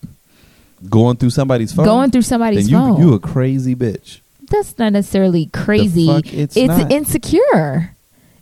Going 0.91 1.17
through 1.17 1.31
somebody's 1.31 1.73
phone. 1.73 1.85
going 1.85 2.11
through 2.11 2.23
somebody's 2.23 2.69
then 2.69 2.73
you 2.73 2.95
phone, 2.95 3.01
you 3.01 3.15
a 3.15 3.21
crazy 3.21 3.77
bitch. 3.77 4.19
that's 4.49 4.79
not 4.79 4.93
necessarily 4.93 5.47
crazy. 5.47 6.09
it's 6.11 6.57
not. 6.57 6.91
insecure. 6.91 7.95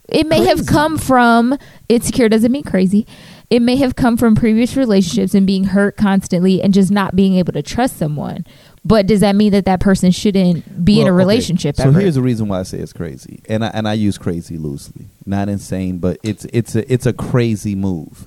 It 0.08 0.26
may 0.26 0.44
have 0.46 0.66
come 0.66 0.98
from 0.98 1.56
insecure 1.88 2.28
doesn't 2.28 2.50
mean 2.50 2.64
crazy. 2.64 3.06
It 3.50 3.60
may 3.60 3.76
have 3.76 3.96
come 3.96 4.16
from 4.16 4.36
previous 4.36 4.76
relationships 4.76 5.34
and 5.34 5.44
being 5.46 5.64
hurt 5.64 5.96
constantly 5.96 6.62
and 6.62 6.72
just 6.72 6.90
not 6.90 7.16
being 7.16 7.34
able 7.34 7.52
to 7.52 7.62
trust 7.62 7.96
someone. 7.96 8.46
But 8.84 9.06
does 9.08 9.20
that 9.20 9.34
mean 9.36 9.50
that 9.52 9.64
that 9.64 9.80
person 9.80 10.12
shouldn't 10.12 10.84
be 10.84 11.00
in 11.00 11.04
Well, 11.04 11.08
a 11.08 11.10
okay, 11.10 11.18
relationship 11.18 11.76
So 11.76 11.88
ever? 11.88 12.00
here's 12.00 12.14
the 12.14 12.22
reason 12.22 12.48
why 12.48 12.60
I 12.60 12.62
say 12.62 12.78
it's 12.78 12.92
crazy, 12.92 13.40
and 13.48 13.64
I 13.64 13.68
and 13.74 13.86
I 13.88 13.92
use 13.94 14.16
crazy 14.16 14.56
loosely, 14.56 15.06
not 15.26 15.48
insane, 15.48 15.98
but 15.98 16.18
it's 16.22 16.46
it's 16.52 16.74
a 16.76 16.90
it's 16.90 17.04
a 17.06 17.12
crazy 17.12 17.74
move, 17.74 18.26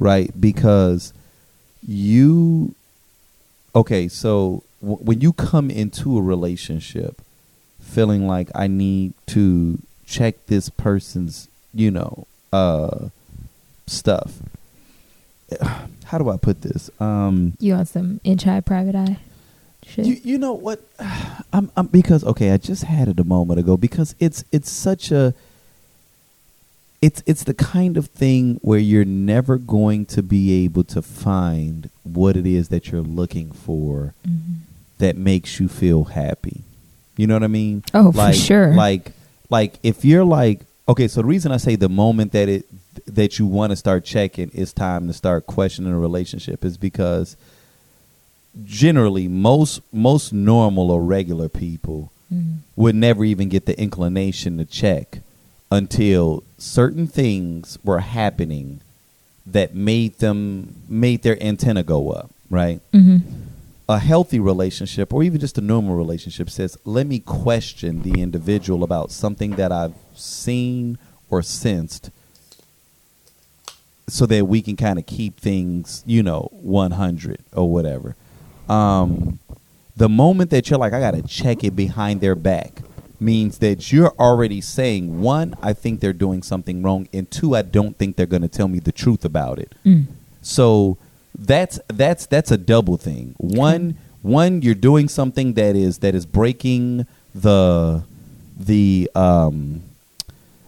right? 0.00 0.32
Because 0.40 1.12
you, 1.86 2.74
okay, 3.76 4.08
so 4.08 4.62
w- 4.80 4.98
when 5.04 5.20
you 5.20 5.32
come 5.34 5.70
into 5.70 6.16
a 6.18 6.22
relationship, 6.22 7.20
feeling 7.80 8.26
like 8.26 8.48
I 8.54 8.66
need 8.68 9.12
to 9.28 9.78
check 10.06 10.46
this 10.46 10.68
person's, 10.68 11.48
you 11.74 11.90
know, 11.90 12.26
uh, 12.52 13.08
stuff. 13.86 14.38
How 16.04 16.18
do 16.18 16.28
I 16.28 16.36
put 16.36 16.62
this? 16.62 16.90
Um, 17.00 17.54
you 17.58 17.74
on 17.74 17.86
some 17.86 18.20
inch 18.24 18.44
high 18.44 18.60
private 18.60 18.94
eye 18.94 19.16
shit? 19.86 20.04
you, 20.06 20.16
you 20.22 20.38
know 20.38 20.52
what? 20.52 20.80
I'm, 21.52 21.70
I'm 21.76 21.86
because 21.86 22.22
okay, 22.24 22.50
I 22.52 22.56
just 22.58 22.84
had 22.84 23.08
it 23.08 23.18
a 23.20 23.24
moment 23.24 23.60
ago 23.60 23.76
because 23.76 24.14
it's 24.20 24.44
it's 24.52 24.70
such 24.70 25.10
a 25.10 25.34
it's 27.00 27.22
it's 27.26 27.44
the 27.44 27.54
kind 27.54 27.96
of 27.96 28.06
thing 28.06 28.60
where 28.62 28.78
you're 28.78 29.04
never 29.04 29.58
going 29.58 30.06
to 30.06 30.22
be 30.22 30.64
able 30.64 30.84
to 30.84 31.02
find 31.02 31.90
what 32.04 32.36
it 32.36 32.46
is 32.46 32.68
that 32.68 32.90
you're 32.92 33.00
looking 33.02 33.50
for 33.50 34.14
Mhm. 34.26 34.58
that 34.98 35.16
makes 35.16 35.58
you 35.58 35.66
feel 35.68 36.04
happy. 36.04 36.62
You 37.16 37.26
know 37.26 37.34
what 37.34 37.42
I 37.42 37.48
mean? 37.48 37.82
Oh, 37.92 38.12
for 38.12 38.32
sure. 38.32 38.72
Like 38.74 39.12
like 39.50 39.74
if 39.82 40.04
you're 40.04 40.24
like 40.24 40.60
okay, 40.88 41.08
so 41.08 41.22
the 41.22 41.26
reason 41.26 41.52
I 41.52 41.56
say 41.56 41.74
the 41.76 41.88
moment 41.88 42.32
that 42.32 42.48
it 42.48 42.66
that 43.06 43.38
you 43.38 43.46
want 43.46 43.70
to 43.70 43.76
start 43.76 44.04
checking 44.04 44.50
it's 44.52 44.72
time 44.72 45.06
to 45.06 45.12
start 45.12 45.46
questioning 45.46 45.92
a 45.92 45.98
relationship 45.98 46.64
is 46.64 46.76
because 46.76 47.36
generally 48.64 49.28
most 49.28 49.80
most 49.92 50.32
normal 50.32 50.90
or 50.90 51.02
regular 51.02 51.48
people 51.48 52.10
Mhm. 52.32 52.56
would 52.76 52.94
never 52.94 53.24
even 53.24 53.48
get 53.48 53.66
the 53.66 53.78
inclination 53.80 54.56
to 54.58 54.64
check 54.64 55.20
until 55.70 56.42
certain 56.58 57.06
things 57.06 57.78
were 57.84 58.00
happening 58.00 58.80
that 59.46 59.74
made 59.74 60.18
them 60.18 60.74
made 60.88 61.22
their 61.22 61.42
antenna 61.42 61.82
go 61.82 62.10
up, 62.10 62.30
right? 62.50 62.80
Mhm. 62.92 63.22
a 63.88 63.98
healthy 63.98 64.38
relationship 64.38 65.12
or 65.12 65.22
even 65.22 65.38
just 65.40 65.58
a 65.58 65.60
normal 65.60 65.94
relationship 65.96 66.48
says, 66.48 66.78
let 66.86 67.06
me 67.06 67.18
question 67.18 68.02
the 68.02 68.22
individual 68.22 68.84
about 68.84 69.10
something 69.10 69.50
that 69.56 69.70
I've 69.72 69.92
seen 70.14 70.96
or 71.28 71.42
sensed 71.42 72.08
so 74.12 74.26
that 74.26 74.46
we 74.46 74.60
can 74.60 74.76
kind 74.76 74.98
of 74.98 75.06
keep 75.06 75.40
things, 75.40 76.04
you 76.04 76.22
know, 76.22 76.50
100 76.52 77.38
or 77.54 77.70
whatever. 77.70 78.14
Um, 78.68 79.38
the 79.96 80.10
moment 80.10 80.50
that 80.50 80.68
you're 80.68 80.78
like, 80.78 80.92
I 80.92 81.00
got 81.00 81.12
to 81.12 81.22
check 81.22 81.64
it 81.64 81.74
behind 81.74 82.20
their 82.20 82.34
back 82.34 82.82
means 83.18 83.56
that 83.60 83.90
you're 83.90 84.12
already 84.18 84.60
saying, 84.60 85.22
one, 85.22 85.54
I 85.62 85.72
think 85.72 86.00
they're 86.00 86.12
doing 86.12 86.42
something 86.42 86.82
wrong, 86.82 87.08
and 87.14 87.30
two, 87.30 87.56
I 87.56 87.62
don't 87.62 87.96
think 87.96 88.16
they're 88.16 88.26
going 88.26 88.42
to 88.42 88.48
tell 88.48 88.68
me 88.68 88.80
the 88.80 88.92
truth 88.92 89.24
about 89.24 89.58
it. 89.58 89.72
Mm. 89.82 90.04
So 90.42 90.98
that's 91.34 91.80
that's 91.88 92.26
that's 92.26 92.50
a 92.50 92.58
double 92.58 92.98
thing. 92.98 93.34
One 93.38 93.96
one 94.20 94.60
you're 94.60 94.74
doing 94.74 95.08
something 95.08 95.54
that 95.54 95.74
is 95.74 95.98
that 96.00 96.14
is 96.14 96.26
breaking 96.26 97.06
the 97.34 98.02
the 98.58 99.10
um 99.14 99.84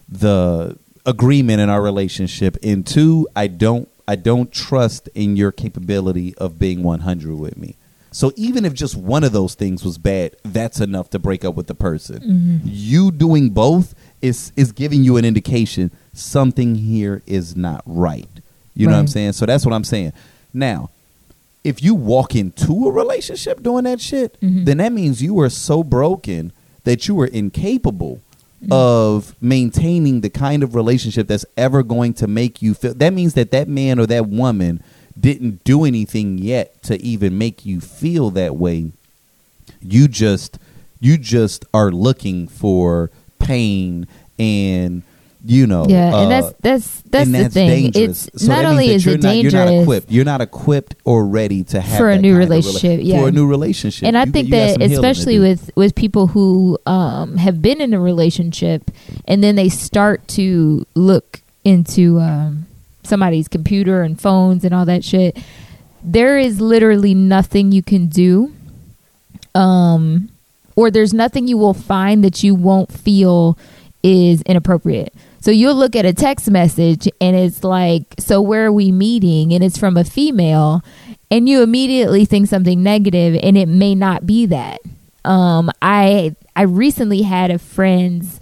the 0.09 0.79
agreement 1.07 1.61
in 1.61 1.69
our 1.69 1.83
relationship. 1.83 2.57
And 2.63 2.87
two, 2.87 3.29
I 3.37 3.47
don't 3.47 3.89
I 4.07 4.17
don't 4.17 4.53
trust 4.53 5.09
in 5.15 5.35
your 5.37 5.51
capability 5.51 6.35
of 6.37 6.59
being 6.59 6.83
100 6.83 7.35
with 7.37 7.57
me. 7.57 7.75
So 8.13 8.33
even 8.37 8.65
if 8.67 8.75
just 8.75 8.95
one 8.97 9.25
of 9.25 9.33
those 9.33 9.55
things 9.55 9.83
was 9.83 9.97
bad, 9.97 10.37
that's 10.45 10.79
enough 10.79 11.09
to 11.11 11.19
break 11.19 11.43
up 11.45 11.55
with 11.55 11.69
the 11.69 11.75
person. 11.75 12.21
Mhm. 12.21 12.61
You 12.71 13.11
doing 13.11 13.51
both 13.51 13.95
is 14.23 14.53
is 14.57 14.73
giving 14.73 15.03
you 15.05 15.17
an 15.17 15.25
indication 15.25 15.91
something 16.13 16.75
here 16.77 17.23
is 17.27 17.57
not 17.57 17.83
right. 17.87 18.29
You 18.77 18.87
know 18.87 18.93
what 18.93 18.99
I'm 19.01 19.07
saying? 19.07 19.33
So 19.33 19.47
that's 19.47 19.65
what 19.65 19.73
I'm 19.75 19.85
saying. 19.85 20.13
Now, 20.53 20.91
if 21.65 21.83
you 21.83 21.95
walk 21.95 22.35
into 22.37 22.87
a 22.87 22.91
relationship 22.93 23.63
doing 23.63 23.85
that 23.85 24.01
shit, 24.01 24.37
Mhm. 24.43 24.65
then 24.67 24.77
that 24.79 24.93
means 24.93 25.23
you 25.23 25.39
are 25.41 25.49
so 25.49 25.83
broken 25.83 26.53
that 26.85 27.09
you 27.09 27.19
are 27.21 27.27
incapable 27.27 28.17
Mm-hmm. 28.17 28.24
Mm. 28.65 28.73
of 28.73 29.37
maintaining 29.41 30.21
the 30.23 30.31
kind 30.31 30.63
of 30.63 30.75
relationship 30.75 31.27
that's 31.29 31.47
ever 31.57 31.83
going 31.83 32.15
to 32.15 32.27
make 32.27 32.63
you 32.63 32.75
feel. 32.75 32.95
That 32.95 33.13
means 33.13 33.35
that 33.35 33.51
that 33.53 33.69
man 33.69 33.99
or 33.99 34.07
that 34.07 34.29
woman 34.29 34.83
didn't 35.19 35.65
do 35.65 35.85
anything 35.85 36.39
yet 36.39 36.83
to 36.85 37.01
even 37.03 37.39
make 37.39 37.65
you 37.65 37.81
feel 37.81 38.31
that 38.31 38.57
way 38.57 38.93
You 39.81 40.09
just 40.09 40.59
you 41.01 41.19
just 41.19 41.65
are 41.75 41.91
looking 41.93 42.49
for 42.49 43.11
pain 43.39 44.07
and 44.39 45.03
you 45.47 45.67
know 45.67 45.85
Yeah, 45.89 46.15
uh, 46.15 46.23
and 46.23 46.31
that's 46.31 46.53
that's 46.61 47.01
that's 47.03 47.31
the 47.31 47.39
that's 47.43 47.55
thing. 47.55 47.69
dangerous. 47.93 48.29
It's 48.29 48.43
So 48.45 48.49
not 48.53 48.65
only 48.65 48.89
is 48.89 49.07
it 49.07 49.23
not, 49.23 49.31
dangerous 49.31 49.53
You're 49.53 49.65
not 49.67 49.83
equipped. 49.83 50.11
You're 50.11 50.25
not 50.25 50.41
equipped 50.41 50.95
or 51.05 51.27
ready 51.27 51.63
to 51.65 51.81
have 51.81 51.99
For 51.99 52.09
a 52.11 52.19
new 52.19 52.33
of 52.33 52.39
rela- 52.39 52.51
relationship, 52.51 53.01
yeah. 53.03 53.21
For 53.21 53.29
a 53.29 53.33
new 53.33 53.47
relationship, 53.47 54.07
and 54.09 54.17
I 54.17 54.25
You- 54.25 54.33
think 54.33 54.47
you 54.49 54.53
that 54.53 54.71
some 54.73 54.81
healing 54.81 54.91
to 54.91 54.95
especially 55.09 55.39
with 55.39 55.71
with 55.77 55.95
people 55.95 56.29
who 56.29 56.79
um, 56.87 57.37
have 57.37 57.61
been 57.61 57.81
in 57.81 57.93
a 57.95 58.01
relationship 58.01 58.91
and 59.27 59.45
then 59.45 59.55
they 59.57 59.69
start 59.69 60.27
to 60.29 60.87
look 60.95 61.41
into 61.65 62.21
um, 62.21 62.67
somebody's 63.03 63.49
computer 63.49 64.03
and 64.03 64.19
phones 64.21 64.65
and 64.65 64.75
all 64.75 64.85
that 64.87 65.05
shit, 65.05 65.37
there 66.03 66.39
is 66.39 66.61
literally 66.61 67.15
nothing 67.15 67.71
you 67.73 67.83
can 67.83 68.07
do, 68.07 68.53
um, 69.55 70.29
or 70.77 70.91
there's 70.91 71.15
nothing 71.15 71.47
you 71.49 71.57
will 71.57 71.75
find 71.75 72.25
that 72.25 72.43
you 72.43 72.55
won't 72.55 72.91
feel 72.93 73.57
is 74.03 74.43
inappropriate. 74.43 75.13
So 75.45 75.51
you'll 75.51 75.75
look 75.75 75.95
at 75.95 76.07
a 76.07 76.15
text 76.15 76.51
message 76.51 77.07
and 77.21 77.37
it's 77.37 77.63
like, 77.63 78.15
so 78.19 78.41
where 78.41 78.65
are 78.65 78.73
we 78.73 78.91
meeting? 78.91 79.53
And 79.53 79.63
it's 79.63 79.77
from 79.77 79.99
a 79.99 80.03
female, 80.03 80.83
and 81.31 81.47
you 81.47 81.61
immediately 81.61 82.25
think 82.25 82.49
something 82.49 82.83
negative, 82.83 83.39
and 83.43 83.59
it 83.59 83.69
may 83.69 83.95
not 83.95 84.25
be 84.25 84.47
that. 84.47 84.81
Um, 85.23 85.71
I 85.83 86.35
I 86.57 86.63
recently 86.63 87.21
had 87.21 87.51
a 87.51 87.59
friend's 87.59 88.41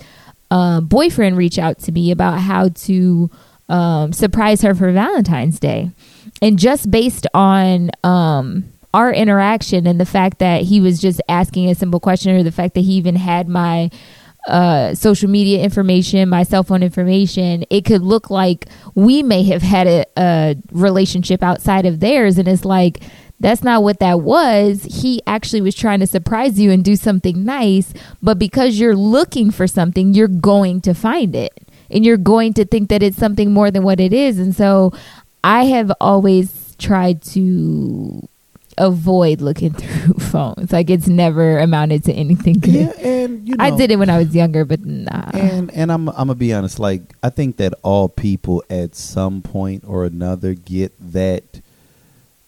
uh, 0.53 0.81
boyfriend 0.81 1.37
reach 1.37 1.59
out 1.59 1.81
to 1.81 1.91
me 1.91 2.13
about 2.13 2.39
how 2.39 2.69
to 2.69 3.29
um, 3.69 4.13
surprise 4.13 4.63
her 4.63 4.73
for 4.73 4.93
Valentine's 4.93 5.59
Day, 5.59 5.91
and 6.41 6.57
just 6.57 6.89
based 6.89 7.27
on 7.35 7.91
um, 8.05 8.63
our 8.95 9.13
interaction 9.13 9.89
and 9.89 9.99
the 9.99 10.07
fact 10.07 10.39
that 10.39 10.63
he 10.63 10.81
was 10.81 11.01
just 11.01 11.21
asking 11.29 11.69
a 11.69 11.75
simple 11.75 11.99
question, 11.99 12.37
or 12.37 12.45
the 12.45 12.53
fact 12.53 12.75
that 12.75 12.83
he 12.83 12.93
even 12.93 13.17
had 13.17 13.49
my 13.49 13.91
uh, 14.47 14.95
social 14.95 15.31
media 15.31 15.63
information, 15.63 16.29
my 16.29 16.43
cell 16.43 16.63
phone 16.63 16.83
information, 16.83 17.65
it 17.71 17.85
could 17.85 18.03
look 18.03 18.31
like 18.31 18.67
we 18.95 19.23
may 19.23 19.43
have 19.45 19.63
had 19.63 19.87
a, 19.87 20.05
a 20.17 20.57
relationship 20.73 21.43
outside 21.43 21.87
of 21.87 22.01
theirs. 22.01 22.39
And 22.39 22.49
it's 22.49 22.65
like, 22.65 23.03
that's 23.41 23.63
not 23.65 23.83
what 23.83 23.99
that 23.99 24.21
was. 24.21 24.85
He 24.85 25.21
actually 25.27 25.61
was 25.61 25.75
trying 25.75 26.01
to 26.01 26.07
surprise 26.07 26.61
you 26.61 26.71
and 26.71 26.85
do 26.85 26.97
something 26.97 27.45
nice. 27.45 27.93
But 28.23 28.39
because 28.39 28.79
you're 28.79 28.97
looking 28.97 29.51
for 29.51 29.67
something, 29.67 30.15
you're 30.15 30.29
going 30.29 30.81
to 30.83 30.95
find 30.95 31.35
it. 31.35 31.53
And 31.91 32.05
you're 32.05 32.17
going 32.17 32.55
to 32.55 32.65
think 32.65 32.89
that 32.89 33.03
it's 33.03 33.19
something 33.19 33.53
more 33.53 33.71
than 33.71 33.83
what 33.83 34.01
it 34.01 34.13
is. 34.13 34.39
And 34.39 34.55
so 34.55 34.93
I 35.45 35.65
have 35.65 35.93
always 36.01 36.75
tried 36.79 37.23
to 37.23 38.29
avoid 38.83 39.41
looking 39.41 39.73
through 39.79 40.15
phones. 40.15 40.73
Like 40.73 40.91
it's 40.91 41.09
never 41.09 41.59
amounted 41.59 42.05
to 42.05 42.13
anything 42.13 42.55
good. 42.55 42.75
yeah, 42.75 42.93
and 43.01 43.49
you 43.49 43.57
know, 43.57 43.65
I 43.65 43.71
did 43.71 43.91
it 43.91 43.97
when 43.97 44.11
I 44.11 44.19
was 44.19 44.35
younger, 44.35 44.65
but 44.65 44.85
nah. 44.85 45.31
And 45.33 45.71
and 45.73 45.91
I'm 45.91 46.09
I'm 46.11 46.15
gonna 46.15 46.35
be 46.35 46.53
honest. 46.53 46.79
Like 46.79 47.15
I 47.23 47.31
think 47.31 47.57
that 47.59 47.75
all 47.83 48.09
people 48.09 48.63
at 48.69 48.95
some 48.95 49.43
point 49.43 49.85
or 49.87 50.05
another 50.05 50.55
get 50.55 50.93
that. 51.13 51.45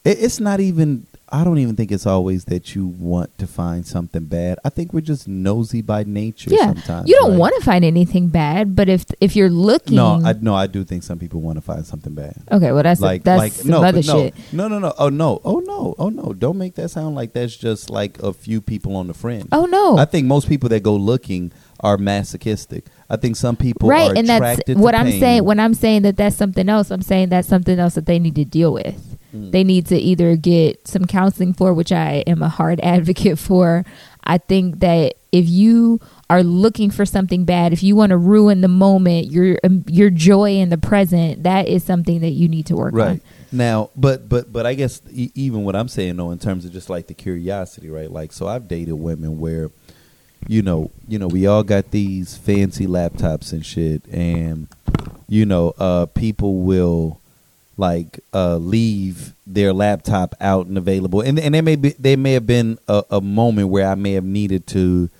It, 0.04 0.18
it's 0.22 0.40
not 0.40 0.60
even. 0.60 1.06
I 1.34 1.42
don't 1.42 1.58
even 1.58 1.74
think 1.74 1.90
it's 1.90 2.06
always 2.06 2.44
that 2.44 2.76
you 2.76 2.86
want 2.86 3.36
to 3.38 3.48
find 3.48 3.84
something 3.84 4.24
bad. 4.26 4.60
I 4.64 4.68
think 4.68 4.92
we're 4.92 5.00
just 5.00 5.26
nosy 5.26 5.82
by 5.82 6.04
nature. 6.04 6.50
yeah, 6.50 6.66
sometimes 6.66 7.08
you 7.08 7.16
don't 7.16 7.32
right? 7.32 7.40
want 7.40 7.54
to 7.58 7.64
find 7.64 7.84
anything 7.84 8.28
bad, 8.28 8.76
but 8.76 8.88
if 8.88 9.04
if 9.20 9.34
you're 9.34 9.50
looking, 9.50 9.96
No, 9.96 10.20
I 10.24 10.34
no, 10.34 10.54
I 10.54 10.68
do 10.68 10.84
think 10.84 11.02
some 11.02 11.18
people 11.18 11.40
want 11.40 11.56
to 11.56 11.60
find 11.60 11.84
something 11.84 12.14
bad. 12.14 12.36
okay, 12.52 12.70
well 12.70 12.84
that's 12.84 13.00
like 13.00 13.24
that's 13.24 13.38
like 13.40 13.52
some 13.52 13.72
no, 13.72 13.82
other 13.82 14.00
no, 14.02 14.14
shit. 14.14 14.34
no, 14.52 14.68
no, 14.68 14.78
no. 14.78 14.94
Oh 14.96 15.08
no, 15.08 15.40
oh 15.44 15.58
no, 15.58 15.96
oh 15.98 16.08
no. 16.08 16.32
Don't 16.34 16.56
make 16.56 16.76
that 16.76 16.90
sound 16.90 17.16
like 17.16 17.32
that's 17.32 17.56
just 17.56 17.90
like 17.90 18.22
a 18.22 18.32
few 18.32 18.60
people 18.60 18.94
on 18.94 19.08
the 19.08 19.14
fringe. 19.14 19.48
Oh 19.50 19.66
no, 19.66 19.98
I 19.98 20.04
think 20.04 20.28
most 20.28 20.48
people 20.48 20.68
that 20.68 20.84
go 20.84 20.94
looking 20.94 21.50
are 21.80 21.98
masochistic. 21.98 22.84
I 23.10 23.16
think 23.16 23.34
some 23.34 23.56
people 23.56 23.88
right, 23.88 24.12
are 24.12 24.16
and 24.16 24.28
that's 24.28 24.62
what 24.68 24.94
I'm 24.94 25.06
pain. 25.06 25.20
saying. 25.20 25.44
When 25.44 25.58
I'm 25.58 25.74
saying 25.74 26.02
that 26.02 26.16
that's 26.16 26.36
something 26.36 26.68
else, 26.68 26.92
I'm 26.92 27.02
saying 27.02 27.30
that's 27.30 27.48
something 27.48 27.78
else 27.78 27.96
that 27.96 28.06
they 28.06 28.20
need 28.20 28.36
to 28.36 28.44
deal 28.44 28.72
with. 28.72 29.13
Mm. 29.34 29.50
They 29.50 29.64
need 29.64 29.86
to 29.86 29.96
either 29.98 30.36
get 30.36 30.86
some 30.86 31.04
counseling 31.06 31.52
for, 31.54 31.74
which 31.74 31.90
I 31.92 32.22
am 32.26 32.42
a 32.42 32.48
hard 32.48 32.80
advocate 32.82 33.38
for. 33.38 33.84
I 34.22 34.38
think 34.38 34.80
that 34.80 35.14
if 35.32 35.48
you 35.48 36.00
are 36.30 36.42
looking 36.42 36.90
for 36.90 37.04
something 37.04 37.44
bad, 37.44 37.72
if 37.72 37.82
you 37.82 37.96
want 37.96 38.10
to 38.10 38.16
ruin 38.16 38.60
the 38.60 38.68
moment, 38.68 39.30
your 39.30 39.58
um, 39.64 39.84
your 39.88 40.08
joy 40.08 40.52
in 40.52 40.68
the 40.70 40.78
present, 40.78 41.42
that 41.42 41.66
is 41.68 41.84
something 41.84 42.20
that 42.20 42.30
you 42.30 42.48
need 42.48 42.66
to 42.66 42.76
work 42.76 42.94
right 42.94 43.10
on. 43.10 43.20
now 43.52 43.90
but 43.96 44.28
but 44.28 44.52
but 44.52 44.64
i 44.66 44.74
guess 44.74 45.02
e- 45.12 45.30
even 45.34 45.62
what 45.64 45.76
i'm 45.76 45.88
saying 45.88 46.16
though 46.16 46.30
in 46.30 46.38
terms 46.38 46.64
of 46.64 46.72
just 46.72 46.88
like 46.88 47.06
the 47.06 47.14
curiosity 47.14 47.88
right 47.90 48.10
like 48.10 48.32
so 48.32 48.48
i've 48.48 48.66
dated 48.66 48.94
women 48.94 49.38
where 49.38 49.70
you 50.48 50.62
know 50.62 50.90
you 51.06 51.18
know 51.18 51.26
we 51.28 51.46
all 51.46 51.62
got 51.62 51.90
these 51.90 52.36
fancy 52.36 52.86
laptops 52.86 53.52
and 53.52 53.64
shit 53.64 54.02
and 54.10 54.66
you 55.28 55.44
know 55.46 55.72
uh 55.78 56.06
people 56.06 56.62
will 56.62 57.20
like 57.76 58.20
uh 58.32 58.56
leave 58.56 59.34
their 59.46 59.72
laptop 59.72 60.34
out 60.40 60.66
and 60.66 60.78
available 60.78 61.20
and 61.20 61.38
and 61.38 61.54
there 61.54 61.62
may 61.62 61.76
be 61.76 61.90
there 61.98 62.16
may 62.16 62.32
have 62.32 62.46
been 62.46 62.78
a, 62.88 63.02
a 63.10 63.20
moment 63.20 63.68
where 63.68 63.88
i 63.88 63.94
may 63.94 64.12
have 64.12 64.24
needed 64.24 64.66
to 64.66 65.10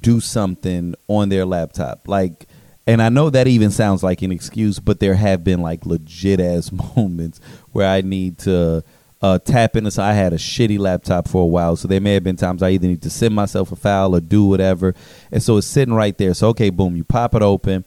do 0.00 0.20
something 0.20 0.94
on 1.08 1.28
their 1.28 1.44
laptop 1.44 2.06
like 2.08 2.46
and 2.86 3.00
I 3.00 3.08
know 3.08 3.30
that 3.30 3.46
even 3.46 3.70
sounds 3.70 4.02
like 4.02 4.22
an 4.22 4.30
excuse, 4.30 4.78
but 4.78 5.00
there 5.00 5.14
have 5.14 5.42
been 5.42 5.62
like 5.62 5.86
legit 5.86 6.40
ass 6.40 6.70
moments 6.96 7.40
where 7.72 7.88
I 7.88 8.02
need 8.02 8.38
to 8.40 8.84
uh, 9.22 9.38
tap 9.38 9.76
into. 9.76 9.90
So 9.90 10.02
I 10.02 10.12
had 10.12 10.32
a 10.32 10.36
shitty 10.36 10.78
laptop 10.78 11.28
for 11.28 11.42
a 11.42 11.46
while, 11.46 11.76
so 11.76 11.88
there 11.88 12.00
may 12.00 12.14
have 12.14 12.24
been 12.24 12.36
times 12.36 12.62
I 12.62 12.70
either 12.70 12.86
need 12.86 13.02
to 13.02 13.10
send 13.10 13.34
myself 13.34 13.72
a 13.72 13.76
file 13.76 14.14
or 14.14 14.20
do 14.20 14.44
whatever, 14.44 14.94
and 15.32 15.42
so 15.42 15.56
it's 15.56 15.66
sitting 15.66 15.94
right 15.94 16.16
there. 16.18 16.34
So 16.34 16.48
okay, 16.48 16.70
boom, 16.70 16.94
you 16.96 17.04
pop 17.04 17.34
it 17.34 17.42
open, 17.42 17.84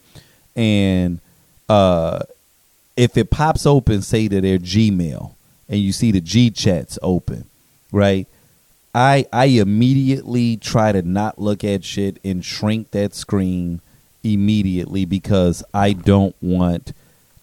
and 0.56 1.20
uh, 1.68 2.20
if 2.98 3.16
it 3.16 3.30
pops 3.30 3.64
open, 3.64 4.02
say 4.02 4.26
to 4.26 4.40
their 4.40 4.58
Gmail, 4.58 5.34
and 5.68 5.80
you 5.80 5.92
see 5.92 6.10
the 6.10 6.20
G 6.20 6.50
chats 6.50 6.98
open, 7.00 7.44
right? 7.92 8.26
I 8.94 9.24
I 9.32 9.46
immediately 9.46 10.56
try 10.56 10.90
to 10.92 11.02
not 11.02 11.38
look 11.38 11.62
at 11.62 11.84
shit 11.84 12.18
and 12.24 12.44
shrink 12.44 12.90
that 12.90 13.14
screen 13.14 13.80
immediately 14.24 15.04
because 15.04 15.62
I 15.72 15.92
don't 15.92 16.34
want 16.42 16.92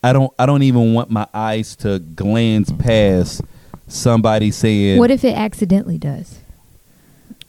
I 0.03 0.11
don't 0.11 0.33
I 0.37 0.45
don't 0.45 0.63
even 0.63 0.93
want 0.93 1.09
my 1.09 1.27
eyes 1.33 1.75
to 1.77 1.99
glance 1.99 2.71
past 2.73 3.41
somebody 3.87 4.51
saying 4.51 4.99
What 4.99 5.11
if 5.11 5.23
it 5.23 5.37
accidentally 5.37 5.97
does? 5.97 6.39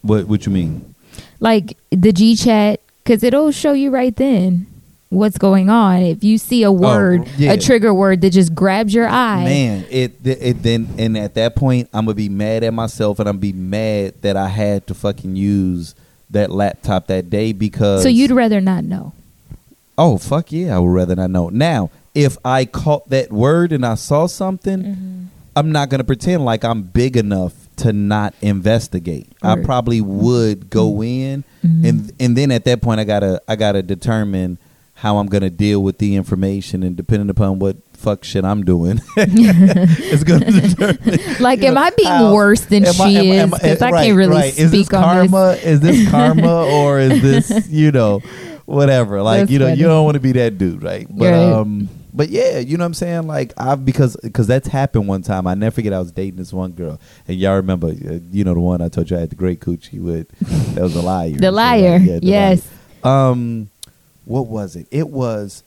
what 0.01 0.27
what 0.27 0.45
you 0.45 0.51
mean? 0.53 0.95
Like 1.41 1.75
the 1.89 2.13
G 2.13 2.37
chat, 2.37 2.79
because 3.03 3.21
it'll 3.21 3.51
show 3.51 3.73
you 3.73 3.91
right 3.91 4.15
then 4.15 4.67
what's 5.09 5.37
going 5.37 5.69
on. 5.69 6.01
If 6.01 6.23
you 6.23 6.37
see 6.37 6.63
a 6.63 6.71
word, 6.71 7.21
Oh, 7.25 7.31
yeah. 7.37 7.53
a 7.53 7.57
trigger 7.57 7.93
word 7.93 8.21
that 8.21 8.31
just 8.31 8.53
grabs 8.53 8.93
your 8.93 9.07
eye, 9.07 9.43
Man, 9.43 9.85
it 9.89 10.13
it 10.23 10.63
then 10.63 10.87
and 10.97 11.17
at 11.17 11.35
that 11.35 11.55
point 11.55 11.89
I'm 11.93 12.05
gonna 12.05 12.15
be 12.15 12.29
mad 12.29 12.63
at 12.63 12.73
myself 12.73 13.19
and 13.19 13.27
I'm 13.29 13.37
be 13.37 13.53
mad 13.53 14.15
that 14.21 14.35
I 14.37 14.49
had 14.49 14.85
to 14.87 14.93
fucking 14.93 15.35
use 15.35 15.95
that 16.29 16.51
laptop 16.51 17.07
that 17.07 17.29
day 17.29 17.53
because 17.53 18.03
so 18.03 18.09
you'd 18.09 18.31
rather 18.31 18.59
not 18.59 18.83
know. 18.83 19.13
Oh 19.97 20.17
fuck 20.17 20.51
yeah, 20.51 20.75
I 20.75 20.79
would 20.79 20.93
rather 20.93 21.15
not 21.15 21.29
know. 21.31 21.49
Now, 21.49 21.89
if 22.13 22.37
I 22.43 22.65
caught 22.65 23.09
that 23.09 23.31
word 23.31 23.71
and 23.71 23.85
I 23.85 23.95
saw 23.95 24.27
something, 24.27 24.79
Mm-hmm. 24.83 25.13
I'm 25.55 25.71
not 25.71 25.89
gonna 25.89 26.03
pretend 26.03 26.45
like 26.45 26.63
I'm 26.63 26.83
big 26.83 27.17
enough 27.17 27.53
to 27.77 27.91
not 27.93 28.35
investigate. 28.41 29.27
I 29.41 29.55
probably 29.63 30.01
would 30.01 30.69
go 30.69 31.01
in 31.01 31.43
Mhm. 31.65 31.87
and 31.89 32.11
and 32.19 32.37
then 32.37 32.51
at 32.51 32.65
that 32.65 32.81
point 32.81 32.99
I 32.99 33.05
gotta 33.05 33.41
I 33.47 33.55
gotta 33.55 33.81
determine 33.81 34.57
how 34.97 35.17
I'm 35.17 35.27
gonna 35.27 35.49
deal 35.51 35.81
with 35.83 35.99
the 35.99 36.15
information 36.15 36.81
and 36.83 36.95
depending 36.95 37.29
upon 37.29 37.59
what 37.59 37.77
fuck 37.93 38.23
shit 38.23 38.43
I'm 38.43 38.63
doing, 38.65 38.99
it's 39.17 40.23
gonna 40.23 40.51
determine 40.51 41.39
Like, 41.39 41.61
am 41.63 41.75
know, 41.75 41.81
I 41.81 41.89
being 41.91 42.07
how- 42.09 42.33
worse 42.33 42.61
than 42.65 42.83
she 42.85 43.01
I- 43.01 43.09
am 43.09 43.53
is? 43.53 43.59
Because 43.59 43.81
I 43.81 43.91
right, 43.91 44.05
can't 44.05 44.17
really 44.17 44.35
right. 44.35 44.53
speak 44.53 44.63
Is 44.65 44.71
this 44.71 44.93
on 44.93 45.03
karma? 45.03 45.51
this. 45.55 45.63
Is 45.65 45.79
this 45.81 46.09
karma 46.11 46.65
or 46.73 46.99
is 46.99 47.21
this 47.21 47.69
you 47.69 47.91
know 47.91 48.19
whatever? 48.65 49.21
Like 49.21 49.41
That's 49.41 49.51
you 49.51 49.59
know 49.59 49.67
funny. 49.67 49.79
you 49.79 49.85
don't 49.87 50.03
want 50.05 50.15
to 50.15 50.19
be 50.19 50.31
that 50.33 50.57
dude, 50.57 50.81
right? 50.83 51.07
But 51.09 51.31
Right. 51.31 51.53
um, 51.53 51.89
but 52.13 52.29
yeah, 52.29 52.57
you 52.57 52.77
know 52.77 52.83
what 52.83 52.87
I'm 52.87 52.93
saying? 52.95 53.27
Like 53.27 53.53
I've 53.57 53.85
because 53.85 54.17
because 54.23 54.47
that's 54.47 54.67
happened 54.67 55.07
one 55.07 55.21
time. 55.21 55.45
I 55.45 55.53
never 55.53 55.75
forget. 55.75 55.93
I 55.93 55.99
was 55.99 56.11
dating 56.11 56.37
this 56.37 56.51
one 56.51 56.71
girl, 56.71 56.99
and 57.27 57.37
y'all 57.37 57.55
remember, 57.57 57.87
uh, 57.89 58.19
you 58.31 58.43
know, 58.43 58.55
the 58.55 58.59
one 58.59 58.81
I 58.81 58.89
told 58.89 59.11
you 59.11 59.17
I 59.17 59.19
had 59.19 59.29
the 59.29 59.35
great 59.35 59.59
coochie 59.59 60.01
with. 60.01 60.27
That 60.73 60.81
was 60.81 60.95
a 60.95 61.01
liar. 61.03 61.35
The 61.37 61.51
liar, 61.51 61.97
Yeah, 61.97 62.17
the 62.19 62.25
yes. 62.25 62.67
liar. 63.03 63.29
Um, 63.29 63.69
what 64.27 64.47
was 64.47 64.75
it? 64.75 64.87
It 64.91 65.09
was. 65.09 65.63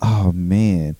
Oh 0.00 0.32
man. 0.32 0.96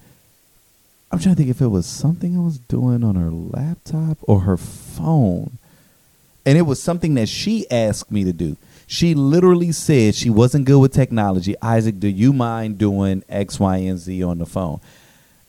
I'm 1.10 1.18
trying 1.18 1.34
to 1.34 1.38
think 1.38 1.50
if 1.50 1.60
it 1.60 1.68
was 1.68 1.86
something 1.86 2.36
I 2.36 2.40
was 2.40 2.58
doing 2.58 3.04
on 3.04 3.14
her 3.14 3.30
laptop 3.30 4.18
or 4.22 4.40
her 4.40 4.56
phone. 4.56 5.58
And 6.44 6.58
it 6.58 6.62
was 6.62 6.82
something 6.82 7.14
that 7.14 7.28
she 7.28 7.70
asked 7.70 8.10
me 8.10 8.24
to 8.24 8.32
do. 8.32 8.56
She 8.86 9.14
literally 9.14 9.72
said 9.72 10.14
she 10.14 10.28
wasn't 10.28 10.66
good 10.66 10.78
with 10.78 10.92
technology. 10.92 11.54
Isaac, 11.62 12.00
do 12.00 12.08
you 12.08 12.32
mind 12.32 12.78
doing 12.78 13.22
X, 13.28 13.58
Y, 13.58 13.76
and 13.76 13.98
Z 13.98 14.22
on 14.22 14.38
the 14.38 14.46
phone? 14.46 14.80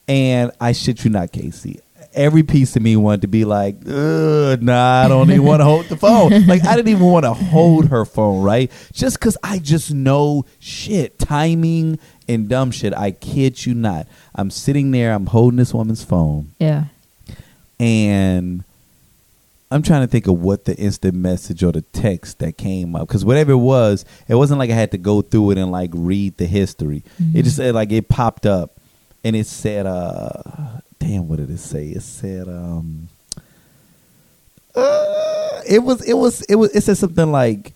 And 0.07 0.51
I 0.61 0.71
shit 0.71 1.03
you 1.03 1.09
not, 1.09 1.31
Casey. 1.31 1.81
Every 2.15 2.43
piece 2.43 2.75
of 2.75 2.81
me 2.81 2.95
wanted 2.95 3.21
to 3.21 3.27
be 3.27 3.45
like, 3.45 3.85
nah, 3.85 5.03
I 5.03 5.07
don't 5.07 5.29
even 5.29 5.43
want 5.43 5.59
to 5.61 5.65
hold 5.71 5.85
the 5.85 5.97
phone. 5.97 6.47
Like 6.47 6.65
I 6.65 6.75
didn't 6.75 6.89
even 6.89 7.05
want 7.05 7.25
to 7.25 7.33
hold 7.33 7.89
her 7.89 8.05
phone, 8.05 8.41
right? 8.43 8.71
Just 8.93 9.19
because 9.19 9.37
I 9.43 9.59
just 9.59 9.93
know 9.93 10.45
shit, 10.59 11.19
timing 11.19 11.99
and 12.27 12.49
dumb 12.49 12.71
shit. 12.71 12.93
I 12.93 13.11
kid 13.11 13.65
you 13.65 13.73
not. 13.75 14.07
I'm 14.33 14.49
sitting 14.49 14.91
there, 14.91 15.13
I'm 15.13 15.27
holding 15.27 15.57
this 15.57 15.73
woman's 15.73 16.03
phone, 16.03 16.51
Yeah. 16.59 16.85
and 17.79 18.63
I'm 19.71 19.81
trying 19.81 20.01
to 20.01 20.07
think 20.07 20.27
of 20.27 20.41
what 20.41 20.65
the 20.65 20.75
instant 20.77 21.15
message 21.15 21.63
or 21.63 21.71
the 21.71 21.81
text 21.81 22.39
that 22.39 22.57
came 22.57 22.95
up 22.95 23.07
because 23.07 23.25
whatever 23.25 23.51
it 23.53 23.57
was, 23.57 24.05
it 24.27 24.35
wasn't 24.35 24.59
like 24.59 24.69
I 24.69 24.73
had 24.75 24.91
to 24.91 24.97
go 24.97 25.21
through 25.21 25.51
it 25.51 25.57
and 25.57 25.71
like 25.71 25.89
read 25.93 26.37
the 26.37 26.45
history. 26.45 27.03
It 27.33 27.43
just 27.43 27.57
said 27.57 27.73
like 27.75 27.91
it 27.91 28.07
popped 28.07 28.45
up, 28.45 28.71
and 29.23 29.35
it 29.35 29.47
said, 29.47 29.85
uh, 29.85 30.41
"Damn, 30.99 31.27
what 31.27 31.37
did 31.37 31.49
it 31.49 31.59
say?" 31.59 31.87
It 31.89 32.01
said, 32.01 32.47
um, 32.47 33.09
uh, 34.75 35.61
it 35.67 35.79
was, 35.79 36.01
it 36.03 36.13
was, 36.15 36.41
it 36.43 36.55
was, 36.55 36.75
it 36.75 36.81
said 36.83 36.97
something 36.97 37.31
like, 37.31 37.73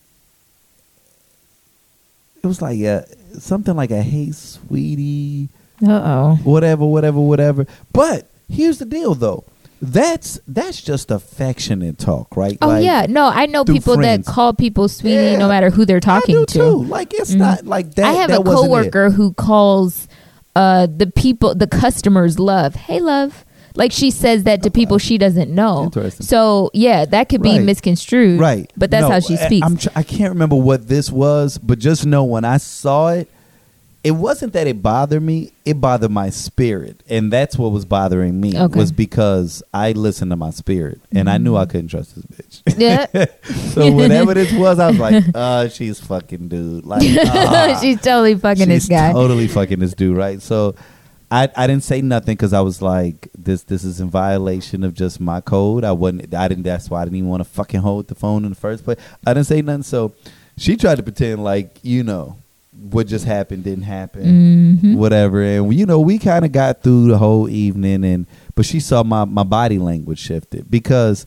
it 2.44 2.48
was 2.48 2.62
like 2.62 2.82
uh 2.84 3.02
something 3.40 3.76
like 3.76 3.91
a 3.91 4.02
"Hey, 4.02 4.32
sweetie." 4.32 5.50
Uh 5.82 5.91
oh. 5.91 6.36
whatever, 6.44 6.86
whatever, 6.86 7.20
whatever. 7.22 7.66
But 7.94 8.28
here's 8.50 8.80
the 8.80 8.86
deal, 8.86 9.16
though. 9.16 9.46
That's 9.82 10.41
that's 10.46 10.82
just 10.82 11.10
affectionate 11.10 11.98
talk, 11.98 12.36
right? 12.36 12.58
Oh 12.62 12.68
Like, 12.68 12.84
yeah, 12.84 13.06
no, 13.08 13.28
I 13.28 13.46
know 13.46 13.64
people 13.64 13.96
friends. 13.96 14.26
that 14.26 14.32
call 14.34 14.52
people 14.52 14.90
sweetie 14.90 15.16
Yeah. 15.16 15.38
no 15.38 15.48
matter 15.48 15.70
who 15.70 15.86
they're 15.86 16.02
talking 16.02 16.46
to. 16.46 16.54
too. 16.54 16.84
Like 16.84 17.14
it's 17.14 17.32
not 17.34 17.66
like 17.66 17.96
that. 17.96 18.04
I 18.06 18.12
have 18.14 18.30
that 18.30 18.41
a 18.41 18.44
coworker 18.44 19.10
who 19.10 19.32
calls 19.36 20.10
uh, 20.56 20.88
the 20.88 21.08
people, 21.08 21.56
the 21.56 21.68
customers, 21.68 22.40
love. 22.40 22.76
Hey, 22.76 23.00
love. 23.00 23.46
Like 23.76 23.92
she 23.92 24.12
says 24.12 24.44
that 24.44 24.64
to 24.64 24.72
people 24.72 24.98
she 24.98 25.18
doesn't 25.18 25.52
know. 25.52 25.90
So 26.20 26.70
yeah, 26.74 27.06
that 27.06 27.30
could 27.30 27.42
be 27.42 27.52
Right. 27.52 27.64
misconstrued. 27.64 28.40
right? 28.40 28.70
But 28.76 28.92
that's 28.92 29.04
No, 29.04 29.12
how 29.12 29.20
she 29.20 29.38
I- 29.38 29.46
speaks. 29.46 29.66
I'm 29.66 29.78
tr- 29.78 29.90
I 29.96 30.04
can't 30.04 30.32
remember 30.34 30.56
what 30.56 30.88
this 30.88 31.12
was, 31.12 31.58
but 31.60 31.80
just 31.80 32.06
know 32.06 32.24
when 32.26 32.44
I 32.46 32.58
saw 32.58 33.10
it, 33.10 33.30
it 34.04 34.12
wasn't 34.12 34.54
that 34.54 34.66
it 34.66 34.82
bothered 34.82 35.22
me. 35.22 35.52
It 35.66 35.82
bothered 35.82 36.12
my 36.12 36.30
spirit, 36.30 37.04
and 37.10 37.32
that's 37.32 37.58
what 37.58 37.72
was 37.72 37.84
bothering 37.84 38.40
me. 38.40 38.58
Okay. 38.58 38.80
Was 38.80 38.94
because 38.94 39.62
I 39.74 39.92
listened 39.92 40.32
to 40.32 40.38
my 40.38 40.52
spirit, 40.52 41.02
and 41.12 41.30
I 41.30 41.38
knew 41.38 41.58
I 41.58 41.66
couldn't 41.66 41.90
trust 41.90 42.16
this 42.16 42.26
bitch. 42.26 42.78
yeah, 42.78 43.06
so 43.74 43.92
whatever 43.92 44.34
this 44.34 44.54
was, 44.54 44.80
I 44.80 44.90
was 44.92 45.00
like, 45.00 45.24
uh, 45.36 45.68
she's 45.68 46.00
fucking 46.00 46.48
dude. 46.48 46.86
Like, 46.86 47.02
ah. 47.04 47.78
she's 47.82 48.00
totally 48.00 48.36
fucking 48.36 48.68
She's 48.68 48.88
this 48.88 48.88
guy. 48.88 49.12
totally 49.12 49.50
fucking 49.50 49.80
this 49.80 49.94
dude, 49.94 50.16
right? 50.16 50.42
So 50.42 50.76
I 51.30 51.50
I 51.58 51.68
didn't 51.68 51.84
say 51.84 52.02
nothing 52.02 52.36
because 52.36 52.54
I 52.54 52.62
was 52.62 52.82
like, 52.82 53.28
this 53.38 53.64
this 53.64 53.84
is 53.84 54.00
in 54.00 54.10
violation 54.10 54.86
of 54.86 54.94
just 54.94 55.20
my 55.20 55.42
code. 55.42 55.84
I 55.84 55.92
wasn't. 55.92 56.34
I 56.34 56.48
didn't. 56.48 56.64
That's 56.64 56.90
why 56.90 57.02
I 57.02 57.04
didn't 57.04 57.18
even 57.18 57.30
want 57.30 57.44
to 57.44 57.50
fucking 57.50 57.82
hold 57.82 58.08
the 58.08 58.16
phone 58.16 58.46
in 58.46 58.52
the 58.52 58.60
first 58.60 58.86
place. 58.86 59.00
I 59.28 59.34
didn't 59.34 59.48
say 59.48 59.62
nothing. 59.62 59.84
So 59.84 60.14
she 60.58 60.78
tried 60.78 60.96
to 60.96 61.04
pretend 61.04 61.44
like 61.44 61.80
you 61.84 62.04
know 62.04 62.38
what 62.92 63.08
just 63.08 63.26
happened 63.26 63.64
didn't 63.64 63.84
happen, 63.84 64.80
Mhm. 64.82 64.96
whatever. 64.98 65.42
And 65.44 65.74
you 65.74 65.86
know 65.86 66.00
we 66.00 66.18
kind 66.18 66.46
of 66.46 66.52
got 66.52 66.82
through 66.84 67.08
the 67.08 67.18
whole 67.18 67.50
evening, 67.50 68.04
and 68.04 68.26
but 68.56 68.66
she 68.66 68.80
saw 68.80 69.04
my 69.04 69.26
my 69.26 69.44
body 69.44 69.78
language 69.80 70.20
shifted 70.20 70.70
because 70.70 71.26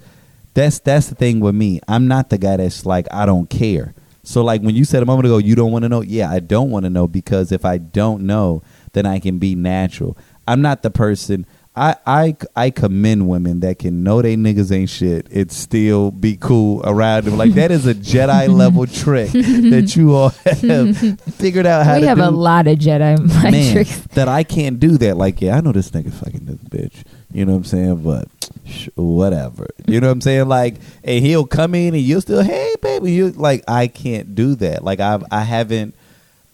that's 0.55 0.79
that's 0.81 1.09
the 1.09 1.15
thing 1.15 1.41
with 1.41 1.55
me. 1.55 1.81
I'm 1.89 2.09
not 2.09 2.31
the 2.31 2.39
guy 2.39 2.57
that's 2.57 2.85
like 2.87 3.07
I 3.11 3.27
don't 3.27 3.49
care. 3.51 3.95
So 4.25 4.45
like 4.45 4.63
when 4.63 4.75
you 4.77 4.85
said 4.85 5.03
a 5.03 5.07
moment 5.07 5.27
ago, 5.27 5.39
you 5.39 5.55
don't 5.55 5.73
want 5.73 5.83
to 5.83 5.89
know. 5.89 6.01
Yeah, 6.01 6.31
I 6.31 6.39
don't 6.39 6.71
want 6.71 6.85
to 6.85 6.91
know 6.91 7.09
because 7.09 7.51
if 7.53 7.65
I 7.65 7.79
don't 7.79 8.23
know, 8.23 8.63
then 8.93 9.05
I 9.05 9.19
can 9.19 9.39
be 9.39 9.55
natural. 9.55 10.17
I'm 10.47 10.63
not 10.63 10.83
the 10.83 10.91
person. 10.91 11.45
I 11.75 11.97
I 12.07 12.37
I 12.55 12.71
commend 12.71 13.29
women 13.31 13.61
that 13.61 13.79
can 13.79 14.03
know 14.03 14.21
they 14.21 14.37
niggas 14.37 14.71
ain't 14.71 14.91
shit 14.91 15.27
and 15.31 15.51
still 15.51 16.11
be 16.11 16.37
cool 16.37 16.83
around 16.85 17.25
them. 17.25 17.39
Like 17.39 17.53
that 17.55 17.71
is 17.71 17.87
a 17.87 17.95
Jedi 17.95 18.49
level 18.55 18.87
trick 18.87 19.31
that 19.33 19.97
you 19.97 20.15
all 20.15 20.29
have 20.45 21.21
figured 21.35 21.65
out 21.65 21.87
how 21.87 21.95
we 21.95 22.01
to 22.01 22.03
We 22.03 22.09
have 22.09 22.19
do 22.19 22.25
a 22.25 22.31
lot 22.31 22.67
of 22.67 22.79
Jedi 22.79 23.19
mind 23.19 23.53
man, 23.53 23.73
tricks. 23.73 24.01
that 24.15 24.29
I 24.29 24.45
can't 24.45 24.79
do 24.79 24.99
that. 24.99 25.17
Like, 25.17 25.41
yeah, 25.41 25.57
I 25.57 25.61
know 25.63 25.73
this 25.73 25.91
nigga 25.93 26.13
fucking 26.13 26.45
this 26.45 26.57
bitch. 26.57 27.05
You 27.33 27.47
know 27.47 27.53
what 27.53 27.59
I'm 27.59 27.65
saying? 27.65 28.03
But 28.03 28.29
sh- 28.67 28.89
whatever. 28.95 29.69
You 29.87 30.01
know 30.01 30.09
what 30.09 30.13
I'm 30.13 30.21
saying? 30.21 30.49
Like, 30.49 30.75
and 31.03 31.25
he'll 31.25 31.47
come 31.47 31.75
in 31.75 31.95
and 31.95 32.03
you'll 32.03 32.21
still, 32.21 32.43
hey, 32.43 32.75
baby. 32.83 33.13
You 33.13 33.31
like, 33.31 33.65
I 33.67 33.87
can't 33.87 34.35
do 34.35 34.55
that. 34.57 34.85
Like, 34.85 35.01
I've 35.01 35.25
I 35.31 35.41
haven't. 35.41 35.95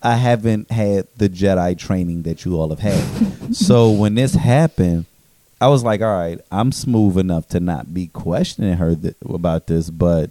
I 0.02 0.16
haven't 0.16 0.70
had 0.70 1.08
the 1.16 1.28
Jedi 1.28 1.76
training 1.76 2.22
that 2.22 2.44
you 2.44 2.56
all 2.56 2.68
have 2.70 2.78
had. 2.78 3.54
so 3.54 3.90
when 3.90 4.14
this 4.14 4.34
happened, 4.34 5.06
I 5.60 5.68
was 5.68 5.82
like, 5.82 6.00
all 6.00 6.16
right, 6.16 6.40
I'm 6.52 6.70
smooth 6.70 7.18
enough 7.18 7.48
to 7.48 7.60
not 7.60 7.92
be 7.92 8.06
questioning 8.08 8.76
her 8.76 8.94
th- 8.94 9.16
about 9.28 9.66
this, 9.66 9.90
but 9.90 10.30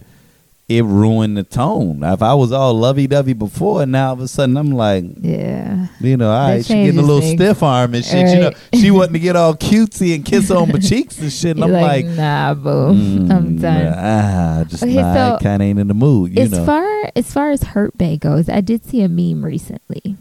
it 0.70 0.84
ruined 0.84 1.38
the 1.38 1.44
tone. 1.44 2.04
If 2.04 2.22
I 2.22 2.34
was 2.34 2.52
all 2.52 2.74
lovey 2.74 3.08
dovey 3.08 3.32
before, 3.34 3.84
and 3.84 3.92
now 3.94 4.08
all 4.08 4.14
of 4.14 4.20
a 4.20 4.28
sudden 4.28 4.58
I'm 4.58 4.72
like, 4.72 5.06
Yeah. 5.22 5.88
you 6.02 6.18
know, 6.18 6.30
all 6.30 6.50
right, 6.50 6.66
she 6.66 6.74
getting 6.74 6.98
a 7.00 7.02
little 7.02 7.22
things. 7.22 7.40
stiff 7.40 7.64
arm 7.64 7.94
and 7.96 8.04
shit. 8.04 8.28
You 8.36 8.40
know, 8.42 8.52
she 8.74 8.92
wanting 8.98 9.14
to 9.14 9.20
get 9.20 9.38
all 9.38 9.54
cutesy 9.56 10.14
and 10.14 10.26
kiss 10.26 10.52
on 10.52 10.70
my 10.70 10.80
cheeks 10.80 11.20
and 11.20 11.32
shit. 11.32 11.56
And 11.56 11.64
I'm 11.64 11.72
like, 11.72 12.06
like, 12.06 12.16
nah, 12.18 12.54
boo, 12.54 12.70
mm, 12.94 13.32
I'm 13.36 13.58
done. 13.60 13.94
Ah, 13.96 14.66
just 14.68 14.84
Okay, 14.84 14.96
nah, 14.96 15.38
so 15.38 15.44
kind 15.44 15.62
of 15.62 15.68
ain't 15.70 15.80
in 15.80 15.88
the 15.88 15.94
mood. 15.94 16.36
You 16.38 16.44
as 16.44 16.52
know. 16.52 16.66
far 16.66 17.12
as 17.16 17.32
far 17.32 17.52
as 17.52 17.64
Hurt 17.64 17.98
Bae 17.98 18.18
goes, 18.18 18.50
I 18.50 18.60
did 18.60 18.84
see 18.86 19.02
a 19.02 19.08
meme 19.08 19.46
recently. 19.46 20.18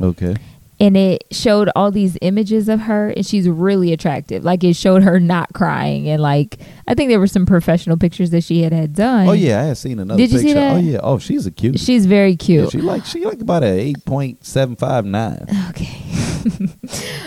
okay. 0.00 0.36
And 0.80 0.96
it 0.96 1.24
showed 1.30 1.68
all 1.76 1.90
these 1.90 2.16
images 2.22 2.68
of 2.68 2.80
her 2.80 3.10
and 3.10 3.26
she's 3.26 3.46
really 3.48 3.92
attractive 3.92 4.42
like 4.44 4.64
it 4.64 4.74
showed 4.74 5.02
her 5.02 5.20
not 5.20 5.52
crying 5.52 6.08
and 6.08 6.22
like 6.22 6.56
i 6.88 6.94
think 6.94 7.10
there 7.10 7.20
were 7.20 7.26
some 7.26 7.44
professional 7.44 7.96
pictures 7.98 8.30
that 8.30 8.42
she 8.42 8.62
had 8.62 8.72
had 8.72 8.94
done 8.94 9.28
Oh 9.28 9.32
yeah, 9.32 9.60
I 9.60 9.64
had 9.64 9.76
seen 9.78 9.98
another 9.98 10.16
Did 10.18 10.30
you 10.32 10.38
picture. 10.38 10.48
see 10.48 10.54
that? 10.54 10.76
Oh 10.76 10.78
yeah. 10.78 11.00
Oh, 11.02 11.18
she's 11.18 11.44
a 11.46 11.50
cute. 11.50 11.78
she's 11.78 12.06
very 12.06 12.30
Yeah, 12.30 12.36
cute 12.36 12.70
she 12.72 12.80
like 12.80 13.04
she 13.04 13.24
like 13.24 13.40
about 13.40 13.62
an 13.62 13.78
eight 13.78 14.04
point 14.04 14.44
seven 14.44 14.74
five 14.76 15.04
nine. 15.04 15.44
okay 15.70 16.02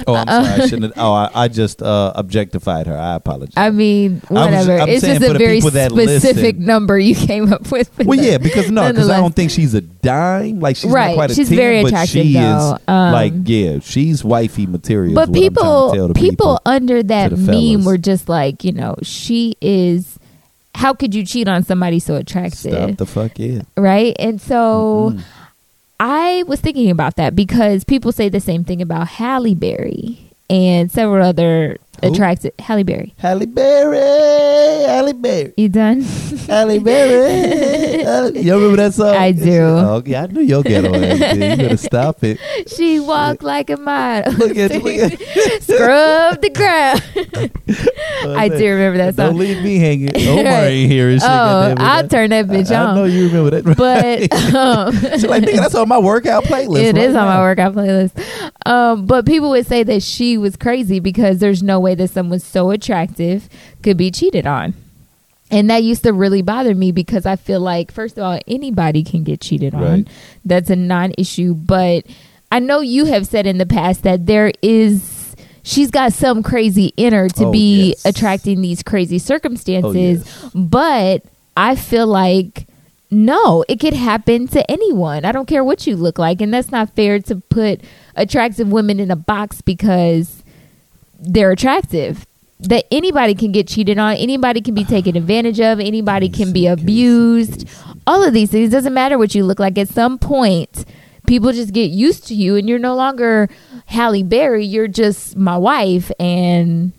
Oh, 0.07 0.15
I'm 0.15 0.27
sorry. 0.27 0.61
I 0.63 0.67
shouldn't. 0.67 0.95
Have, 0.95 1.03
oh, 1.05 1.13
I, 1.13 1.29
I 1.33 1.47
just 1.47 1.81
uh, 1.81 2.11
objectified 2.15 2.87
her. 2.87 2.97
I 2.97 3.13
apologize. 3.15 3.53
i 3.55 3.69
mean 3.69 4.21
whatever 4.27 4.77
I'm 4.79 4.89
it's 4.89 5.05
just 5.05 5.21
a 5.23 5.33
very 5.37 5.61
specific 5.61 6.55
listen. 6.55 6.65
number 6.65 6.97
you 6.99 7.15
came 7.15 7.53
up 7.53 7.71
with 7.71 7.89
well, 7.99 8.19
yeah, 8.19 8.37
because 8.39 8.69
no, 8.71 8.89
because 8.91 9.09
I 9.09 9.17
don't 9.17 9.35
think 9.35 9.51
she's 9.51 9.73
a 9.75 9.81
dime. 9.81 10.59
Like 10.59 10.75
she's 10.77 10.91
Right, 10.91 11.09
not 11.09 11.15
quite 11.15 11.31
a 11.31 11.35
she's 11.35 11.49
10, 11.49 11.57
very 11.57 11.81
but 11.83 11.87
attractive, 11.89 12.09
she 12.23 12.33
though. 12.33 12.73
is 12.75 12.81
Um, 12.87 13.13
like 13.13 13.42
yeah, 13.43 13.79
she's 13.79 14.23
wifey 14.23 14.65
material. 14.65 15.13
but 15.15 15.29
what 15.29 15.37
I'm 15.37 15.53
trying 15.53 16.07
to 16.07 16.13
people 16.13 16.29
people 16.29 16.61
under 16.65 17.03
that 17.03 17.31
meme 17.31 17.45
fellas. 17.81 17.85
were 17.85 17.97
just 17.97 18.29
like 18.29 18.63
you 18.63 18.71
know 18.71 18.95
she 19.01 19.55
is 19.61 20.17
how 20.75 20.93
could 20.93 21.13
you 21.13 21.25
cheat 21.25 21.47
on 21.47 21.63
somebody 21.63 21.99
so 21.99 22.15
attractive 22.15 22.71
Stop 22.73 22.97
the 22.97 23.05
fuck 23.05 23.39
it. 23.39 23.65
right? 23.77 24.15
And 24.17 24.41
so 24.41 25.11
Mm-mm. 25.13 25.21
I 25.99 26.43
was 26.47 26.59
thinking 26.59 26.89
about 26.89 27.15
that 27.17 27.35
because 27.35 27.83
people 27.83 28.11
say 28.11 28.27
the 28.29 28.39
same 28.39 28.63
thing 28.63 28.81
about 28.81 29.07
Halle 29.07 29.53
Berry 29.53 30.19
and 30.49 30.91
several 30.91 31.25
other 31.25 31.77
Who? 32.03 32.13
attractive 32.13 32.51
Halle 32.59 32.83
Berry. 32.83 33.13
Halle 33.17 33.45
Berry, 33.45 34.83
Halle 34.85 35.13
Berry, 35.13 35.53
You 35.57 35.69
done? 35.69 36.01
Halle 36.47 36.79
Berry. 36.79 38.03
Halle- 38.03 38.37
you 38.37 38.53
remember 38.53 38.77
that 38.77 38.93
song? 38.93 39.15
I 39.15 39.31
do. 39.31 39.61
Oh, 39.61 40.03
yeah, 40.05 40.23
I 40.23 40.27
knew 40.27 40.41
your 40.41 40.63
ghetto 40.63 40.93
ass. 40.93 41.19
did. 41.19 41.59
You 41.59 41.63
better 41.65 41.77
stop 41.77 42.23
it. 42.23 42.37
she 42.67 42.99
walked 42.99 43.43
like 43.43 43.69
a 43.69 43.77
model. 43.77 44.33
Look 44.33 44.57
at 44.57 44.71
look 44.83 44.93
at. 44.95 45.19
Scrub 45.63 46.41
the 46.41 46.49
ground. 46.49 47.01
I 48.37 48.49
do 48.49 48.69
remember 48.69 48.97
that 48.97 49.15
song. 49.15 49.29
Don't 49.31 49.37
leave 49.39 49.63
me 49.63 49.77
hanging. 49.77 50.09
Omar 50.27 50.43
Right. 50.43 50.63
ain't 50.67 50.91
here 50.91 51.09
and 51.09 51.21
shit. 51.21 51.29
Oh. 51.29 51.75
I'll 51.77 52.07
turn 52.07 52.29
that 52.31 52.47
bitch 52.47 52.71
I, 52.71 52.91
I 52.91 52.95
know 52.95 53.03
you 53.05 53.27
remember 53.27 53.61
that. 53.61 53.75
But 53.77 54.33
um, 54.55 54.93
She's 55.13 55.25
like, 55.25 55.43
nigga, 55.43 55.57
that's 55.57 55.75
on 55.75 55.87
my 55.87 55.97
workout 55.99 56.43
playlist. 56.45 56.83
It 56.83 56.97
is 56.97 57.13
right 57.15 57.21
on 57.21 57.27
my 57.27 57.39
workout 57.39 57.73
playlist. 57.73 58.51
Um, 58.65 59.05
but 59.05 59.25
people 59.25 59.49
would 59.51 59.65
say 59.67 59.83
that 59.83 60.03
she 60.03 60.37
was 60.37 60.55
crazy 60.55 60.99
because 60.99 61.39
there's 61.39 61.63
no 61.63 61.79
way 61.79 61.92
that 61.95 62.09
someone 62.09 62.39
so 62.39 62.71
attractive 62.71 63.49
could 63.81 63.97
be 63.97 64.11
cheated 64.11 64.45
on. 64.47 64.73
And 65.51 65.69
that 65.69 65.83
used 65.83 66.03
to 66.03 66.13
really 66.13 66.41
bother 66.41 66.73
me 66.73 66.91
because 66.91 67.25
I 67.25 67.35
feel 67.35 67.59
like, 67.59 67.91
first 67.91 68.17
of 68.17 68.23
all, 68.23 68.39
anybody 68.47 69.03
can 69.03 69.23
get 69.23 69.39
cheated 69.41 69.75
on. 69.75 69.81
Right. 69.83 70.07
That's 70.43 70.69
a 70.71 70.75
non 70.75 71.13
issue. 71.17 71.53
But 71.53 72.05
I 72.51 72.59
know 72.59 72.79
you 72.81 73.05
have 73.05 73.27
said 73.27 73.45
in 73.45 73.59
the 73.59 73.65
past 73.65 74.01
that 74.03 74.25
there 74.25 74.51
is, 74.63 75.35
she's 75.61 75.91
got 75.91 76.13
some 76.13 76.41
crazy 76.41 76.91
inner 76.97 77.29
to 77.29 77.45
Oh, 77.45 77.51
be 77.51 77.89
yes. 77.89 78.05
attracting 78.05 78.61
these 78.61 78.81
crazy 78.81 79.17
oh, 79.17 79.19
circumstances. 79.19 80.25
yes. 80.25 80.51
But 80.55 81.23
I 81.55 81.75
feel 81.75 82.07
like 82.07 82.65
no, 83.11 83.63
it 83.69 83.79
could 83.79 83.93
happen 83.93 84.47
to 84.47 84.71
anyone. 84.71 85.23
I 85.23 85.31
don't 85.31 85.45
care 85.47 85.63
what 85.63 85.85
you 85.85 85.95
look 85.95 86.17
like, 86.17 86.41
and 86.41 86.51
that's 86.51 86.71
not 86.71 86.95
fair 86.95 87.19
to 87.19 87.35
put 87.35 87.81
attractive 88.15 88.71
women 88.71 88.99
in 88.99 89.11
a 89.11 89.15
box 89.15 89.61
because 89.61 90.41
they're 91.23 91.51
attractive. 91.51 92.25
That 92.59 92.85
anybody 92.91 93.35
can 93.35 93.51
get 93.51 93.67
cheated 93.67 93.97
on, 93.97 94.15
anybody 94.15 94.61
can 94.61 94.73
be 94.73 94.85
taken 94.85 95.17
advantage 95.17 95.59
of, 95.59 95.81
anybody 95.81 96.29
can 96.29 96.53
be 96.53 96.65
abused. 96.65 97.67
All 98.07 98.23
of 98.23 98.33
these 98.33 98.51
things 98.51 98.71
doesn't 98.71 98.93
matter 98.93 99.17
what 99.17 99.35
you 99.35 99.43
look 99.43 99.59
like. 99.59 99.77
At 99.77 99.89
some 99.89 100.17
point, 100.17 100.85
people 101.27 101.51
just 101.51 101.73
get 101.73 101.91
used 101.91 102.25
to 102.27 102.35
you, 102.35 102.55
and 102.55 102.69
you're 102.69 102.79
no 102.79 102.95
longer 102.95 103.49
Halle 103.87 104.23
Berry. 104.23 104.65
You're 104.65 104.87
just 104.87 105.35
my 105.35 105.57
wife, 105.57 106.09
and 106.19 106.93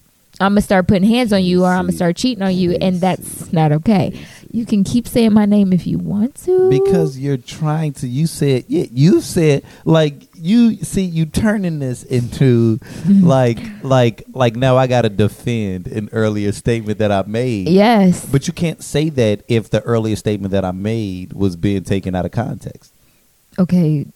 I'm 0.44 0.52
gonna 0.52 0.60
start 0.60 0.86
putting 0.86 1.08
hands 1.08 1.32
on 1.32 1.42
you 1.42 1.64
or 1.64 1.68
I'm 1.70 1.84
gonna 1.86 1.92
start 1.92 2.16
cheating 2.16 2.42
on 2.42 2.54
you, 2.54 2.72
and 2.80 3.00
that's 3.00 3.52
not 3.52 3.72
okay. 3.72 4.12
You 4.52 4.64
can 4.66 4.84
keep 4.84 5.08
saying 5.08 5.32
my 5.32 5.46
name 5.46 5.72
if 5.72 5.84
you 5.86 5.98
want 5.98 6.36
to. 6.44 6.70
because 6.70 7.18
you're 7.18 7.36
trying 7.36 7.92
to 7.94 8.06
you 8.06 8.26
said 8.28 8.64
yeah 8.68 8.84
you 8.92 9.20
said 9.20 9.64
like 9.84 10.14
you 10.36 10.76
see 10.76 11.02
you 11.02 11.26
turning 11.26 11.80
this 11.80 12.04
into 12.04 12.78
like 13.08 13.58
like 13.82 14.22
like 14.32 14.54
now 14.54 14.76
i 14.76 14.86
gotta 14.86 15.08
defend 15.08 15.88
an 15.88 16.08
earlier 16.12 16.52
statement 16.52 16.98
that 16.98 17.10
i 17.10 17.22
made 17.26 17.68
yes, 17.68 18.24
but 18.26 18.46
you 18.46 18.52
can't 18.52 18.82
say 18.84 19.08
that 19.08 19.42
if 19.48 19.70
the 19.70 19.80
earlier 19.82 20.14
statement 20.14 20.52
that 20.52 20.64
i 20.64 20.70
made 20.70 21.32
was 21.32 21.56
being 21.56 21.82
taken 21.82 22.14
out 22.14 22.24
of 22.24 22.30
context 22.30 22.92
okay. 23.58 24.06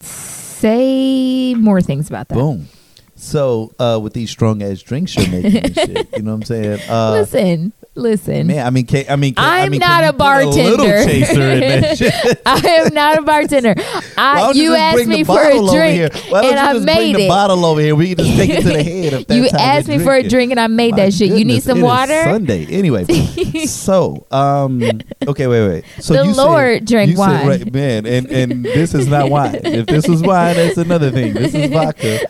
Say 0.00 1.54
more 1.54 1.82
things 1.82 2.08
about 2.08 2.28
that. 2.28 2.34
boom 2.34 2.68
so 3.16 3.72
uh 3.78 3.98
with 4.02 4.12
these 4.12 4.30
strong 4.30 4.62
ass 4.62 4.82
drinks 4.82 5.14
you're 5.16 5.28
making 5.30 5.56
and 5.64 5.74
shit 5.74 6.08
you 6.16 6.22
know 6.22 6.32
what 6.32 6.36
i'm 6.36 6.42
saying? 6.42 6.80
Uh 6.88 7.12
listen, 7.12 7.72
listen. 7.94 8.46
man 8.48 8.66
i 8.66 8.70
mean 8.70 8.86
can, 8.86 9.04
i 9.08 9.16
mean 9.16 9.34
can, 9.34 9.44
I 9.44 9.60
I'm 9.62 9.70
mean, 9.70 9.80
not 9.80 10.04
a 10.04 10.12
bartender. 10.12 11.04
chaser 11.04 11.42
in 11.42 11.60
that 11.60 11.98
shit 11.98 12.42
I 12.46 12.58
am 12.68 12.94
not 12.94 13.18
a 13.18 13.22
bartender. 13.22 13.74
I, 14.16 14.52
you 14.52 14.74
asked 14.74 15.06
me 15.06 15.24
for 15.24 15.40
a 15.40 15.58
drink. 15.70 16.14
And 16.32 16.58
I 16.58 16.72
made 16.78 17.16
it. 17.16 17.28
bottle 17.28 17.64
over 17.64 17.80
here? 17.80 17.94
We 17.94 18.14
can 18.14 18.24
just 18.24 18.36
take 18.36 18.50
it 18.50 18.62
to 18.62 18.68
the 18.68 18.82
head. 18.82 19.26
You 19.30 19.48
asked 19.48 19.88
me 19.88 19.98
for 19.98 20.14
a 20.14 20.22
drink, 20.22 20.50
and 20.50 20.60
I 20.60 20.66
made 20.66 20.92
My 20.92 20.96
that 21.06 21.14
shit. 21.14 21.32
You 21.32 21.44
need 21.44 21.62
some 21.62 21.80
water. 21.80 22.22
Sunday, 22.24 22.66
anyway. 22.66 23.04
so, 23.66 24.26
um, 24.30 24.82
okay, 25.26 25.46
wait, 25.46 25.68
wait. 25.68 25.84
So 26.00 26.14
The 26.14 26.24
you 26.26 26.34
Lord 26.34 26.78
said, 26.80 26.86
drank 26.86 27.10
you 27.12 27.18
wine. 27.18 27.38
Said, 27.40 27.48
right, 27.64 27.72
man, 27.72 28.06
and 28.06 28.26
and 28.30 28.64
this 28.64 28.94
is 28.94 29.06
not 29.08 29.30
wine. 29.30 29.60
If 29.64 29.86
this 29.86 30.06
was 30.08 30.22
wine, 30.22 30.56
that's 30.56 30.76
another 30.76 31.10
thing. 31.10 31.34
This 31.34 31.54
is 31.54 31.70
vodka, 31.70 32.20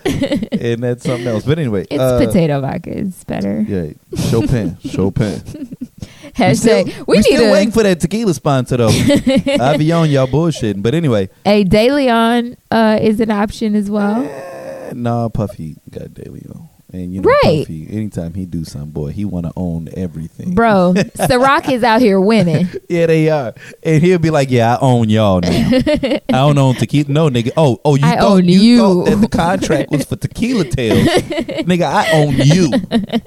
and 0.53 0.82
that's 0.82 1.05
something 1.05 1.27
else. 1.27 1.45
But 1.45 1.59
anyway, 1.59 1.86
It's 1.91 2.01
uh, 2.01 2.24
potato 2.24 2.61
vodka. 2.61 2.97
It's 2.99 3.24
better. 3.24 3.65
Yeah, 3.66 3.93
Chopin, 4.31 4.78
Chopin. 4.81 5.43
Hashtag. 6.35 6.56
still, 6.90 7.05
we, 7.06 7.16
need 7.18 7.24
still 7.24 7.48
a 7.48 7.52
waiting 7.52 7.70
for 7.70 7.82
that 7.82 8.01
tequila 8.01 8.35
sponsor 8.35 8.76
though. 8.78 8.89
I 9.60 9.76
be 9.76 9.93
on 9.93 10.10
y'all 10.10 10.26
bullshitting, 10.26 10.82
but 10.82 10.94
anyway. 10.94 11.28
a 11.47 11.64
De 11.64 11.90
Leon 11.90 12.56
uh, 12.70 12.98
is 13.01 13.20
an 13.20 13.31
option 13.31 13.74
as 13.74 13.90
well. 13.90 14.22
Eh, 14.24 14.93
Nah, 14.94 15.28
Puffy 15.28 15.76
got 15.90 16.14
De 16.14 16.31
Leon. 16.31 16.68
And 16.95 17.12
you 17.12 17.21
know, 17.23 17.29
Right. 17.43 17.66
Puffy, 17.66 17.89
anytime 17.91 18.35
he 18.35 18.47
do 18.47 18.65
something, 18.65 18.91
boy, 18.93 19.09
he 19.11 19.25
want 19.25 19.47
to 19.47 19.53
own 19.57 19.89
everything. 19.97 20.55
Bro, 20.55 20.95
Ciroc 20.97 21.69
is 21.73 21.83
out 21.83 22.01
here 22.01 22.21
winning. 22.21 22.69
Yeah, 22.89 23.07
they 23.07 23.29
are. 23.31 23.53
And 23.83 24.01
he'll 24.01 24.21
be 24.21 24.31
like, 24.31 24.49
yeah, 24.49 24.77
I 24.77 24.79
own 24.81 25.09
y'all 25.09 25.41
now. 25.41 25.71
I 25.75 26.21
don't 26.29 26.57
own 26.57 26.77
tequila. 26.77 27.11
No, 27.11 27.29
nigga. 27.29 27.51
Oh, 27.57 27.81
oh, 27.85 27.97
you 27.97 28.07
I 28.07 28.16
thought, 28.21 28.23
own 28.39 28.45
you. 28.45 28.61
you. 28.61 28.79
thought 28.79 29.05
that 29.07 29.16
the 29.16 29.29
contract 29.29 29.91
was 29.91 30.05
for 30.05 30.15
tequila 30.15 30.65
tales. 30.66 31.09
nigga, 31.65 31.83
I 31.83 32.12
own 32.12 32.37
you. 32.37 32.71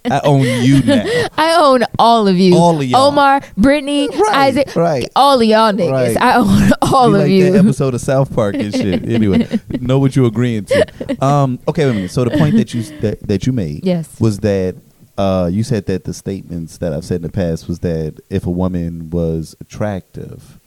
I 0.10 0.22
own 0.24 0.44
you 0.64 0.82
now. 0.84 1.04
I 1.38 1.56
own 1.62 1.84
all 2.00 2.28
of 2.30 2.38
you. 2.38 2.56
All 2.56 2.80
of 2.80 2.86
y'all. 2.86 3.08
Omar, 3.10 3.42
Brittany, 3.58 4.08
Right, 4.08 4.36
Isaac, 4.48 4.74
right. 4.78 5.10
all 5.14 5.42
of 5.42 5.46
y'all 5.46 5.74
niggas. 5.74 6.16
Right. 6.16 6.22
I 6.22 6.36
own 6.38 6.72
all 6.94 7.14
of 7.14 7.22
like 7.24 7.32
you. 7.32 7.54
episode 7.54 7.94
of 7.96 8.00
South 8.02 8.34
Park 8.34 8.56
and 8.56 8.74
shit. 8.74 9.04
Anyway, 9.10 9.46
know 9.82 10.00
what 10.00 10.16
you're 10.16 10.28
agreeing 10.28 10.64
to. 10.66 11.26
Um, 11.26 11.60
okay, 11.68 11.84
wait 11.86 11.92
a 11.92 11.94
minute. 11.96 12.12
So 12.12 12.24
the 12.24 12.38
point 12.38 12.56
that 12.56 12.74
you 12.74 12.84
that, 13.02 13.20
that 13.28 13.46
you 13.46 13.57
made 13.58 13.82
Yes. 13.84 14.08
was 14.22 14.40
that 14.40 14.76
uh, 15.18 15.50
you 15.52 15.64
said 15.64 15.88
that 15.88 16.04
the 16.06 16.14
statements 16.14 16.78
that 16.78 16.94
I've 16.94 17.04
said 17.04 17.18
in 17.18 17.22
the 17.24 17.30
past 17.30 17.68
was 17.68 17.80
that 17.80 18.20
if 18.30 18.46
a 18.46 18.52
woman 18.52 19.10
was 19.10 19.56
attractive, 19.60 20.60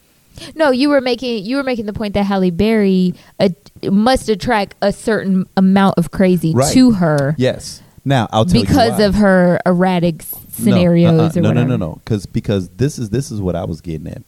No, 0.56 0.70
you 0.72 0.88
were 0.90 1.00
making 1.00 1.44
you 1.44 1.56
were 1.56 1.62
making 1.62 1.86
the 1.86 1.92
point 1.92 2.14
that 2.14 2.24
Halle 2.24 2.50
Berry 2.50 3.14
uh, 3.38 3.50
must 3.90 4.28
attract 4.28 4.74
a 4.82 4.92
certain 4.92 5.46
amount 5.56 5.96
of 5.98 6.10
crazy 6.10 6.52
Right. 6.52 6.72
to 6.74 6.90
her 6.92 7.34
yes. 7.38 7.80
Now 8.04 8.28
I'll 8.32 8.44
tell 8.44 8.60
you 8.60 8.66
because 8.66 8.98
of 8.98 9.14
her 9.16 9.60
erratic 9.64 10.22
s- 10.22 10.32
No, 10.34 10.40
scenarios 10.64 11.20
uh-uh. 11.36 11.38
or 11.38 11.42
no, 11.42 11.48
whatever. 11.50 11.68
no, 11.68 11.76
no, 11.76 11.86
no, 11.86 11.94
because 12.04 12.26
because 12.26 12.68
this 12.70 12.98
is 12.98 13.10
this 13.10 13.30
is 13.30 13.40
what 13.40 13.54
I 13.54 13.64
was 13.64 13.80
getting 13.80 14.08
at. 14.08 14.22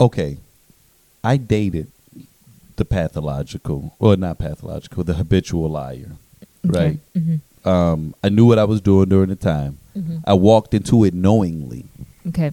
Okay, 0.00 0.38
I 1.24 1.36
dated 1.38 1.90
the 2.76 2.84
pathological, 2.84 3.94
or 3.98 4.16
not 4.16 4.38
pathological, 4.38 5.02
the 5.02 5.14
habitual 5.14 5.68
liar, 5.70 6.12
right? 6.64 6.98
Mhm. 7.16 7.40
Um, 7.64 8.14
I 8.22 8.28
knew 8.28 8.46
what 8.46 8.58
I 8.58 8.64
was 8.64 8.80
doing 8.80 9.08
during 9.08 9.28
the 9.28 9.36
time. 9.36 9.78
Mhm. 9.96 10.22
I 10.26 10.34
walked 10.34 10.74
into 10.74 11.04
it 11.04 11.12
knowingly 11.14 11.84
Okay. 12.28 12.52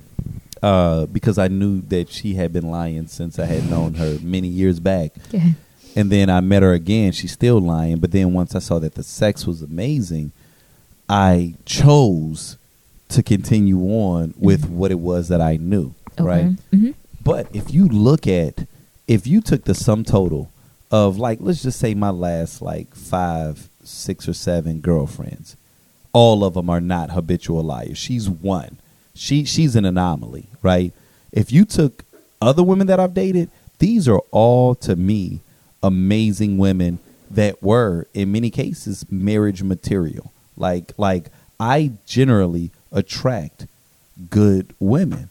uh, 0.63 1.05
because 1.07 1.37
I 1.37 1.47
knew 1.47 1.81
that 1.89 2.09
she 2.09 2.33
had 2.35 2.51
been 2.51 2.69
lying 2.71 3.07
since 3.07 3.37
I 3.39 3.45
had 3.45 3.69
known 3.69 3.93
her 3.95 4.17
many 4.21 4.47
years 4.47 4.79
back. 4.79 5.11
Yeah. 5.31 5.51
And 5.95 6.11
then 6.11 6.29
I 6.29 6.41
met 6.41 6.63
her 6.63 6.73
again. 6.73 7.11
She's 7.13 7.31
still 7.31 7.59
lying. 7.59 7.97
But 7.99 8.11
then 8.11 8.33
once 8.33 8.55
I 8.55 8.59
saw 8.59 8.79
that 8.79 8.95
the 8.95 9.03
sex 9.03 9.45
was 9.47 9.61
amazing, 9.61 10.31
I 11.07 11.53
chose 11.65 12.57
to 13.09 13.21
continue 13.23 13.79
on 13.83 14.33
with 14.37 14.67
what 14.69 14.91
it 14.91 14.99
was 14.99 15.27
that 15.27 15.39
I 15.41 15.57
knew. 15.57 15.93
Right. 16.19 16.51
hmm 16.71 16.91
But 17.23 17.47
if 17.53 17.73
you 17.73 17.87
look 17.87 18.27
at, 18.27 18.67
if 19.07 19.27
you 19.27 19.39
took 19.41 19.65
the 19.65 19.75
sum 19.75 20.03
total 20.03 20.49
of 20.91 21.17
like, 21.17 21.37
let's 21.41 21.61
just 21.61 21.79
say 21.79 21.93
my 21.93 22.09
last 22.09 22.61
like 22.61 22.93
five, 22.95 23.69
six 23.87 24.27
or 24.27 24.33
seven 24.33 24.79
girlfriends, 24.79 25.55
all 26.13 26.43
of 26.43 26.53
them 26.53 26.69
are 26.69 26.81
not 26.81 27.11
habitual 27.11 27.63
liars. 27.63 27.97
She's 27.97 28.29
one. 28.29 28.77
She 29.13 29.45
she's 29.45 29.75
an 29.75 29.85
anomaly, 29.85 30.47
right? 30.61 30.93
If 31.31 31.51
you 31.51 31.65
took 31.65 32.03
other 32.41 32.63
women 32.63 32.87
that 32.87 32.99
I've 32.99 33.13
dated, 33.13 33.49
these 33.79 34.07
are 34.07 34.21
all 34.31 34.75
to 34.75 34.95
me 34.95 35.39
amazing 35.83 36.57
women 36.57 36.99
that 37.29 37.61
were 37.61 38.07
in 38.13 38.31
many 38.31 38.49
cases 38.49 39.05
marriage 39.09 39.63
material. 39.63 40.31
Like 40.57 40.93
like 40.97 41.29
I 41.59 41.91
generally 42.05 42.71
attract 42.91 43.67
good 44.29 44.73
women. 44.79 45.29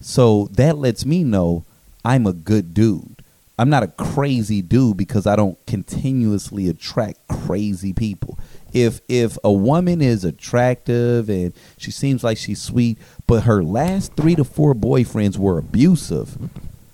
So 0.00 0.48
that 0.52 0.78
lets 0.78 1.04
me 1.04 1.24
know 1.24 1.64
I'm 2.04 2.26
a 2.26 2.32
good 2.32 2.74
dude. 2.74 3.15
I'm 3.58 3.70
not 3.70 3.82
a 3.82 3.88
crazy 3.88 4.60
dude 4.60 4.98
because 4.98 5.26
I 5.26 5.34
don't 5.34 5.64
continuously 5.66 6.68
attract 6.68 7.26
crazy 7.28 7.92
people. 7.92 8.38
If 8.72 9.00
if 9.08 9.38
a 9.42 9.52
woman 9.52 10.02
is 10.02 10.24
attractive 10.24 11.30
and 11.30 11.54
she 11.78 11.90
seems 11.90 12.22
like 12.22 12.36
she's 12.36 12.60
sweet, 12.60 12.98
but 13.26 13.44
her 13.44 13.62
last 13.62 14.14
3 14.16 14.34
to 14.36 14.44
4 14.44 14.74
boyfriends 14.74 15.38
were 15.38 15.56
abusive, 15.56 16.36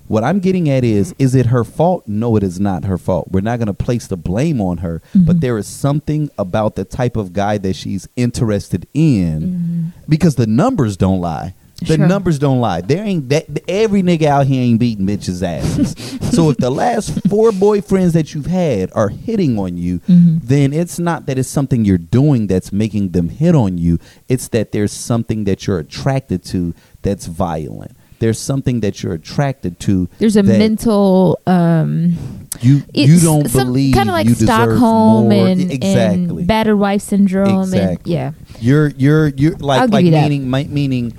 what 0.07 0.23
I'm 0.23 0.41
getting 0.41 0.69
at 0.69 0.85
is 0.85 1.13
mm-hmm. 1.13 1.23
is 1.23 1.35
it 1.35 1.47
her 1.47 1.65
fault? 1.65 2.07
No, 2.07 2.37
it 2.37 2.43
is 2.45 2.61
not 2.61 2.85
her 2.85 2.99
fault. 2.99 3.33
We're 3.33 3.41
not 3.41 3.59
going 3.59 3.67
to 3.67 3.75
place 3.75 4.07
the 4.07 4.17
blame 4.17 4.61
on 4.61 4.79
her, 4.79 5.01
but 5.15 5.21
mm-hmm. 5.21 5.39
there 5.41 5.59
is 5.59 5.67
something 5.67 6.31
about 6.39 6.77
the 6.77 6.85
type 6.85 7.17
of 7.17 7.33
guy 7.33 7.59
that 7.59 7.75
she's 7.75 8.09
interested 8.15 8.87
in 8.95 9.41
mm-hmm. 9.41 10.03
because 10.09 10.37
the 10.37 10.47
numbers 10.47 10.97
don't 10.97 11.21
lie. 11.21 11.55
The 11.87 11.97
Sure. 11.97 12.07
numbers 12.07 12.39
don't 12.39 12.61
lie. 12.61 12.81
There 12.81 13.05
ain't 13.05 13.29
that 13.31 13.47
every 13.69 14.03
nigga 14.03 14.25
out 14.25 14.47
here 14.47 14.63
ain't 14.63 14.79
beating 14.81 15.07
bitches' 15.07 15.43
asses. 15.43 15.95
so 16.37 16.51
if 16.51 16.57
the 16.59 16.71
last 16.71 17.11
four 17.29 17.51
boyfriends 17.51 18.13
that 18.13 18.35
you've 18.35 18.47
had 18.47 18.91
are 18.95 19.09
hitting 19.09 19.59
on 19.59 19.77
you, 19.77 20.01
then 20.09 20.73
it's 20.73 20.99
not 20.99 21.27
that 21.27 21.39
it's 21.39 21.49
something 21.49 21.85
you're 21.85 21.99
doing 21.99 22.47
that's 22.47 22.73
making 22.73 23.11
them 23.11 23.29
hit 23.29 23.55
on 23.55 23.79
you. 23.79 23.99
It's 24.29 24.49
that 24.49 24.73
there's 24.73 24.93
something 24.93 25.45
that 25.45 25.67
you're 25.67 25.79
attracted 25.79 26.45
to 26.47 26.75
that's 27.03 27.27
violent. 27.27 27.97
There's 28.19 28.39
something 28.39 28.81
that 28.81 29.03
you're 29.03 29.15
attracted 29.15 29.81
to. 29.81 30.09
There's 30.21 30.37
a 30.37 30.45
mental 30.45 31.41
um 31.49 32.17
you 32.61 32.83
you 32.95 33.19
don't 33.19 33.49
some 33.49 33.67
believe 33.67 33.95
kind 33.95 34.09
of 34.09 34.13
like 34.13 34.27
you 34.29 34.35
deserve 34.35 34.47
Stockholm 34.79 35.29
more. 35.31 35.49
and, 35.49 35.73
exactly 35.73 36.39
and 36.43 36.47
battered 36.47 36.79
wife 36.79 37.03
syndrome 37.03 37.49
and 37.49 37.75
Exactly. 37.75 38.13
yeah. 38.13 38.33
You're 38.61 38.89
you're 38.97 39.27
you're 39.29 39.57
like 39.57 39.91
like 39.91 40.05
you 40.05 40.13
meaning 40.13 40.49
mi- 40.49 40.69
meaning. 40.69 41.13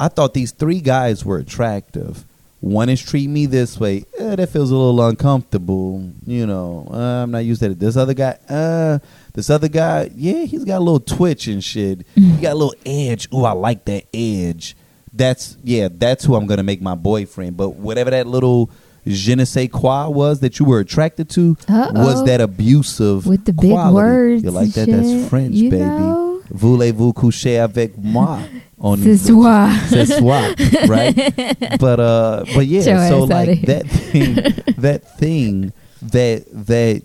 I 0.00 0.08
thought 0.08 0.34
these 0.34 0.52
three 0.52 0.80
guys 0.80 1.24
were 1.24 1.38
attractive. 1.38 2.24
One 2.60 2.88
is 2.88 3.00
treat 3.00 3.28
me 3.28 3.46
this 3.46 3.78
way. 3.78 4.04
Eh, 4.18 4.34
that 4.36 4.48
feels 4.48 4.70
a 4.72 4.76
little 4.76 5.00
uncomfortable. 5.06 6.10
You 6.26 6.46
know, 6.46 6.88
uh, 6.92 7.22
I'm 7.22 7.30
not 7.30 7.44
used 7.44 7.60
to 7.62 7.70
it. 7.70 7.78
This 7.78 7.96
other 7.96 8.14
guy, 8.14 8.36
uh, 8.48 8.98
this 9.32 9.48
other 9.48 9.68
guy, 9.68 10.10
yeah, 10.14 10.44
he's 10.44 10.64
got 10.64 10.78
a 10.78 10.84
little 10.84 10.98
twitch 11.00 11.46
and 11.46 11.62
shit. 11.62 12.00
Mm-hmm. 12.16 12.30
He 12.36 12.42
got 12.42 12.52
a 12.52 12.56
little 12.56 12.74
edge. 12.84 13.28
Ooh, 13.32 13.44
I 13.44 13.52
like 13.52 13.84
that 13.84 14.06
edge. 14.12 14.76
That's 15.12 15.56
yeah, 15.64 15.88
that's 15.90 16.24
who 16.24 16.34
I'm 16.34 16.46
gonna 16.46 16.62
make 16.64 16.82
my 16.82 16.94
boyfriend. 16.96 17.56
But 17.56 17.70
whatever 17.76 18.10
that 18.10 18.26
little 18.26 18.70
je 19.06 19.34
ne 19.36 19.44
sais 19.44 19.68
quoi 19.68 20.08
was 20.08 20.40
that 20.40 20.58
you 20.58 20.66
were 20.66 20.80
attracted 20.80 21.30
to 21.30 21.56
Uh-oh. 21.68 21.92
was 22.04 22.24
that 22.26 22.40
abusive 22.40 23.24
With 23.26 23.44
the 23.44 23.52
big 23.52 23.70
quality. 23.70 23.94
words 23.94 24.42
You 24.44 24.50
like 24.50 24.70
that? 24.72 24.86
shit, 24.86 24.96
That's 24.96 25.28
French, 25.30 25.54
you 25.54 25.70
baby. 25.70 25.82
know? 25.84 26.37
Voulez-vous 26.50 27.12
coucher 27.12 27.58
avec 27.58 27.92
moi? 27.96 28.38
On 28.80 28.96
Ce 28.96 29.16
soir. 29.16 29.70
Ce 29.90 30.04
soir, 30.04 30.44
right? 30.86 31.14
But 31.80 31.98
uh, 32.00 32.44
but 32.54 32.66
yeah. 32.66 33.08
So 33.08 33.24
like 33.24 33.62
that 33.62 33.86
thing, 33.88 34.34
that 34.78 35.18
thing 35.18 35.72
that 36.00 36.44
that 36.52 37.02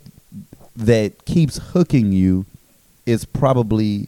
that 0.75 1.25
keeps 1.25 1.57
hooking 1.73 2.11
you 2.11 2.45
is 3.05 3.25
probably, 3.25 4.07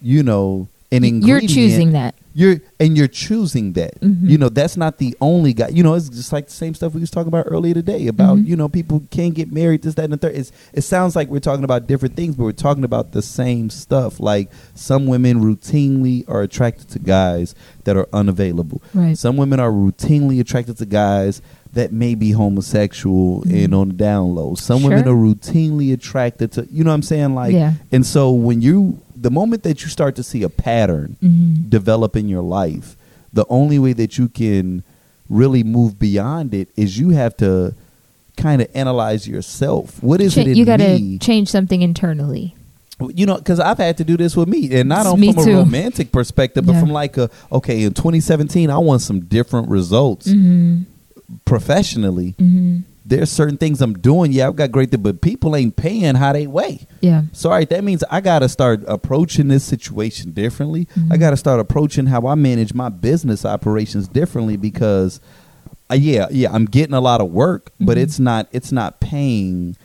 you 0.00 0.22
know, 0.22 0.68
an 0.92 1.04
ingredient. 1.04 1.26
You're 1.26 1.40
choosing 1.48 1.92
that. 1.92 2.14
You're 2.32 2.60
and 2.78 2.96
you're 2.96 3.08
choosing 3.08 3.72
that. 3.72 4.00
Mhm. 4.00 4.28
You 4.30 4.38
know, 4.38 4.48
that's 4.48 4.76
not 4.76 4.98
the 4.98 5.16
only 5.20 5.52
guy. 5.52 5.68
You 5.68 5.82
know, 5.82 5.94
it's 5.94 6.08
just 6.08 6.32
like 6.32 6.46
the 6.46 6.52
same 6.52 6.74
stuff 6.74 6.94
we 6.94 7.00
was 7.00 7.10
talking 7.10 7.28
about 7.28 7.46
earlier 7.48 7.74
today 7.74 8.06
about 8.06 8.38
Mhm. 8.38 8.46
you 8.46 8.56
know 8.56 8.68
people 8.68 9.02
can't 9.10 9.34
get 9.34 9.50
married. 9.52 9.82
This, 9.82 9.94
that, 9.94 10.04
and 10.04 10.12
the 10.12 10.16
third. 10.16 10.36
It's, 10.36 10.52
it 10.72 10.82
sounds 10.82 11.16
like 11.16 11.28
we're 11.28 11.40
talking 11.40 11.64
about 11.64 11.88
different 11.88 12.14
things, 12.14 12.36
but 12.36 12.44
we're 12.44 12.52
talking 12.52 12.84
about 12.84 13.12
the 13.12 13.22
same 13.22 13.68
stuff. 13.68 14.20
Like 14.20 14.48
some 14.74 15.06
women 15.06 15.40
routinely 15.42 16.24
are 16.28 16.42
attracted 16.42 16.88
to 16.90 16.98
guys 17.00 17.54
that 17.84 17.96
are 17.96 18.08
unavailable. 18.12 18.80
Right. 18.94 19.18
Some 19.18 19.36
women 19.36 19.58
are 19.58 19.72
routinely 19.72 20.38
attracted 20.40 20.76
to 20.78 20.86
guys 20.86 21.42
that 21.72 21.92
may 21.92 22.14
be 22.14 22.32
homosexual 22.32 23.42
Mhm. 23.42 23.64
and 23.64 23.74
on 23.74 23.88
the 23.88 23.94
down 23.94 24.34
low. 24.34 24.54
Some 24.54 24.82
women 24.82 25.06
are 25.06 25.14
routinely 25.14 25.92
attracted 25.92 26.52
to. 26.52 26.66
You 26.70 26.84
know 26.84 26.90
what 26.90 26.94
I'm 26.94 27.02
saying? 27.02 27.34
Like, 27.34 27.52
Yeah. 27.52 27.74
and 27.92 28.04
so 28.06 28.30
when 28.32 28.60
you 28.62 28.98
the 29.20 29.30
moment 29.30 29.62
that 29.64 29.82
you 29.82 29.88
start 29.88 30.16
to 30.16 30.22
see 30.22 30.42
a 30.42 30.48
pattern 30.48 31.16
Mhm. 31.22 31.68
develop 31.68 32.16
in 32.16 32.28
your 32.28 32.42
life, 32.42 32.96
the 33.32 33.44
only 33.48 33.78
way 33.78 33.92
that 33.92 34.16
you 34.18 34.28
can 34.28 34.82
really 35.28 35.62
move 35.62 35.98
beyond 35.98 36.54
it 36.54 36.68
is 36.76 36.98
you 36.98 37.10
have 37.10 37.36
to 37.36 37.74
kind 38.36 38.62
of 38.62 38.68
analyze 38.74 39.28
yourself. 39.28 40.02
What 40.02 40.20
is 40.20 40.34
Cha- 40.34 40.40
it 40.42 40.48
in 40.48 40.56
you 40.56 40.64
got 40.64 40.78
to 40.78 41.18
change 41.18 41.48
something 41.48 41.82
internally. 41.82 42.54
you 43.14 43.24
know, 43.24 43.36
because 43.36 43.58
I've 43.60 43.78
had 43.78 43.96
to 43.98 44.04
do 44.04 44.16
this 44.18 44.36
with 44.36 44.46
me, 44.48 44.70
and 44.74 44.86
not 44.88 45.06
on 45.06 45.18
Me 45.18 45.32
from 45.32 45.44
too. 45.44 45.52
a 45.52 45.56
romantic 45.64 46.12
perspective, 46.12 46.66
but 46.66 46.72
Yeah. 46.74 46.80
from 46.80 46.90
like 46.92 47.16
a 47.16 47.30
okay, 47.50 47.82
in 47.84 47.94
2017, 47.94 48.68
I 48.70 48.76
want 48.78 49.00
some 49.02 49.20
different 49.20 49.68
results 49.68 50.30
hmm 50.30 50.80
professionally. 51.44 52.34
hmm 52.38 52.78
There's 53.10 53.28
certain 53.30 53.56
things 53.58 53.82
I'm 53.82 53.94
doing. 53.98 54.32
Yeah, 54.32 54.46
I've 54.46 54.56
got 54.56 54.70
great, 54.70 54.90
things, 54.90 55.02
but 55.02 55.20
people 55.20 55.54
ain't 55.56 55.74
paying 55.76 56.14
how 56.14 56.32
they 56.32 56.46
weigh. 56.46 56.86
Yeah. 57.00 57.22
So, 57.32 57.50
all 57.50 57.56
right, 57.56 57.68
that 57.68 57.82
means 57.84 58.02
I 58.10 58.20
got 58.20 58.38
to 58.38 58.48
start 58.48 58.82
approaching 58.86 59.48
this 59.48 59.64
situation 59.64 60.30
differently. 60.30 60.86
Mhm. 60.96 61.12
I 61.12 61.16
got 61.16 61.30
to 61.30 61.36
start 61.36 61.58
approaching 61.60 62.06
how 62.06 62.26
I 62.28 62.36
manage 62.36 62.72
my 62.72 62.88
business 62.88 63.44
operations 63.44 64.06
differently 64.08 64.56
because, 64.56 65.20
uh, 65.90 65.96
yeah, 65.96 66.28
yeah, 66.30 66.50
I'm 66.52 66.66
getting 66.66 66.94
a 66.94 67.00
lot 67.00 67.20
of 67.20 67.30
work, 67.32 67.72
but 67.80 67.98
Mhm. 67.98 68.00
it's 68.02 68.20
not 68.20 68.46
it's 68.52 68.70
not 68.70 69.00
paying, 69.00 69.76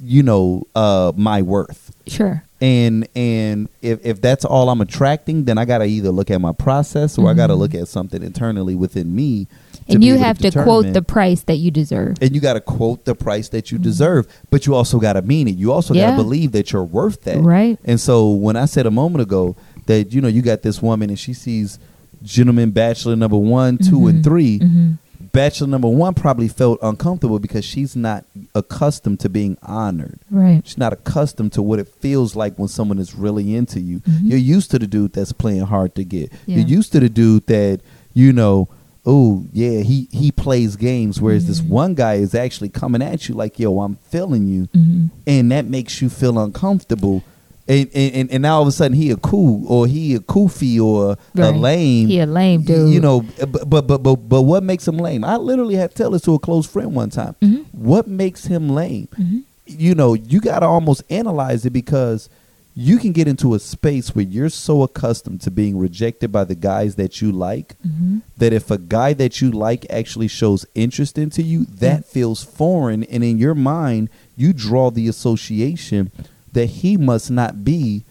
you 0.00 0.22
know, 0.22 0.62
uh, 0.76 1.10
my 1.16 1.42
worth. 1.42 1.90
Sure. 2.06 2.44
And 2.60 3.08
and 3.16 3.68
if 3.82 3.98
if 4.06 4.20
that's 4.20 4.44
all 4.44 4.68
I'm 4.70 4.80
attracting, 4.80 5.46
then 5.46 5.58
I 5.58 5.64
got 5.64 5.78
to 5.78 5.84
either 5.84 6.10
look 6.12 6.30
at 6.30 6.40
my 6.40 6.52
process 6.52 7.18
or 7.18 7.28
I 7.28 7.34
got 7.34 7.48
to 7.48 7.54
Mhm. 7.54 7.58
look 7.58 7.74
at 7.74 7.88
something 7.88 8.22
internally 8.22 8.76
within 8.76 9.14
me. 9.16 9.48
To 9.86 9.94
And 9.94 10.04
you 10.04 10.18
have 10.18 10.38
to 10.38 10.50
quote 10.50 10.92
the 10.92 11.02
price 11.02 11.42
that 11.44 11.56
you 11.56 11.70
deserve. 11.70 12.16
and 12.20 12.34
you 12.34 12.40
got 12.40 12.54
to 12.54 12.60
quote 12.60 13.04
the 13.04 13.14
price 13.14 13.48
that 13.50 13.70
you 13.70 13.78
deserve, 13.78 14.26
but 14.50 14.66
you 14.66 14.74
also 14.74 14.98
got 14.98 15.14
to 15.14 15.22
mean 15.22 15.48
it. 15.48 15.56
You 15.56 15.72
also 15.72 15.94
got 15.94 16.10
to 16.10 16.16
believe 16.16 16.52
that 16.52 16.72
you're 16.72 16.84
worth 16.84 17.22
that. 17.24 17.38
Right. 17.40 17.78
And 17.84 18.00
so 18.00 18.30
when 18.30 18.56
I 18.56 18.64
said 18.66 18.86
a 18.86 18.90
moment 18.90 19.22
ago 19.22 19.56
that 19.86 20.12
you 20.12 20.20
know 20.20 20.28
you 20.28 20.42
got 20.42 20.62
this 20.62 20.80
woman 20.82 21.10
and 21.10 21.18
she 21.18 21.32
sees 21.34 21.78
gentleman 22.22 22.70
bachelor 22.70 23.16
number 23.16 23.36
1, 23.36 23.78
2 23.78 24.06
and 24.06 24.20
Mhm. 24.20 24.24
3, 24.24 24.58
Mhm. 24.60 24.98
bachelor 25.32 25.66
number 25.66 25.88
1 25.88 26.14
probably 26.14 26.46
felt 26.46 26.78
uncomfortable 26.82 27.38
because 27.40 27.64
she's 27.64 27.96
not 27.96 28.24
accustomed 28.54 29.18
to 29.20 29.28
being 29.28 29.56
honored. 29.62 30.18
Right. 30.30 30.60
She's 30.64 30.78
not 30.78 30.92
accustomed 30.92 31.52
to 31.54 31.62
what 31.62 31.80
it 31.80 31.88
feels 32.00 32.36
like 32.36 32.56
when 32.58 32.68
someone 32.68 32.98
is 33.00 33.16
really 33.16 33.56
into 33.56 33.80
you. 33.80 34.00
Mhm. 34.00 34.20
You're 34.30 34.38
used 34.38 34.70
to 34.70 34.78
the 34.78 34.86
dude 34.86 35.14
that's 35.14 35.32
playing 35.32 35.62
hard 35.62 35.94
to 35.96 36.04
get. 36.04 36.30
Yeah. 36.46 36.58
You're 36.58 36.68
used 36.68 36.92
to 36.92 37.00
the 37.00 37.08
dude 37.08 37.46
that 37.48 37.80
you 38.14 38.32
know. 38.32 38.68
Oh 39.04 39.44
yeah, 39.52 39.80
he 39.80 40.08
he 40.12 40.30
plays 40.30 40.76
games. 40.76 41.20
Whereas 41.20 41.46
this 41.46 41.60
Mhm. 41.60 41.68
one 41.68 41.94
guy 41.94 42.14
is 42.14 42.34
actually 42.34 42.68
coming 42.68 43.02
at 43.02 43.28
you 43.28 43.34
like, 43.34 43.58
"Yo, 43.58 43.80
I'm 43.80 43.96
feeling 44.10 44.46
you," 44.46 44.68
hmm 44.72 45.06
and 45.26 45.50
that 45.50 45.68
makes 45.68 46.00
you 46.00 46.08
feel 46.08 46.38
uncomfortable. 46.38 47.22
And 47.68 47.88
and, 47.94 48.14
and, 48.14 48.30
and 48.30 48.42
now 48.42 48.56
all 48.56 48.62
of 48.62 48.68
a 48.68 48.72
sudden 48.72 48.96
he 48.96 49.10
a 49.10 49.16
cool 49.16 49.64
or 49.66 49.86
he 49.88 50.14
a 50.14 50.20
koofy 50.20 50.80
or 50.80 51.16
a 51.36 51.50
lame. 51.52 52.08
He 52.08 52.20
a 52.20 52.26
lame 52.26 52.62
dude. 52.62 52.92
You 52.92 53.00
know, 53.00 53.24
but 53.48 53.68
but 53.68 53.86
but 53.88 53.98
but, 54.02 54.16
but 54.28 54.42
what 54.42 54.62
makes 54.62 54.86
him 54.86 54.98
lame? 54.98 55.24
I 55.24 55.36
literally 55.36 55.74
had 55.76 55.90
to 55.90 55.96
tell 55.96 56.10
this 56.10 56.22
to 56.22 56.34
a 56.34 56.38
close 56.38 56.66
friend 56.66 56.94
one 56.94 57.10
time. 57.10 57.34
Mhm. 57.42 57.64
What 57.72 58.06
makes 58.08 58.46
him 58.46 58.68
lame? 58.68 59.08
Mhm. 59.18 59.42
you 59.66 59.94
know, 59.94 60.12
you 60.14 60.40
got 60.40 60.58
to 60.60 60.66
almost 60.66 61.02
analyze 61.08 61.64
it 61.64 61.72
because 61.72 62.28
you 62.74 62.98
can 62.98 63.12
get 63.12 63.28
into 63.28 63.54
a 63.54 63.58
space 63.58 64.14
where 64.14 64.24
you're 64.24 64.48
so 64.48 64.82
accustomed 64.82 65.40
to 65.42 65.50
being 65.50 65.78
rejected 65.78 66.32
by 66.32 66.44
the 66.44 66.54
guys 66.54 66.94
that 66.94 67.20
you 67.20 67.30
like 67.32 67.76
hmm 67.82 68.18
that 68.36 68.52
if 68.52 68.72
a 68.72 68.78
guy 68.78 69.12
that 69.12 69.40
you 69.40 69.52
like 69.52 69.86
actually 69.88 70.26
shows 70.26 70.66
interest 70.74 71.16
into 71.16 71.42
you, 71.42 71.64
that 71.64 72.04
feels 72.04 72.42
foreign. 72.42 73.04
And 73.04 73.22
in 73.22 73.38
your 73.38 73.54
mind, 73.54 74.10
you 74.36 74.52
draw 74.52 74.90
the 74.90 75.06
association 75.06 76.10
that 76.52 76.66
he 76.66 76.96
must 76.96 77.30
not 77.30 77.64
be 77.64 78.04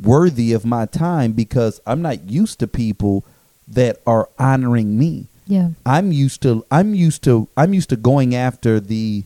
worthy 0.00 0.54
of 0.54 0.64
my 0.64 0.86
time 0.86 1.32
because 1.32 1.78
I'm 1.86 2.00
not 2.00 2.30
used 2.30 2.58
to 2.60 2.66
people 2.66 3.24
that 3.68 4.00
are 4.06 4.30
honoring 4.38 4.98
me. 4.98 5.26
Yeah. 5.46 5.70
I'm 5.84 6.10
used 6.10 6.42
to 6.42 6.64
I'm 6.70 6.94
used 6.94 7.22
to 7.24 7.48
I'm 7.56 7.74
used 7.74 7.90
to 7.90 7.96
going 7.96 8.34
after 8.34 8.80
the 8.80 9.24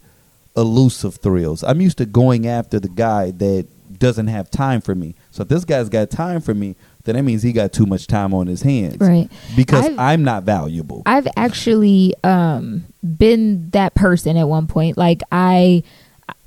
elusive 0.57 1.16
thrills. 1.16 1.62
I'm 1.62 1.81
used 1.81 1.98
to 1.98 2.07
going 2.07 2.47
after 2.47 2.81
the 2.81 2.89
guy 2.89 3.31
that 3.32 3.69
doesn't 4.01 4.27
have 4.27 4.51
time 4.51 4.81
for 4.81 4.97
me. 4.97 5.14
So 5.31 5.43
if 5.43 5.48
this 5.48 5.64
guy's 5.64 5.89
got 5.89 6.10
time 6.10 6.40
for 6.40 6.52
me, 6.55 6.74
then 7.05 7.14
that 7.14 7.22
means 7.22 7.43
he 7.44 7.52
got 7.52 7.72
too 7.72 7.86
much 7.86 8.09
time 8.09 8.35
on 8.35 8.48
his 8.48 8.62
hands. 8.62 8.97
Right. 8.98 9.31
Because 9.55 9.85
I've- 9.86 9.97
I'm 9.98 10.24
not 10.24 10.43
valuable. 10.43 11.02
I've 11.06 11.28
actually 11.36 12.14
um, 12.24 12.85
been 13.16 13.70
that 13.70 13.94
person 13.94 14.36
at 14.36 14.48
one 14.48 14.66
point. 14.66 14.98
Like 14.98 15.22
I, 15.31 15.85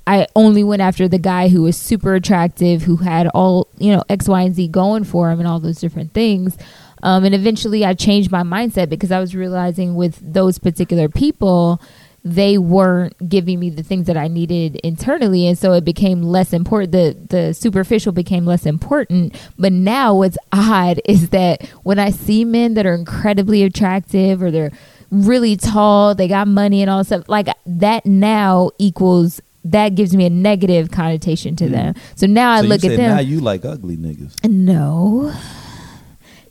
I 0.06 0.26
only 0.36 0.62
went 0.62 0.82
after 0.82 1.08
the 1.08 1.18
guy 1.18 1.48
who 1.48 1.62
was 1.62 1.76
super 1.78 2.14
attractive, 2.14 2.82
who 2.82 2.96
had 2.98 3.26
all 3.28 3.68
you 3.78 3.90
know 3.90 4.02
X, 4.10 4.28
Y, 4.28 4.42
and 4.42 4.54
Z 4.54 4.68
going 4.68 5.04
for 5.04 5.30
him, 5.30 5.38
and 5.38 5.48
all 5.48 5.58
those 5.60 5.80
different 5.80 6.12
things. 6.12 6.58
Um, 7.02 7.24
and 7.24 7.34
eventually, 7.34 7.84
I 7.84 7.94
changed 7.94 8.30
my 8.30 8.42
mindset 8.42 8.88
because 8.88 9.10
I 9.12 9.18
was 9.20 9.34
realizing 9.34 9.94
with 9.94 10.20
those 10.20 10.58
particular 10.58 11.08
people, 11.08 11.80
they 12.26 12.56
weren't 12.56 13.28
giving 13.28 13.60
me 13.60 13.68
the 13.68 13.82
things 13.82 14.06
that 14.06 14.16
I 14.16 14.28
needed 14.28 14.76
internally, 14.76 15.46
and 15.46 15.58
so 15.58 15.72
it 15.74 15.84
became 15.84 16.22
less 16.22 16.52
important. 16.54 16.92
The 16.92 17.16
the 17.28 17.52
superficial 17.54 18.12
became 18.12 18.46
less 18.46 18.64
important. 18.66 19.34
But 19.58 19.72
now, 19.72 20.14
what's 20.14 20.38
odd 20.52 21.00
is 21.04 21.28
that 21.30 21.66
when 21.82 21.98
I 21.98 22.10
see 22.10 22.44
men 22.44 22.74
that 22.74 22.86
are 22.86 22.94
incredibly 22.94 23.62
attractive 23.62 24.42
or 24.42 24.50
they're 24.50 24.72
really 25.10 25.56
tall, 25.56 26.14
they 26.14 26.26
got 26.28 26.48
money 26.48 26.80
and 26.80 26.90
all 26.90 26.98
that 26.98 27.04
stuff, 27.06 27.28
like 27.28 27.48
that 27.66 28.06
now 28.06 28.70
equals 28.78 29.40
that 29.66 29.94
gives 29.94 30.14
me 30.16 30.26
a 30.26 30.30
negative 30.30 30.90
connotation 30.90 31.56
to 31.56 31.68
them. 31.68 31.94
So 32.16 32.26
now 32.26 32.52
I 32.52 32.60
Hmm. 32.62 32.66
look 32.68 32.84
at 32.84 32.96
them. 32.96 33.16
now 33.16 33.20
you 33.20 33.40
like 33.40 33.64
ugly 33.64 33.96
niggas. 33.96 34.32
No. 34.48 35.32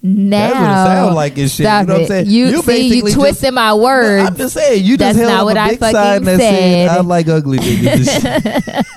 Now, 0.06 0.50
That's 0.50 0.54
what 0.60 0.64
it 0.70 0.96
sound 0.98 1.16
like 1.16 1.38
and 1.38 1.50
shit. 1.50 1.66
Stop 1.66 1.82
You 1.84 1.88
know 1.88 1.94
what 1.94 1.98
I'm 2.00 2.04
it. 2.04 2.08
saying? 2.10 2.26
You, 2.28 2.46
You 2.48 2.50
see, 2.50 2.56
you 2.58 2.62
basically 2.64 3.02
just- 3.12 3.16
twisting 3.16 3.54
my 3.54 3.74
words. 3.74 4.28
I'm 4.30 4.36
just 4.36 4.54
saying, 4.54 4.84
you 4.84 4.98
That's 4.98 5.18
just 5.18 5.30
held 5.30 5.32
not 5.32 5.40
up 5.40 5.46
what 5.46 5.58
a 5.58 5.60
I 5.62 5.70
big 5.70 5.80
fucking 5.80 5.96
sign 5.96 6.24
that 6.26 6.40
said. 6.40 6.88
I 6.90 7.00
like 7.02 7.28
ugly 7.30 7.58
niggas. 7.60 8.84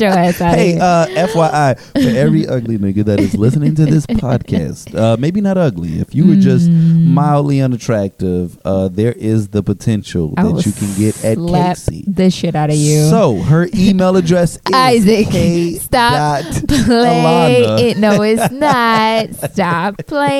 Your 0.00 0.10
ass 0.10 0.40
out 0.40 0.54
hey, 0.54 0.78
uh, 0.78 1.06
FYI, 1.08 1.78
for 1.78 2.16
every 2.18 2.46
ugly 2.46 2.78
nigga 2.78 3.04
that 3.04 3.20
is 3.20 3.34
listening 3.34 3.74
to 3.74 3.84
this 3.84 4.06
podcast, 4.06 4.94
uh, 4.98 5.16
maybe 5.18 5.40
not 5.42 5.58
ugly, 5.58 5.98
if 6.00 6.14
you 6.14 6.26
were 6.26 6.36
just 6.36 6.70
Mm. 6.70 7.06
mildly 7.08 7.60
unattractive, 7.60 8.56
uh, 8.64 8.88
there 8.88 9.12
is 9.12 9.48
the 9.48 9.62
potential 9.62 10.32
I 10.38 10.44
that 10.44 10.64
you 10.64 10.72
can 10.72 10.94
get 10.96 11.22
at 11.24 11.36
Casey. 11.38 12.04
the 12.06 12.30
shit 12.30 12.54
out 12.54 12.70
of 12.70 12.76
you. 12.76 13.08
So 13.10 13.38
her 13.38 13.68
email 13.74 14.16
address 14.16 14.54
is 14.56 14.60
Isaac, 14.72 15.28
K 15.30 15.74
stop 15.74 16.44
playing. 16.68 17.78
it. 17.90 17.98
No, 17.98 18.22
it's 18.22 18.50
not. 18.52 19.34
Stop 19.52 19.96
playing. 20.06 20.39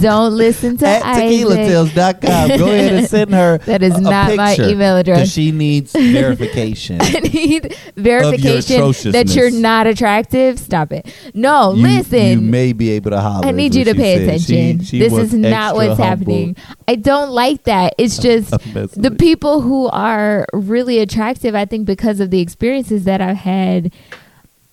Don't 0.00 0.34
listen 0.36 0.76
to 0.78 0.86
at 0.86 1.02
tequilatales.com. 1.02 2.58
Go 2.58 2.66
ahead 2.66 2.92
and 2.94 3.06
send 3.08 3.32
her 3.32 3.58
That 3.66 3.82
is 3.82 3.94
a- 3.94 3.98
a 3.98 4.00
not 4.00 4.36
my 4.36 4.54
picture, 4.56 4.70
email 4.70 4.96
address. 4.96 5.18
'cause 5.20 5.32
She 5.32 5.52
needs 5.52 5.92
verification. 5.96 6.98
I 7.00 7.10
need 7.20 7.76
verification 7.96 8.92
that 9.12 9.34
you're 9.34 9.50
not 9.50 9.86
attractive. 9.86 10.58
Stop 10.58 10.92
it. 10.92 11.06
No, 11.34 11.72
You- 11.74 11.82
listen. 11.82 12.26
You 12.26 12.40
may 12.40 12.72
be 12.72 12.90
able 12.90 13.10
to 13.10 13.20
holler. 13.20 13.46
I 13.46 13.50
is 13.50 13.56
need 13.56 13.74
you 13.74 13.80
what 13.80 13.84
to 13.84 13.92
she 13.92 13.98
pay 13.98 14.14
said. 14.18 14.28
attention. 14.28 14.78
She- 14.80 14.84
she 14.86 14.98
this 15.00 15.12
was 15.12 15.32
is 15.32 15.34
not 15.34 15.52
extra 15.52 15.74
what's 15.76 15.88
humble. 15.88 16.04
happening. 16.04 16.56
I 16.88 16.94
don't 16.96 17.30
like 17.30 17.64
that. 17.64 17.94
It's 17.98 18.18
just 18.18 18.52
I'm 18.52 18.74
messing 18.74 19.02
the 19.02 19.10
with 19.10 19.20
you. 19.20 19.26
people 19.28 19.60
who 19.62 19.88
are 19.88 20.46
really 20.52 20.98
attractive. 21.00 21.54
I 21.54 21.64
think 21.64 21.86
because 21.86 22.20
of 22.20 22.30
the 22.30 22.40
experiences 22.40 23.04
that 23.04 23.20
I've 23.20 23.36
had, 23.36 23.92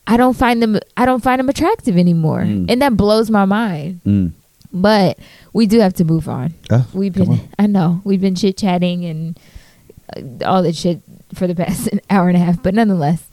I 0.06 0.18
don't 0.18 0.36
find 0.36 0.62
them. 0.62 0.80
I 0.98 1.06
don't 1.06 1.24
find 1.24 1.40
them 1.40 1.50
attractive 1.50 1.98
anymore, 1.98 2.42
Mm. 2.42 2.70
and 2.70 2.82
that 2.82 2.98
blows 2.98 3.30
my 3.32 3.46
mind. 3.46 4.02
Mm. 4.06 4.32
But 4.74 5.18
we 5.54 5.66
do 5.68 5.80
have 5.80 5.94
to 5.96 6.04
move 6.04 6.28
on. 6.28 6.54
We've 6.94 7.14
been. 7.14 7.30
on. 7.30 7.40
I 7.60 7.68
know 7.68 8.02
we've 8.04 8.20
been 8.22 8.36
chit 8.36 8.58
chatting 8.58 9.06
and 9.06 9.40
uh, 10.42 10.46
all 10.46 10.64
that 10.64 10.76
shit 10.76 11.02
for 11.34 11.48
the 11.48 11.56
past 11.56 11.88
an 11.92 12.02
hour 12.10 12.28
and 12.28 12.36
a 12.36 12.40
half, 12.40 12.62
but 12.62 12.74
nonetheless. 12.74 13.24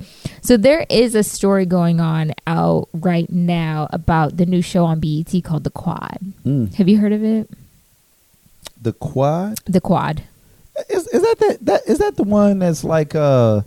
So 0.42 0.56
there 0.56 0.86
is 0.88 1.14
a 1.14 1.22
story 1.22 1.66
going 1.66 2.00
on 2.00 2.32
out 2.46 2.88
right 2.94 3.28
now 3.30 3.88
about 3.92 4.36
the 4.36 4.46
new 4.46 4.62
show 4.62 4.84
on 4.84 5.00
BET 5.00 5.32
called 5.44 5.64
The 5.64 5.70
Quad. 5.70 6.18
Mm. 6.46 6.72
Have 6.74 6.88
you 6.88 6.98
heard 6.98 7.12
of 7.12 7.24
it? 7.24 7.50
The 8.82 8.92
quad 8.94 9.58
The 9.66 9.80
Quad. 9.80 10.22
is 10.88 11.06
is 11.08 11.20
that 11.22 11.36
the, 11.38 11.58
that 11.62 11.80
is 11.86 11.98
that 11.98 12.16
the 12.16 12.22
one 12.22 12.60
that's 12.60 12.84
like 12.84 13.14
uh 13.14 13.60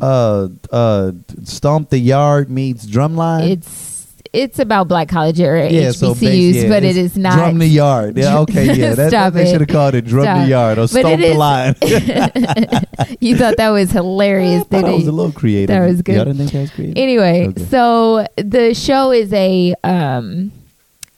uh 0.00 0.48
uh 0.70 1.12
stomp 1.44 1.90
the 1.90 1.98
yard 1.98 2.50
meets 2.50 2.86
drumline? 2.86 3.50
It's 3.50 3.96
it's 4.32 4.58
about 4.58 4.88
black 4.88 5.08
college 5.08 5.40
or 5.40 5.56
Yeah, 5.68 5.90
so 5.92 6.12
HBCUs, 6.14 6.54
yeah, 6.54 6.68
but 6.68 6.84
it's 6.84 7.16
not. 7.16 7.34
Drum 7.36 7.58
the 7.58 7.66
yard. 7.66 8.16
Yeah, 8.18 8.38
okay, 8.40 8.74
yeah. 8.74 8.94
That, 8.94 9.08
Stop 9.08 9.32
they 9.32 9.50
should 9.50 9.62
have 9.62 9.70
called 9.70 9.94
it 9.94 10.02
drum 10.04 10.24
Stop. 10.24 10.38
the 10.42 10.48
yard 10.48 10.78
or 10.78 10.82
But 10.82 10.88
stomp 10.90 11.20
the 11.20 11.34
line. 11.34 11.74
you 13.20 13.36
thought 13.36 13.56
that 13.56 13.70
was 13.70 13.90
hilarious. 13.90 14.66
That 14.66 14.84
was 14.84 15.06
a 15.06 15.12
little 15.12 15.32
creative. 15.32 15.68
That 15.68 15.86
was 15.86 16.02
good. 16.02 16.16
Y'all 16.16 16.24
didn't 16.26 16.38
think 16.38 16.52
that 16.52 16.60
was 16.60 16.70
creative? 16.70 16.96
Anyway, 16.98 17.48
Okay. 17.48 17.64
so 17.66 18.26
the 18.36 18.74
show 18.74 19.12
is 19.12 19.32
a 19.32 19.74
um 19.82 20.52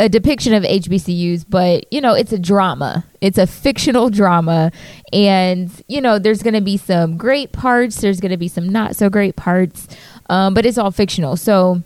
a 0.00 0.08
depiction 0.08 0.54
of 0.54 0.62
HBCUs, 0.62 1.44
but 1.46 1.84
you 1.92 2.00
know, 2.00 2.14
it's 2.14 2.32
a 2.32 2.38
drama. 2.38 3.04
It's 3.20 3.36
a 3.36 3.46
fictional 3.46 4.08
drama 4.08 4.72
and 5.12 5.70
you 5.88 6.00
know, 6.00 6.18
there's 6.18 6.42
going 6.42 6.54
to 6.54 6.62
be 6.62 6.78
some 6.78 7.18
great 7.18 7.52
parts, 7.52 8.00
there's 8.00 8.18
going 8.18 8.30
to 8.30 8.38
be 8.38 8.48
some 8.48 8.68
not 8.68 8.96
so 8.96 9.10
great 9.10 9.36
parts. 9.36 9.86
Um 10.30 10.54
but 10.54 10.64
it's 10.64 10.78
all 10.78 10.90
fictional. 10.90 11.36
So 11.36 11.82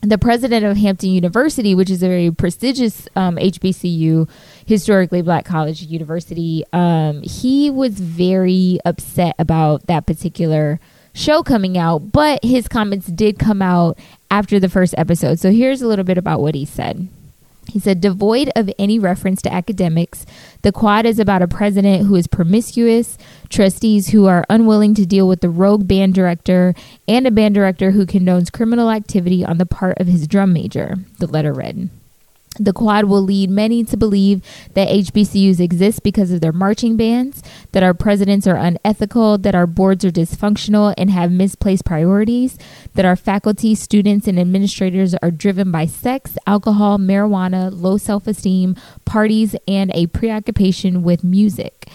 the 0.00 0.18
president 0.18 0.64
of 0.64 0.76
Hampton 0.76 1.10
University, 1.10 1.76
which 1.76 1.88
is 1.88 2.02
a 2.02 2.08
very 2.08 2.32
prestigious 2.32 3.06
um, 3.14 3.36
HBCU, 3.36 4.28
historically 4.66 5.22
black 5.22 5.44
college 5.44 5.82
university, 5.82 6.64
um, 6.72 7.22
he 7.22 7.70
was 7.70 8.00
very 8.00 8.80
upset 8.84 9.36
about 9.38 9.86
that 9.86 10.04
particular 10.04 10.80
show 11.14 11.44
coming 11.44 11.78
out, 11.78 12.10
but 12.10 12.42
his 12.42 12.66
comments 12.66 13.06
did 13.06 13.38
come 13.38 13.62
out 13.62 13.96
after 14.28 14.58
the 14.58 14.68
first 14.68 14.92
episode. 14.98 15.38
So 15.38 15.52
here's 15.52 15.82
a 15.82 15.86
little 15.86 16.04
bit 16.04 16.18
about 16.18 16.40
what 16.40 16.56
he 16.56 16.64
said. 16.64 17.08
He 17.68 17.78
said, 17.78 18.00
devoid 18.00 18.50
of 18.54 18.70
any 18.78 18.98
reference 18.98 19.40
to 19.42 19.52
academics, 19.52 20.26
the 20.62 20.72
quad 20.72 21.06
is 21.06 21.18
about 21.18 21.42
a 21.42 21.48
president 21.48 22.06
who 22.06 22.16
is 22.16 22.26
promiscuous, 22.26 23.16
trustees 23.48 24.08
who 24.08 24.26
are 24.26 24.44
unwilling 24.50 24.94
to 24.94 25.06
deal 25.06 25.26
with 25.26 25.40
the 25.40 25.48
rogue 25.48 25.88
band 25.88 26.14
director, 26.14 26.74
and 27.08 27.26
a 27.26 27.30
band 27.30 27.54
director 27.54 27.92
who 27.92 28.04
condones 28.04 28.52
criminal 28.52 28.90
activity 28.90 29.44
on 29.44 29.58
the 29.58 29.66
part 29.66 29.98
of 29.98 30.06
his 30.06 30.26
drum 30.26 30.52
major, 30.52 30.96
the 31.18 31.26
letter 31.26 31.52
read. 31.52 31.88
The 32.58 32.72
quad 32.74 33.06
will 33.06 33.22
lead 33.22 33.48
many 33.48 33.82
to 33.84 33.96
believe 33.96 34.42
that 34.74 34.88
HBCUs 34.88 35.58
exist 35.58 36.02
because 36.02 36.30
of 36.30 36.42
their 36.42 36.52
marching 36.52 36.98
bands, 36.98 37.42
that 37.72 37.82
our 37.82 37.94
presidents 37.94 38.46
are 38.46 38.56
unethical, 38.56 39.38
that 39.38 39.54
our 39.54 39.66
boards 39.66 40.04
are 40.04 40.10
dysfunctional 40.10 40.92
and 40.98 41.10
have 41.10 41.32
misplaced 41.32 41.86
priorities, 41.86 42.58
that 42.94 43.06
our 43.06 43.16
faculty, 43.16 43.74
students, 43.74 44.28
and 44.28 44.38
administrators 44.38 45.14
are 45.22 45.30
driven 45.30 45.70
by 45.70 45.86
sex, 45.86 46.36
alcohol, 46.46 46.98
marijuana, 46.98 47.70
low 47.72 47.96
self 47.96 48.26
esteem, 48.26 48.76
parties, 49.06 49.56
and 49.66 49.90
a 49.94 50.06
preoccupation 50.08 51.02
with 51.02 51.24
music. 51.24 51.88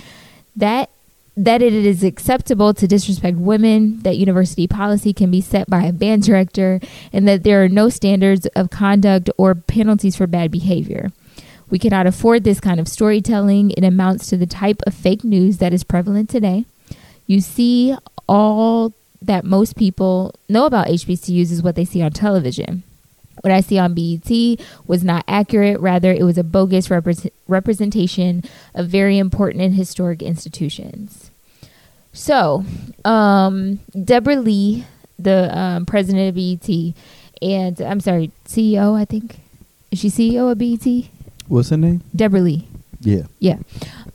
That 0.56 0.90
that 1.38 1.62
it 1.62 1.72
is 1.72 2.04
acceptable 2.04 2.74
to 2.74 2.88
disrespect 2.88 3.38
women, 3.38 4.02
that 4.02 4.18
university 4.18 4.68
policy 4.68 5.14
can 5.14 5.30
be 5.30 5.40
set 5.40 5.70
by 5.70 5.84
a 5.84 5.94
band 5.94 6.24
director, 6.24 6.80
and 7.14 7.28
that 7.28 7.44
there 7.44 7.64
are 7.64 7.70
no 7.70 7.90
standards 7.90 8.48
of 8.48 8.72
conduct 8.72 9.30
or 9.38 9.54
penalties 9.54 10.16
for 10.16 10.26
bad 10.26 10.50
behavior. 10.50 11.12
We 11.70 11.78
cannot 11.78 12.08
afford 12.08 12.44
this 12.44 12.60
kind 12.60 12.80
of 12.80 12.88
storytelling. 12.88 13.72
It 13.72 13.84
amounts 13.84 14.28
to 14.28 14.38
the 14.38 14.48
type 14.48 14.82
of 14.88 14.96
fake 14.96 15.24
news 15.24 15.58
that 15.58 15.74
is 15.74 15.84
prevalent 15.84 16.30
today. 16.30 16.66
You 17.28 17.42
see, 17.42 17.96
all 18.28 18.94
that 19.22 19.44
most 19.46 19.76
people 19.76 20.34
know 20.50 20.66
about 20.66 20.88
HBCUs 20.88 21.52
is 21.52 21.62
what 21.62 21.76
they 21.76 21.86
see 21.86 22.02
on 22.02 22.12
television. 22.12 22.84
What 23.42 23.54
I 23.54 23.62
see 23.62 23.78
on 23.78 23.94
BET 23.94 24.60
was 24.88 25.04
not 25.04 25.24
accurate. 25.28 25.80
Rather, 25.80 26.12
it 26.12 26.24
was 26.24 26.40
a 26.40 26.44
bogus 26.44 26.88
repres 26.88 27.30
representation 27.48 28.44
of 28.74 28.88
very 28.88 29.20
important 29.20 29.62
and 29.62 29.76
historic 29.76 30.24
institutions. 30.24 31.27
So, 32.18 32.66
um, 33.06 33.80
Debra 34.04 34.38
Lee, 34.38 34.86
the 35.20 35.56
um, 35.58 35.86
president 35.86 36.30
of 36.30 36.36
BET, 36.36 36.94
and 37.42 37.80
I'm 37.82 38.00
sorry, 38.00 38.32
CEO, 38.48 39.00
I 39.00 39.06
think. 39.06 39.40
Is 39.92 40.00
she 40.00 40.10
CEO 40.10 40.52
of 40.52 40.58
BET? 40.58 41.10
What's 41.48 41.70
her 41.70 41.78
name? 41.78 42.02
Debra 42.16 42.40
Lee. 42.42 42.68
Yeah. 43.02 43.24
Yeah. 43.40 43.60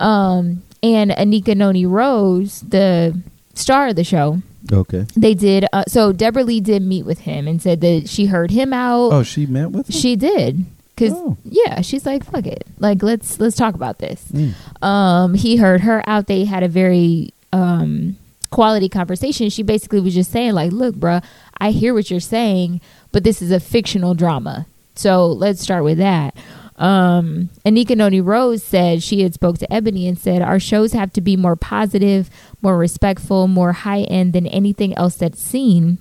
Um, 0.00 0.64
and 0.82 1.12
Anika 1.12 1.56
Noni 1.56 1.86
Rose, 1.86 2.60
the 2.62 3.18
star 3.54 3.88
of 3.88 3.96
the 3.96 4.04
show, 4.04 4.42
Okay. 4.72 5.06
they 5.16 5.34
did. 5.34 5.66
Uh, 5.72 5.84
so 5.86 6.12
Debra 6.12 6.42
Lee 6.42 6.60
did 6.60 6.82
meet 6.82 7.04
with 7.06 7.20
him 7.20 7.46
and 7.46 7.62
said 7.62 7.80
that 7.82 8.08
she 8.08 8.26
heard 8.26 8.50
him 8.50 8.72
out. 8.72 9.12
Oh, 9.12 9.22
she 9.22 9.46
met 9.46 9.70
with 9.70 9.88
him? 9.88 9.92
She 9.92 10.16
did. 10.16 10.66
Cause 10.96 11.12
Oh. 11.14 11.36
yeah, 11.44 11.80
she's 11.80 12.04
like, 12.04 12.24
fuck 12.24 12.46
it. 12.46 12.66
Like 12.78 13.02
let's 13.02 13.40
let's 13.40 13.56
talk 13.56 13.74
about 13.74 13.98
this. 13.98 14.24
Mm. 14.32 14.84
Um, 14.86 15.34
he 15.34 15.56
heard 15.56 15.80
her 15.82 16.02
out. 16.06 16.26
They 16.26 16.44
had 16.44 16.62
a 16.62 16.68
very 16.68 17.32
um 17.52 18.16
quality 18.50 18.88
conversation. 18.88 19.50
She 19.50 19.62
basically 19.64 20.00
was 20.00 20.14
just 20.14 20.30
saying, 20.30 20.52
like, 20.52 20.70
look, 20.72 20.94
bruh, 20.94 21.24
I 21.58 21.72
hear 21.72 21.94
what 21.94 22.10
you're 22.10 22.20
saying, 22.20 22.80
but 23.10 23.24
this 23.24 23.42
is 23.42 23.50
a 23.50 23.58
fictional 23.58 24.14
drama. 24.14 24.66
So 24.94 25.26
let's 25.26 25.60
start 25.60 25.82
with 25.82 25.98
that. 25.98 26.36
Um, 26.76 27.50
Anika 27.64 27.96
Noni 27.96 28.20
Rose 28.20 28.62
said 28.62 29.02
she 29.02 29.22
had 29.22 29.34
spoke 29.34 29.58
to 29.58 29.72
Ebony 29.72 30.06
and 30.06 30.18
said 30.18 30.42
our 30.42 30.60
shows 30.60 30.92
have 30.92 31.12
to 31.14 31.20
be 31.20 31.36
more 31.36 31.56
positive, 31.56 32.28
more 32.60 32.76
respectful, 32.76 33.48
more 33.48 33.72
high 33.72 34.02
end 34.02 34.32
than 34.32 34.46
anything 34.46 34.94
else 34.96 35.16
that's 35.16 35.40
seen. 35.40 35.98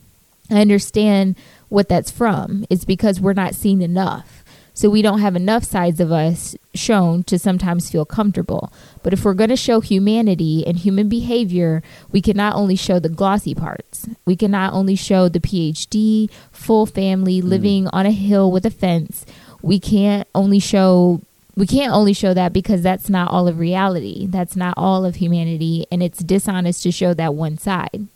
I 0.50 0.62
understand 0.62 1.36
what 1.70 1.88
that's 1.88 2.12
from. 2.12 2.66
It's 2.70 2.84
because 2.84 3.22
we're 3.22 3.34
not 3.34 3.56
seen 3.56 3.82
enough. 3.82 4.41
So 4.74 4.90
we 4.90 5.02
don't 5.02 5.20
have 5.20 5.36
enough 5.36 5.64
sides 5.64 6.00
of 6.00 6.12
us 6.12 6.56
shown 6.74 7.24
to 7.26 7.38
sometimes 7.38 7.92
feel 7.92 8.06
comfortable. 8.06 8.72
But 9.04 9.14
if 9.14 9.26
we're 9.26 9.34
going 9.34 9.50
to 9.50 9.58
show 9.58 9.82
humanity 9.82 10.66
and 10.66 10.78
human 10.78 11.10
behavior, 11.10 11.84
we 12.12 12.22
can 12.22 12.38
not 12.38 12.56
only 12.56 12.76
show 12.76 12.98
the 12.98 13.10
glossy 13.10 13.54
parts. 13.54 14.08
We 14.26 14.36
can 14.36 14.52
not 14.52 14.74
only 14.74 14.96
show 14.96 15.28
the 15.28 15.40
PhD, 15.42 16.30
full 16.52 16.86
family 16.86 17.42
living 17.42 17.88
on 17.90 18.06
a 18.06 18.12
hill 18.12 18.52
with 18.52 18.66
a 18.66 18.70
fence. 18.70 19.26
We 19.62 19.80
can't 19.80 20.28
only 20.34 20.60
show 20.60 21.22
we 21.58 21.68
can't 21.68 21.94
only 21.94 22.14
show 22.14 22.34
that 22.34 22.54
because 22.54 22.82
that's 22.82 23.10
not 23.10 23.30
all 23.30 23.48
of 23.48 23.60
reality. 23.60 24.26
That's 24.26 24.56
not 24.56 24.74
all 24.78 25.04
of 25.04 25.16
humanity 25.16 25.86
and 25.92 26.02
it's 26.02 26.20
dishonest 26.20 26.82
to 26.84 26.92
show 26.92 27.14
that 27.14 27.34
one 27.34 27.58
side. 27.58 28.08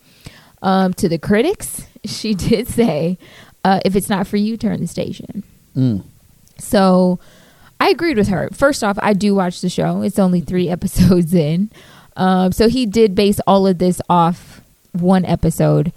Um, 0.61 0.93
to 0.95 1.09
the 1.09 1.19
critics, 1.19 1.85
she 2.05 2.33
did 2.33 2.69
say, 2.69 3.17
uh, 3.65 3.81
if 3.83 3.95
it's 3.95 4.09
not 4.09 4.25
for 4.25 4.37
you, 4.37 4.55
turn 4.55 4.79
the 4.79 4.87
station. 4.87 5.43
Mm. 5.75 6.03
So 6.59 7.19
I 7.79 7.89
agreed 7.89 8.17
with 8.17 8.29
her. 8.29 8.49
First 8.53 8.83
off, 8.83 8.97
I 9.01 9.13
do 9.13 9.35
watch 9.35 9.61
the 9.61 9.69
show. 9.69 10.01
It's 10.01 10.19
only 10.19 10.41
three 10.41 10.69
episodes 10.77 11.33
in. 11.33 11.71
Um, 12.15 12.51
so 12.51 12.69
he 12.69 12.85
did 12.85 13.13
base 13.15 13.39
all 13.45 13.67
of 13.67 13.77
this 13.77 14.01
off 14.09 14.61
one 14.93 15.25
episode, 15.25 15.91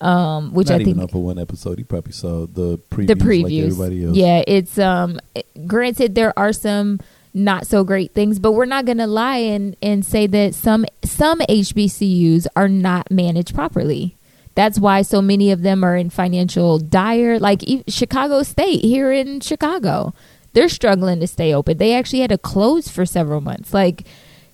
um, 0.00 0.54
which 0.54 0.68
Not 0.68 0.74
I 0.74 0.78
think 0.78 0.88
even 0.90 1.02
up 1.02 1.10
for 1.10 1.22
one 1.22 1.38
episode. 1.38 1.78
He 1.78 1.84
probably 1.84 2.12
saw 2.12 2.46
the 2.46 2.78
previews, 2.90 3.06
the 3.08 3.42
like 3.42 3.52
everybody 3.52 4.04
else. 4.04 4.16
Yeah, 4.16 4.42
it's 4.46 4.78
um 4.78 5.18
granted 5.66 6.14
there 6.14 6.38
are 6.38 6.52
some 6.52 7.00
not 7.34 7.66
so 7.66 7.84
great 7.84 8.12
things, 8.12 8.38
but 8.38 8.52
we're 8.52 8.64
not 8.64 8.84
gonna 8.84 9.06
lie 9.06 9.38
and, 9.38 9.76
and 9.82 10.04
say 10.06 10.26
that 10.28 10.54
some 10.54 10.86
some 11.04 11.40
HBCUs 11.40 12.46
are 12.54 12.68
not 12.68 13.10
managed 13.10 13.54
properly. 13.54 14.16
That's 14.60 14.78
why 14.78 15.00
so 15.00 15.22
many 15.22 15.52
of 15.52 15.62
them 15.62 15.82
are 15.82 15.96
in 15.96 16.10
financial 16.10 16.78
dire. 16.78 17.38
Like 17.38 17.62
Chicago 17.88 18.42
State 18.42 18.84
here 18.84 19.10
in 19.10 19.40
Chicago, 19.40 20.12
they're 20.52 20.68
struggling 20.68 21.20
to 21.20 21.26
stay 21.26 21.54
open. 21.54 21.78
They 21.78 21.94
actually 21.94 22.20
had 22.20 22.28
to 22.28 22.36
close 22.36 22.86
for 22.86 23.06
several 23.06 23.40
months. 23.40 23.72
Like 23.72 24.04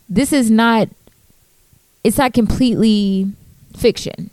this 0.09 0.33
is 0.33 0.49
not. 0.49 0.89
It's 2.05 2.19
not 2.19 2.35
completely 2.35 3.33
fiction. 3.77 4.31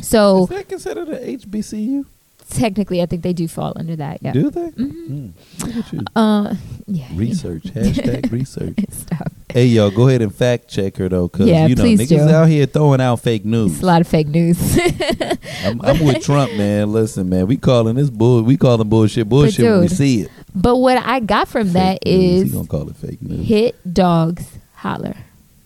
So 0.00 0.42
Is 0.42 0.48
that 0.48 0.68
considered 0.68 1.06
an 1.06 1.38
HBCU? 1.38 2.04
Technically, 2.50 3.02
I 3.02 3.06
think 3.06 3.22
they 3.22 3.32
do 3.32 3.48
fall 3.48 3.72
under 3.76 3.96
that. 3.96 4.18
Yeah. 4.22 4.32
Do 4.32 4.50
they? 4.50 4.70
Mhm. 4.70 5.08
Mm. 5.08 5.66
Look 5.66 5.76
at 5.86 5.92
you. 5.92 6.00
Uh, 6.14 6.54
yeah. 6.86 7.08
you 7.10 7.18
Research. 7.18 7.62
Hashtag 7.64 8.30
research. 8.32 8.76
know. 8.78 8.84
Stop. 8.90 9.32
Hey, 9.52 9.66
yo, 9.66 9.90
go 9.90 10.08
ahead 10.08 10.20
and 10.22 10.34
fact 10.34 10.68
check 10.68 10.96
her, 10.98 11.08
though, 11.08 11.28
because, 11.28 11.48
Yeah, 11.48 11.66
you 11.66 11.74
know, 11.76 11.84
niggas 11.84 12.08
do. 12.08 12.20
out 12.28 12.48
here 12.48 12.66
throwing 12.66 13.00
out 13.00 13.20
fake 13.20 13.44
news. 13.44 13.72
It's 13.74 13.82
a 13.82 13.86
lot 13.86 14.00
of 14.02 14.08
fake 14.08 14.28
news. 14.28 14.58
I'm, 15.64 15.80
I'm 15.82 16.04
with 16.04 16.22
Trump, 16.22 16.52
man. 16.54 16.92
Listen, 16.92 17.28
man, 17.28 17.46
we 17.46 17.56
calling 17.56 17.94
this 17.96 18.10
bull. 18.10 18.42
We 18.42 18.56
calling 18.56 18.88
bullshit 18.88 19.28
bullshit 19.28 19.64
when 19.64 19.80
we 19.80 19.88
see 19.88 20.22
it. 20.22 20.30
but 20.54 20.76
what 20.76 20.98
I 20.98 21.20
got 21.20 21.48
from 21.48 21.72
that 21.72 22.00
Fake 22.04 22.18
news. 22.18 22.42
Is 22.48 22.52
gonna 22.52 22.66
call 22.68 22.88
it 22.90 22.96
fake 22.96 23.22
news. 23.22 23.46
hit 23.46 23.94
dogs 23.94 24.58
holler. 24.74 25.16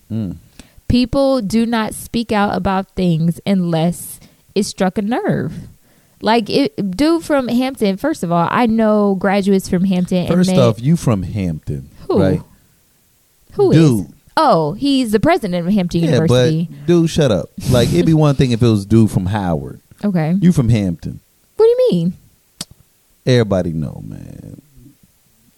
Mm. 0.09 0.37
People 0.87 1.41
do 1.41 1.65
not 1.65 1.93
speak 1.93 2.31
out 2.31 2.55
about 2.55 2.89
things 2.91 3.39
unless 3.45 4.19
it 4.55 4.63
struck 4.63 4.97
a 4.97 5.01
nerve. 5.01 5.53
Like 6.21 6.49
it, 6.49 6.75
dude 6.97 7.23
from 7.23 7.47
Hampton. 7.47 7.97
First 7.97 8.23
of 8.23 8.31
all, 8.31 8.47
I 8.49 8.65
know 8.67 9.15
graduates 9.15 9.67
from 9.69 9.83
Hampton. 9.85 10.27
First 10.27 10.49
and 10.49 10.57
they, 10.59 10.61
off, 10.61 10.79
you 10.81 10.95
from 10.95 11.23
Hampton, 11.23 11.89
Who? 12.07 12.21
right? 12.21 12.41
who 13.53 13.71
is? 13.71 13.77
dude. 13.77 14.13
Oh, 14.37 14.73
he's 14.73 15.11
the 15.11 15.19
president 15.19 15.67
of 15.67 15.73
Hampton 15.73 16.01
Yeah, 16.01 16.11
University. 16.13 16.67
but 16.71 16.85
dude, 16.87 17.09
shut 17.09 17.31
up. 17.31 17.49
Like 17.69 17.89
it'd 17.89 18.05
be 18.05 18.13
one 18.27 18.35
thing 18.35 18.51
if 18.51 18.61
it 18.61 18.67
was 18.67 18.85
dude 18.85 19.11
from 19.11 19.25
Howard. 19.27 19.81
okay. 20.03 20.35
You 20.39 20.51
from 20.51 20.69
Hampton. 20.69 21.19
What 21.57 21.65
do 21.65 21.69
you 21.69 21.87
mean? 21.91 22.13
Everybody 23.25 23.71
know, 23.73 24.01
man. 24.05 24.61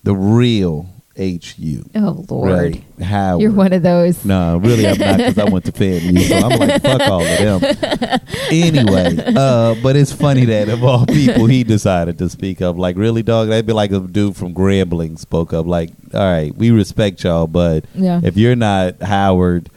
The 0.04 0.16
real 0.16 0.90
H 1.16 1.56
U. 1.60 1.86
Oh 1.96 2.26
Lord, 2.28 2.52
Right. 2.52 2.84
Howard. 3.06 3.42
you're 3.42 3.52
one 3.52 3.72
of 3.72 3.84
those. 3.84 4.26
No, 4.26 4.58
really, 4.58 4.88
I'm 4.88 4.98
not 4.98 5.18
because 5.18 5.38
I 5.38 5.44
went 5.46 5.66
to 5.66 5.72
FAMU, 5.72 6.20
so 6.28 6.36
I'm 6.48 6.60
like, 6.60 6.82
fuck 6.82 7.02
all 7.02 7.22
of 7.22 7.62
them. 7.62 8.20
Anyway, 8.52 9.18
uh, 9.36 9.76
but 9.82 9.96
it's 9.96 10.12
funny 10.12 10.46
that 10.46 10.70
of 10.70 10.84
all 10.84 11.06
people, 11.06 11.46
he 11.48 11.64
decided 11.64 12.18
to 12.20 12.30
speak 12.30 12.62
up. 12.62 12.78
Like, 12.78 12.98
really, 12.98 13.24
dog? 13.24 13.48
That'd 13.50 13.66
be 13.66 13.74
like 13.74 13.92
a 13.92 14.00
dude 14.00 14.36
from 14.36 14.54
Grambling 14.54 15.18
spoke 15.18 15.54
up. 15.54 15.66
Like, 15.66 15.90
all 16.14 16.20
right, 16.20 16.54
we 16.56 16.70
respect 16.72 17.24
y'all, 17.24 17.48
but 17.48 17.86
Yeah. 17.96 18.22
if 18.24 18.38
you're 18.38 18.56
not 18.56 19.02
Howard 19.02 19.70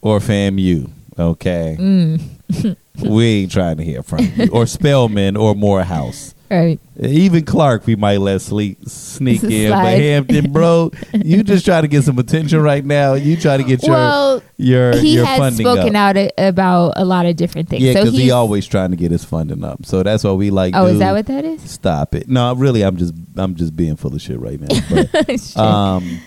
or 0.00 0.18
FAMU, 0.18 0.90
okay, 1.18 1.76
Mm. 1.78 2.76
we 3.08 3.24
ain't 3.42 3.52
trying 3.52 3.76
to 3.76 3.84
hear 3.84 4.02
from 4.02 4.28
you. 4.36 4.48
Or 4.52 4.66
Spelman 4.66 5.36
or 5.36 5.54
Morehouse. 5.54 6.31
Right. 6.52 6.78
Even 7.00 7.46
Clark, 7.46 7.86
we 7.86 7.96
might 7.96 8.18
let 8.18 8.42
sleep, 8.42 8.78
sneak 8.86 9.42
in, 9.44 9.70
but 9.70 9.84
Hampton, 9.98 10.52
bro, 10.52 10.90
you 11.14 11.42
just 11.42 11.64
try 11.64 11.80
to 11.80 11.88
get 11.88 12.04
some 12.04 12.18
attention 12.18 12.60
right 12.60 12.84
now. 12.84 13.14
You 13.14 13.38
try 13.38 13.56
to 13.56 13.64
get 13.64 13.82
your 13.82 13.94
well, 13.96 14.42
your 14.58 14.94
he 14.98 15.14
your 15.14 15.24
has 15.24 15.56
spoken 15.56 15.96
up. 15.96 16.10
out 16.10 16.16
a- 16.18 16.48
about 16.48 16.92
a 16.96 17.06
lot 17.06 17.24
of 17.24 17.36
different 17.36 17.70
things. 17.70 17.82
Yeah, 17.82 17.94
so 17.94 18.00
because 18.00 18.14
he 18.14 18.22
he's- 18.24 18.32
always 18.34 18.66
trying 18.66 18.90
to 18.90 18.96
get 18.98 19.10
his 19.10 19.24
funding 19.24 19.64
up. 19.64 19.86
So 19.86 20.02
that's 20.02 20.24
why 20.24 20.32
we 20.32 20.50
like. 20.50 20.74
Oh, 20.76 20.86
is 20.86 20.98
that 20.98 21.12
what 21.12 21.24
that 21.26 21.46
is? 21.46 21.62
Stop 21.70 22.14
it! 22.14 22.28
No, 22.28 22.54
really, 22.54 22.82
I'm 22.82 22.98
just 22.98 23.14
I'm 23.36 23.54
just 23.54 23.74
being 23.74 23.96
full 23.96 24.14
of 24.14 24.20
shit 24.20 24.38
right 24.38 24.60
now. 24.60 24.78
But, 24.90 25.56
um, 25.56 26.20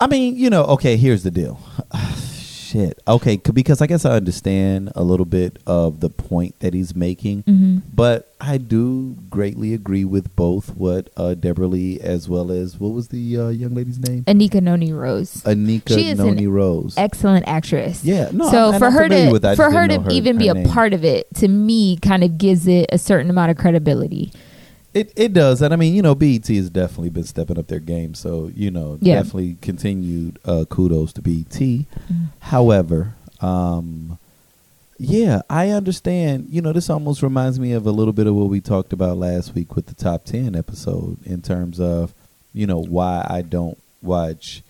I 0.00 0.06
mean, 0.06 0.36
you 0.36 0.48
know, 0.48 0.64
okay. 0.64 0.96
Here's 0.96 1.22
the 1.24 1.30
deal. 1.30 1.60
Shit. 2.76 3.00
Okay, 3.08 3.40
c- 3.44 3.52
because 3.52 3.80
I 3.80 3.86
guess 3.86 4.04
I 4.04 4.10
understand 4.12 4.92
a 4.94 5.02
little 5.02 5.24
bit 5.24 5.58
of 5.66 6.00
the 6.00 6.10
point 6.10 6.60
that 6.60 6.74
he's 6.74 6.94
making, 6.94 7.42
Mhm. 7.44 7.80
but 7.94 8.34
I 8.38 8.58
do 8.58 9.16
greatly 9.30 9.72
agree 9.72 10.04
with 10.04 10.34
both 10.36 10.76
what 10.76 11.08
uh, 11.16 11.32
Debra 11.34 11.68
Lee 11.68 11.98
as 12.00 12.28
well 12.28 12.50
as 12.52 12.78
what 12.78 12.92
was 12.92 13.08
the 13.08 13.38
uh, 13.38 13.48
young 13.48 13.74
lady's 13.74 13.98
name? 13.98 14.24
Anika 14.24 14.60
Noni 14.62 14.92
Rose. 14.92 15.42
Anika 15.46 15.94
She 15.94 16.08
is 16.10 16.20
an 16.20 16.26
Noni 16.26 16.46
Rose. 16.46 16.94
Excellent 16.98 17.48
actress. 17.48 18.04
Yeah, 18.04 18.28
no, 18.32 18.50
so 18.50 18.70
I'm- 18.72 18.78
for 18.78 18.86
I'm 18.88 18.92
her 18.92 19.08
to 19.08 19.30
with 19.32 19.42
that. 19.42 19.56
For 19.56 19.70
her 19.70 19.88
to 19.88 20.00
her- 20.02 20.10
even 20.10 20.36
be 20.36 20.48
a 20.48 20.54
name. 20.54 20.68
part 20.68 20.92
of 20.92 21.02
it 21.02 21.32
to 21.36 21.48
me 21.48 21.96
kind 21.96 22.22
of 22.22 22.36
gives 22.36 22.66
it 22.66 22.90
a 22.92 22.98
certain 22.98 23.30
amount 23.30 23.50
of 23.52 23.56
credibility. 23.56 24.32
It 24.96 25.12
it 25.14 25.32
does, 25.34 25.60
and 25.60 25.74
I 25.74 25.76
mean, 25.76 25.94
you 25.94 26.00
know, 26.00 26.14
BET 26.14 26.46
has 26.48 26.70
definitely 26.70 27.10
been 27.10 27.24
stepping 27.24 27.58
up 27.58 27.66
their 27.66 27.80
game. 27.80 28.14
So 28.14 28.50
you 28.54 28.70
know, 28.70 28.98
Yeah. 29.02 29.16
definitely 29.16 29.56
continued 29.60 30.38
uh, 30.44 30.64
kudos 30.70 31.12
to 31.14 31.22
BET. 31.22 31.44
Mm-hmm. 31.50 32.24
However, 32.38 33.12
um, 33.42 34.18
yeah, 34.98 35.42
I 35.50 35.68
understand. 35.68 36.48
You 36.50 36.62
know, 36.62 36.72
this 36.72 36.88
almost 36.88 37.22
reminds 37.22 37.60
me 37.60 37.72
of 37.72 37.86
a 37.86 37.90
little 37.90 38.14
bit 38.14 38.26
of 38.26 38.34
what 38.34 38.48
we 38.48 38.60
talked 38.62 38.94
about 38.94 39.18
last 39.18 39.54
week 39.54 39.76
with 39.76 39.86
the 39.86 39.94
top 39.94 40.24
ten 40.24 40.56
episode 40.56 41.18
in 41.26 41.42
terms 41.42 41.78
of 41.78 42.14
you 42.54 42.66
know 42.66 42.80
why 42.80 43.26
I 43.28 43.42
don't 43.42 43.76
watch 44.00 44.62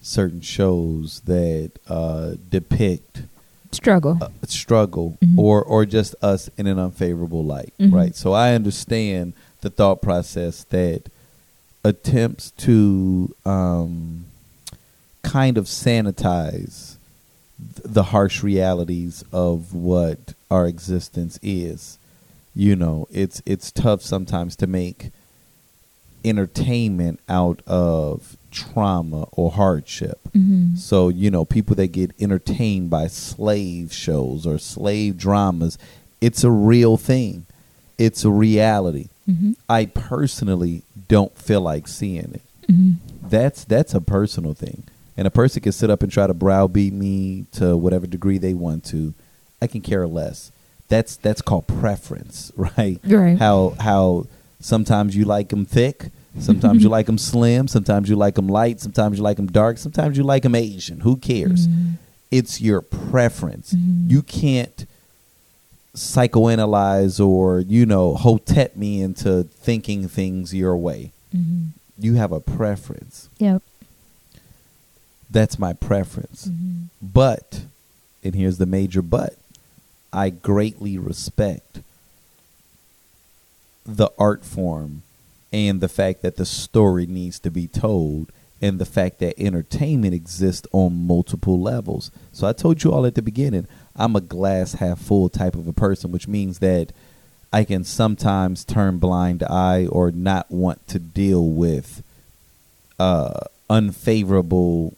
certain 0.00 0.40
shows 0.40 1.20
that 1.26 1.72
uh, 1.88 2.34
depict 2.48 3.22
Struggle. 3.72 4.16
uh, 4.22 4.28
struggle 4.46 5.18
Mhm. 5.22 5.36
or 5.38 5.62
or 5.62 5.84
just 5.84 6.14
us 6.22 6.48
in 6.56 6.66
an 6.66 6.78
unfavorable 6.78 7.44
light, 7.44 7.74
Mhm. 7.78 7.92
right? 7.92 8.16
So 8.16 8.32
I 8.32 8.54
understand 8.54 9.34
the 9.66 9.70
thought 9.70 10.00
process 10.00 10.62
that 10.64 11.02
attempts 11.82 12.52
to 12.52 13.34
um, 13.44 14.26
kind 15.22 15.58
of 15.58 15.64
sanitize 15.64 16.94
th- 17.58 17.82
the 17.84 18.04
harsh 18.04 18.44
realities 18.44 19.24
of 19.32 19.74
what 19.74 20.34
our 20.52 20.68
existence 20.68 21.40
is. 21.42 21.98
You 22.54 22.76
know, 22.76 23.08
it's 23.10 23.42
it's 23.44 23.72
tough 23.72 24.02
sometimes 24.02 24.54
to 24.56 24.68
make 24.68 25.10
entertainment 26.24 27.18
out 27.28 27.60
of 27.66 28.36
trauma 28.52 29.26
or 29.32 29.50
hardship. 29.50 30.20
Mhm. 30.32 30.78
So, 30.78 31.08
you 31.08 31.30
know, 31.30 31.44
people 31.44 31.74
that 31.76 31.88
get 31.88 32.12
entertained 32.20 32.88
by 32.88 33.08
slave 33.08 33.92
shows 33.92 34.46
or 34.46 34.58
slave 34.58 35.18
dramas, 35.18 35.76
it's 36.20 36.44
a 36.44 36.50
real 36.52 36.96
thing. 36.96 37.46
It's 37.98 38.24
a 38.24 38.30
reality. 38.30 39.08
Mhm. 39.28 39.56
I 39.68 39.86
personally 39.86 40.82
don't 41.08 41.36
feel 41.36 41.60
like 41.60 41.88
seeing 41.88 42.32
it. 42.34 42.42
Mhm. 42.70 42.96
That's 43.28 43.64
that's 43.64 43.94
a 43.94 44.00
personal 44.00 44.54
thing. 44.54 44.84
And 45.16 45.26
a 45.26 45.30
person 45.30 45.62
can 45.62 45.72
sit 45.72 45.88
up 45.90 46.02
and 46.02 46.12
try 46.12 46.26
to 46.26 46.34
browbeat 46.34 46.92
me 46.92 47.46
to 47.52 47.76
whatever 47.76 48.06
degree 48.06 48.38
they 48.38 48.54
want 48.54 48.84
to. 48.86 49.14
I 49.62 49.66
can 49.66 49.80
care 49.80 50.06
less. 50.06 50.52
That's 50.88 51.16
that's 51.16 51.42
called 51.42 51.66
preference, 51.66 52.52
right? 52.56 53.00
Right. 53.04 53.38
How 53.38 53.74
how 53.80 54.26
sometimes 54.60 55.16
you 55.16 55.24
like 55.24 55.48
them 55.48 55.64
thick, 55.64 56.10
sometimes 56.38 56.82
you 56.82 56.88
like 56.96 57.06
them 57.06 57.18
slim, 57.18 57.66
sometimes 57.68 58.08
you 58.08 58.16
like 58.16 58.34
them 58.34 58.48
light, 58.48 58.80
sometimes 58.80 59.16
you 59.18 59.24
like 59.24 59.36
them 59.38 59.46
dark, 59.48 59.78
sometimes 59.78 60.16
you 60.16 60.22
like 60.22 60.42
them 60.42 60.54
Asian. 60.54 61.00
Who 61.00 61.16
cares? 61.16 61.66
It's 62.30 62.60
your 62.60 62.80
preference. 62.80 63.74
You 64.08 64.22
can't 64.22 64.86
psychoanalyze 65.96 67.24
or 67.24 67.60
you 67.60 67.86
know 67.86 68.14
hotep 68.14 68.76
me 68.76 69.00
into 69.02 69.44
thinking 69.44 70.06
things 70.08 70.54
your 70.54 70.76
way. 70.76 71.12
Mhm. 71.34 71.68
You 71.98 72.14
have 72.14 72.30
a 72.32 72.40
preference. 72.40 73.28
Yep. 73.38 73.62
That's 75.30 75.58
my 75.58 75.72
preference. 75.72 76.46
Mhm. 76.46 76.88
But, 77.02 77.62
and 78.22 78.34
here's 78.34 78.58
the 78.58 78.66
major 78.66 79.02
but, 79.02 79.36
I 80.12 80.30
greatly 80.30 80.98
respect 80.98 81.80
the 83.84 84.10
art 84.18 84.44
form 84.44 85.02
and 85.52 85.80
the 85.80 85.88
fact 85.88 86.22
that 86.22 86.36
the 86.36 86.44
story 86.46 87.06
needs 87.06 87.38
to 87.40 87.50
be 87.50 87.66
told 87.66 88.30
and 88.60 88.78
the 88.78 88.84
fact 88.86 89.18
that 89.20 89.38
entertainment 89.38 90.14
exists 90.14 90.66
on 90.72 91.06
multiple 91.06 91.60
levels. 91.60 92.10
So 92.32 92.46
I 92.46 92.52
told 92.52 92.82
you 92.82 92.92
all 92.92 93.06
at 93.06 93.14
the 93.14 93.22
beginning, 93.22 93.66
I'm 93.96 94.14
a 94.16 94.20
glass 94.20 94.74
half 94.74 94.98
full 95.00 95.28
type 95.28 95.54
of 95.54 95.66
a 95.66 95.72
person, 95.72 96.12
which 96.12 96.28
means 96.28 96.58
that 96.60 96.92
I 97.52 97.64
can 97.64 97.84
sometimes 97.84 98.64
turn 98.64 98.98
blind 98.98 99.42
eye 99.42 99.86
or 99.86 100.10
not 100.10 100.50
want 100.50 100.86
to 100.88 100.98
deal 100.98 101.44
with 101.48 102.02
uh, 102.98 103.40
unfavorable 103.70 104.94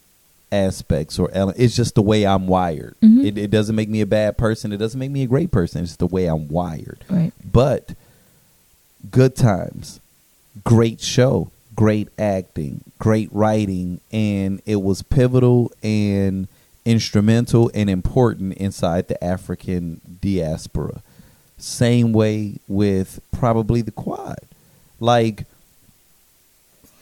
aspects 0.50 1.18
or 1.18 1.30
ele- 1.32 1.52
it's 1.56 1.76
just 1.76 1.94
the 1.94 2.02
way 2.02 2.26
I'm 2.26 2.46
wired. 2.46 2.94
Mhm. 3.02 3.24
It, 3.24 3.38
it 3.38 3.50
doesn't 3.50 3.76
make 3.76 3.88
me 3.88 4.00
a 4.00 4.06
bad 4.06 4.38
person. 4.38 4.72
It 4.72 4.78
doesn't 4.78 4.98
make 4.98 5.10
me 5.10 5.22
a 5.22 5.26
great 5.26 5.50
person. 5.50 5.82
It's 5.82 5.90
just 5.90 5.98
the 6.00 6.06
way 6.06 6.26
I'm 6.26 6.48
wired. 6.48 7.04
Right. 7.10 7.32
But 7.50 7.94
good 9.10 9.36
times, 9.36 10.00
great 10.64 11.00
show, 11.00 11.50
great 11.76 12.08
acting, 12.18 12.80
great 12.98 13.28
writing, 13.30 14.00
and 14.10 14.60
it 14.66 14.76
was 14.82 15.02
pivotal 15.02 15.70
and 15.82 16.48
instrumental 16.88 17.70
and 17.74 17.90
important 17.90 18.54
inside 18.54 19.08
the 19.08 19.22
African 19.22 20.00
diaspora. 20.22 21.02
Same 21.58 22.12
way 22.12 22.54
with 22.66 23.20
probably 23.32 23.82
the 23.82 23.90
quad. 23.90 24.38
Like 25.00 25.44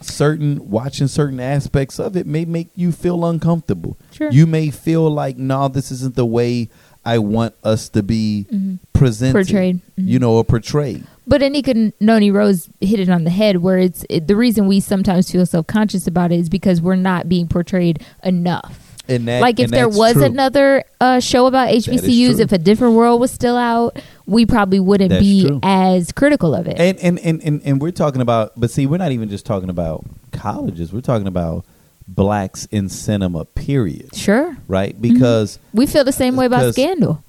certain 0.00 0.70
watching 0.70 1.08
certain 1.08 1.40
aspects 1.40 1.98
of 1.98 2.16
it 2.16 2.26
may 2.26 2.44
make 2.44 2.68
you 2.76 2.92
feel 2.92 3.24
uncomfortable. 3.24 3.96
Sure. 4.12 4.30
You 4.30 4.46
may 4.46 4.70
feel 4.70 5.08
like, 5.10 5.36
no, 5.36 5.68
this 5.68 5.90
isn't 5.90 6.16
the 6.16 6.26
way 6.26 6.68
I 7.04 7.18
want 7.18 7.54
us 7.62 7.88
to 7.90 8.02
be 8.02 8.46
Mhm. 8.52 8.78
presented, 8.92 9.32
Portrayed. 9.46 9.80
Mhm. 9.98 10.08
you 10.08 10.18
know, 10.18 10.32
or 10.32 10.44
portrayed. 10.44 11.04
But 11.26 11.40
Anika 11.40 11.92
Noni 12.00 12.30
Rose 12.30 12.68
hit 12.80 12.98
it 13.00 13.08
on 13.08 13.24
the 13.24 13.30
head 13.30 13.58
where 13.58 13.78
it's 13.78 14.04
it, 14.08 14.26
the 14.26 14.36
reason 14.36 14.66
we 14.66 14.80
sometimes 14.80 15.30
feel 15.30 15.46
self 15.46 15.66
conscious 15.66 16.06
about 16.06 16.32
it 16.32 16.40
is 16.40 16.48
because 16.48 16.80
we're 16.80 16.96
not 16.96 17.28
being 17.28 17.46
portrayed 17.46 18.00
enough. 18.24 18.85
And 19.08 19.28
that, 19.28 19.40
like 19.40 19.60
if 19.60 19.70
there 19.70 19.88
was 19.88 20.14
true. 20.14 20.24
another 20.24 20.84
uh, 21.00 21.20
show 21.20 21.46
about 21.46 21.68
HBCUs, 21.68 22.40
if 22.40 22.52
a 22.52 22.58
different 22.58 22.94
world 22.94 23.20
was 23.20 23.30
still 23.30 23.56
out, 23.56 24.00
we 24.26 24.46
probably 24.46 24.80
wouldn't 24.80 25.10
That's 25.10 25.22
be 25.22 25.46
true. 25.46 25.60
as 25.62 26.10
critical 26.12 26.54
of 26.54 26.66
it. 26.66 26.78
and, 26.78 26.98
and 26.98 27.18
and 27.20 27.42
and 27.42 27.62
and 27.64 27.80
we're 27.80 27.92
talking 27.92 28.20
about, 28.20 28.52
but 28.58 28.70
see, 28.70 28.86
we're 28.86 28.96
not 28.98 29.12
even 29.12 29.28
just 29.28 29.46
talking 29.46 29.68
about 29.70 30.04
colleges. 30.32 30.92
We're 30.92 31.00
talking 31.02 31.28
about 31.28 31.64
blacks 32.08 32.66
in 32.66 32.88
cinema. 32.88 33.44
Period. 33.44 34.14
sure, 34.14 34.56
Right? 34.68 35.00
Because 35.00 35.58
we 35.72 35.86
feel 35.86 36.04
the 36.04 36.12
same 36.12 36.36
way 36.36 36.46
about 36.46 36.72
Scandal. 36.74 37.22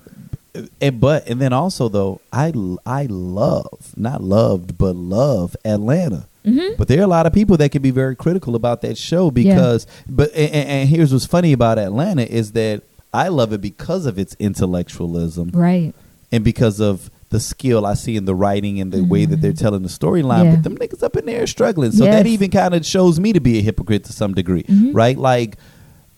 And 0.82 1.00
but 1.00 1.28
and 1.28 1.40
then 1.42 1.54
also 1.54 1.90
though 1.90 2.22
I 2.34 2.54
I 2.86 3.08
love 3.10 3.94
not 3.96 4.24
loved 4.24 4.78
but 4.78 4.96
love 4.96 5.56
Atlanta. 5.66 6.26
Mhm. 6.46 6.78
But 6.78 6.88
there 6.88 7.00
are 7.02 7.04
a 7.04 7.08
lot 7.08 7.26
of 7.26 7.34
people 7.34 7.58
that 7.58 7.72
can 7.72 7.82
be 7.82 7.92
very 7.92 8.16
critical 8.16 8.56
about 8.56 8.82
that 8.82 8.98
show 8.98 9.32
because 9.32 9.86
but 10.10 10.32
and, 10.34 10.54
and- 10.54 10.90
here's 10.90 11.12
what's 11.12 11.26
funny 11.26 11.52
about 11.54 11.78
Atlanta 11.78 12.24
is 12.24 12.54
that 12.54 12.84
I 13.14 13.28
love 13.30 13.52
it 13.54 13.62
because 13.62 14.06
of 14.06 14.18
its 14.20 14.36
intellectualism 14.40 15.52
Right. 15.54 15.94
and 16.32 16.44
because 16.44 16.80
of 16.80 17.10
the 17.30 17.40
skill 17.42 17.86
I 17.86 17.94
see 17.96 18.16
in 18.16 18.24
the 18.24 18.36
writing 18.36 18.80
and 18.80 18.92
the 18.94 19.04
way 19.04 19.26
that 19.26 19.42
they're 19.42 19.52
telling 19.52 19.84
the 19.84 19.90
storyline. 19.90 20.46
Yeah. 20.46 20.56
But 20.56 20.64
them 20.64 20.78
niggas 20.78 21.04
up 21.04 21.18
in 21.18 21.26
there 21.26 21.44
are 21.44 21.48
struggling. 21.48 21.92
So 21.92 22.06
Yes. 22.06 22.14
that 22.16 22.28
even 22.28 22.50
kind 22.52 22.74
of 22.74 22.86
shows 22.86 23.20
me 23.20 23.34
to 23.34 23.42
be 23.42 23.58
a 23.58 23.62
hypocrite 23.62 24.06
to 24.06 24.14
some 24.14 24.34
degree, 24.34 24.64
Mhm. 24.64 24.92
right? 24.94 25.18
Like 25.18 25.58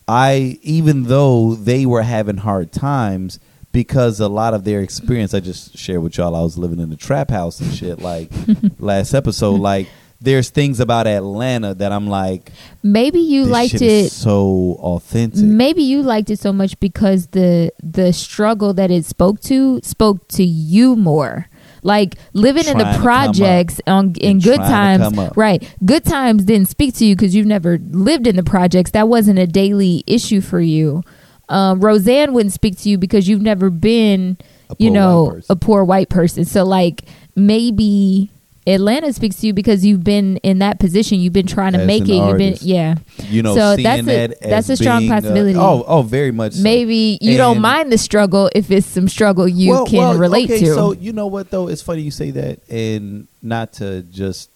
I, 0.06 0.58
even 0.62 1.04
though 1.04 1.54
they 1.54 1.86
were 1.86 2.02
having 2.02 2.38
hard 2.38 2.72
times 2.72 3.38
because 3.72 4.20
a 4.20 4.28
lot 4.28 4.54
of 4.54 4.64
their 4.64 4.80
experience, 4.80 5.34
I 5.34 5.40
just 5.40 5.76
shared 5.76 6.02
with 6.02 6.16
y'all. 6.16 6.34
I 6.34 6.40
was 6.40 6.58
living 6.58 6.80
in 6.80 6.90
the 6.90 6.96
trap 6.96 7.30
house 7.30 7.60
and 7.60 7.72
shit. 7.72 8.00
Like 8.00 8.30
last 8.78 9.14
episode, 9.14 9.60
like 9.60 9.88
there's 10.20 10.50
things 10.50 10.80
about 10.80 11.06
Atlanta 11.06 11.74
that 11.74 11.92
I'm 11.92 12.06
like, 12.06 12.52
Maybe 12.82 13.20
you 13.20 13.44
liked 13.46 13.80
it. 13.80 14.10
so 14.10 14.76
authentic. 14.80 15.42
Maybe 15.42 15.82
you 15.82 16.02
liked 16.02 16.30
it 16.30 16.38
so 16.38 16.52
much 16.52 16.78
because 16.80 17.28
the 17.28 17.72
the 17.82 18.12
struggle 18.12 18.74
that 18.74 18.90
it 18.90 19.04
spoke 19.06 19.40
to 19.42 19.80
spoke 19.82 20.26
to 20.28 20.44
you 20.44 20.96
more. 20.96 21.46
Like 21.82 22.16
living 22.34 22.66
in 22.66 22.76
the 22.76 22.98
projects 23.00 23.80
on 23.86 24.12
in 24.20 24.38
good 24.40 24.56
trying 24.56 24.98
to 24.98 25.04
come 25.04 25.14
times, 25.14 25.36
right? 25.36 25.76
Good 25.82 26.04
times 26.04 26.44
didn't 26.44 26.68
speak 26.68 26.94
to 26.96 27.06
you 27.06 27.16
because 27.16 27.34
you've 27.34 27.46
never 27.46 27.78
lived 27.78 28.26
in 28.26 28.36
the 28.36 28.42
projects. 28.42 28.90
That 28.90 29.08
wasn't 29.08 29.38
a 29.38 29.46
daily 29.46 30.04
issue 30.06 30.42
for 30.42 30.60
you. 30.60 31.02
Um, 31.50 31.80
Roseanne 31.80 32.32
wouldn't 32.32 32.52
speak 32.52 32.78
to 32.78 32.88
you 32.88 32.96
because 32.96 33.28
you've 33.28 33.42
never 33.42 33.68
been, 33.70 34.38
you 34.78 34.90
know, 34.90 35.40
a 35.50 35.56
poor 35.56 35.84
white 35.84 36.08
person. 36.08 36.44
So 36.44 36.64
like 36.64 37.02
maybe 37.34 38.30
Atlanta 38.66 39.12
speaks 39.12 39.40
to 39.40 39.46
you 39.48 39.52
because 39.52 39.84
you've 39.84 40.04
been 40.04 40.36
in 40.38 40.58
that 40.60 40.78
position. 40.78 41.18
You've 41.18 41.32
been 41.32 41.46
trying 41.46 41.72
to 41.72 41.80
As 41.80 41.86
make 41.86 42.02
it. 42.02 42.14
You've 42.14 42.38
been 42.38 42.56
yeah. 42.60 42.96
you 43.18 43.42
know, 43.42 43.54
so 43.54 43.76
that's 43.76 44.02
a- 44.02 44.04
that 44.04 44.40
that's 44.40 44.68
a 44.68 44.76
strong 44.76 45.08
possibility. 45.08 45.58
oh, 45.58 45.84
oh, 45.86 46.02
very 46.02 46.30
much. 46.30 46.52
so. 46.54 46.62
Maybe 46.62 47.18
you 47.20 47.36
don't 47.36 47.60
mind 47.60 47.90
the 47.90 47.98
struggle 47.98 48.50
if 48.54 48.70
it's 48.70 48.86
some 48.86 49.08
struggle 49.08 49.48
you 49.48 49.70
Well, 49.70 49.86
can 49.86 49.98
well, 49.98 50.18
relate 50.18 50.50
okay, 50.50 50.60
to. 50.60 50.74
So 50.74 50.92
you 50.92 51.12
know 51.12 51.26
what 51.26 51.50
though? 51.50 51.68
It's 51.68 51.82
funny 51.82 52.02
you 52.02 52.10
say 52.10 52.30
that, 52.32 52.60
and 52.68 53.26
not 53.42 53.72
to 53.74 54.02
just 54.02 54.50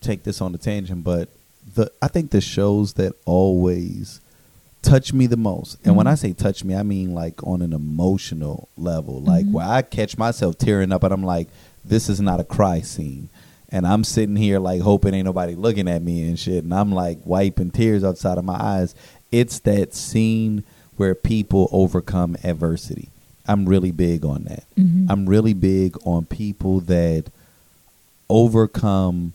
take 0.00 0.24
this 0.24 0.40
on 0.40 0.54
a 0.54 0.58
tangent, 0.58 1.04
but 1.04 1.28
the 1.74 1.92
I 2.00 2.08
think 2.08 2.30
the 2.30 2.40
shows 2.40 2.94
that 2.94 3.12
always 3.26 4.20
touch 4.82 5.12
me 5.12 5.26
the 5.26 5.36
most, 5.36 5.74
and 5.76 5.84
Mm-hmm. 5.86 5.96
when 5.96 6.06
I 6.08 6.14
say 6.16 6.32
touch 6.32 6.64
me, 6.64 6.74
I 6.74 6.82
mean 6.82 7.14
like 7.14 7.42
on 7.46 7.62
an 7.62 7.72
emotional 7.72 8.68
level, 8.76 9.20
like 9.20 9.44
Mm-hmm. 9.46 9.52
where 9.54 9.66
I 9.66 9.82
catch 9.82 10.18
myself 10.18 10.58
tearing 10.58 10.92
up, 10.92 11.02
and 11.04 11.12
I'm 11.14 11.24
like, 11.24 11.48
this 11.84 12.08
is 12.08 12.20
not 12.20 12.40
a 12.40 12.44
cry 12.44 12.80
scene. 12.80 13.28
And 13.70 13.86
I'm 13.86 14.04
sitting 14.04 14.36
here 14.36 14.58
like 14.58 14.82
hoping 14.82 15.14
ain't 15.14 15.24
nobody 15.24 15.54
looking 15.54 15.88
at 15.88 16.02
me 16.02 16.28
and 16.28 16.38
shit, 16.38 16.62
and 16.64 16.74
I'm 16.74 16.92
like 16.92 17.18
wiping 17.24 17.70
tears 17.70 18.04
outside 18.04 18.36
of 18.38 18.44
my 18.44 18.56
eyes. 18.60 18.94
It's 19.30 19.60
that 19.60 19.94
scene 19.94 20.62
where 20.98 21.14
people 21.14 21.68
overcome 21.72 22.36
adversity. 22.44 23.08
I'm 23.48 23.64
really 23.66 23.90
big 23.90 24.24
on 24.26 24.44
that. 24.44 24.64
Mhm. 24.78 25.06
I'm 25.08 25.26
really 25.26 25.54
big 25.54 25.96
on 26.04 26.26
people 26.26 26.80
that 26.82 27.24
overcome 28.28 29.32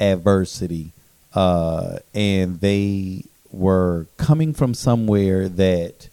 adversity 0.00 0.92
uh, 1.34 1.98
and 2.14 2.60
they 2.60 3.22
were 3.52 4.06
coming 4.16 4.52
from 4.54 4.74
somewhere 4.74 5.48
that 5.48 6.08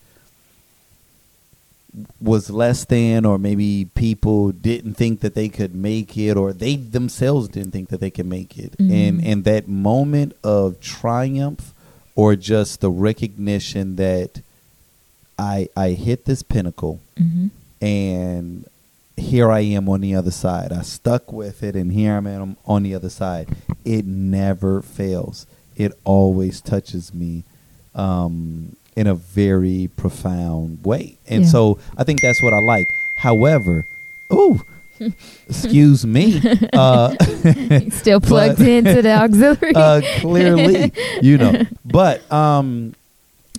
was 2.22 2.50
less 2.50 2.86
than 2.86 3.26
or 3.26 3.40
maybe 3.40 3.86
people 3.96 4.52
didn't 4.52 4.94
think 4.94 5.22
that 5.22 5.34
they 5.34 5.50
could 5.50 5.74
make 5.74 6.16
it 6.18 6.38
or 6.38 6.54
they 6.54 6.76
themselves 6.76 7.48
didn't 7.48 7.72
think 7.72 7.90
that 7.90 8.00
they 8.00 8.12
could 8.12 8.26
make 8.26 8.58
it 8.58 8.76
and 8.80 9.24
and 9.24 9.44
that 9.46 9.68
moment 9.68 10.36
of 10.44 10.80
triumph 10.80 11.74
or 12.16 12.36
just 12.36 12.82
the 12.82 12.92
recognition 12.92 13.96
that 13.96 14.42
I 15.40 15.70
I 15.76 15.92
hit 15.92 16.26
this 16.26 16.44
pinnacle 16.44 17.00
Mhm. 17.20 17.50
and 17.82 18.66
here 19.16 19.50
I 19.52 19.62
am 19.62 19.90
on 19.90 20.02
the 20.02 20.14
other 20.14 20.30
side. 20.30 20.72
I 20.72 20.84
stuck 20.84 21.34
with 21.34 21.64
it, 21.64 21.76
and 21.76 21.92
here 21.92 22.14
I 22.14 22.30
am 22.30 22.56
on 22.68 22.84
the 22.84 22.94
other 22.94 23.10
side. 23.10 23.48
It 23.84 24.06
never 24.06 24.84
fails. 24.84 25.48
It 25.78 25.94
always 26.04 26.60
touches 26.62 27.14
me 27.14 27.44
um, 27.96 28.76
in 28.96 29.08
a 29.08 29.16
very 29.16 29.90
profound 29.96 30.84
way, 30.84 31.18
and 31.28 31.44
Yeah. 31.44 31.50
so 31.50 31.80
I 31.98 32.04
think 32.04 32.22
that's 32.22 32.42
what 32.42 32.54
I 32.54 32.60
like. 32.60 32.88
However, 33.18 33.86
ooh, 34.34 34.62
excuse 35.48 36.06
me, 36.06 36.42
uh, 36.74 37.16
Still 37.92 38.20
plugged 38.32 38.58
but- 38.58 38.68
into 38.68 39.02
the 39.04 39.12
auxiliary. 39.14 39.76
uh, 39.76 40.02
clearly, 40.20 40.92
you 41.22 41.38
know, 41.38 41.62
but 41.86 42.30
um, 42.32 42.96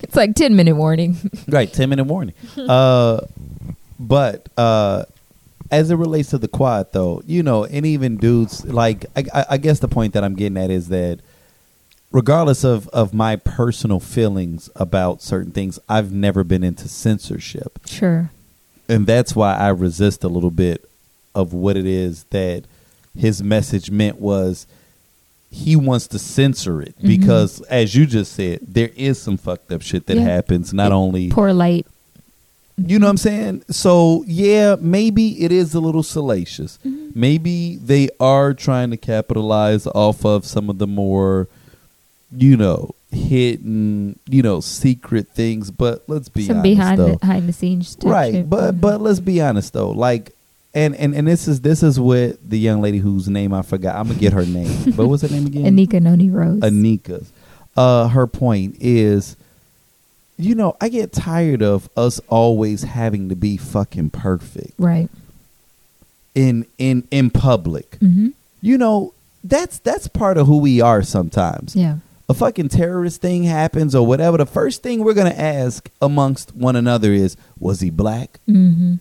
it's 0.03 0.17
like 0.17 0.35
ten 0.35 0.57
minute 0.57 0.75
warning. 0.75 1.17
Right, 1.49 1.73
ten 1.73 1.89
minute 1.91 2.05
warning. 2.05 2.35
Uh, 2.57 3.21
but 4.01 4.49
uh, 4.57 5.05
as 5.71 5.91
it 5.91 5.97
relates 5.97 6.31
to 6.31 6.39
the 6.39 6.49
quad, 6.49 6.93
though, 6.93 7.23
you 7.27 7.43
know, 7.45 7.65
and 7.65 7.87
even 7.87 8.17
dudes 8.17 8.65
like 8.65 9.07
I, 9.17 9.25
I, 9.35 9.45
I 9.51 9.57
guess 9.59 9.79
the 9.81 9.89
point 9.89 10.15
that 10.15 10.25
I'm 10.25 10.35
getting 10.35 10.57
at 10.59 10.71
is 10.71 10.89
that 10.89 11.21
regardless 12.11 12.65
of 12.65 12.89
of 12.89 13.13
my 13.15 13.37
personal 13.37 14.01
feelings 14.01 14.71
about 14.77 15.23
certain 15.23 15.53
things, 15.53 15.79
I've 15.89 16.13
never 16.13 16.45
been 16.45 16.65
into 16.65 16.89
censorship, 16.89 17.79
Sure. 17.87 18.31
and 18.89 19.07
that's 19.07 19.35
why 19.37 19.55
I 19.57 19.69
resist 19.69 20.25
a 20.25 20.29
little 20.29 20.51
bit 20.51 20.89
of 21.35 21.53
what 21.53 21.77
it 21.77 21.87
is 21.87 22.25
that 22.31 22.65
his 23.17 23.43
message 23.43 23.91
meant 23.91 24.21
was 24.21 24.67
he 25.51 25.75
wants 25.77 26.07
to 26.09 26.19
censor 26.19 26.83
it 26.83 26.95
Mm-hmm. 26.99 27.07
because 27.09 27.61
as 27.63 27.95
you 27.95 28.07
just 28.07 28.33
said 28.33 28.61
there 28.63 28.91
is 28.97 29.21
some 29.21 29.37
fucked 29.37 29.73
up 29.73 29.83
shit 29.83 30.07
that 30.07 30.17
Yeah. 30.17 30.25
happens 30.25 30.73
not 30.75 30.93
only 30.93 31.31
Poor 31.31 31.53
light. 31.53 31.87
you 32.77 32.99
know 32.99 33.07
what 33.07 33.11
I'm 33.13 33.17
saying? 33.17 33.65
So 33.71 34.25
yeah, 34.27 34.77
maybe 34.81 35.43
it 35.45 35.51
is 35.53 35.75
a 35.75 35.81
little 35.81 36.03
salacious. 36.03 36.79
Mm-hmm. 36.87 37.09
Maybe 37.19 37.77
they 37.77 38.09
are 38.21 38.53
trying 38.55 38.91
to 38.91 38.97
capitalize 38.97 39.87
off 39.89 40.25
of 40.25 40.45
some 40.45 40.69
of 40.71 40.79
the 40.79 40.87
more, 40.87 41.49
you 42.37 42.57
know, 42.57 42.95
hidden, 43.11 44.19
you 44.29 44.43
know, 44.43 44.61
secret 44.61 45.29
things. 45.29 45.71
But 45.71 46.05
let's 46.09 46.29
be 46.29 46.47
Some 46.47 46.59
honest, 46.59 46.63
behind 46.77 46.99
though. 46.99 47.09
the 47.13 47.17
behind 47.19 47.49
the 47.49 47.53
scenes 47.53 47.97
right? 48.03 48.49
But 48.49 48.81
but 48.81 49.01
let's 49.01 49.21
be 49.21 49.41
honest 49.41 49.73
though, 49.73 49.91
like. 49.91 50.33
And, 50.75 50.95
and 50.97 51.15
and 51.15 51.27
this 51.27 51.49
is 51.49 51.63
this 51.63 51.83
is 51.83 51.99
what 51.99 52.39
the 52.49 52.59
young 52.59 52.83
lady 52.83 52.99
whose 52.99 53.27
name 53.27 53.55
I 53.55 53.63
forgot. 53.63 53.97
I'm 53.97 54.07
gonna 54.07 54.21
get 54.21 54.35
her 54.35 54.45
name. 54.45 54.93
but 54.97 55.09
what's 55.09 55.23
her 55.23 55.29
name 55.29 55.47
again? 55.47 55.65
Anika 55.65 56.01
Noni 56.01 56.29
Rose. 56.29 56.61
Anika's. 56.61 57.33
Uh, 57.75 58.09
her 58.09 58.27
point 58.27 58.77
is, 58.79 59.35
you 60.37 60.55
know, 60.55 60.77
I 60.81 60.91
get 60.91 61.11
tired 61.13 61.63
of 61.63 61.89
us 61.97 62.21
always 62.29 62.83
having 62.83 63.31
to 63.31 63.35
be 63.35 63.57
fucking 63.57 64.11
perfect 64.11 64.75
Right. 64.79 65.09
in 66.35 66.67
in 66.77 67.09
in 67.11 67.31
public. 67.31 67.93
Mm-hmm. 67.99 68.29
You 68.61 68.79
know, 68.79 69.15
that's 69.43 69.79
that's 69.79 70.07
part 70.07 70.37
of 70.37 70.47
who 70.47 70.59
we 70.59 70.81
are 70.83 71.03
sometimes. 71.03 71.75
Yeah. 71.75 71.97
A 72.31 72.35
fucking 72.35 72.69
terrorist 72.69 73.23
thing 73.23 73.45
happens 73.45 73.95
or 73.95 74.07
whatever. 74.07 74.37
The 74.37 74.45
first 74.47 74.83
thing 74.83 75.03
we're 75.03 75.15
gonna 75.15 75.31
ask 75.31 75.89
amongst 76.03 76.55
one 76.55 76.77
another 76.77 77.13
is, 77.13 77.37
was 77.59 77.81
he 77.81 77.89
black? 77.91 78.39
Mm-hmm. 78.49 78.97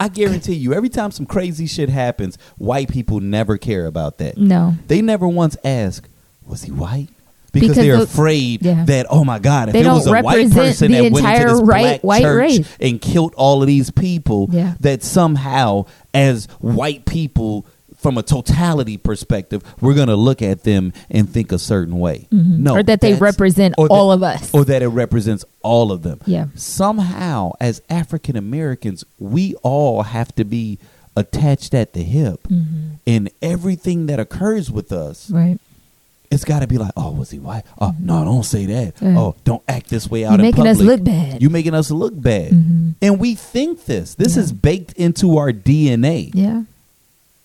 I 0.00 0.08
guarantee 0.08 0.54
you, 0.54 0.72
every 0.74 0.88
time 0.90 1.10
some 1.10 1.26
crazy 1.26 1.66
shit 1.66 1.88
happens, 1.88 2.36
white 2.58 2.88
people 2.90 3.20
never 3.20 3.56
care 3.58 3.86
about 3.86 4.18
that. 4.18 4.36
No. 4.38 4.74
They 4.88 5.00
never 5.02 5.26
once 5.28 5.56
ask, 5.64 6.06
was 6.46 6.62
he 6.62 6.70
white? 6.70 7.08
Because, 7.52 7.68
Because 7.70 7.76
they're 7.84 7.96
the- 7.98 8.02
afraid 8.02 8.62
yeah. 8.62 8.84
that 8.84 9.06
oh 9.08 9.24
my 9.24 9.38
god, 9.38 9.68
if 9.68 9.72
They 9.72 9.80
it 9.80 9.86
was 9.86 10.06
a 10.06 10.10
white 10.22 10.50
person 10.52 10.92
that 10.92 11.10
went 11.12 11.26
into 11.26 11.44
this 11.52 11.62
right- 11.62 11.82
black 11.82 12.00
white 12.04 12.22
church 12.22 12.38
race. 12.58 12.68
and 12.80 13.00
killed 13.00 13.32
all 13.36 13.62
of 13.62 13.66
these 13.66 13.90
people, 13.90 14.48
Yeah. 14.52 14.74
that 14.80 15.02
somehow 15.02 15.86
as 16.12 16.46
white 16.60 17.06
people 17.06 17.64
from 17.96 18.18
a 18.18 18.22
totality 18.22 18.96
perspective, 18.96 19.62
we're 19.80 19.94
gonna 19.94 20.16
look 20.16 20.42
at 20.42 20.64
them 20.64 20.92
and 21.10 21.28
think 21.28 21.50
a 21.52 21.58
certain 21.58 21.98
way. 21.98 22.26
No, 22.30 22.38
Mm-hmm. 22.38 22.68
Or 22.78 22.82
that 22.82 23.00
they 23.00 23.14
represent 23.14 23.74
that- 23.76 23.88
all 23.90 24.12
of 24.12 24.22
us. 24.22 24.52
or 24.54 24.64
that 24.64 24.82
it 24.82 24.88
represents 24.88 25.44
all 25.62 25.90
of 25.92 26.02
them. 26.02 26.20
Yeah. 26.26 26.46
Somehow, 26.54 27.52
as 27.60 27.82
African 27.90 28.36
Americans, 28.36 29.04
we 29.18 29.54
all 29.62 30.02
have 30.02 30.34
to 30.36 30.44
be 30.44 30.78
attached 31.16 31.74
at 31.74 31.94
the 31.94 32.02
hip, 32.02 32.46
Mm-hmm. 32.48 32.94
and 33.06 33.30
everything 33.42 34.06
that 34.06 34.20
occurs 34.20 34.70
with 34.70 34.92
us 34.92 35.30
Right. 35.30 35.58
it's 36.30 36.44
got 36.44 36.60
to 36.60 36.66
be 36.66 36.76
like, 36.76 36.92
oh, 36.96 37.12
was 37.12 37.30
he 37.30 37.38
white? 37.38 37.62
Oh, 37.80 37.94
no, 37.98 38.24
don't 38.24 38.42
say 38.44 38.66
that. 38.66 38.94
Yeah. 39.00 39.18
Oh, 39.18 39.34
don't 39.44 39.62
act 39.68 39.88
this 39.88 40.10
way 40.10 40.24
out 40.24 40.38
in 40.40 40.52
public. 40.52 40.56
You're 40.56 40.66
in 40.66 40.70
making 40.74 40.86
us 40.86 40.86
look 40.86 41.04
bad. 41.04 41.40
You're 41.42 41.50
making 41.50 41.74
us 41.74 41.90
look 41.90 42.20
bad. 42.20 42.50
Mhm. 42.52 42.94
And 43.00 43.18
we 43.18 43.34
think 43.34 43.86
this. 43.86 44.14
This 44.14 44.36
Yeah. 44.36 44.42
is 44.42 44.52
baked 44.52 44.92
into 44.94 45.38
our 45.38 45.52
DNA. 45.52 46.30
Yeah. 46.34 46.62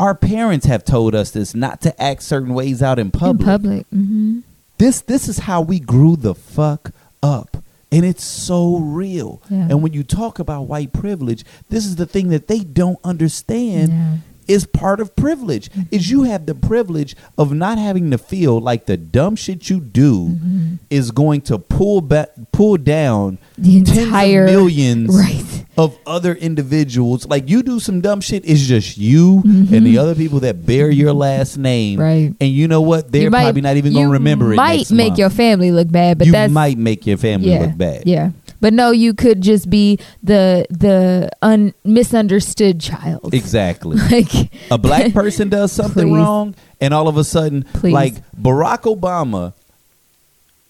Our 0.02 0.15
parents 0.15 0.65
have 0.65 0.84
told 0.84 1.14
us 1.14 1.30
this 1.30 1.53
not 1.53 1.80
to 1.82 2.02
act 2.02 2.23
certain 2.23 2.56
ways 2.56 2.82
out 2.82 2.98
in 2.98 3.11
public. 3.11 3.40
In 3.41 3.45
public. 3.45 3.90
Mm-hmm. 3.91 4.40
This 4.80 5.02
this 5.02 5.28
is 5.28 5.40
how 5.40 5.61
we 5.61 5.80
grew 5.80 6.15
the 6.15 6.34
fuck 6.34 6.91
up. 7.22 7.57
And 7.91 8.03
it's 8.03 8.23
so 8.23 8.78
real. 8.78 9.44
Yeah. 9.49 9.68
And 9.69 9.84
when 9.84 9.94
you 9.94 10.03
talk 10.03 10.40
about 10.40 10.64
white 10.64 10.91
privilege, 10.91 11.44
this 11.69 11.86
is 11.86 11.98
the 11.98 12.07
thing 12.07 12.30
that 12.30 12.48
they 12.48 12.60
don't 12.61 12.99
understand 13.03 13.91
Yeah. 13.91 14.15
Is 14.47 14.65
part 14.65 14.99
of 14.99 15.15
privilege. 15.15 15.69
Is 15.91 16.09
you 16.09 16.23
have 16.23 16.45
the 16.45 16.55
privilege 16.55 17.15
of 17.38 17.53
not 17.53 17.77
having 17.77 18.11
to 18.11 18.18
feel 18.18 18.59
like 18.59 18.85
the 18.85 18.97
dumb 18.97 19.35
shit 19.35 19.69
you 19.69 19.80
do 19.80 20.11
Mm-hmm. 20.11 20.76
is 20.89 21.11
going 21.11 21.41
to 21.41 21.57
pull 21.59 22.01
back 22.01 22.30
pull 22.51 22.77
down 22.77 23.38
The 23.57 23.77
entire- 23.77 24.45
millions 24.45 25.15
Right. 25.18 25.65
of 25.77 25.97
other 26.05 26.34
individuals. 26.34 27.26
Like 27.27 27.49
you 27.49 27.63
do 27.63 27.80
some 27.80 28.01
dumb 28.01 28.22
shit, 28.22 28.43
it's 28.47 28.61
just 28.61 28.97
you 28.97 29.41
and 29.45 29.85
the 29.85 29.97
other 29.97 30.15
people 30.15 30.41
that 30.41 30.65
bear 30.65 30.89
your 30.89 31.13
last 31.13 31.57
name. 31.57 31.99
Mm-hmm. 31.99 32.01
Right. 32.01 32.34
And 32.41 32.49
you 32.51 32.68
know 32.68 32.81
what? 32.81 33.11
They're 33.11 33.30
might- 33.30 33.43
probably 33.43 33.61
not 33.61 33.77
even 33.77 33.93
gonna 33.93 34.09
remember 34.09 34.53
it. 34.53 34.57
Might 34.57 34.91
make 34.91 35.07
month 35.09 35.19
your 35.19 35.30
family 35.30 35.72
look 35.72 35.91
bad, 35.91 36.18
but 36.18 36.27
you 36.27 36.34
that's 36.34 36.51
might 36.51 36.77
make 36.77 37.05
your 37.07 37.18
family 37.18 37.51
yeah, 37.51 37.59
look 37.61 37.77
bad. 37.77 38.03
Yeah. 38.05 38.31
But 38.62 38.74
no, 38.74 38.92
you 38.92 39.14
could 39.14 39.42
just 39.42 39.70
be 39.70 39.98
the 40.24 40.66
the 40.70 41.30
un, 41.42 41.74
misunderstood 41.84 42.80
child. 42.80 43.34
Exactly. 43.34 43.98
Like 44.12 44.32
a 44.72 44.78
black 44.78 45.12
person 45.22 45.50
does 45.50 45.72
something 45.74 46.08
Please. 46.08 46.16
wrong, 46.18 46.56
and 46.80 46.94
all 46.94 47.08
of 47.10 47.18
a 47.18 47.24
sudden, 47.24 47.64
Please. 47.74 47.92
like 47.94 48.14
Barack 48.40 48.84
Obama 48.84 49.54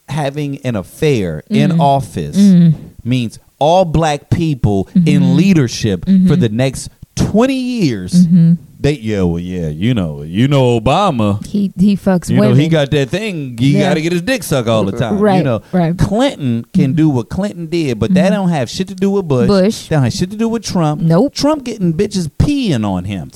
having 0.10 0.58
an 0.66 0.76
affair 0.76 1.44
in 1.50 1.72
Mm. 1.72 1.80
office 1.80 2.38
Mm. 2.38 2.74
means 3.04 3.40
all 3.60 3.86
black 3.86 4.30
people 4.30 4.86
Mm-hmm. 4.96 5.08
in 5.08 5.36
leadership 5.38 6.06
for 6.28 6.36
the 6.36 6.50
next 6.50 6.90
20 7.16 7.54
years. 7.54 8.26
Mm-hmm. 8.82 8.88
They 8.88 8.94
yeah, 8.94 9.22
well, 9.24 9.40
yeah, 9.40 9.68
you 9.70 9.94
know, 9.94 10.24
you 10.24 10.48
know 10.48 10.80
Obama. 10.80 11.46
he 11.46 11.72
he 11.78 11.96
fucks 11.96 12.30
You 12.30 12.40
women. 12.40 12.58
know, 12.58 12.62
he 12.64 12.68
got 12.68 12.90
that 12.92 13.10
thing. 13.10 13.58
You 13.60 13.78
Yeah. 13.78 13.90
got 13.90 13.94
to 13.96 14.02
get 14.02 14.12
his 14.12 14.22
dick 14.24 14.42
sucked 14.44 14.68
all 14.68 14.84
the 14.86 14.98
time. 14.98 15.20
Right, 15.20 15.38
You 15.38 15.44
know, 15.44 15.62
right. 15.72 15.94
Mm-hmm. 15.96 16.06
Clinton 16.08 16.66
can 16.74 16.94
do 16.94 17.10
what 17.10 17.30
Clinton 17.30 17.68
did, 17.68 18.00
but 18.00 18.14
that 18.16 18.32
don't 18.32 18.50
have 18.50 18.70
shit 18.70 18.88
to 18.88 18.96
do 18.96 19.12
with 19.12 19.28
Bush. 19.28 19.48
Bush. 19.48 19.88
That 19.90 19.98
don't 19.98 20.04
have 20.06 20.14
shit 20.14 20.32
to 20.32 20.38
do 20.38 20.50
with 20.50 20.64
Trump. 20.64 21.02
Nope. 21.02 21.34
Trump 21.34 21.64
getting 21.64 21.94
bitches 21.94 22.28
peeing 22.40 22.86
on 22.86 23.06
him. 23.06 23.30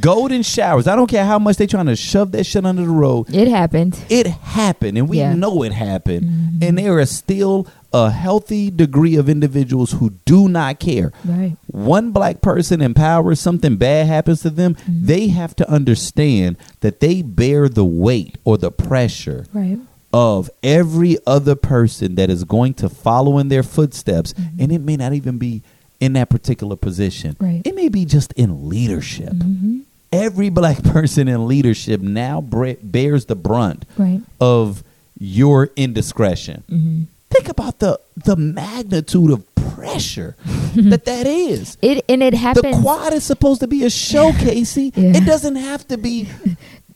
Golden 0.00 0.42
showers. 0.42 0.86
I 0.86 0.96
don't 0.96 1.06
care 1.06 1.24
how 1.26 1.38
much 1.38 1.56
they 1.58 1.66
trying 1.66 1.86
to 1.86 1.96
shove 1.96 2.32
that 2.32 2.44
shit 2.44 2.64
under 2.64 2.82
the 2.82 2.88
road. 2.88 3.32
it 3.34 3.48
happened. 3.48 3.98
It 4.08 4.26
happened, 4.26 4.96
and 4.96 5.08
we 5.08 5.18
Yeah. 5.18 5.34
know 5.34 5.62
it 5.62 5.72
happened. 5.72 6.62
And 6.62 6.78
there 6.78 6.98
are 6.98 7.06
still 7.06 7.66
a 7.92 8.10
healthy 8.10 8.70
degree 8.70 9.16
of 9.16 9.28
individuals 9.28 9.92
who 9.92 10.14
do 10.24 10.48
not 10.48 10.78
care. 10.80 11.12
Right. 11.26 11.56
One 11.66 12.10
black 12.10 12.40
person 12.40 12.80
in 12.80 12.94
power, 12.94 13.34
something 13.34 13.76
bad 13.76 14.06
happens 14.06 14.40
to 14.42 14.50
them, 14.50 14.76
Mm-hmm. 14.76 15.06
they 15.06 15.28
have 15.28 15.54
to 15.56 15.70
understand 15.70 16.56
that 16.80 17.00
they 17.00 17.20
bear 17.20 17.68
the 17.68 17.84
weight 17.84 18.38
or 18.44 18.56
the 18.56 18.70
pressure 18.70 19.44
Right. 19.52 19.78
of 20.10 20.48
every 20.62 21.18
other 21.26 21.54
person 21.54 22.14
that 22.14 22.30
is 22.30 22.44
going 22.44 22.72
to 22.74 22.88
follow 22.88 23.36
in 23.36 23.48
their 23.48 23.62
footsteps. 23.62 24.32
Mm-hmm. 24.32 24.62
And 24.62 24.72
it 24.72 24.80
may 24.82 24.96
not 24.96 25.12
even 25.12 25.36
be 25.36 25.62
in 26.02 26.14
that 26.14 26.28
particular 26.28 26.74
position, 26.76 27.36
Right. 27.38 27.62
it 27.64 27.74
may 27.76 27.88
be 27.88 28.04
just 28.04 28.32
in 28.32 28.68
leadership. 28.68 29.32
Mm-hmm. 29.32 29.78
Every 30.12 30.50
black 30.50 30.82
person 30.96 31.28
in 31.28 31.46
leadership 31.46 32.00
now 32.00 32.40
bre- 32.40 32.80
bears 32.82 33.26
the 33.26 33.36
brunt 33.36 33.84
Right. 33.96 34.20
of 34.40 34.82
your 35.18 35.70
indiscretion. 35.76 36.64
Mm-hmm. 36.70 37.02
Think 37.30 37.48
about 37.48 37.78
the 37.78 37.98
the 38.24 38.36
magnitude 38.36 39.30
of 39.30 39.54
pressure 39.54 40.34
that 40.74 41.04
that 41.06 41.26
is. 41.26 41.78
It 41.80 42.04
and 42.08 42.22
it 42.22 42.34
happens. 42.34 42.76
The 42.76 42.82
quad 42.82 43.12
is 43.14 43.24
supposed 43.24 43.60
to 43.60 43.68
be 43.68 43.84
a 43.84 43.90
show, 43.90 44.32
Casey. 44.32 44.92
Yeah. 44.96 45.16
It 45.16 45.24
doesn't 45.24 45.56
have 45.56 45.86
to 45.88 45.96
be 45.96 46.28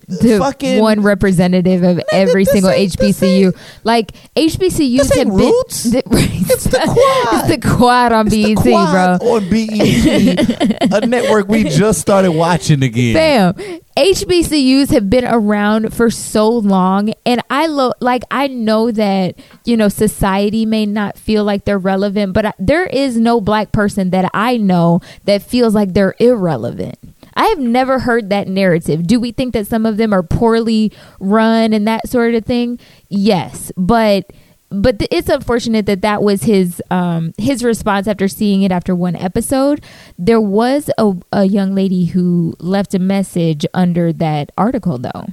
the 0.09 0.39
fucking 0.39 0.81
one 0.81 1.01
representative 1.03 1.83
of 1.83 2.01
every 2.13 2.45
this 2.45 2.53
single 2.53 2.71
HBCU. 2.71 3.57
Like 3.85 4.13
HBCUs 4.37 5.15
have 5.17 5.27
been. 5.29 5.33
Roots. 5.35 5.87
It's 6.49 6.65
the 6.65 6.79
quad. 6.81 7.51
It's 7.51 7.63
the 7.63 7.77
quad 7.77 8.13
on 8.13 8.27
It's 8.29 8.37
BET, 8.37 8.57
quad 8.57 9.19
bro. 9.21 9.29
on 9.35 9.51
BET, 9.51 10.93
a 11.03 11.07
network 11.07 11.49
we 11.49 11.65
just 11.65 12.01
started 12.01 12.31
watching 12.33 12.83
again. 12.83 13.15
Bam. 13.15 13.81
HBCUs 13.97 14.91
have 14.91 15.09
been 15.11 15.25
around 15.25 15.93
for 15.95 16.11
so 16.11 16.49
long 16.51 17.13
and 17.25 17.41
I 17.51 17.67
lo- 17.67 17.95
like 18.01 18.23
I 18.31 18.47
know 18.47 18.91
that 18.91 19.37
you 19.65 19.77
know 19.77 19.89
society 19.89 20.67
may 20.67 20.85
not 20.87 21.19
feel 21.19 21.45
like 21.45 21.65
they're 21.65 21.79
relevant 21.79 22.33
but 22.35 22.47
I- 22.47 22.53
there 22.59 22.85
is 22.87 23.17
no 23.17 23.41
black 23.41 23.73
person 23.73 24.11
that 24.11 24.31
I 24.35 24.59
know 24.59 25.01
that 25.25 25.43
feels 25.43 25.75
like 25.75 25.95
they're 25.95 26.15
irrelevant. 26.21 26.99
I 27.37 27.47
have 27.47 27.59
never 27.59 27.99
heard 28.01 28.31
that 28.31 28.49
narrative. 28.49 29.07
Do 29.07 29.21
we 29.21 29.31
think 29.31 29.53
that 29.53 29.67
some 29.67 29.85
of 29.87 29.99
them 29.99 30.13
are 30.13 30.23
poorly 30.23 30.91
run 31.21 31.73
and 31.73 31.87
that 31.87 32.09
sort 32.09 32.35
of 32.35 32.45
thing? 32.45 32.79
Yes, 33.09 33.71
but 33.77 34.33
but 34.69 34.97
it's 35.13 35.29
unfortunate 35.29 35.87
that 35.87 36.01
that 36.03 36.23
was 36.25 36.43
his 36.43 36.83
um 36.91 37.33
his 37.39 37.63
response 37.63 38.09
after 38.09 38.27
seeing 38.27 38.63
it 38.63 38.73
after 38.73 38.97
one 38.97 39.15
episode 39.15 39.81
there 40.19 40.41
was 40.41 40.91
a, 40.99 41.15
a 41.33 41.45
young 41.45 41.73
lady 41.73 42.07
who 42.07 42.53
left 42.59 42.93
a 42.93 42.99
message 42.99 43.65
under 43.75 44.13
that 44.13 44.51
article 44.59 44.99
though 44.99 45.27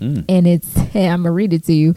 Mm. 0.00 0.24
and 0.28 0.46
it's 0.48 0.76
i'm 0.96 1.22
gonna 1.22 1.30
read 1.30 1.52
it 1.52 1.64
to 1.66 1.72
you 1.72 1.94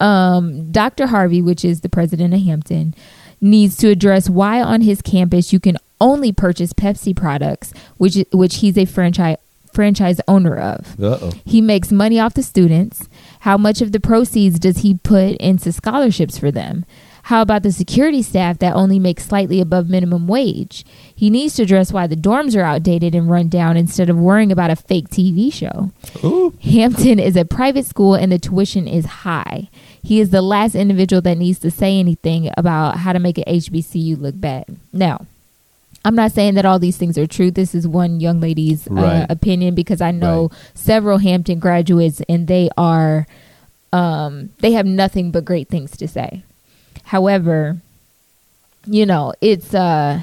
um 0.00 0.72
dr 0.72 1.06
harvey 1.08 1.42
which 1.42 1.62
is 1.62 1.82
the 1.82 1.90
president 1.90 2.32
of 2.32 2.40
hampton 2.40 2.94
needs 3.42 3.76
to 3.76 3.90
address 3.90 4.30
why 4.30 4.62
on 4.62 4.80
his 4.80 5.02
campus 5.02 5.52
you 5.52 5.60
can 5.60 5.76
only 6.10 6.30
purchase 6.32 6.72
pepsi 6.72 7.12
products 7.24 7.72
which 8.02 8.16
which 8.32 8.56
he's 8.56 8.76
a 8.78 8.84
franchise 8.84 9.38
franchise 9.72 10.20
owner 10.28 10.56
of 10.56 10.80
Uh-oh. 11.02 11.32
he 11.44 11.60
makes 11.60 11.90
money 11.90 12.18
off 12.20 12.34
the 12.34 12.42
students. 12.44 13.08
How 13.40 13.56
much 13.66 13.82
of 13.82 13.90
the 13.90 13.98
proceeds 14.10 14.58
does 14.60 14.78
he 14.84 14.94
put 15.12 15.32
into 15.38 15.72
scholarships 15.72 16.38
for 16.38 16.50
them? 16.52 16.84
How 17.28 17.40
about 17.42 17.62
the 17.64 17.72
security 17.72 18.22
staff 18.22 18.58
that 18.58 18.76
only 18.76 18.98
makes 19.00 19.24
slightly 19.26 19.58
above 19.60 19.88
minimum 19.88 20.28
wage? 20.28 20.84
He 21.22 21.28
needs 21.30 21.54
to 21.56 21.62
address 21.64 21.92
why 21.92 22.06
the 22.06 22.14
dorms 22.26 22.54
are 22.56 22.62
outdated 22.72 23.14
and 23.16 23.28
run 23.30 23.48
down 23.48 23.76
instead 23.76 24.08
of 24.10 24.16
worrying 24.18 24.52
about 24.52 24.70
a 24.70 24.76
fake 24.76 25.08
TV 25.08 25.50
show. 25.52 25.90
Hampton 26.62 27.18
is 27.18 27.34
a 27.36 27.44
private 27.44 27.86
school 27.86 28.14
and 28.14 28.30
the 28.30 28.38
tuition 28.38 28.86
is 28.86 29.06
high. 29.26 29.68
He 30.02 30.20
is 30.20 30.30
the 30.30 30.42
last 30.42 30.74
individual 30.74 31.22
that 31.22 31.38
needs 31.38 31.58
to 31.60 31.70
say 31.70 31.98
anything 31.98 32.50
about 32.56 32.98
how 32.98 33.12
to 33.12 33.18
make 33.18 33.38
an 33.38 33.44
HBCU 33.48 34.20
look 34.20 34.38
bad. 34.38 34.66
Now, 34.92 35.26
I'm 36.04 36.14
not 36.14 36.32
saying 36.32 36.54
that 36.54 36.66
all 36.66 36.78
these 36.78 36.96
things 36.98 37.16
are 37.16 37.26
true. 37.26 37.50
This 37.50 37.74
is 37.74 37.88
one 37.88 38.20
young 38.20 38.40
lady's 38.40 38.86
uh, 38.88 39.26
opinion 39.30 39.74
because 39.74 40.00
I 40.02 40.10
know 40.10 40.50
several 40.74 41.18
Hampton 41.18 41.58
graduates 41.58 42.20
and 42.28 42.46
they 42.46 42.68
are 42.76 43.26
um, 43.92 44.50
they 44.58 44.72
have 44.72 44.86
nothing 44.86 45.30
but 45.30 45.44
great 45.44 45.68
things 45.68 45.96
to 45.96 46.08
say. 46.08 46.42
However, 47.04 47.78
you 48.86 49.06
know, 49.06 49.32
it's 49.40 49.74
uh 49.74 50.22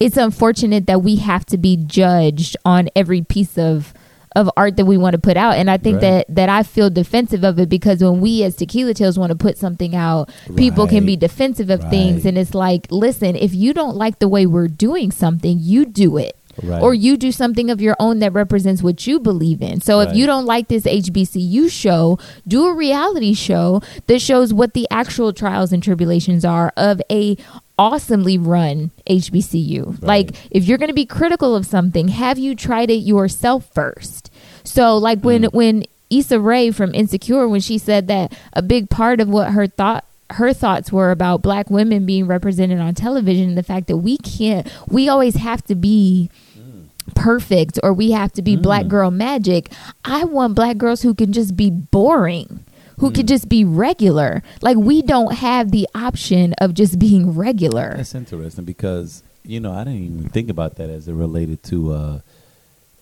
it's 0.00 0.16
unfortunate 0.16 0.86
that 0.86 1.02
we 1.02 1.16
have 1.16 1.44
to 1.46 1.58
be 1.58 1.76
judged 1.76 2.56
on 2.64 2.88
every 2.94 3.20
piece 3.20 3.58
of 3.58 3.92
of 4.38 4.50
art 4.56 4.76
that 4.76 4.84
we 4.86 4.96
want 4.96 5.14
to 5.14 5.18
put 5.18 5.36
out 5.36 5.54
and 5.56 5.68
i 5.70 5.76
think 5.76 5.96
Right. 5.96 6.26
that 6.26 6.34
that 6.38 6.48
i 6.48 6.62
feel 6.62 6.88
defensive 6.90 7.42
of 7.44 7.58
it 7.58 7.68
because 7.68 8.02
when 8.02 8.20
we 8.20 8.42
as 8.44 8.54
tequila 8.56 8.94
tales 8.94 9.18
want 9.18 9.30
to 9.30 9.36
put 9.36 9.58
something 9.58 9.94
out 9.94 10.30
people 10.56 10.86
can 10.86 11.04
be 11.04 11.16
defensive 11.16 11.70
of 11.70 11.80
things 11.90 12.24
and 12.24 12.38
it's 12.38 12.54
like 12.54 12.86
listen 12.90 13.34
if 13.36 13.52
you 13.54 13.72
don't 13.74 13.96
like 13.96 14.18
the 14.20 14.28
way 14.28 14.46
we're 14.46 14.68
doing 14.68 15.10
something 15.10 15.58
you 15.60 15.84
do 15.84 16.16
it 16.16 16.34
Right. 16.60 16.82
or 16.82 16.92
you 16.92 17.16
do 17.16 17.30
something 17.30 17.70
of 17.70 17.80
your 17.80 17.94
own 18.00 18.18
that 18.18 18.32
represents 18.32 18.82
what 18.82 19.06
you 19.06 19.20
believe 19.20 19.62
in. 19.62 19.80
So 19.80 20.00
if 20.00 20.12
you 20.16 20.26
don't 20.26 20.44
like 20.44 20.66
this 20.66 20.82
HBCU 20.82 21.70
show, 21.70 22.18
do 22.48 22.66
a 22.66 22.74
reality 22.74 23.32
show 23.32 23.80
that 24.08 24.18
shows 24.20 24.52
what 24.52 24.74
the 24.74 24.84
actual 24.90 25.32
trials 25.32 25.72
and 25.72 25.80
tribulations 25.80 26.44
are 26.44 26.72
of 26.76 27.00
a 27.12 27.36
awesomely 27.78 28.36
run 28.38 28.90
HBCU. 29.08 30.02
Like 30.02 30.34
if 30.50 30.64
you're 30.64 30.78
going 30.78 30.88
to 30.88 30.94
be 30.94 31.06
critical 31.06 31.54
of 31.54 31.64
something, 31.64 32.08
have 32.08 32.38
you 32.40 32.56
tried 32.56 32.90
it 32.90 32.94
yourself 33.06 33.72
first? 33.72 34.27
So 34.68 34.96
like 34.96 35.20
when 35.20 35.42
mm. 35.42 35.52
when 35.52 35.84
Issa 36.10 36.38
Rae 36.40 36.70
from 36.70 36.94
Insecure 36.94 37.48
when 37.48 37.60
she 37.60 37.78
said 37.78 38.06
that 38.08 38.32
a 38.52 38.62
big 38.62 38.90
part 38.90 39.20
of 39.20 39.28
what 39.28 39.52
her 39.52 39.66
thought 39.66 40.04
her 40.30 40.52
thoughts 40.52 40.92
were 40.92 41.10
about 41.10 41.40
black 41.40 41.70
women 41.70 42.04
being 42.04 42.26
represented 42.26 42.78
on 42.78 42.94
television 42.94 43.48
and 43.48 43.58
the 43.58 43.62
fact 43.62 43.86
that 43.86 43.96
we 43.96 44.18
can't 44.18 44.70
we 44.86 45.08
always 45.08 45.36
have 45.36 45.64
to 45.64 45.74
be 45.74 46.30
mm. 46.56 46.88
perfect 47.14 47.78
or 47.82 47.92
we 47.92 48.10
have 48.10 48.32
to 48.32 48.42
be 48.42 48.56
black 48.56 48.84
mm. 48.84 48.88
girl 48.90 49.10
magic. 49.10 49.72
I 50.04 50.24
want 50.24 50.54
black 50.54 50.76
girls 50.76 51.02
who 51.02 51.14
can 51.14 51.32
just 51.32 51.56
be 51.56 51.70
boring, 51.70 52.64
who 52.98 53.10
can 53.10 53.26
just 53.26 53.48
be 53.48 53.64
regular. 53.64 54.42
Like 54.60 54.76
we 54.76 55.00
don't 55.00 55.34
have 55.36 55.70
the 55.70 55.88
option 55.94 56.52
of 56.54 56.74
just 56.74 56.98
being 56.98 57.34
regular. 57.34 57.94
That's 57.96 58.14
interesting 58.14 58.64
because 58.64 59.22
you 59.44 59.60
know 59.60 59.72
I 59.72 59.84
didn't 59.84 60.04
even 60.04 60.28
think 60.28 60.50
about 60.50 60.76
that 60.76 60.90
as 60.90 61.08
it 61.08 61.14
related 61.14 61.62
to 61.64 61.92
uh, 61.92 62.20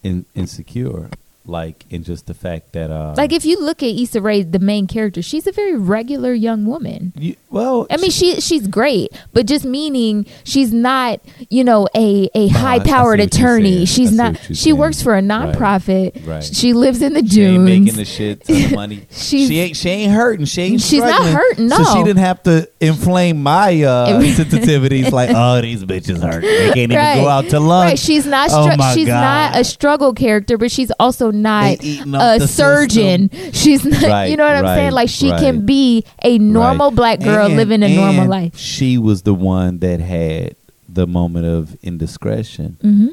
in, 0.04 0.26
insecure, 0.36 1.10
like 1.48 1.84
in 1.90 2.02
just 2.02 2.26
the 2.26 2.34
fact 2.34 2.72
that 2.72 2.90
uh, 2.90 3.14
Like 3.16 3.32
if 3.32 3.44
you 3.44 3.60
look 3.60 3.82
at 3.82 3.88
Issa 3.88 4.20
Rae, 4.20 4.42
the 4.42 4.58
main 4.58 4.86
character, 4.86 5.22
she's 5.22 5.46
a 5.46 5.52
very 5.52 5.76
regular 5.76 6.32
young 6.32 6.66
woman. 6.66 7.12
you, 7.16 7.36
well, 7.50 7.86
I 7.90 7.96
mean, 7.96 8.10
she 8.10 8.40
she's 8.40 8.66
great, 8.66 9.12
but 9.32 9.46
just 9.46 9.64
meaning 9.64 10.26
she's 10.44 10.72
not, 10.72 11.20
you 11.48 11.64
know, 11.64 11.88
a 11.94 12.28
see 12.32 12.48
high 12.48 12.80
powered 12.80 13.20
attorney. 13.20 13.86
She's 13.86 14.12
not. 14.12 14.38
She 14.38 14.54
saying. 14.54 14.76
works 14.76 15.02
for 15.02 15.16
a 15.16 15.22
nonprofit. 15.22 16.26
Right. 16.26 16.42
She 16.44 16.72
lives 16.72 17.02
in 17.02 17.14
the 17.14 17.26
she 17.26 17.42
ain't 17.42 17.62
making 17.62 17.94
the 17.96 18.04
shit 18.04 18.44
ton 18.44 18.64
of 18.64 18.72
money. 18.72 19.06
She 19.16 19.58
ain't 19.58 19.76
she 19.76 19.88
ain't 19.88 20.12
hurting. 20.12 20.46
She 20.46 20.62
ain't 20.62 20.80
She's 20.80 21.00
not 21.00 21.22
hurting, 21.24 21.68
So 21.68 21.84
she 21.84 22.02
didn't 22.04 22.18
have 22.18 22.42
to 22.44 22.68
inflame 22.80 23.42
my 23.42 23.82
uh, 23.82 24.20
sensitivities. 24.22 25.10
like, 25.12 25.30
oh, 25.34 25.60
these 25.60 25.84
bitches 25.84 26.22
hurt. 26.22 26.42
They 26.42 26.72
can't 26.72 26.92
even 26.92 27.22
go 27.22 27.28
out 27.28 27.46
to 27.46 27.60
lunch. 27.60 27.90
Right, 27.90 27.98
she's 27.98 28.26
not. 28.26 28.50
Oh 28.52 28.74
my 28.76 28.94
she's 28.94 29.06
God. 29.06 29.20
not 29.20 29.56
a 29.56 29.64
struggle 29.64 30.12
character, 30.14 30.58
but 30.58 30.70
she's 30.70 30.90
also 30.98 31.30
not 31.42 31.78
They 31.78 31.84
eating 31.86 32.14
up 32.14 32.40
a 32.40 32.48
surgeon. 32.48 33.30
She's 33.52 33.84
not. 33.84 34.02
Right, 34.02 34.26
you 34.30 34.36
know 34.36 34.44
what 34.46 34.56
I'm 34.56 34.66
saying? 34.76 34.92
Like 34.92 35.08
she 35.08 35.30
right. 35.30 35.40
can 35.40 35.66
be 35.66 36.04
a 36.22 36.38
normal 36.38 36.90
Right. 36.90 36.96
black 36.96 37.20
girl 37.20 37.46
And- 37.46 37.56
living 37.56 37.82
a 37.82 37.94
normal 37.94 38.26
life. 38.28 38.56
She 38.58 38.98
was 38.98 39.22
the 39.22 39.34
one 39.34 39.78
that 39.80 40.00
had 40.00 40.56
the 40.88 41.06
moment 41.06 41.46
of 41.46 41.76
indiscretion, 41.82 42.76
hmm 42.80 43.08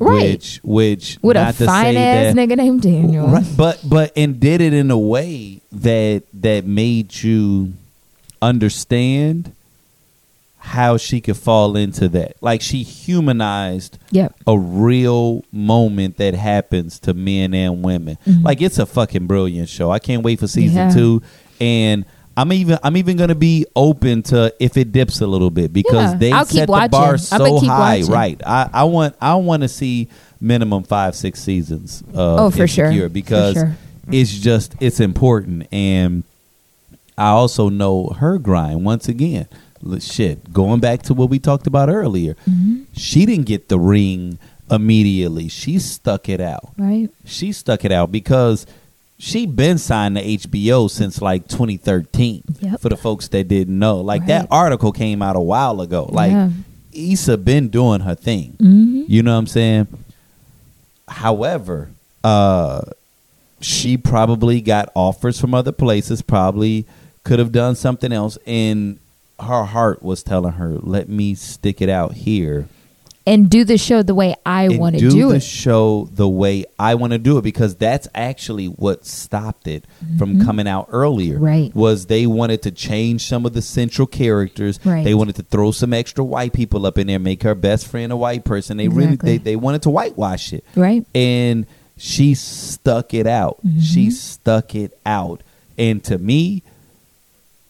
Right. 0.00 0.30
which 0.32 0.60
which 0.62 1.18
With 1.22 1.36
a 1.36 1.52
fine 1.52 1.96
ass 1.96 2.34
that, 2.34 2.36
nigga 2.36 2.56
named 2.56 2.82
Daniel. 2.82 3.26
Right, 3.26 3.44
but 3.56 3.80
but 3.84 4.12
and 4.16 4.38
did 4.38 4.60
it 4.60 4.72
in 4.72 4.90
a 4.92 4.98
way 4.98 5.60
that 5.72 6.22
that 6.34 6.64
made 6.64 7.22
you 7.22 7.72
understand 8.40 9.52
how 10.68 10.96
she 10.98 11.20
could 11.20 11.36
fall 11.36 11.76
into 11.76 12.08
that. 12.10 12.36
Like 12.42 12.60
she 12.60 12.82
humanized 12.82 13.98
Yep. 14.10 14.34
a 14.46 14.58
real 14.58 15.44
moment 15.52 16.18
that 16.18 16.34
happens 16.34 16.98
to 17.00 17.14
men 17.14 17.54
and 17.54 17.82
women. 17.82 18.18
Mm-hmm. 18.26 18.44
Like 18.44 18.60
it's 18.62 18.78
a 18.78 18.86
fucking 18.86 19.26
brilliant 19.26 19.68
show. 19.68 19.90
I 19.90 19.98
can't 19.98 20.22
wait 20.22 20.38
for 20.40 20.46
season 20.46 20.76
Yeah. 20.76 20.90
two. 20.90 21.22
And 21.60 22.04
I'm 22.36 22.52
even 22.52 22.78
I'm 22.84 22.96
even 22.96 23.16
gonna 23.16 23.34
be 23.34 23.66
open 23.74 24.22
to 24.24 24.54
if 24.60 24.76
it 24.76 24.92
dips 24.92 25.20
a 25.20 25.26
little 25.26 25.50
bit 25.50 25.72
because 25.72 26.12
Yeah. 26.12 26.18
they 26.18 26.32
I'll 26.32 26.44
set 26.44 26.66
the 26.66 26.72
watching. 26.72 26.90
bar 26.90 27.18
so 27.18 27.58
high. 27.60 27.98
watching. 28.00 28.12
Right. 28.12 28.40
I, 28.46 28.70
I 28.72 28.84
want 28.84 29.16
I 29.20 29.34
want 29.36 29.62
to 29.62 29.68
see 29.68 30.08
minimum 30.40 30.84
five 30.84 31.16
six 31.16 31.42
seasons. 31.42 32.02
Of 32.14 32.40
Oh, 32.40 32.50
for 32.50 32.66
sure. 32.68 32.86
Insecure 32.86 33.08
For 33.08 33.12
because 33.12 33.54
sure. 33.54 33.76
it's 34.12 34.32
just 34.38 34.74
it's 34.80 35.00
important 35.00 35.66
and 35.72 36.22
I 37.16 37.30
also 37.30 37.68
know 37.70 38.08
her 38.18 38.38
grind 38.38 38.84
once 38.84 39.08
again. 39.08 39.46
Shit, 40.00 40.52
going 40.52 40.80
back 40.80 41.02
to 41.04 41.14
what 41.14 41.30
we 41.30 41.38
talked 41.38 41.66
about 41.66 41.88
earlier, 41.88 42.34
Mm-hmm. 42.48 42.82
she 42.92 43.26
didn't 43.26 43.46
get 43.46 43.68
the 43.68 43.78
ring 43.78 44.38
immediately. 44.70 45.48
She 45.48 45.78
stuck 45.78 46.28
it 46.28 46.40
out. 46.40 46.70
Right. 46.76 47.08
She 47.24 47.52
stuck 47.52 47.84
it 47.84 47.92
out 47.92 48.10
because 48.12 48.66
she 49.18 49.46
been 49.46 49.78
signed 49.78 50.16
to 50.16 50.22
HBO 50.22 50.88
since 50.90 51.20
like 51.22 51.48
2013. 51.48 52.42
Yep. 52.60 52.80
For 52.80 52.88
the 52.88 52.96
folks 52.96 53.28
that 53.28 53.48
didn't 53.48 53.78
know, 53.78 54.00
like 54.00 54.20
Right. 54.22 54.28
that 54.28 54.48
article 54.50 54.92
came 54.92 55.22
out 55.22 55.36
a 55.36 55.40
while 55.40 55.80
ago. 55.80 56.08
Like 56.12 56.32
Yeah. 56.32 56.50
Issa 56.92 57.36
been 57.38 57.68
doing 57.68 58.00
her 58.00 58.14
thing. 58.14 58.54
Mhm. 58.60 59.04
You 59.08 59.22
know 59.22 59.32
what 59.32 59.38
I'm 59.38 59.46
saying? 59.46 59.86
However, 61.08 61.88
uh, 62.22 62.82
she 63.60 63.96
probably 63.96 64.60
got 64.60 64.90
offers 64.94 65.40
from 65.40 65.54
other 65.54 65.72
places. 65.72 66.22
Probably 66.22 66.84
could 67.24 67.38
have 67.38 67.52
done 67.52 67.74
something 67.74 68.12
else, 68.12 68.38
and 68.46 68.98
her 69.40 69.64
heart 69.64 70.02
was 70.02 70.22
telling 70.22 70.54
her, 70.54 70.78
"Let 70.80 71.08
me 71.08 71.34
stick 71.34 71.80
it 71.80 71.88
out 71.88 72.14
here." 72.14 72.68
And 73.26 73.50
do 73.50 73.64
the 73.64 73.76
show 73.76 74.02
the 74.02 74.14
way 74.14 74.34
I 74.46 74.68
want 74.68 74.94
to 74.94 75.00
do, 75.02 75.08
it. 75.08 75.10
do, 75.10 75.28
the 75.28 75.34
it. 75.34 75.42
show 75.42 76.08
the 76.10 76.26
way 76.26 76.64
I 76.78 76.94
want 76.94 77.12
to 77.12 77.18
do 77.18 77.36
it 77.36 77.42
because 77.42 77.76
that's 77.76 78.08
actually 78.14 78.68
what 78.68 79.04
stopped 79.04 79.68
it 79.68 79.84
from 80.16 80.42
coming 80.42 80.66
out 80.66 80.88
earlier. 80.90 81.34
Mm-hmm. 81.34 81.44
Right. 81.44 81.74
Was 81.74 82.06
they 82.06 82.26
wanted 82.26 82.62
to 82.62 82.70
change 82.70 83.26
some 83.28 83.44
of 83.44 83.52
the 83.52 83.60
central 83.60 84.06
characters. 84.06 84.80
Right. 84.82 85.04
They 85.04 85.12
wanted 85.12 85.36
to 85.36 85.42
throw 85.42 85.72
some 85.72 85.92
extra 85.92 86.24
white 86.24 86.54
people 86.54 86.86
up 86.86 86.96
in 86.96 87.06
there, 87.06 87.18
make 87.18 87.42
her 87.42 87.54
best 87.54 87.86
friend 87.86 88.12
a 88.12 88.16
white 88.16 88.46
person. 88.46 88.78
They 88.78 88.88
really 88.88 89.16
they, 89.16 89.36
they 89.36 89.56
wanted 89.56 89.82
to 89.82 89.90
whitewash 89.90 90.54
it. 90.54 90.64
Right. 90.74 91.04
And 91.14 91.66
she 91.98 92.34
stuck 92.34 93.12
it 93.12 93.26
out. 93.26 93.58
Mm-hmm. 93.58 93.80
She 93.80 94.10
stuck 94.10 94.74
it 94.74 94.98
out. 95.04 95.42
And 95.76 96.02
to 96.04 96.16
me, 96.16 96.62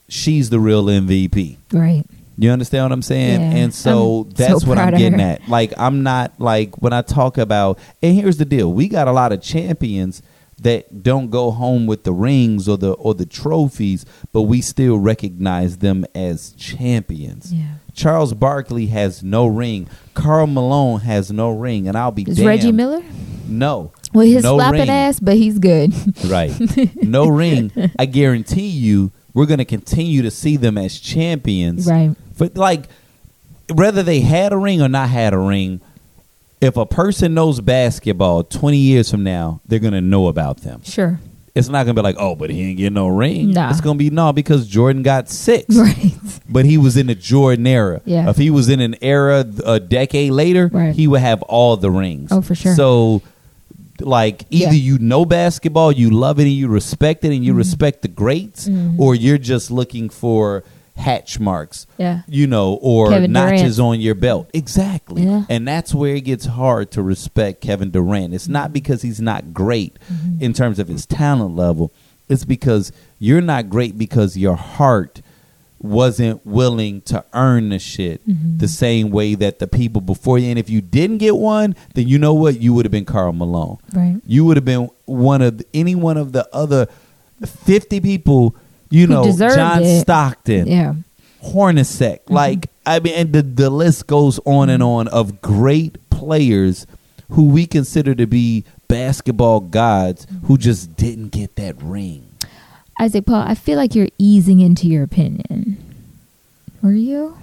she's 0.09 0.51
the 0.51 0.61
real 0.61 0.85
MVP. 0.85 1.57
right. 1.73 2.05
You 2.41 2.53
understand 2.53 2.85
what 2.85 2.93
I'm 2.93 3.03
saying? 3.03 3.41
Yeah. 3.41 3.57
And 3.59 3.75
so 3.75 4.21
I'm 4.23 4.31
that's 4.31 4.63
so 4.63 4.69
what 4.69 4.79
I'm 4.79 4.93
getting 4.97 5.19
her. 5.19 5.27
at. 5.43 5.49
Like 5.49 5.73
I'm 5.77 6.05
not 6.05 6.41
like 6.41 6.81
when 6.81 6.93
I 6.93 7.03
talk 7.03 7.37
about 7.37 7.81
and 8.01 8.15
here's 8.15 8.37
the 8.37 8.45
deal. 8.45 8.73
We 8.73 8.87
got 8.87 9.09
a 9.09 9.13
lot 9.13 9.33
of 9.33 9.43
champions 9.43 10.23
that 10.61 11.03
don't 11.03 11.31
go 11.31 11.51
home 11.51 11.87
with 11.89 12.05
the 12.05 12.13
rings 12.13 12.69
or 12.69 12.77
the 12.79 12.93
or 12.93 13.15
the 13.15 13.27
trophies, 13.27 14.07
but 14.33 14.43
we 14.43 14.61
still 14.61 14.99
recognize 14.99 15.79
them 15.79 16.05
as 16.15 16.53
champions. 16.53 17.53
Yeah. 17.53 17.65
Charles 17.93 18.35
Barkley 18.35 18.87
has 18.87 19.23
no 19.25 19.49
ring. 19.49 19.89
Karl 20.15 20.47
Malone 20.47 21.01
has 21.01 21.33
no 21.33 21.51
ring, 21.51 21.89
and 21.89 21.99
I'll 21.99 22.13
be 22.13 22.23
Is 22.23 22.37
damned. 22.37 22.47
Reggie 22.49 22.71
Miller? 22.73 23.03
No. 23.49 23.93
Well, 24.13 24.25
he's 24.25 24.45
no 24.45 24.57
slapping 24.57 24.81
ring. 24.83 24.91
ass, 24.91 25.19
but 25.19 25.37
he's 25.37 25.59
good. 25.59 25.93
Right. 26.27 26.53
no 27.03 27.27
ring. 27.27 27.73
I 27.99 28.07
guarantee 28.07 28.69
you, 28.69 29.11
we're 29.39 29.47
going 29.47 29.59
to 29.59 29.65
continue 29.65 30.21
to 30.23 30.33
see 30.33 30.57
them 30.57 30.77
as 30.77 30.99
champions. 30.99 31.87
Right. 31.87 32.11
But 32.37 32.57
like, 32.57 32.87
whether 33.73 34.03
they 34.03 34.19
had 34.19 34.53
a 34.53 34.57
ring 34.57 34.83
or 34.83 34.89
not 34.89 35.11
had 35.11 35.33
a 35.33 35.39
ring, 35.39 35.81
if 36.61 36.77
a 36.77 36.85
person 36.85 37.35
knows 37.35 37.61
basketball 37.61 38.43
20 38.43 38.77
years 38.77 39.09
from 39.09 39.23
now, 39.23 39.61
they're 39.65 39.79
going 39.79 39.93
to 39.93 40.01
know 40.01 40.27
about 40.27 40.63
them. 40.63 40.83
Sure. 40.83 41.21
It's 41.55 41.69
not 41.69 41.85
going 41.85 41.95
to 41.95 42.03
be 42.03 42.05
like, 42.05 42.17
oh, 42.19 42.35
but 42.35 42.51
he 42.51 42.63
ain't 42.71 42.79
get 42.79 42.93
no 42.93 43.07
ring. 43.07 43.53
Nah. 43.53 43.71
It's 43.71 43.81
going 43.81 43.97
to 43.97 44.05
be, 44.05 44.11
no, 44.11 44.33
because 44.33 44.67
Jordan 44.67 45.05
got 45.05 45.29
six. 45.29 45.67
Right. 45.77 46.15
But 46.49 46.65
he 46.65 46.77
was 46.79 46.97
in 46.97 47.07
the 47.07 47.15
Jordan 47.15 47.67
era. 47.67 48.01
Yeah. 48.07 48.31
If 48.31 48.39
he 48.39 48.51
was 48.51 48.69
in 48.69 48.81
an 48.81 48.97
era 49.03 49.45
a 49.65 49.79
decade 49.79 50.33
later, 50.33 50.69
Right. 50.73 50.95
he 50.97 51.07
would 51.07 51.21
have 51.21 51.43
all 51.43 51.77
the 51.77 51.93
rings. 51.93 52.33
Oh, 52.33 52.41
for 52.43 52.57
sure. 52.57 52.75
So, 52.75 53.23
like, 54.01 54.45
either 54.51 54.73
Yeah. 54.75 54.81
you 54.81 54.99
know 54.99 55.25
basketball, 55.25 55.93
you 55.93 56.11
love 56.11 56.39
it, 56.39 56.43
and 56.45 56.53
you 56.53 56.69
respect 56.69 57.25
it, 57.25 57.29
and 57.29 57.37
Mm-hmm. 57.37 57.45
you 57.45 57.55
respect 57.55 58.03
the 58.03 58.09
greats, 58.09 58.69
or 58.99 59.15
you're 59.15 59.39
just 59.39 59.71
looking 59.71 60.09
for 60.09 60.65
hatch 60.97 61.39
marks. 61.39 61.87
Yeah. 61.97 62.23
You 62.27 62.47
know, 62.49 62.75
or 62.83 63.11
Kevin 63.11 63.31
notches 63.33 63.77
Durant. 63.77 63.95
on 63.95 64.01
your 64.01 64.17
belt. 64.17 64.51
Exactly. 64.53 65.23
Yeah. 65.23 65.45
And 65.49 65.67
that's 65.69 65.95
where 65.95 66.17
it 66.17 66.23
gets 66.23 66.47
hard 66.47 66.91
to 66.93 67.03
respect 67.03 67.61
Kevin 67.61 67.91
Durant. 67.91 68.35
It's 68.35 68.45
Mm-hmm. 68.45 68.53
not 68.53 68.73
because 68.73 69.03
he's 69.03 69.21
not 69.21 69.55
great 69.55 69.97
in 70.41 70.53
terms 70.53 70.79
of 70.81 70.89
his 70.89 71.07
talent 71.07 71.55
level. 71.55 71.93
It's 72.29 72.45
because 72.45 72.91
you're 73.21 73.41
not 73.41 73.71
great 73.71 73.97
because 73.97 74.37
your 74.37 74.57
heart 74.57 75.23
wasn't 75.81 76.45
willing 76.45 77.01
to 77.03 77.25
earn 77.33 77.69
the 77.69 77.79
shit 77.79 78.27
Mm-hmm. 78.29 78.59
the 78.59 78.69
same 78.69 79.11
way 79.11 79.35
that 79.37 79.59
the 79.61 79.67
people 79.67 80.01
before 80.01 80.39
you. 80.39 80.49
And 80.51 80.59
if 80.59 80.69
you 80.69 80.81
didn't 80.81 81.19
get 81.19 81.37
one, 81.37 81.77
then 81.95 82.09
you 82.09 82.19
know 82.19 82.35
what? 82.35 82.61
You 82.61 82.75
would 82.75 82.85
have 82.85 82.93
been 82.93 83.05
Karl 83.05 83.33
Malone. 83.33 83.79
Right. 83.93 84.21
You 84.27 84.45
would 84.45 84.57
have 84.57 84.65
been 84.65 84.91
one 85.07 85.41
of 85.43 85.59
the, 85.59 85.67
any 85.73 85.95
one 85.95 86.17
of 86.17 86.33
the 86.33 86.49
other 86.55 86.87
fifty 87.47 88.01
people. 88.01 88.57
You 88.91 89.07
Who 89.07 89.13
know, 89.13 89.37
John 89.37 89.83
it. 89.83 90.01
Stockton, 90.01 90.67
Yeah. 90.67 90.95
Hornacek. 91.45 92.21
Mm-hmm. 92.25 92.35
Like 92.35 92.71
I 92.87 93.01
mean, 93.01 93.15
and 93.15 93.33
the 93.33 93.43
the 93.43 93.71
list 93.71 94.07
goes 94.07 94.41
on 94.45 94.71
and 94.71 94.83
on 94.83 95.09
of 95.09 95.41
great 95.41 95.99
players 96.11 96.87
who 97.31 97.49
we 97.49 97.67
consider 97.67 98.15
to 98.15 98.27
be 98.27 98.65
basketball 98.89 99.61
gods 99.61 100.27
who 100.45 100.57
just 100.59 100.97
didn't 100.97 101.29
get 101.29 101.57
that 101.57 101.81
ring. 101.83 102.25
Isaac 102.99 103.27
Paul, 103.27 103.45
I 103.47 103.55
feel 103.55 103.77
like 103.77 103.95
you're 103.95 104.09
easing 104.19 104.61
into 104.61 104.87
your 104.89 105.05
opinion. 105.05 105.77
Were 106.83 106.93
you? 106.93 107.37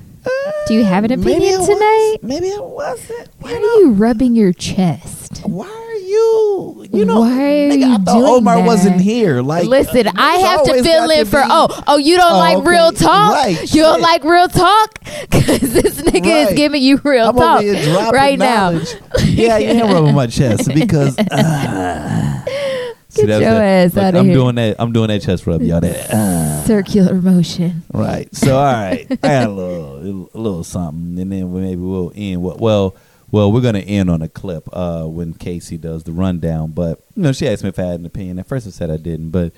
Do 0.68 0.74
you 0.74 0.84
have 0.84 1.04
an 1.04 1.12
opinion 1.12 1.64
tonight? 1.66 2.18
maybe 2.24 2.48
it 2.48 2.64
wasn't. 2.64 3.30
Why 3.40 3.54
are 3.54 3.60
you 3.60 3.92
rubbing 3.92 4.34
your 4.36 4.54
chest? 4.54 5.40
Why 5.46 5.68
are 5.68 5.94
you? 5.94 6.88
You 6.92 7.06
know, 7.06 7.20
Why 7.22 7.30
are 7.30 7.70
nigga, 7.70 7.80
you 7.80 7.94
I 7.94 7.98
thought 7.98 8.14
doing 8.20 8.26
Omar 8.26 8.58
that? 8.58 8.66
wasn't 8.66 9.02
here. 9.02 9.42
Like, 9.44 9.66
Listen, 9.68 10.08
uh, 10.08 10.12
I 10.16 10.36
have 10.38 10.64
to 10.64 10.82
fill 10.84 11.10
in 11.12 11.20
to 11.20 11.26
for 11.26 11.42
be- 11.42 11.48
oh 11.50 11.84
oh 11.88 11.98
you 11.98 12.18
don't 12.18 12.34
Oh, 12.34 12.38
like 12.40 12.58
okay. 12.58 12.68
real 12.70 12.92
talk 12.92 13.34
Right, 13.34 13.74
you 13.74 13.82
don't 13.84 14.02
like 14.02 14.24
real 14.24 14.48
talk 14.48 15.00
because 15.30 15.74
this 15.74 16.02
nigga 16.02 16.48
is 16.50 16.54
giving 16.58 16.82
you 16.82 17.00
real 17.04 17.30
I'm 17.30 17.36
talk 17.36 17.62
over 17.62 17.74
here 17.74 17.84
dropping 17.84 18.14
right 18.16 18.40
now. 18.40 18.70
yeah, 19.24 19.58
you 19.60 19.68
ain't 19.70 19.84
rubbing 19.94 20.16
my 20.16 20.26
chest 20.28 20.68
because. 20.74 21.18
uh, 21.32 22.35
Get 23.16 23.28
your 23.42 23.42
ass 23.62 23.96
look, 23.96 24.04
outta 24.04 24.20
I'm 24.20 24.26
here. 24.26 24.34
doing 24.36 24.56
that. 24.56 24.76
I'm 24.80 24.92
doing 24.92 25.08
that 25.08 25.22
chest 25.22 25.48
rub, 25.48 25.62
y'all. 25.62 25.82
That, 25.82 26.14
uh, 26.14 26.64
Circular 26.66 27.16
motion. 27.16 27.84
right. 27.94 28.34
So, 28.36 28.58
all 28.58 28.64
right, 28.64 29.06
I 29.10 29.16
got 29.16 29.48
a 29.48 29.52
little, 29.52 30.30
a 30.34 30.38
little 30.38 30.64
something, 30.64 31.20
and 31.22 31.32
then 31.32 31.54
maybe 31.54 31.82
we'll 31.82 32.12
end. 32.16 32.42
Well, 32.44 32.58
well, 32.60 32.96
well, 33.32 33.52
we're 33.52 33.62
gonna 33.62 33.80
end 33.80 34.10
on 34.10 34.22
a 34.22 34.30
clip 34.30 34.68
uh, 34.74 35.04
when 35.06 35.34
Casey 35.34 35.78
does 35.78 36.04
the 36.04 36.12
rundown. 36.12 36.72
But 36.72 37.00
you 37.16 37.24
know, 37.24 37.32
she 37.32 37.48
asked 37.48 37.64
me 37.64 37.70
if 37.70 37.80
I 37.80 37.84
had 37.84 38.00
an 38.00 38.06
opinion. 38.06 38.40
At 38.40 38.48
first, 38.48 38.68
I 38.68 38.70
said 38.72 38.90
I 38.90 38.98
didn't, 38.98 39.30
but 39.32 39.54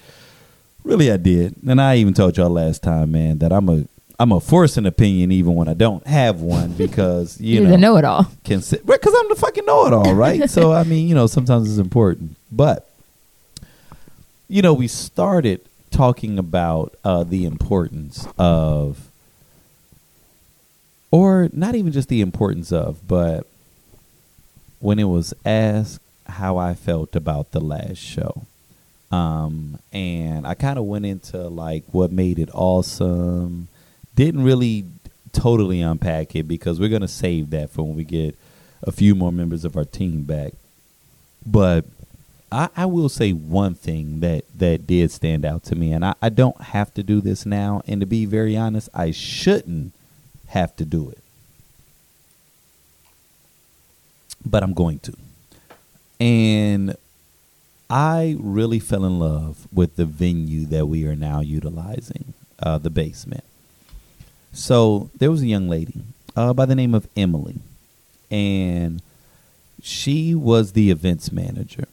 really, 0.84 1.12
I 1.12 1.18
did. 1.18 1.56
And 1.68 1.82
I 1.82 1.98
even 1.98 2.14
told 2.14 2.38
y'all 2.38 2.50
last 2.50 2.84
time, 2.84 3.12
man, 3.12 3.40
that 3.40 3.52
I'm 3.52 3.70
a 3.70 3.86
I'm 4.20 4.32
a 4.32 4.40
force 4.40 4.78
an 4.78 4.86
opinion 4.88 5.32
even 5.32 5.54
when 5.54 5.68
I 5.68 5.74
don't 5.76 6.06
have 6.08 6.42
one 6.42 6.72
because 6.74 7.40
you 7.42 7.56
You're 7.56 7.64
know 7.66 7.70
the 7.72 7.78
know 7.78 7.98
it 7.98 8.06
all. 8.06 8.24
because 8.44 8.74
I'm 8.74 9.30
the 9.30 9.36
fucking 9.38 9.66
know 9.66 9.86
it 9.88 9.94
all, 9.94 10.14
right? 10.16 10.50
so 10.50 10.72
I 10.74 10.84
mean, 10.84 11.08
you 11.08 11.16
know, 11.16 11.28
sometimes 11.28 11.70
it's 11.70 11.78
important, 11.80 12.36
but 12.52 12.87
you 14.48 14.62
know, 14.62 14.74
we 14.74 14.88
started 14.88 15.62
talking 15.92 16.38
about 16.40 16.96
uh, 17.04 17.24
the 17.24 17.46
importance 17.46 18.28
of, 18.38 19.10
or 21.12 21.50
not 21.54 21.76
even 21.76 21.92
just 21.92 22.10
the 22.10 22.22
importance 22.22 22.72
of, 22.72 23.08
but 23.08 23.48
when 24.80 25.00
it 25.00 25.06
was 25.06 25.34
asked 25.46 26.02
how 26.26 26.58
I 26.58 26.74
felt 26.74 27.16
about 27.16 27.52
the 27.52 27.60
last 27.60 27.98
show. 27.98 28.46
Um, 29.12 29.80
and 29.94 30.46
I 30.46 30.54
kind 30.54 30.78
of 30.78 30.86
went 30.86 31.06
into 31.06 31.48
like 31.48 31.84
what 31.92 32.12
made 32.12 32.40
it 32.40 32.50
awesome. 32.54 33.70
Didn't 34.16 34.44
really 34.44 34.86
totally 35.32 35.82
unpack 35.82 36.36
it 36.36 36.44
because 36.44 36.80
we're 36.80 36.90
gonna 36.90 37.08
save 37.08 37.50
that 37.52 37.70
for 37.70 37.84
when 37.84 37.96
we 37.96 38.04
get 38.04 38.38
a 38.84 38.92
few 38.92 39.16
more 39.16 39.32
members 39.32 39.64
of 39.64 39.78
our 39.78 39.86
team 39.86 40.24
back. 40.24 40.54
But 41.46 41.86
I, 42.52 42.70
I 42.76 42.86
will 42.86 43.10
say 43.10 43.32
one 43.32 43.76
thing 43.76 44.22
that 44.22 44.46
that 44.58 44.88
did 44.88 45.12
stand 45.12 45.46
out 45.46 45.64
to 45.66 45.76
me, 45.76 45.92
and 45.92 46.06
I, 46.06 46.16
I 46.22 46.30
don't 46.30 46.60
have 46.62 46.94
to 46.94 47.04
do 47.04 47.20
this 47.20 47.46
now. 47.46 47.82
And 47.88 48.00
to 48.00 48.08
be 48.08 48.26
very 48.26 48.56
honest, 48.56 48.90
I 48.94 49.12
shouldn't 49.12 49.94
have 50.48 50.76
to 50.78 50.86
do 50.86 51.10
it, 51.10 51.20
but 54.46 54.64
I'm 54.64 54.74
going 54.74 55.00
to. 55.00 55.14
And 56.20 56.96
I 57.90 58.38
really 58.40 58.80
fell 58.80 59.06
in 59.06 59.20
love 59.20 59.68
with 59.72 59.96
the 59.96 60.06
venue 60.06 60.66
that 60.68 60.88
we 60.88 61.06
are 61.06 61.16
now 61.16 61.42
utilizing, 61.42 62.34
uh, 62.62 62.78
the 62.78 62.90
basement. 62.90 63.44
So 64.54 65.10
there 65.18 65.30
was 65.30 65.42
a 65.42 65.48
young 65.48 65.70
lady 65.70 66.02
uh, 66.36 66.54
by 66.54 66.66
the 66.66 66.76
name 66.76 66.96
of 66.96 67.08
Emily, 67.16 67.60
and 68.32 69.02
she 69.82 70.34
was 70.34 70.72
the 70.72 70.90
events 70.90 71.32
manager. 71.32 71.88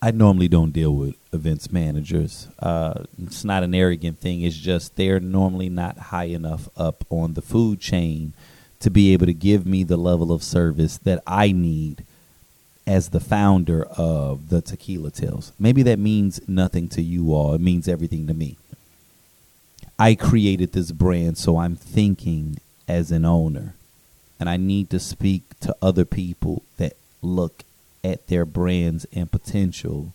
I 0.00 0.12
normally 0.12 0.48
don't 0.48 0.72
deal 0.72 0.94
with 0.94 1.16
events 1.32 1.72
managers. 1.72 2.48
Uh, 2.58 3.04
it's 3.20 3.44
not 3.44 3.62
an 3.62 3.74
arrogant 3.74 4.18
thing. 4.18 4.42
It's 4.42 4.56
just 4.56 4.96
they're 4.96 5.20
normally 5.20 5.68
not 5.68 5.98
high 5.98 6.24
enough 6.24 6.68
up 6.76 7.04
on 7.10 7.34
the 7.34 7.42
food 7.42 7.80
chain 7.80 8.32
to 8.80 8.90
be 8.90 9.12
able 9.12 9.26
to 9.26 9.34
give 9.34 9.66
me 9.66 9.82
the 9.82 9.96
level 9.96 10.30
of 10.30 10.42
service 10.42 10.98
that 10.98 11.22
I 11.26 11.50
need 11.50 12.04
as 12.86 13.08
the 13.10 13.20
founder 13.20 13.84
of 13.84 14.48
the 14.48 14.62
Tequila 14.62 15.10
Tales. 15.10 15.52
Maybe 15.58 15.82
that 15.82 15.98
means 15.98 16.40
nothing 16.48 16.88
to 16.90 17.02
you 17.02 17.34
all. 17.34 17.54
It 17.54 17.60
means 17.60 17.88
everything 17.88 18.26
to 18.28 18.34
me. 18.34 18.56
I 19.98 20.14
created 20.14 20.72
this 20.72 20.92
brand, 20.92 21.36
so 21.38 21.58
I'm 21.58 21.74
thinking 21.74 22.58
as 22.86 23.10
an 23.10 23.24
owner. 23.24 23.74
And 24.38 24.48
I 24.48 24.56
need 24.56 24.90
to 24.90 25.00
speak 25.00 25.42
to 25.60 25.76
other 25.82 26.04
people 26.04 26.62
that 26.76 26.94
look 27.20 27.64
at 28.08 28.26
their 28.28 28.44
brands 28.44 29.06
and 29.12 29.30
potential 29.30 30.12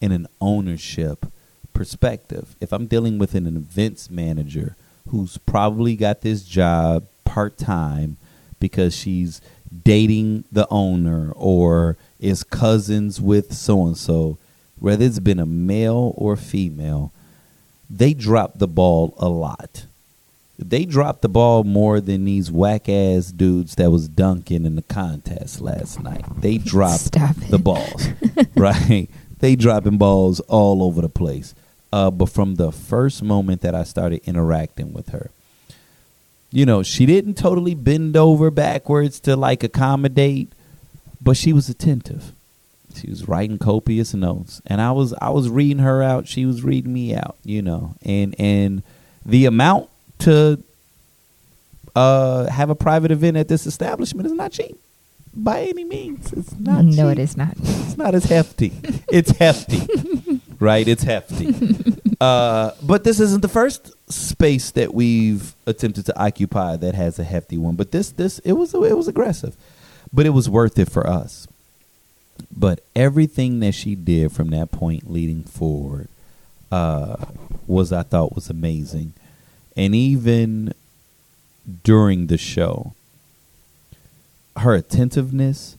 in 0.00 0.12
an 0.12 0.26
ownership 0.40 1.26
perspective. 1.72 2.56
If 2.60 2.72
I'm 2.72 2.86
dealing 2.86 3.18
with 3.18 3.34
an 3.34 3.46
events 3.46 4.10
manager 4.10 4.76
who's 5.08 5.38
probably 5.38 5.96
got 5.96 6.20
this 6.20 6.42
job 6.42 7.06
part 7.24 7.56
time 7.56 8.16
because 8.60 8.94
she's 8.94 9.40
dating 9.84 10.44
the 10.50 10.66
owner 10.70 11.32
or 11.32 11.96
is 12.18 12.42
cousins 12.42 13.20
with 13.20 13.52
so 13.52 13.86
and 13.86 13.96
so, 13.96 14.38
whether 14.78 15.04
it's 15.04 15.20
been 15.20 15.38
a 15.38 15.46
male 15.46 16.12
or 16.16 16.36
female, 16.36 17.12
they 17.88 18.14
drop 18.14 18.58
the 18.58 18.68
ball 18.68 19.14
a 19.18 19.28
lot. 19.28 19.86
They 20.58 20.84
dropped 20.84 21.22
the 21.22 21.28
ball 21.28 21.62
more 21.62 22.00
than 22.00 22.24
these 22.24 22.50
whack 22.50 22.88
ass 22.88 23.30
dudes 23.30 23.76
that 23.76 23.90
was 23.90 24.08
dunking 24.08 24.66
in 24.66 24.74
the 24.74 24.82
contest 24.82 25.60
last 25.60 26.00
night. 26.00 26.24
They 26.40 26.58
dropped 26.74 27.00
Stop 27.04 27.36
it. 27.38 27.50
the 27.50 27.58
balls, 27.58 28.08
right? 28.56 29.08
They 29.38 29.54
dropping 29.54 29.98
balls 29.98 30.40
all 30.40 30.82
over 30.82 31.00
the 31.00 31.08
place. 31.08 31.54
Uh, 31.92 32.10
but 32.10 32.28
from 32.28 32.56
the 32.56 32.72
first 32.72 33.22
moment 33.22 33.60
that 33.62 33.74
I 33.74 33.84
started 33.84 34.20
interacting 34.26 34.92
with 34.92 35.10
her, 35.10 35.30
you 36.50 36.66
know, 36.66 36.82
she 36.82 37.06
didn't 37.06 37.34
totally 37.34 37.74
bend 37.74 38.16
over 38.16 38.50
backwards 38.50 39.20
to 39.20 39.36
like 39.36 39.62
accommodate, 39.62 40.52
but 41.20 41.36
she 41.36 41.52
was 41.52 41.68
attentive. 41.68 42.32
She 42.94 43.08
was 43.08 43.28
writing 43.28 43.58
copious 43.58 44.12
notes, 44.12 44.60
and 44.66 44.80
I 44.80 44.90
was 44.92 45.14
I 45.20 45.28
was 45.30 45.48
reading 45.48 45.78
her 45.78 46.02
out. 46.02 46.26
She 46.26 46.44
was 46.46 46.64
reading 46.64 46.92
me 46.92 47.14
out, 47.14 47.36
you 47.44 47.62
know, 47.62 47.94
and 48.02 48.34
and 48.40 48.82
the 49.24 49.44
amount 49.44 49.88
to 50.20 50.62
uh, 51.94 52.46
have 52.50 52.70
a 52.70 52.74
private 52.74 53.10
event 53.10 53.36
at 53.36 53.48
this 53.48 53.66
establishment 53.66 54.26
is 54.26 54.32
not 54.32 54.52
cheap 54.52 54.78
by 55.34 55.62
any 55.62 55.84
means. 55.84 56.32
It's 56.32 56.58
not. 56.58 56.84
no, 56.84 57.10
cheap. 57.10 57.18
it 57.18 57.22
is 57.22 57.36
not. 57.36 57.54
It's 57.58 57.96
not 57.96 58.14
as 58.14 58.24
hefty. 58.24 58.72
It's 59.10 59.30
hefty, 59.30 60.40
right? 60.60 60.86
It's 60.86 61.02
hefty. 61.02 61.54
Uh, 62.20 62.72
but 62.82 63.04
this 63.04 63.20
isn't 63.20 63.42
the 63.42 63.48
first 63.48 63.92
space 64.12 64.72
that 64.72 64.92
we've 64.92 65.54
attempted 65.66 66.06
to 66.06 66.20
occupy 66.20 66.76
that 66.76 66.94
has 66.94 67.18
a 67.18 67.24
hefty 67.24 67.56
one. 67.56 67.76
But 67.76 67.92
this, 67.92 68.10
this, 68.10 68.38
it 68.40 68.52
was, 68.52 68.74
it 68.74 68.96
was 68.96 69.08
aggressive, 69.08 69.56
but 70.12 70.26
it 70.26 70.30
was 70.30 70.48
worth 70.48 70.78
it 70.78 70.90
for 70.90 71.06
us. 71.06 71.46
But 72.54 72.80
everything 72.96 73.60
that 73.60 73.72
she 73.72 73.94
did 73.94 74.32
from 74.32 74.50
that 74.50 74.70
point 74.70 75.10
leading 75.10 75.44
forward 75.44 76.08
uh, 76.72 77.16
was, 77.66 77.92
I 77.92 78.02
thought, 78.02 78.34
was 78.34 78.50
amazing, 78.50 79.12
and 79.78 79.94
even 79.94 80.74
during 81.84 82.26
the 82.26 82.36
show, 82.36 82.94
her 84.56 84.74
attentiveness 84.74 85.78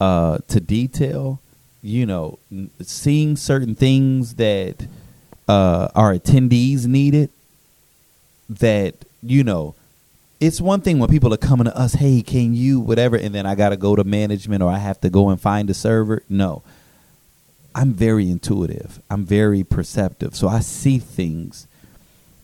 uh, 0.00 0.38
to 0.46 0.60
detail, 0.60 1.40
you 1.82 2.06
know, 2.06 2.38
seeing 2.80 3.36
certain 3.36 3.74
things 3.74 4.36
that 4.36 4.86
uh, 5.48 5.88
our 5.96 6.14
attendees 6.14 6.86
needed. 6.86 7.30
That 8.48 8.94
you 9.22 9.42
know, 9.42 9.74
it's 10.38 10.60
one 10.60 10.80
thing 10.80 10.98
when 10.98 11.08
people 11.08 11.34
are 11.34 11.38
coming 11.38 11.64
to 11.64 11.76
us, 11.76 11.94
hey, 11.94 12.22
can 12.22 12.54
you 12.54 12.78
whatever, 12.78 13.16
and 13.16 13.34
then 13.34 13.44
I 13.44 13.56
got 13.56 13.70
to 13.70 13.76
go 13.76 13.96
to 13.96 14.04
management 14.04 14.62
or 14.62 14.70
I 14.70 14.78
have 14.78 15.00
to 15.00 15.10
go 15.10 15.30
and 15.30 15.40
find 15.40 15.68
a 15.68 15.74
server. 15.74 16.22
No, 16.28 16.62
I'm 17.74 17.92
very 17.92 18.30
intuitive. 18.30 19.00
I'm 19.10 19.24
very 19.24 19.64
perceptive, 19.64 20.36
so 20.36 20.46
I 20.46 20.60
see 20.60 20.98
things 20.98 21.66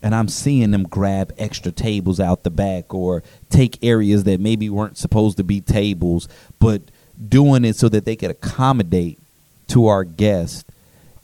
and 0.01 0.15
I'm 0.15 0.27
seeing 0.27 0.71
them 0.71 0.83
grab 0.83 1.33
extra 1.37 1.71
tables 1.71 2.19
out 2.19 2.43
the 2.43 2.49
back 2.49 2.93
or 2.93 3.23
take 3.49 3.83
areas 3.83 4.23
that 4.23 4.39
maybe 4.39 4.69
weren't 4.69 4.97
supposed 4.97 5.37
to 5.37 5.43
be 5.43 5.61
tables, 5.61 6.27
but 6.59 6.81
doing 7.27 7.65
it 7.65 7.75
so 7.75 7.89
that 7.89 8.05
they 8.05 8.15
could 8.15 8.31
accommodate 8.31 9.19
to 9.67 9.87
our 9.87 10.03
guest. 10.03 10.65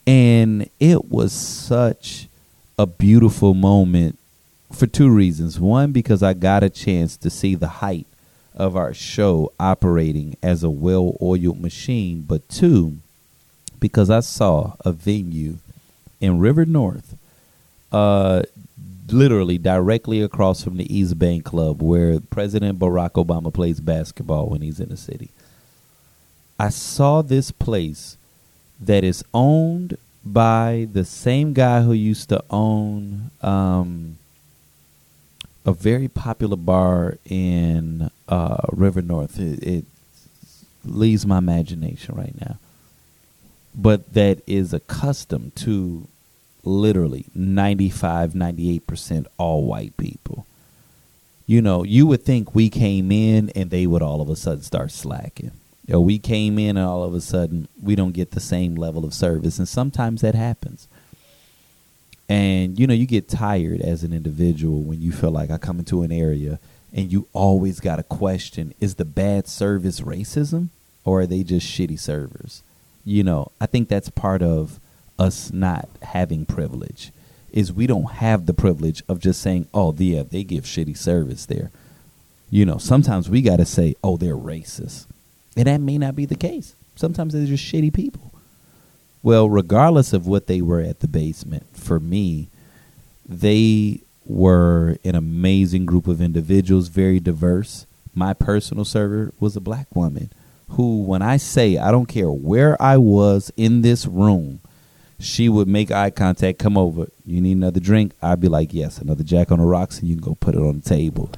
And 0.06 0.70
it 0.80 1.10
was 1.10 1.32
such 1.32 2.28
a 2.78 2.86
beautiful 2.86 3.54
moment 3.54 4.20
for 4.72 4.88
two 4.88 5.10
reasons. 5.10 5.60
One, 5.60 5.92
because 5.92 6.22
I 6.22 6.34
got 6.34 6.64
a 6.64 6.70
chance 6.70 7.16
to 7.18 7.30
see 7.30 7.56
the 7.56 7.68
height 7.68 8.08
of 8.54 8.76
our 8.76 8.94
show 8.94 9.52
operating 9.60 10.36
as 10.44 10.64
a 10.64 10.70
well 10.70 11.18
oiled 11.22 11.62
machine, 11.62 12.26
but 12.28 12.48
two, 12.50 12.98
because 13.80 14.10
I 14.10 14.20
saw 14.20 14.76
a 14.82 14.92
venue 14.92 15.58
in 16.20 16.40
River 16.40 16.66
North 16.66 17.18
uh, 17.92 18.44
literally 19.10 19.58
directly 19.58 20.22
across 20.22 20.64
from 20.64 20.78
the 20.78 20.96
East 20.96 21.20
Bank 21.20 21.46
Club 21.46 21.82
where 21.82 22.20
President 22.20 22.80
Barack 22.80 23.12
Obama 23.12 23.54
plays 23.54 23.80
basketball 23.80 24.48
when 24.48 24.62
he's 24.62 24.80
in 24.80 24.90
the 24.90 24.98
city. 24.98 25.30
I 26.60 26.70
saw 26.70 27.22
this 27.22 27.52
place 27.52 28.18
that 28.80 29.04
is 29.04 29.24
owned 29.34 29.98
by 30.26 30.88
the 30.92 31.06
same 31.06 31.54
guy 31.54 31.82
who 31.82 31.94
used 31.94 32.30
to 32.30 32.44
own 32.50 33.30
um, 33.42 34.18
a 35.66 35.74
very 35.74 36.08
popular 36.08 36.56
bar 36.58 37.18
in 37.26 38.10
uh, 38.28 38.66
River 38.72 39.02
North. 39.02 39.40
It, 39.40 39.62
it 39.64 39.86
leaves 40.84 41.26
my 41.26 41.38
imagination 41.38 42.16
right 42.16 42.40
now. 42.40 42.58
But 43.74 44.14
that 44.14 44.42
is 44.48 44.74
accustomed 44.74 45.56
to 45.58 46.08
literally 46.66 47.28
95 47.34 48.34
98% 48.34 49.28
all 49.38 49.66
white 49.66 49.96
people. 49.98 50.46
You 51.46 51.62
know 51.62 51.84
you 51.84 52.08
would 52.08 52.24
think 52.24 52.56
we 52.56 52.70
came 52.70 53.12
in 53.12 53.52
and 53.52 53.70
they 53.70 53.86
would 53.88 54.02
all 54.02 54.22
of 54.22 54.30
a 54.30 54.36
sudden 54.36 54.64
start 54.64 54.92
slacking. 54.92 55.52
You 55.88 55.94
know, 55.94 56.02
we 56.02 56.18
came 56.18 56.58
in 56.58 56.78
and 56.78 56.88
all 56.88 57.04
of 57.04 57.14
a 57.14 57.22
sudden 57.22 57.68
we 57.82 57.96
don't 57.96 58.14
get 58.14 58.32
the 58.32 58.40
same 58.40 58.76
level 58.76 59.06
of 59.06 59.14
service 59.14 59.60
and 59.60 59.68
sometimes 59.68 60.22
that 60.22 60.34
happens. 60.36 60.88
And 62.28 62.80
you 62.80 62.88
know 62.88 62.96
you 62.96 63.06
get 63.06 63.30
tired 63.30 63.82
as 63.82 64.04
an 64.04 64.12
individual 64.12 64.82
when 64.82 65.00
you 65.02 65.12
feel 65.12 65.30
like 65.30 65.52
i 65.52 65.60
come 65.60 65.78
into 65.78 66.02
an 66.02 66.12
area 66.12 66.60
and 66.92 67.12
you 67.12 67.28
always 67.34 67.80
got 67.80 67.98
to 67.98 68.04
question 68.04 68.74
is 68.80 68.96
the 68.96 69.06
bad 69.06 69.48
service 69.48 70.02
racism 70.02 70.70
or 71.04 71.22
are 71.22 71.28
they 71.28 71.44
just 71.44 71.68
shitty 71.68 72.00
servers? 72.00 72.64
You 73.04 73.24
know 73.24 73.52
i 73.62 73.68
think 73.68 73.90
that's 73.90 74.10
part 74.10 74.42
of 74.42 74.80
us 75.18 75.52
not 75.52 75.90
having 76.02 76.46
privilege 76.46 77.12
is 77.52 77.72
we 77.72 77.88
don't 77.88 78.12
have 78.14 78.46
the 78.46 78.54
privilege 78.54 79.02
of 79.08 79.20
just 79.20 79.42
saying, 79.42 79.68
"Oh, 79.74 79.94
yeah, 79.98 80.24
they 80.24 80.44
give 80.44 80.66
shitty 80.66 80.98
service 80.98 81.46
there." 81.46 81.72
You 82.50 82.66
know, 82.66 82.78
sometimes 82.78 83.30
we 83.30 83.42
got 83.42 83.58
to 83.58 83.66
say, 83.66 83.96
"Oh, 84.04 84.18
they're 84.18 84.36
racist," 84.36 85.06
and 85.56 85.68
that 85.68 85.82
may 85.82 85.98
not 85.98 86.16
be 86.16 86.26
the 86.26 86.36
case. 86.36 86.76
Sometimes 86.96 87.34
they're 87.34 87.46
just 87.46 87.64
shitty 87.64 87.94
people. 87.94 88.32
Well, 89.24 89.50
regardless 89.50 90.14
of 90.14 90.28
what 90.28 90.48
they 90.48 90.62
were 90.62 90.82
at 90.82 91.00
the 91.00 91.08
basement, 91.08 91.66
for 91.74 92.00
me, 92.00 92.48
they 93.28 94.02
were 94.26 94.98
an 95.04 95.16
amazing 95.16 95.86
group 95.86 96.08
of 96.08 96.22
individuals, 96.22 96.90
very 96.90 97.20
diverse. 97.20 97.86
My 98.14 98.34
personal 98.34 98.86
server 98.86 99.34
was 99.40 99.56
a 99.56 99.62
black 99.62 99.94
woman 99.96 100.30
who, 100.70 101.02
when 101.04 101.22
I 101.22 101.38
say 101.38 101.78
I 101.78 101.92
don't 101.92 102.08
care 102.08 102.32
where 102.32 102.82
I 102.82 102.98
was 102.98 103.52
in 103.58 103.82
this 103.82 104.06
room, 104.06 104.60
she 105.20 105.50
would 105.50 105.68
make 105.68 105.92
eye 105.92 106.10
contact, 106.10 106.60
come 106.60 106.78
over. 106.78 107.08
You 107.26 107.42
need 107.42 107.58
another 107.58 107.80
drink? 107.80 108.14
I'd 108.22 108.42
be 108.42 108.48
like, 108.48 108.74
yes, 108.74 108.98
another 109.00 109.24
Jack 109.24 109.52
on 109.52 109.60
the 109.60 109.66
rocks, 109.66 110.00
and 110.00 110.08
you 110.10 110.16
can 110.16 110.24
go 110.24 110.36
put 110.36 110.56
it 110.56 110.62
on 110.62 110.80
the 110.82 110.90
table. 110.90 111.30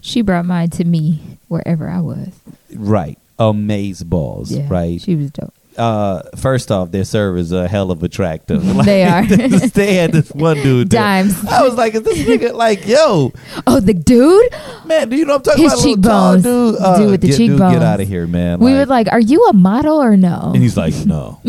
She 0.00 0.22
brought 0.22 0.44
mine 0.46 0.70
to 0.70 0.84
me 0.84 1.38
wherever 1.48 1.88
I 1.88 2.00
was. 2.00 2.28
Right. 2.74 3.18
Amaze 3.38 4.02
balls, 4.04 4.52
Yeah, 4.52 4.66
right? 4.68 5.00
She 5.00 5.14
was 5.14 5.30
dope. 5.30 5.54
Uh, 5.78 6.22
first 6.36 6.70
off, 6.70 6.90
their 6.90 7.04
servers 7.04 7.52
are 7.52 7.66
hell 7.68 7.90
of 7.90 8.02
a 8.02 8.06
attractive. 8.06 8.64
They 8.84 9.04
are. 9.04 9.24
they 9.26 9.94
had 9.94 10.12
this 10.12 10.30
one 10.32 10.56
dude. 10.56 10.90
there. 10.90 11.00
Dimes. 11.00 11.44
I 11.46 11.62
was 11.62 11.74
like, 11.74 11.94
is 11.94 12.02
this 12.02 12.18
nigga 12.18 12.52
like, 12.54 12.86
yo, 12.86 13.32
Oh, 13.66 13.78
the 13.80 13.94
dude. 13.94 14.50
man? 14.86 15.08
Do 15.08 15.16
you 15.16 15.24
know 15.24 15.34
what 15.34 15.48
I'm 15.48 15.56
talking 15.58 15.64
His 15.64 15.72
about? 15.74 15.84
His 15.84 15.94
cheekbones. 15.94 16.42
dude, 16.42 16.76
Uh, 16.80 16.98
Dude 16.98 17.10
with 17.10 17.20
the 17.20 17.26
get, 17.28 17.36
Dude, 17.36 17.48
cheekbones. 17.50 17.72
get 17.74 17.82
out 17.82 18.00
of 18.00 18.08
here, 18.08 18.26
man. 18.26 18.58
we 18.60 18.72
were 18.72 18.86
like, 18.86 19.08
"Are 19.12 19.20
you 19.20 19.44
a 19.46 19.52
model 19.52 19.98
or 20.02 20.16
no?" 20.16 20.52
And 20.54 20.62
he's 20.62 20.76
like, 20.76 20.94
"No, 21.06 21.40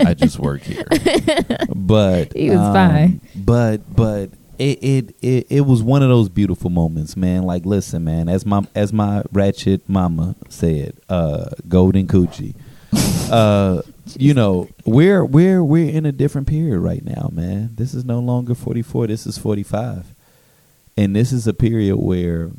I 0.00 0.14
just 0.14 0.38
work 0.38 0.62
here." 0.62 0.84
But 1.74 2.32
He 2.34 2.50
was 2.50 2.58
um, 2.58 2.72
fine. 2.74 3.20
But 3.36 3.94
but 3.94 4.30
it, 4.58 4.78
it 4.82 5.14
it 5.20 5.46
it 5.50 5.60
was 5.62 5.82
one 5.82 6.02
of 6.02 6.08
those 6.08 6.28
beautiful 6.28 6.70
moments, 6.70 7.16
man. 7.16 7.42
Like, 7.42 7.66
listen, 7.66 8.04
man, 8.04 8.28
as 8.28 8.46
my 8.46 8.66
as 8.74 8.92
my 8.92 9.22
ratchet 9.32 9.88
mama 9.88 10.36
said, 10.48 10.94
uh, 11.08 11.50
golden 11.68 12.06
coochie. 12.06 12.54
uh, 13.30 13.82
you 14.16 14.34
know, 14.34 14.68
we're 14.84 15.24
we're 15.24 15.62
we're 15.62 15.90
in 15.90 16.06
a 16.06 16.12
different 16.12 16.46
period 16.46 16.78
right 16.78 17.04
now, 17.04 17.30
man. 17.32 17.70
This 17.76 17.94
is 17.94 18.04
no 18.04 18.18
longer 18.18 18.54
forty 18.54 18.82
four. 18.82 19.06
This 19.06 19.26
is 19.26 19.38
forty 19.38 19.62
five, 19.62 20.06
and 20.96 21.16
this 21.16 21.32
is 21.32 21.46
a 21.46 21.54
period 21.54 21.96
where 21.96 22.50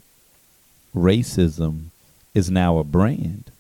racism 0.96 1.86
is 2.34 2.50
now 2.50 2.78
a 2.78 2.84
brand. 2.84 3.52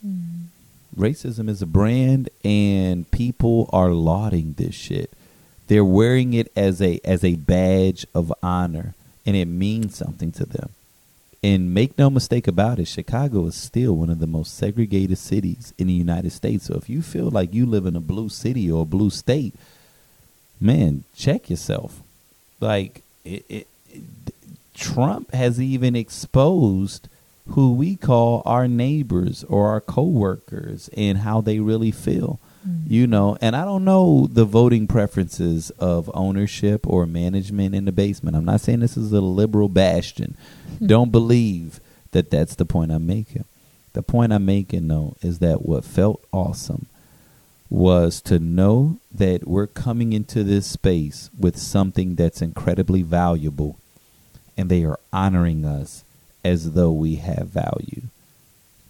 Racism 0.97 1.49
is 1.49 1.61
a 1.61 1.65
brand, 1.65 2.29
and 2.45 3.09
people 3.09 3.69
are 3.73 3.91
lauding 3.91 4.53
this 4.57 4.75
shit. 4.75 5.11
They're 5.67 5.85
wearing 5.85 6.33
it 6.33 6.51
as 6.55 6.81
a 6.81 6.99
as 7.03 7.23
a 7.23 7.35
badge 7.35 8.05
of 8.13 8.31
honor, 8.43 8.93
and 9.25 9.35
it 9.35 9.45
means 9.45 9.95
something 9.95 10.31
to 10.33 10.45
them. 10.45 10.69
And 11.43 11.73
make 11.73 11.97
no 11.97 12.09
mistake 12.09 12.47
about 12.47 12.79
it, 12.79 12.87
Chicago 12.87 13.45
is 13.47 13.55
still 13.55 13.97
one 13.97 14.09
of 14.09 14.19
the 14.19 14.27
most 14.27 14.55
segregated 14.55 15.17
cities 15.17 15.73
in 15.77 15.87
the 15.87 15.93
United 15.93 16.31
States. 16.31 16.65
So 16.65 16.75
if 16.75 16.89
you 16.89 17.01
feel 17.01 17.29
like 17.29 17.53
you 17.53 17.65
live 17.65 17.85
in 17.85 17.97
a 17.97 17.99
blue 18.01 18.29
city 18.29 18.71
or 18.71 18.83
a 18.83 18.85
blue 18.85 19.09
state, 19.09 19.53
man, 20.61 21.03
check 21.15 21.49
yourself. 21.49 22.01
Like 22.61 23.03
it, 23.25 23.43
it, 23.49 23.67
it, 23.91 24.33
Trump 24.73 25.33
has 25.33 25.59
even 25.59 25.97
exposed 25.97 27.09
who 27.49 27.73
we 27.73 27.97
call 27.97 28.41
our 28.45 28.69
neighbors 28.69 29.43
or 29.49 29.67
our 29.67 29.81
coworkers 29.81 30.89
and 30.95 31.19
how 31.19 31.41
they 31.41 31.59
really 31.59 31.91
feel. 31.91 32.39
Mm-hmm. 32.65 32.93
You 32.93 33.07
know, 33.07 33.37
and 33.41 33.57
I 33.57 33.65
don't 33.65 33.83
know 33.83 34.27
the 34.31 34.45
voting 34.45 34.87
preferences 34.87 35.69
of 35.71 36.09
ownership 36.13 36.87
or 36.87 37.05
management 37.05 37.75
in 37.75 37.83
the 37.83 37.91
basement. 37.91 38.37
I'm 38.37 38.45
not 38.45 38.61
saying 38.61 38.79
this 38.79 38.95
is 38.95 39.11
a 39.11 39.19
liberal 39.19 39.67
bastion. 39.67 40.37
don't 40.85 41.11
believe 41.11 41.79
that 42.11 42.29
that's 42.29 42.55
the 42.55 42.65
point 42.65 42.91
I'm 42.91 43.05
making. 43.05 43.45
The 43.93 44.03
point 44.03 44.33
I'm 44.33 44.45
making, 44.45 44.87
though, 44.87 45.15
is 45.21 45.39
that 45.39 45.65
what 45.65 45.85
felt 45.85 46.23
awesome 46.31 46.87
was 47.69 48.21
to 48.21 48.37
know 48.37 48.97
that 49.11 49.47
we're 49.47 49.67
coming 49.67 50.13
into 50.13 50.43
this 50.43 50.67
space 50.67 51.29
with 51.37 51.57
something 51.57 52.15
that's 52.15 52.41
incredibly 52.41 53.01
valuable 53.01 53.77
and 54.55 54.69
they 54.69 54.83
are 54.83 54.99
honoring 55.11 55.65
us 55.65 56.03
as 56.43 56.73
though 56.73 56.91
we 56.91 57.15
have 57.15 57.47
value. 57.47 58.03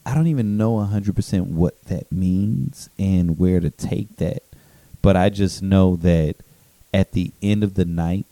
I 0.05 0.13
don't 0.13 0.27
even 0.27 0.57
know 0.57 0.73
100% 0.75 1.47
what 1.47 1.81
that 1.85 2.11
means 2.11 2.89
and 2.99 3.39
where 3.39 3.61
to 3.61 3.69
take 3.69 4.17
that, 4.17 4.43
but 5.01 5.15
I 5.15 5.29
just 5.29 5.61
know 5.63 5.95
that 5.97 6.35
at 6.93 7.13
the 7.13 7.31
end 7.41 7.63
of 7.63 7.75
the 7.75 7.85
night, 7.85 8.25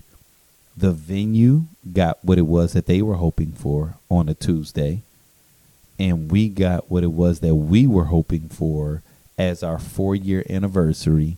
the 0.76 0.92
venue 0.92 1.64
got 1.94 2.18
what 2.24 2.38
it 2.38 2.48
was 2.48 2.74
that 2.74 2.86
they 2.86 3.02
were 3.02 3.16
hoping 3.16 3.52
for 3.52 3.96
on 4.10 4.30
a 4.30 4.34
Tuesday, 4.34 5.02
and 6.00 6.32
we 6.32 6.48
got 6.50 6.90
what 6.90 7.04
it 7.04 7.12
was 7.12 7.40
that 7.42 7.56
we 7.56 7.86
were 7.88 8.06
hoping 8.06 8.50
for 8.50 9.02
as 9.38 9.64
our 9.64 9.80
four 9.80 10.16
year 10.16 10.44
anniversary. 10.50 11.38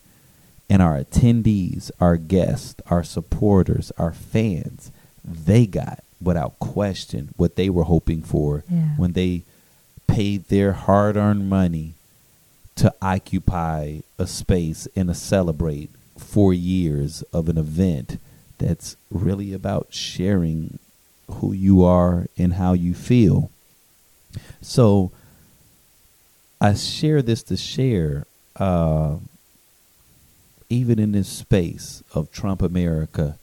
And 0.69 0.81
our 0.81 0.97
attendees, 1.03 1.91
our 1.99 2.15
guests, 2.17 2.75
our 2.89 3.03
supporters, 3.03 3.91
our 3.97 4.13
fans, 4.13 4.91
they 5.23 5.65
got 5.67 6.03
without 6.21 6.57
question 6.57 7.29
what 7.35 7.57
they 7.57 7.69
were 7.69 7.83
hoping 7.83 8.21
for 8.23 8.63
Yeah. 8.71 8.95
when 8.97 9.11
they 9.11 9.43
paid 10.07 10.47
their 10.47 10.71
hard 10.71 11.15
earned 11.17 11.49
money 11.49 11.93
to 12.77 12.93
occupy 13.01 13.99
a 14.17 14.25
space 14.25 14.87
and 14.95 15.09
to 15.09 15.13
celebrate 15.13 15.89
four 16.17 16.53
years 16.53 17.21
of 17.33 17.49
an 17.49 17.57
event 17.57 18.17
that's 18.57 18.95
really 19.09 19.53
about 19.53 19.87
sharing 19.89 20.79
who 21.29 21.53
you 21.53 21.83
are 21.83 22.27
and 22.37 22.53
how 22.53 22.73
you 22.73 22.93
feel. 22.93 23.49
So 24.61 25.11
I 26.59 26.73
share 26.73 27.21
this 27.21 27.43
to 27.43 27.57
share, 27.57 28.25
uh, 28.55 29.17
even 30.69 30.99
in 30.99 31.11
this 31.11 31.27
space 31.27 32.03
of 32.13 32.31
Trump 32.31 32.61
America, 32.61 33.37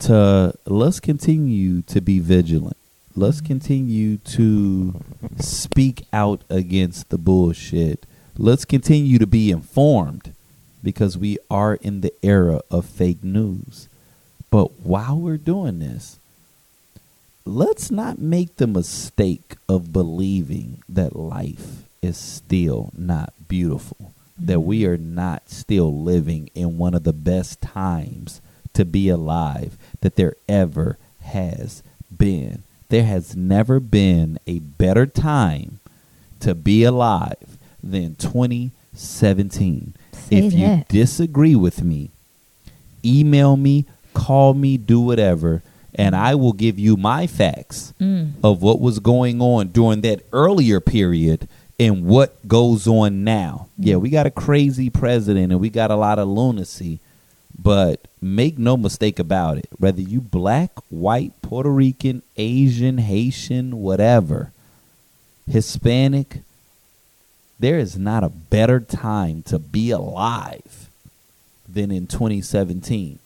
to 0.00 0.54
let's 0.66 1.00
continue 1.00 1.82
to 1.82 2.00
be 2.00 2.18
vigilant. 2.18 2.76
Let's 3.16 3.40
continue 3.40 4.18
to 4.18 5.00
speak 5.38 6.04
out 6.12 6.42
against 6.50 7.10
the 7.10 7.18
bullshit. 7.18 8.06
Let's 8.36 8.64
continue 8.64 9.18
to 9.18 9.26
be 9.26 9.50
informed 9.50 10.34
because 10.82 11.16
we 11.16 11.38
are 11.48 11.76
in 11.76 12.00
the 12.00 12.12
era 12.22 12.60
of 12.70 12.84
fake 12.84 13.22
news. 13.22 13.88
But 14.54 14.70
while 14.84 15.18
we're 15.18 15.36
doing 15.36 15.80
this, 15.80 16.16
let's 17.44 17.90
not 17.90 18.20
make 18.20 18.54
the 18.54 18.68
mistake 18.68 19.56
of 19.68 19.92
believing 19.92 20.80
that 20.88 21.16
life 21.16 21.82
is 22.00 22.16
still 22.16 22.92
not 22.96 23.32
beautiful, 23.48 24.12
that 24.38 24.60
we 24.60 24.82
mm-hmm. 24.82 24.92
are 24.92 24.96
not 24.96 25.50
still 25.50 25.92
living 25.92 26.50
in 26.54 26.78
one 26.78 26.94
of 26.94 27.02
the 27.02 27.12
best 27.12 27.62
times 27.62 28.40
to 28.74 28.84
be 28.84 29.08
alive 29.08 29.76
that 30.02 30.14
there 30.14 30.34
ever 30.48 30.98
has 31.22 31.82
been. 32.16 32.62
There 32.90 33.06
has 33.06 33.34
never 33.34 33.80
been 33.80 34.38
a 34.46 34.60
better 34.60 35.06
time 35.06 35.80
to 36.38 36.54
be 36.54 36.84
alive 36.84 37.58
than 37.82 38.14
2017. 38.14 39.94
Say 40.12 40.36
if 40.36 40.52
you 40.52 40.84
disagree 40.88 41.56
with 41.56 41.82
me, 41.82 42.10
email 43.04 43.56
me, 43.56 43.86
call 44.14 44.54
me, 44.54 44.76
do 44.78 45.00
whatever, 45.00 45.62
and 45.94 46.16
I 46.16 46.34
will 46.34 46.52
give 46.54 46.78
you 46.78 46.96
my 46.96 47.26
facts 47.26 47.92
Mm. 48.00 48.32
of 48.42 48.62
what 48.62 48.80
was 48.80 48.98
going 48.98 49.40
on 49.42 49.68
during 49.68 50.00
that 50.02 50.22
earlier 50.32 50.80
period 50.80 51.46
and 51.78 52.04
what 52.06 52.46
goes 52.48 52.86
on 52.86 53.24
now. 53.24 53.66
Yeah, 53.78 53.96
we 53.96 54.08
got 54.10 54.26
a 54.26 54.30
crazy 54.30 54.88
president 54.90 55.52
and 55.52 55.60
we 55.60 55.70
got 55.70 55.90
a 55.90 55.96
lot 55.96 56.18
of 56.18 56.28
lunacy, 56.28 57.00
but 57.56 58.00
make 58.20 58.58
no 58.58 58.76
mistake 58.76 59.18
about 59.18 59.58
it. 59.58 59.68
Whether 59.78 60.00
you 60.02 60.20
black, 60.20 60.70
white, 60.90 61.32
Puerto 61.42 61.70
Rican, 61.70 62.22
Asian, 62.36 62.98
Haitian, 62.98 63.80
whatever, 63.82 64.50
Hispanic, 65.48 66.40
there 67.60 67.78
is 67.78 67.96
not 67.96 68.24
a 68.24 68.28
better 68.28 68.80
time 68.80 69.42
to 69.44 69.58
be 69.58 69.90
alive 69.90 70.88
than 71.68 71.90
in 71.90 72.06
2017. 72.06 73.18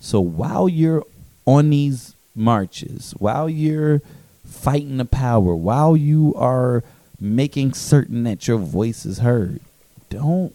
So 0.00 0.20
while 0.20 0.68
you're 0.68 1.04
on 1.44 1.70
these 1.70 2.14
marches, 2.34 3.12
while 3.18 3.48
you're 3.48 4.00
fighting 4.46 4.96
the 4.98 5.04
power, 5.04 5.54
while 5.54 5.96
you 5.96 6.34
are 6.36 6.84
making 7.20 7.74
certain 7.74 8.24
that 8.24 8.46
your 8.46 8.58
voice 8.58 9.04
is 9.04 9.18
heard, 9.18 9.60
don't 10.08 10.54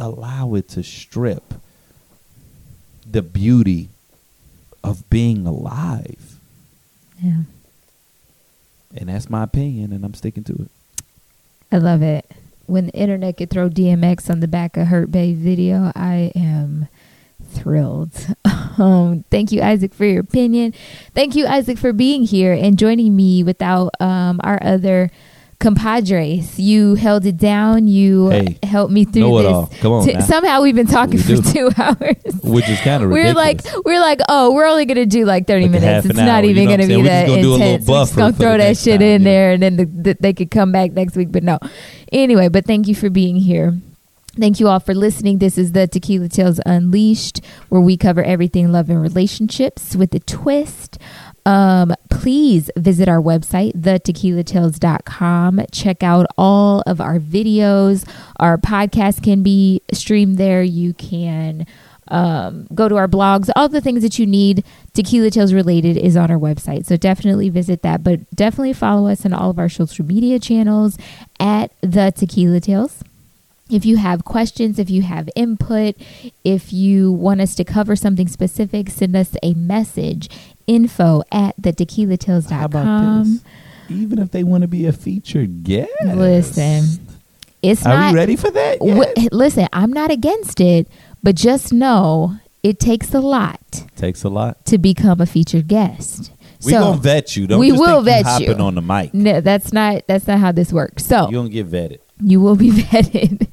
allow 0.00 0.54
it 0.54 0.68
to 0.68 0.82
strip 0.82 1.54
the 3.08 3.22
beauty 3.22 3.88
of 4.82 5.08
being 5.08 5.46
alive. 5.46 6.38
Yeah. 7.22 7.42
And 8.96 9.08
that's 9.08 9.30
my 9.30 9.44
opinion, 9.44 9.92
and 9.92 10.04
I'm 10.04 10.14
sticking 10.14 10.44
to 10.44 10.52
it. 10.52 10.70
I 11.70 11.78
love 11.78 12.02
it. 12.02 12.30
When 12.66 12.86
the 12.86 12.92
internet 12.92 13.36
could 13.36 13.50
throw 13.50 13.68
DMX 13.68 14.28
on 14.28 14.40
the 14.40 14.48
back 14.48 14.76
of 14.76 14.88
Hurt 14.88 15.10
Bae 15.10 15.34
video, 15.34 15.92
I 15.94 16.32
am 16.34 16.88
thrilled. 17.52 18.14
Um, 18.78 19.22
thank 19.30 19.52
you, 19.52 19.60
Isaac, 19.60 19.92
for 19.92 20.06
your 20.06 20.20
opinion. 20.20 20.72
Thank 21.14 21.36
you, 21.36 21.46
Isaac, 21.46 21.76
for 21.76 21.92
being 21.92 22.22
here 22.24 22.54
and 22.54 22.78
joining 22.78 23.14
me 23.14 23.44
without 23.44 23.90
um, 24.00 24.40
our 24.42 24.58
other 24.62 25.10
compadres. 25.60 26.58
You 26.58 26.94
held 26.94 27.26
it 27.26 27.36
down. 27.36 27.86
You 27.86 28.30
Hey, 28.30 28.58
helped 28.62 28.90
me 28.92 29.04
through 29.04 29.38
this. 29.42 29.46
all. 29.46 29.66
Come 29.80 29.92
on 29.92 30.06
T- 30.06 30.18
somehow 30.22 30.62
we've 30.62 30.74
been 30.74 30.86
talking 30.86 31.16
We 31.16 31.22
for 31.22 31.36
do. 31.36 31.42
two 31.42 31.70
hours. 31.78 32.16
Which 32.42 32.66
is 32.70 32.80
kind 32.80 33.02
of 33.04 33.10
We're 33.10 33.34
like, 33.34 33.60
we're 33.84 34.00
like, 34.00 34.20
oh, 34.28 34.52
we're 34.54 34.66
only 34.66 34.86
gonna 34.86 35.04
do 35.04 35.26
like 35.26 35.46
thirty 35.46 35.64
Like 35.68 35.80
minutes. 35.82 36.06
It's 36.06 36.16
not 36.16 36.28
hour, 36.28 36.44
you 36.44 36.50
even 36.52 36.68
gonna 36.68 36.86
be? 36.86 36.96
We're 36.96 37.02
that 37.04 37.26
gonna 37.26 37.42
do 37.42 37.48
a 37.50 37.52
little 37.52 37.66
intense. 37.66 37.88
We're 37.88 37.94
just 38.04 38.16
gonna 38.16 38.32
throw 38.32 38.56
that 38.56 38.76
shit 38.78 39.00
time, 39.00 39.06
in 39.06 39.22
know? 39.22 39.30
there, 39.30 39.52
and 39.52 39.62
then 39.62 39.76
the, 39.76 39.84
the, 39.84 40.16
they 40.18 40.32
could 40.32 40.50
come 40.50 40.72
back 40.72 40.92
next 40.92 41.14
week. 41.14 41.30
But 41.30 41.42
no, 41.42 41.58
anyway. 42.10 42.48
But 42.48 42.64
thank 42.64 42.88
you 42.88 42.94
for 42.94 43.10
being 43.10 43.36
here. 43.36 43.78
Thank 44.38 44.60
you 44.60 44.68
all 44.68 44.80
for 44.80 44.94
listening. 44.94 45.38
This 45.38 45.58
is 45.58 45.72
the 45.72 45.86
Tequila 45.86 46.26
Tales 46.26 46.58
Unleashed, 46.64 47.44
where 47.68 47.82
we 47.82 47.98
cover 47.98 48.22
everything 48.22 48.72
love 48.72 48.88
and 48.88 49.02
relationships 49.02 49.94
with 49.94 50.14
a 50.14 50.20
twist. 50.20 50.96
Um, 51.44 51.92
please 52.08 52.70
visit 52.74 53.08
our 53.08 53.20
website, 53.20 53.72
thetequilatales.com. 53.74 55.66
Check 55.70 56.02
out 56.02 56.26
all 56.38 56.82
of 56.86 56.98
our 56.98 57.18
videos. 57.18 58.08
Our 58.36 58.56
podcast 58.56 59.22
can 59.22 59.42
be 59.42 59.82
streamed 59.92 60.38
there. 60.38 60.62
You 60.62 60.94
can 60.94 61.66
um, 62.08 62.68
go 62.74 62.88
to 62.88 62.96
our 62.96 63.08
blogs. 63.08 63.50
All 63.54 63.68
the 63.68 63.82
things 63.82 64.02
that 64.02 64.18
you 64.18 64.26
need 64.26 64.64
Tequila 64.94 65.28
Tales 65.30 65.52
related 65.52 65.98
is 65.98 66.16
on 66.16 66.30
our 66.30 66.38
website. 66.38 66.86
So 66.86 66.96
definitely 66.96 67.50
visit 67.50 67.82
that. 67.82 68.02
But 68.02 68.30
definitely 68.30 68.72
follow 68.72 69.08
us 69.08 69.26
on 69.26 69.34
all 69.34 69.50
of 69.50 69.58
our 69.58 69.68
social 69.68 70.06
media 70.06 70.38
channels 70.38 70.96
at 71.38 71.70
the 71.82 72.14
Tequila 72.16 72.60
Tales. 72.60 73.02
If 73.70 73.86
you 73.86 73.96
have 73.96 74.24
questions, 74.24 74.78
if 74.78 74.90
you 74.90 75.02
have 75.02 75.30
input, 75.34 75.94
if 76.44 76.72
you 76.72 77.10
want 77.12 77.40
us 77.40 77.54
to 77.54 77.64
cover 77.64 77.96
something 77.96 78.28
specific, 78.28 78.90
send 78.90 79.16
us 79.16 79.34
a 79.42 79.54
message 79.54 80.28
info 80.66 81.22
at 81.32 81.54
the 81.56 81.70
How 81.70 82.64
about 82.66 82.84
thetequilatales.com. 82.84 83.24
this? 83.32 83.42
Even 83.88 84.18
if 84.18 84.30
they 84.30 84.42
want 84.44 84.62
to 84.62 84.68
be 84.68 84.86
a 84.86 84.92
featured 84.92 85.64
guest, 85.64 85.90
Listen, 86.04 86.84
it's 87.62 87.84
Are 87.86 87.96
not. 87.96 88.12
we 88.12 88.18
ready 88.18 88.36
for 88.36 88.50
that? 88.50 88.78
w- 88.78 89.04
listen, 89.30 89.68
I'm 89.72 89.92
not 89.92 90.10
against 90.10 90.60
it, 90.60 90.88
but 91.22 91.34
just 91.34 91.72
know 91.72 92.36
it 92.62 92.78
takes 92.78 93.14
a 93.14 93.20
lot 93.20 93.84
Takes 93.96 94.22
a 94.24 94.28
lot. 94.28 94.64
to 94.66 94.78
become 94.78 95.20
a 95.20 95.26
featured 95.26 95.68
guest. 95.68 96.30
We 96.64 96.72
so 96.72 96.80
gonna 96.80 97.00
vet 97.00 97.36
you. 97.36 97.46
Don't 97.46 97.58
we 97.60 97.72
will 97.72 98.04
think 98.04 98.24
vet 98.24 98.40
you 98.40 98.46
you. 98.46 98.52
hopping 98.52 98.60
on 98.60 98.74
the 98.76 98.82
mic. 98.82 99.12
no, 99.14 99.40
that's 99.40 99.72
not 99.72 100.02
that's 100.06 100.26
not 100.26 100.38
how 100.38 100.52
this 100.52 100.72
works. 100.72 101.04
So 101.04 101.28
You 101.28 101.36
gonna 101.38 101.48
get 101.48 101.68
vetted. 101.70 101.98
You 102.22 102.40
will 102.40 102.56
be 102.56 102.70
vetted. 102.82 103.48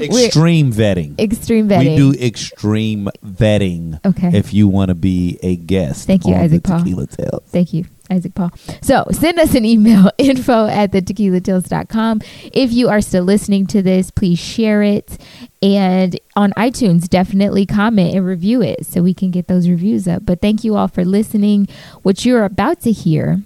Extreme 0.00 0.72
vetting. 0.72 1.18
extreme 1.18 1.68
vetting. 1.68 1.90
We 1.92 1.96
do 1.96 2.12
extreme 2.20 3.08
vetting. 3.24 3.98
Okay. 4.04 4.36
If 4.36 4.52
you 4.52 4.68
want 4.68 4.90
to 4.90 4.94
be 4.94 5.38
a 5.42 5.56
guest. 5.56 6.06
Thank 6.06 6.26
you, 6.26 6.34
on 6.34 6.40
Isaac 6.42 6.62
the 6.62 6.68
Paul. 6.68 6.78
Tequila 6.80 7.06
Tales. 7.06 7.42
Thank 7.46 7.72
you, 7.72 7.86
Isaac 8.10 8.34
Paul. 8.34 8.52
So 8.82 9.06
send 9.12 9.38
us 9.38 9.54
an 9.54 9.64
email, 9.64 10.10
info 10.18 10.66
at 10.66 10.92
the 10.92 11.00
thetequilatales.com. 11.00 12.20
If 12.52 12.72
you 12.72 12.88
are 12.88 13.00
still 13.00 13.24
listening 13.24 13.66
to 13.68 13.80
this, 13.82 14.10
please 14.10 14.38
share 14.38 14.82
it. 14.82 15.18
And 15.62 16.18
on 16.36 16.52
iTunes, 16.52 17.08
definitely 17.08 17.64
comment 17.64 18.14
and 18.14 18.26
review 18.26 18.60
it 18.60 18.84
so 18.84 19.02
we 19.02 19.14
can 19.14 19.30
get 19.30 19.48
those 19.48 19.68
reviews 19.68 20.06
up. 20.06 20.26
But 20.26 20.42
thank 20.42 20.64
you 20.64 20.76
all 20.76 20.88
for 20.88 21.04
listening. 21.04 21.66
What 22.02 22.26
you're 22.26 22.44
about 22.44 22.80
to 22.82 22.92
hear 22.92 23.40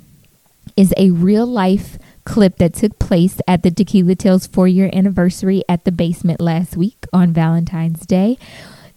is 0.76 0.92
a 0.96 1.10
real 1.10 1.46
life 1.46 1.98
clip 2.26 2.56
that 2.58 2.74
took 2.74 2.98
place 2.98 3.40
at 3.48 3.62
the 3.62 3.70
Tequila 3.70 4.14
Tales 4.14 4.46
four 4.46 4.68
year 4.68 4.90
anniversary 4.92 5.62
at 5.68 5.84
the 5.84 5.92
basement 5.92 6.40
last 6.40 6.76
week 6.76 7.06
on 7.12 7.32
Valentine's 7.32 8.04
Day. 8.04 8.36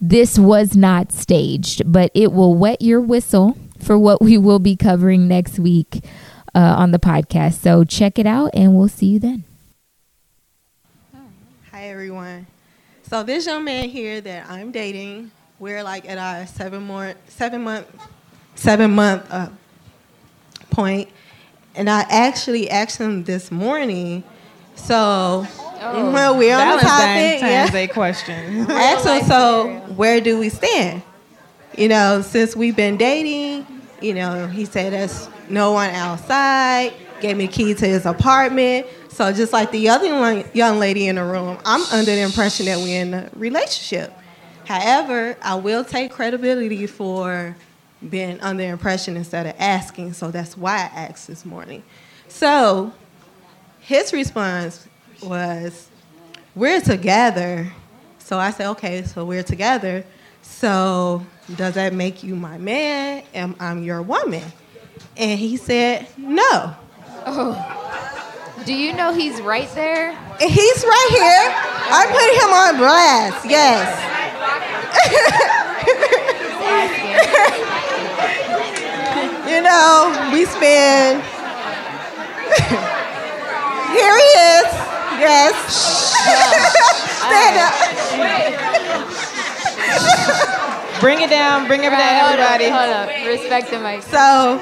This 0.00 0.38
was 0.38 0.76
not 0.76 1.12
staged, 1.12 1.90
but 1.90 2.10
it 2.14 2.32
will 2.32 2.54
wet 2.54 2.82
your 2.82 3.00
whistle 3.00 3.56
for 3.78 3.98
what 3.98 4.20
we 4.20 4.36
will 4.36 4.58
be 4.58 4.76
covering 4.76 5.28
next 5.28 5.58
week 5.58 6.04
uh, 6.54 6.74
on 6.78 6.90
the 6.90 6.98
podcast. 6.98 7.60
So 7.60 7.84
check 7.84 8.18
it 8.18 8.26
out 8.26 8.50
and 8.52 8.76
we'll 8.76 8.88
see 8.88 9.06
you 9.06 9.18
then. 9.18 9.44
Hi 11.70 11.88
everyone. 11.88 12.46
So 13.02 13.22
this 13.22 13.46
young 13.46 13.64
man 13.64 13.88
here 13.88 14.20
that 14.20 14.50
I'm 14.50 14.72
dating, 14.72 15.30
we're 15.58 15.82
like 15.82 16.08
at 16.08 16.18
our 16.18 16.46
seven 16.46 16.82
more 16.82 17.14
seven 17.28 17.62
month 17.62 17.86
seven 18.54 18.90
month 18.92 19.26
uh, 19.30 19.48
point, 20.70 21.08
and 21.80 21.88
I 21.88 22.02
actually 22.10 22.68
asked 22.68 22.98
him 22.98 23.24
this 23.24 23.50
morning. 23.50 24.22
So 24.74 25.46
oh, 25.46 26.12
well, 26.12 26.36
we're 26.36 26.54
on 26.54 26.76
the 26.76 26.82
topic. 26.82 27.40
Valentine's 27.40 27.42
Yeah. 27.42 27.70
Day 27.70 27.86
question. 27.86 28.66
I 28.70 28.82
asked 28.82 29.06
him, 29.06 29.24
so 29.26 29.78
where 29.96 30.20
do 30.20 30.38
we 30.38 30.50
stand? 30.50 31.02
You 31.78 31.88
know, 31.88 32.20
since 32.20 32.54
we've 32.54 32.76
been 32.76 32.98
dating, 32.98 33.66
you 34.02 34.12
know, 34.12 34.46
he 34.46 34.66
said 34.66 34.92
there's 34.92 35.30
no 35.48 35.72
one 35.72 35.88
outside, 35.88 36.92
gave 37.22 37.38
me 37.38 37.44
a 37.44 37.48
key 37.48 37.72
to 37.72 37.86
his 37.86 38.04
apartment. 38.04 38.86
So 39.08 39.32
just 39.32 39.54
like 39.54 39.70
the 39.70 39.88
other 39.88 40.44
young 40.52 40.78
lady 40.80 41.08
in 41.08 41.16
the 41.16 41.24
room, 41.24 41.56
I'm 41.64 41.80
under 41.92 42.14
the 42.14 42.20
impression 42.20 42.66
that 42.66 42.76
we're 42.76 43.00
in 43.00 43.14
a 43.14 43.30
relationship. 43.36 44.12
However, 44.66 45.34
I 45.40 45.54
will 45.54 45.84
take 45.84 46.12
credibility 46.12 46.86
for 46.86 47.56
being 48.08 48.40
under 48.40 48.64
impression 48.64 49.16
instead 49.16 49.46
of 49.46 49.54
asking. 49.58 50.12
So 50.14 50.30
that's 50.30 50.56
why 50.56 50.76
I 50.76 51.06
asked 51.06 51.26
this 51.26 51.44
morning. 51.44 51.82
So 52.28 52.92
his 53.80 54.12
response 54.12 54.86
was, 55.22 55.88
we're 56.54 56.80
together. 56.80 57.72
So 58.18 58.38
I 58.38 58.50
said, 58.50 58.70
okay, 58.70 59.02
so 59.02 59.24
we're 59.24 59.42
together. 59.42 60.04
So 60.42 61.26
does 61.56 61.74
that 61.74 61.92
make 61.92 62.22
you 62.22 62.36
my 62.36 62.58
man? 62.58 63.24
Am 63.34 63.56
I'm 63.60 63.82
your 63.82 64.02
woman? 64.02 64.44
And 65.16 65.38
he 65.38 65.56
said, 65.56 66.06
no. 66.16 66.74
Oh. 67.26 67.76
Do 68.64 68.74
you 68.74 68.92
know 68.92 69.12
he's 69.12 69.40
right 69.40 69.72
there? 69.74 70.10
And 70.10 70.50
he's 70.50 70.84
right 70.84 71.08
here. 71.10 71.54
I 71.92 72.06
put 72.06 72.30
him 72.42 72.52
on 72.52 72.76
blast. 72.76 73.44
Yes. 73.48 74.06
you 79.48 79.62
know, 79.62 80.30
we 80.32 80.44
spend. 80.44 81.22
here 83.96 84.16
he 84.16 84.30
is. 84.50 84.68
Yes. 85.20 85.54
Stand 87.26 87.56
up. 87.58 87.74
Bring 91.00 91.20
it 91.22 91.30
down. 91.30 91.66
Bring 91.66 91.84
it 91.84 91.90
down, 91.90 92.38
everybody. 92.38 92.66
up. 92.66 93.08
Respect 93.26 93.70
the 93.70 93.78
mic. 93.78 94.02
So 94.02 94.60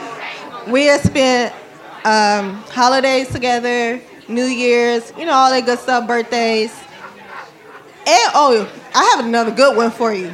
we 0.69 0.87
have 0.87 1.01
spent 1.01 1.55
um, 2.05 2.55
holidays 2.71 3.29
together, 3.29 4.01
New 4.29 4.45
Year's, 4.45 5.13
you 5.19 5.27
know, 5.27 5.33
all 5.33 5.51
that 5.51 5.65
good 5.67 5.79
stuff, 5.79 6.07
birthdays. 6.07 6.73
And 8.07 8.31
oh, 8.35 8.71
I 8.95 9.15
have 9.17 9.27
another 9.27 9.51
good 9.51 9.77
one 9.77 9.91
for 9.91 10.13
you. 10.15 10.33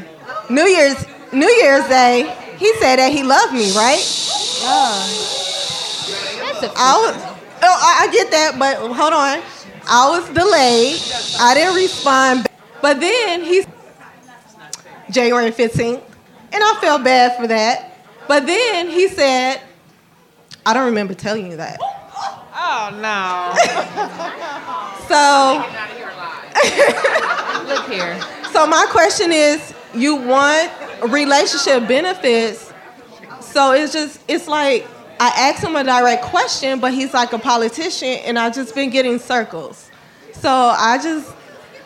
New 0.51 0.65
Year's 0.65 1.07
New 1.33 1.51
Year's 1.51 1.87
Day, 1.89 2.54
he 2.59 2.75
said 2.75 2.97
that 2.97 3.13
he 3.13 3.23
loved 3.23 3.53
me, 3.53 3.73
right? 3.73 4.03
That's 6.41 6.63
a 6.63 6.73
I 6.77 6.97
was, 7.01 7.17
oh, 7.63 7.79
I, 7.81 8.07
I 8.07 8.13
get 8.13 8.31
that, 8.31 8.59
but 8.59 8.77
hold 8.79 9.13
on. 9.13 9.43
I 9.87 10.09
was 10.11 10.29
delayed. 10.31 11.01
I 11.41 11.55
didn't 11.55 11.75
respond. 11.75 12.47
But 12.81 13.01
then 13.01 13.43
he's 13.43 13.67
January 15.11 15.51
15th, 15.51 16.03
and 16.53 16.63
I 16.65 16.79
felt 16.81 17.05
bad 17.05 17.37
for 17.41 17.47
that. 17.47 17.99
But 18.27 18.47
then 18.47 18.89
he 18.89 19.09
said, 19.09 19.61
I 20.65 20.73
don't 20.73 20.87
remember 20.87 21.15
telling 21.15 21.51
you 21.51 21.57
that. 21.57 21.79
Oh 22.57 22.91
no. 23.01 23.55
So, 25.05 25.63
look 27.69 27.87
here. 27.91 28.19
so 28.53 28.67
my 28.67 28.87
question 28.89 29.33
is, 29.33 29.75
you 29.95 30.17
want 30.17 30.71
relationship 31.11 31.89
benefits? 31.89 32.73
So 33.41 33.73
it's 33.73 33.93
just, 33.93 34.21
it's 34.29 34.49
like 34.49 34.87
I 35.21 35.29
asked 35.51 35.63
him 35.63 35.77
a 35.77 35.85
direct 35.85 36.25
question, 36.25 36.81
but 36.81 36.93
he's 36.93 37.15
like 37.15 37.33
a 37.33 37.39
politician, 37.39 38.19
and 38.25 38.39
I've 38.39 38.55
just 38.55 38.75
been 38.75 38.91
getting 38.91 39.19
circles. 39.19 39.91
So 40.33 40.51
I 40.51 40.99
just, 41.03 41.33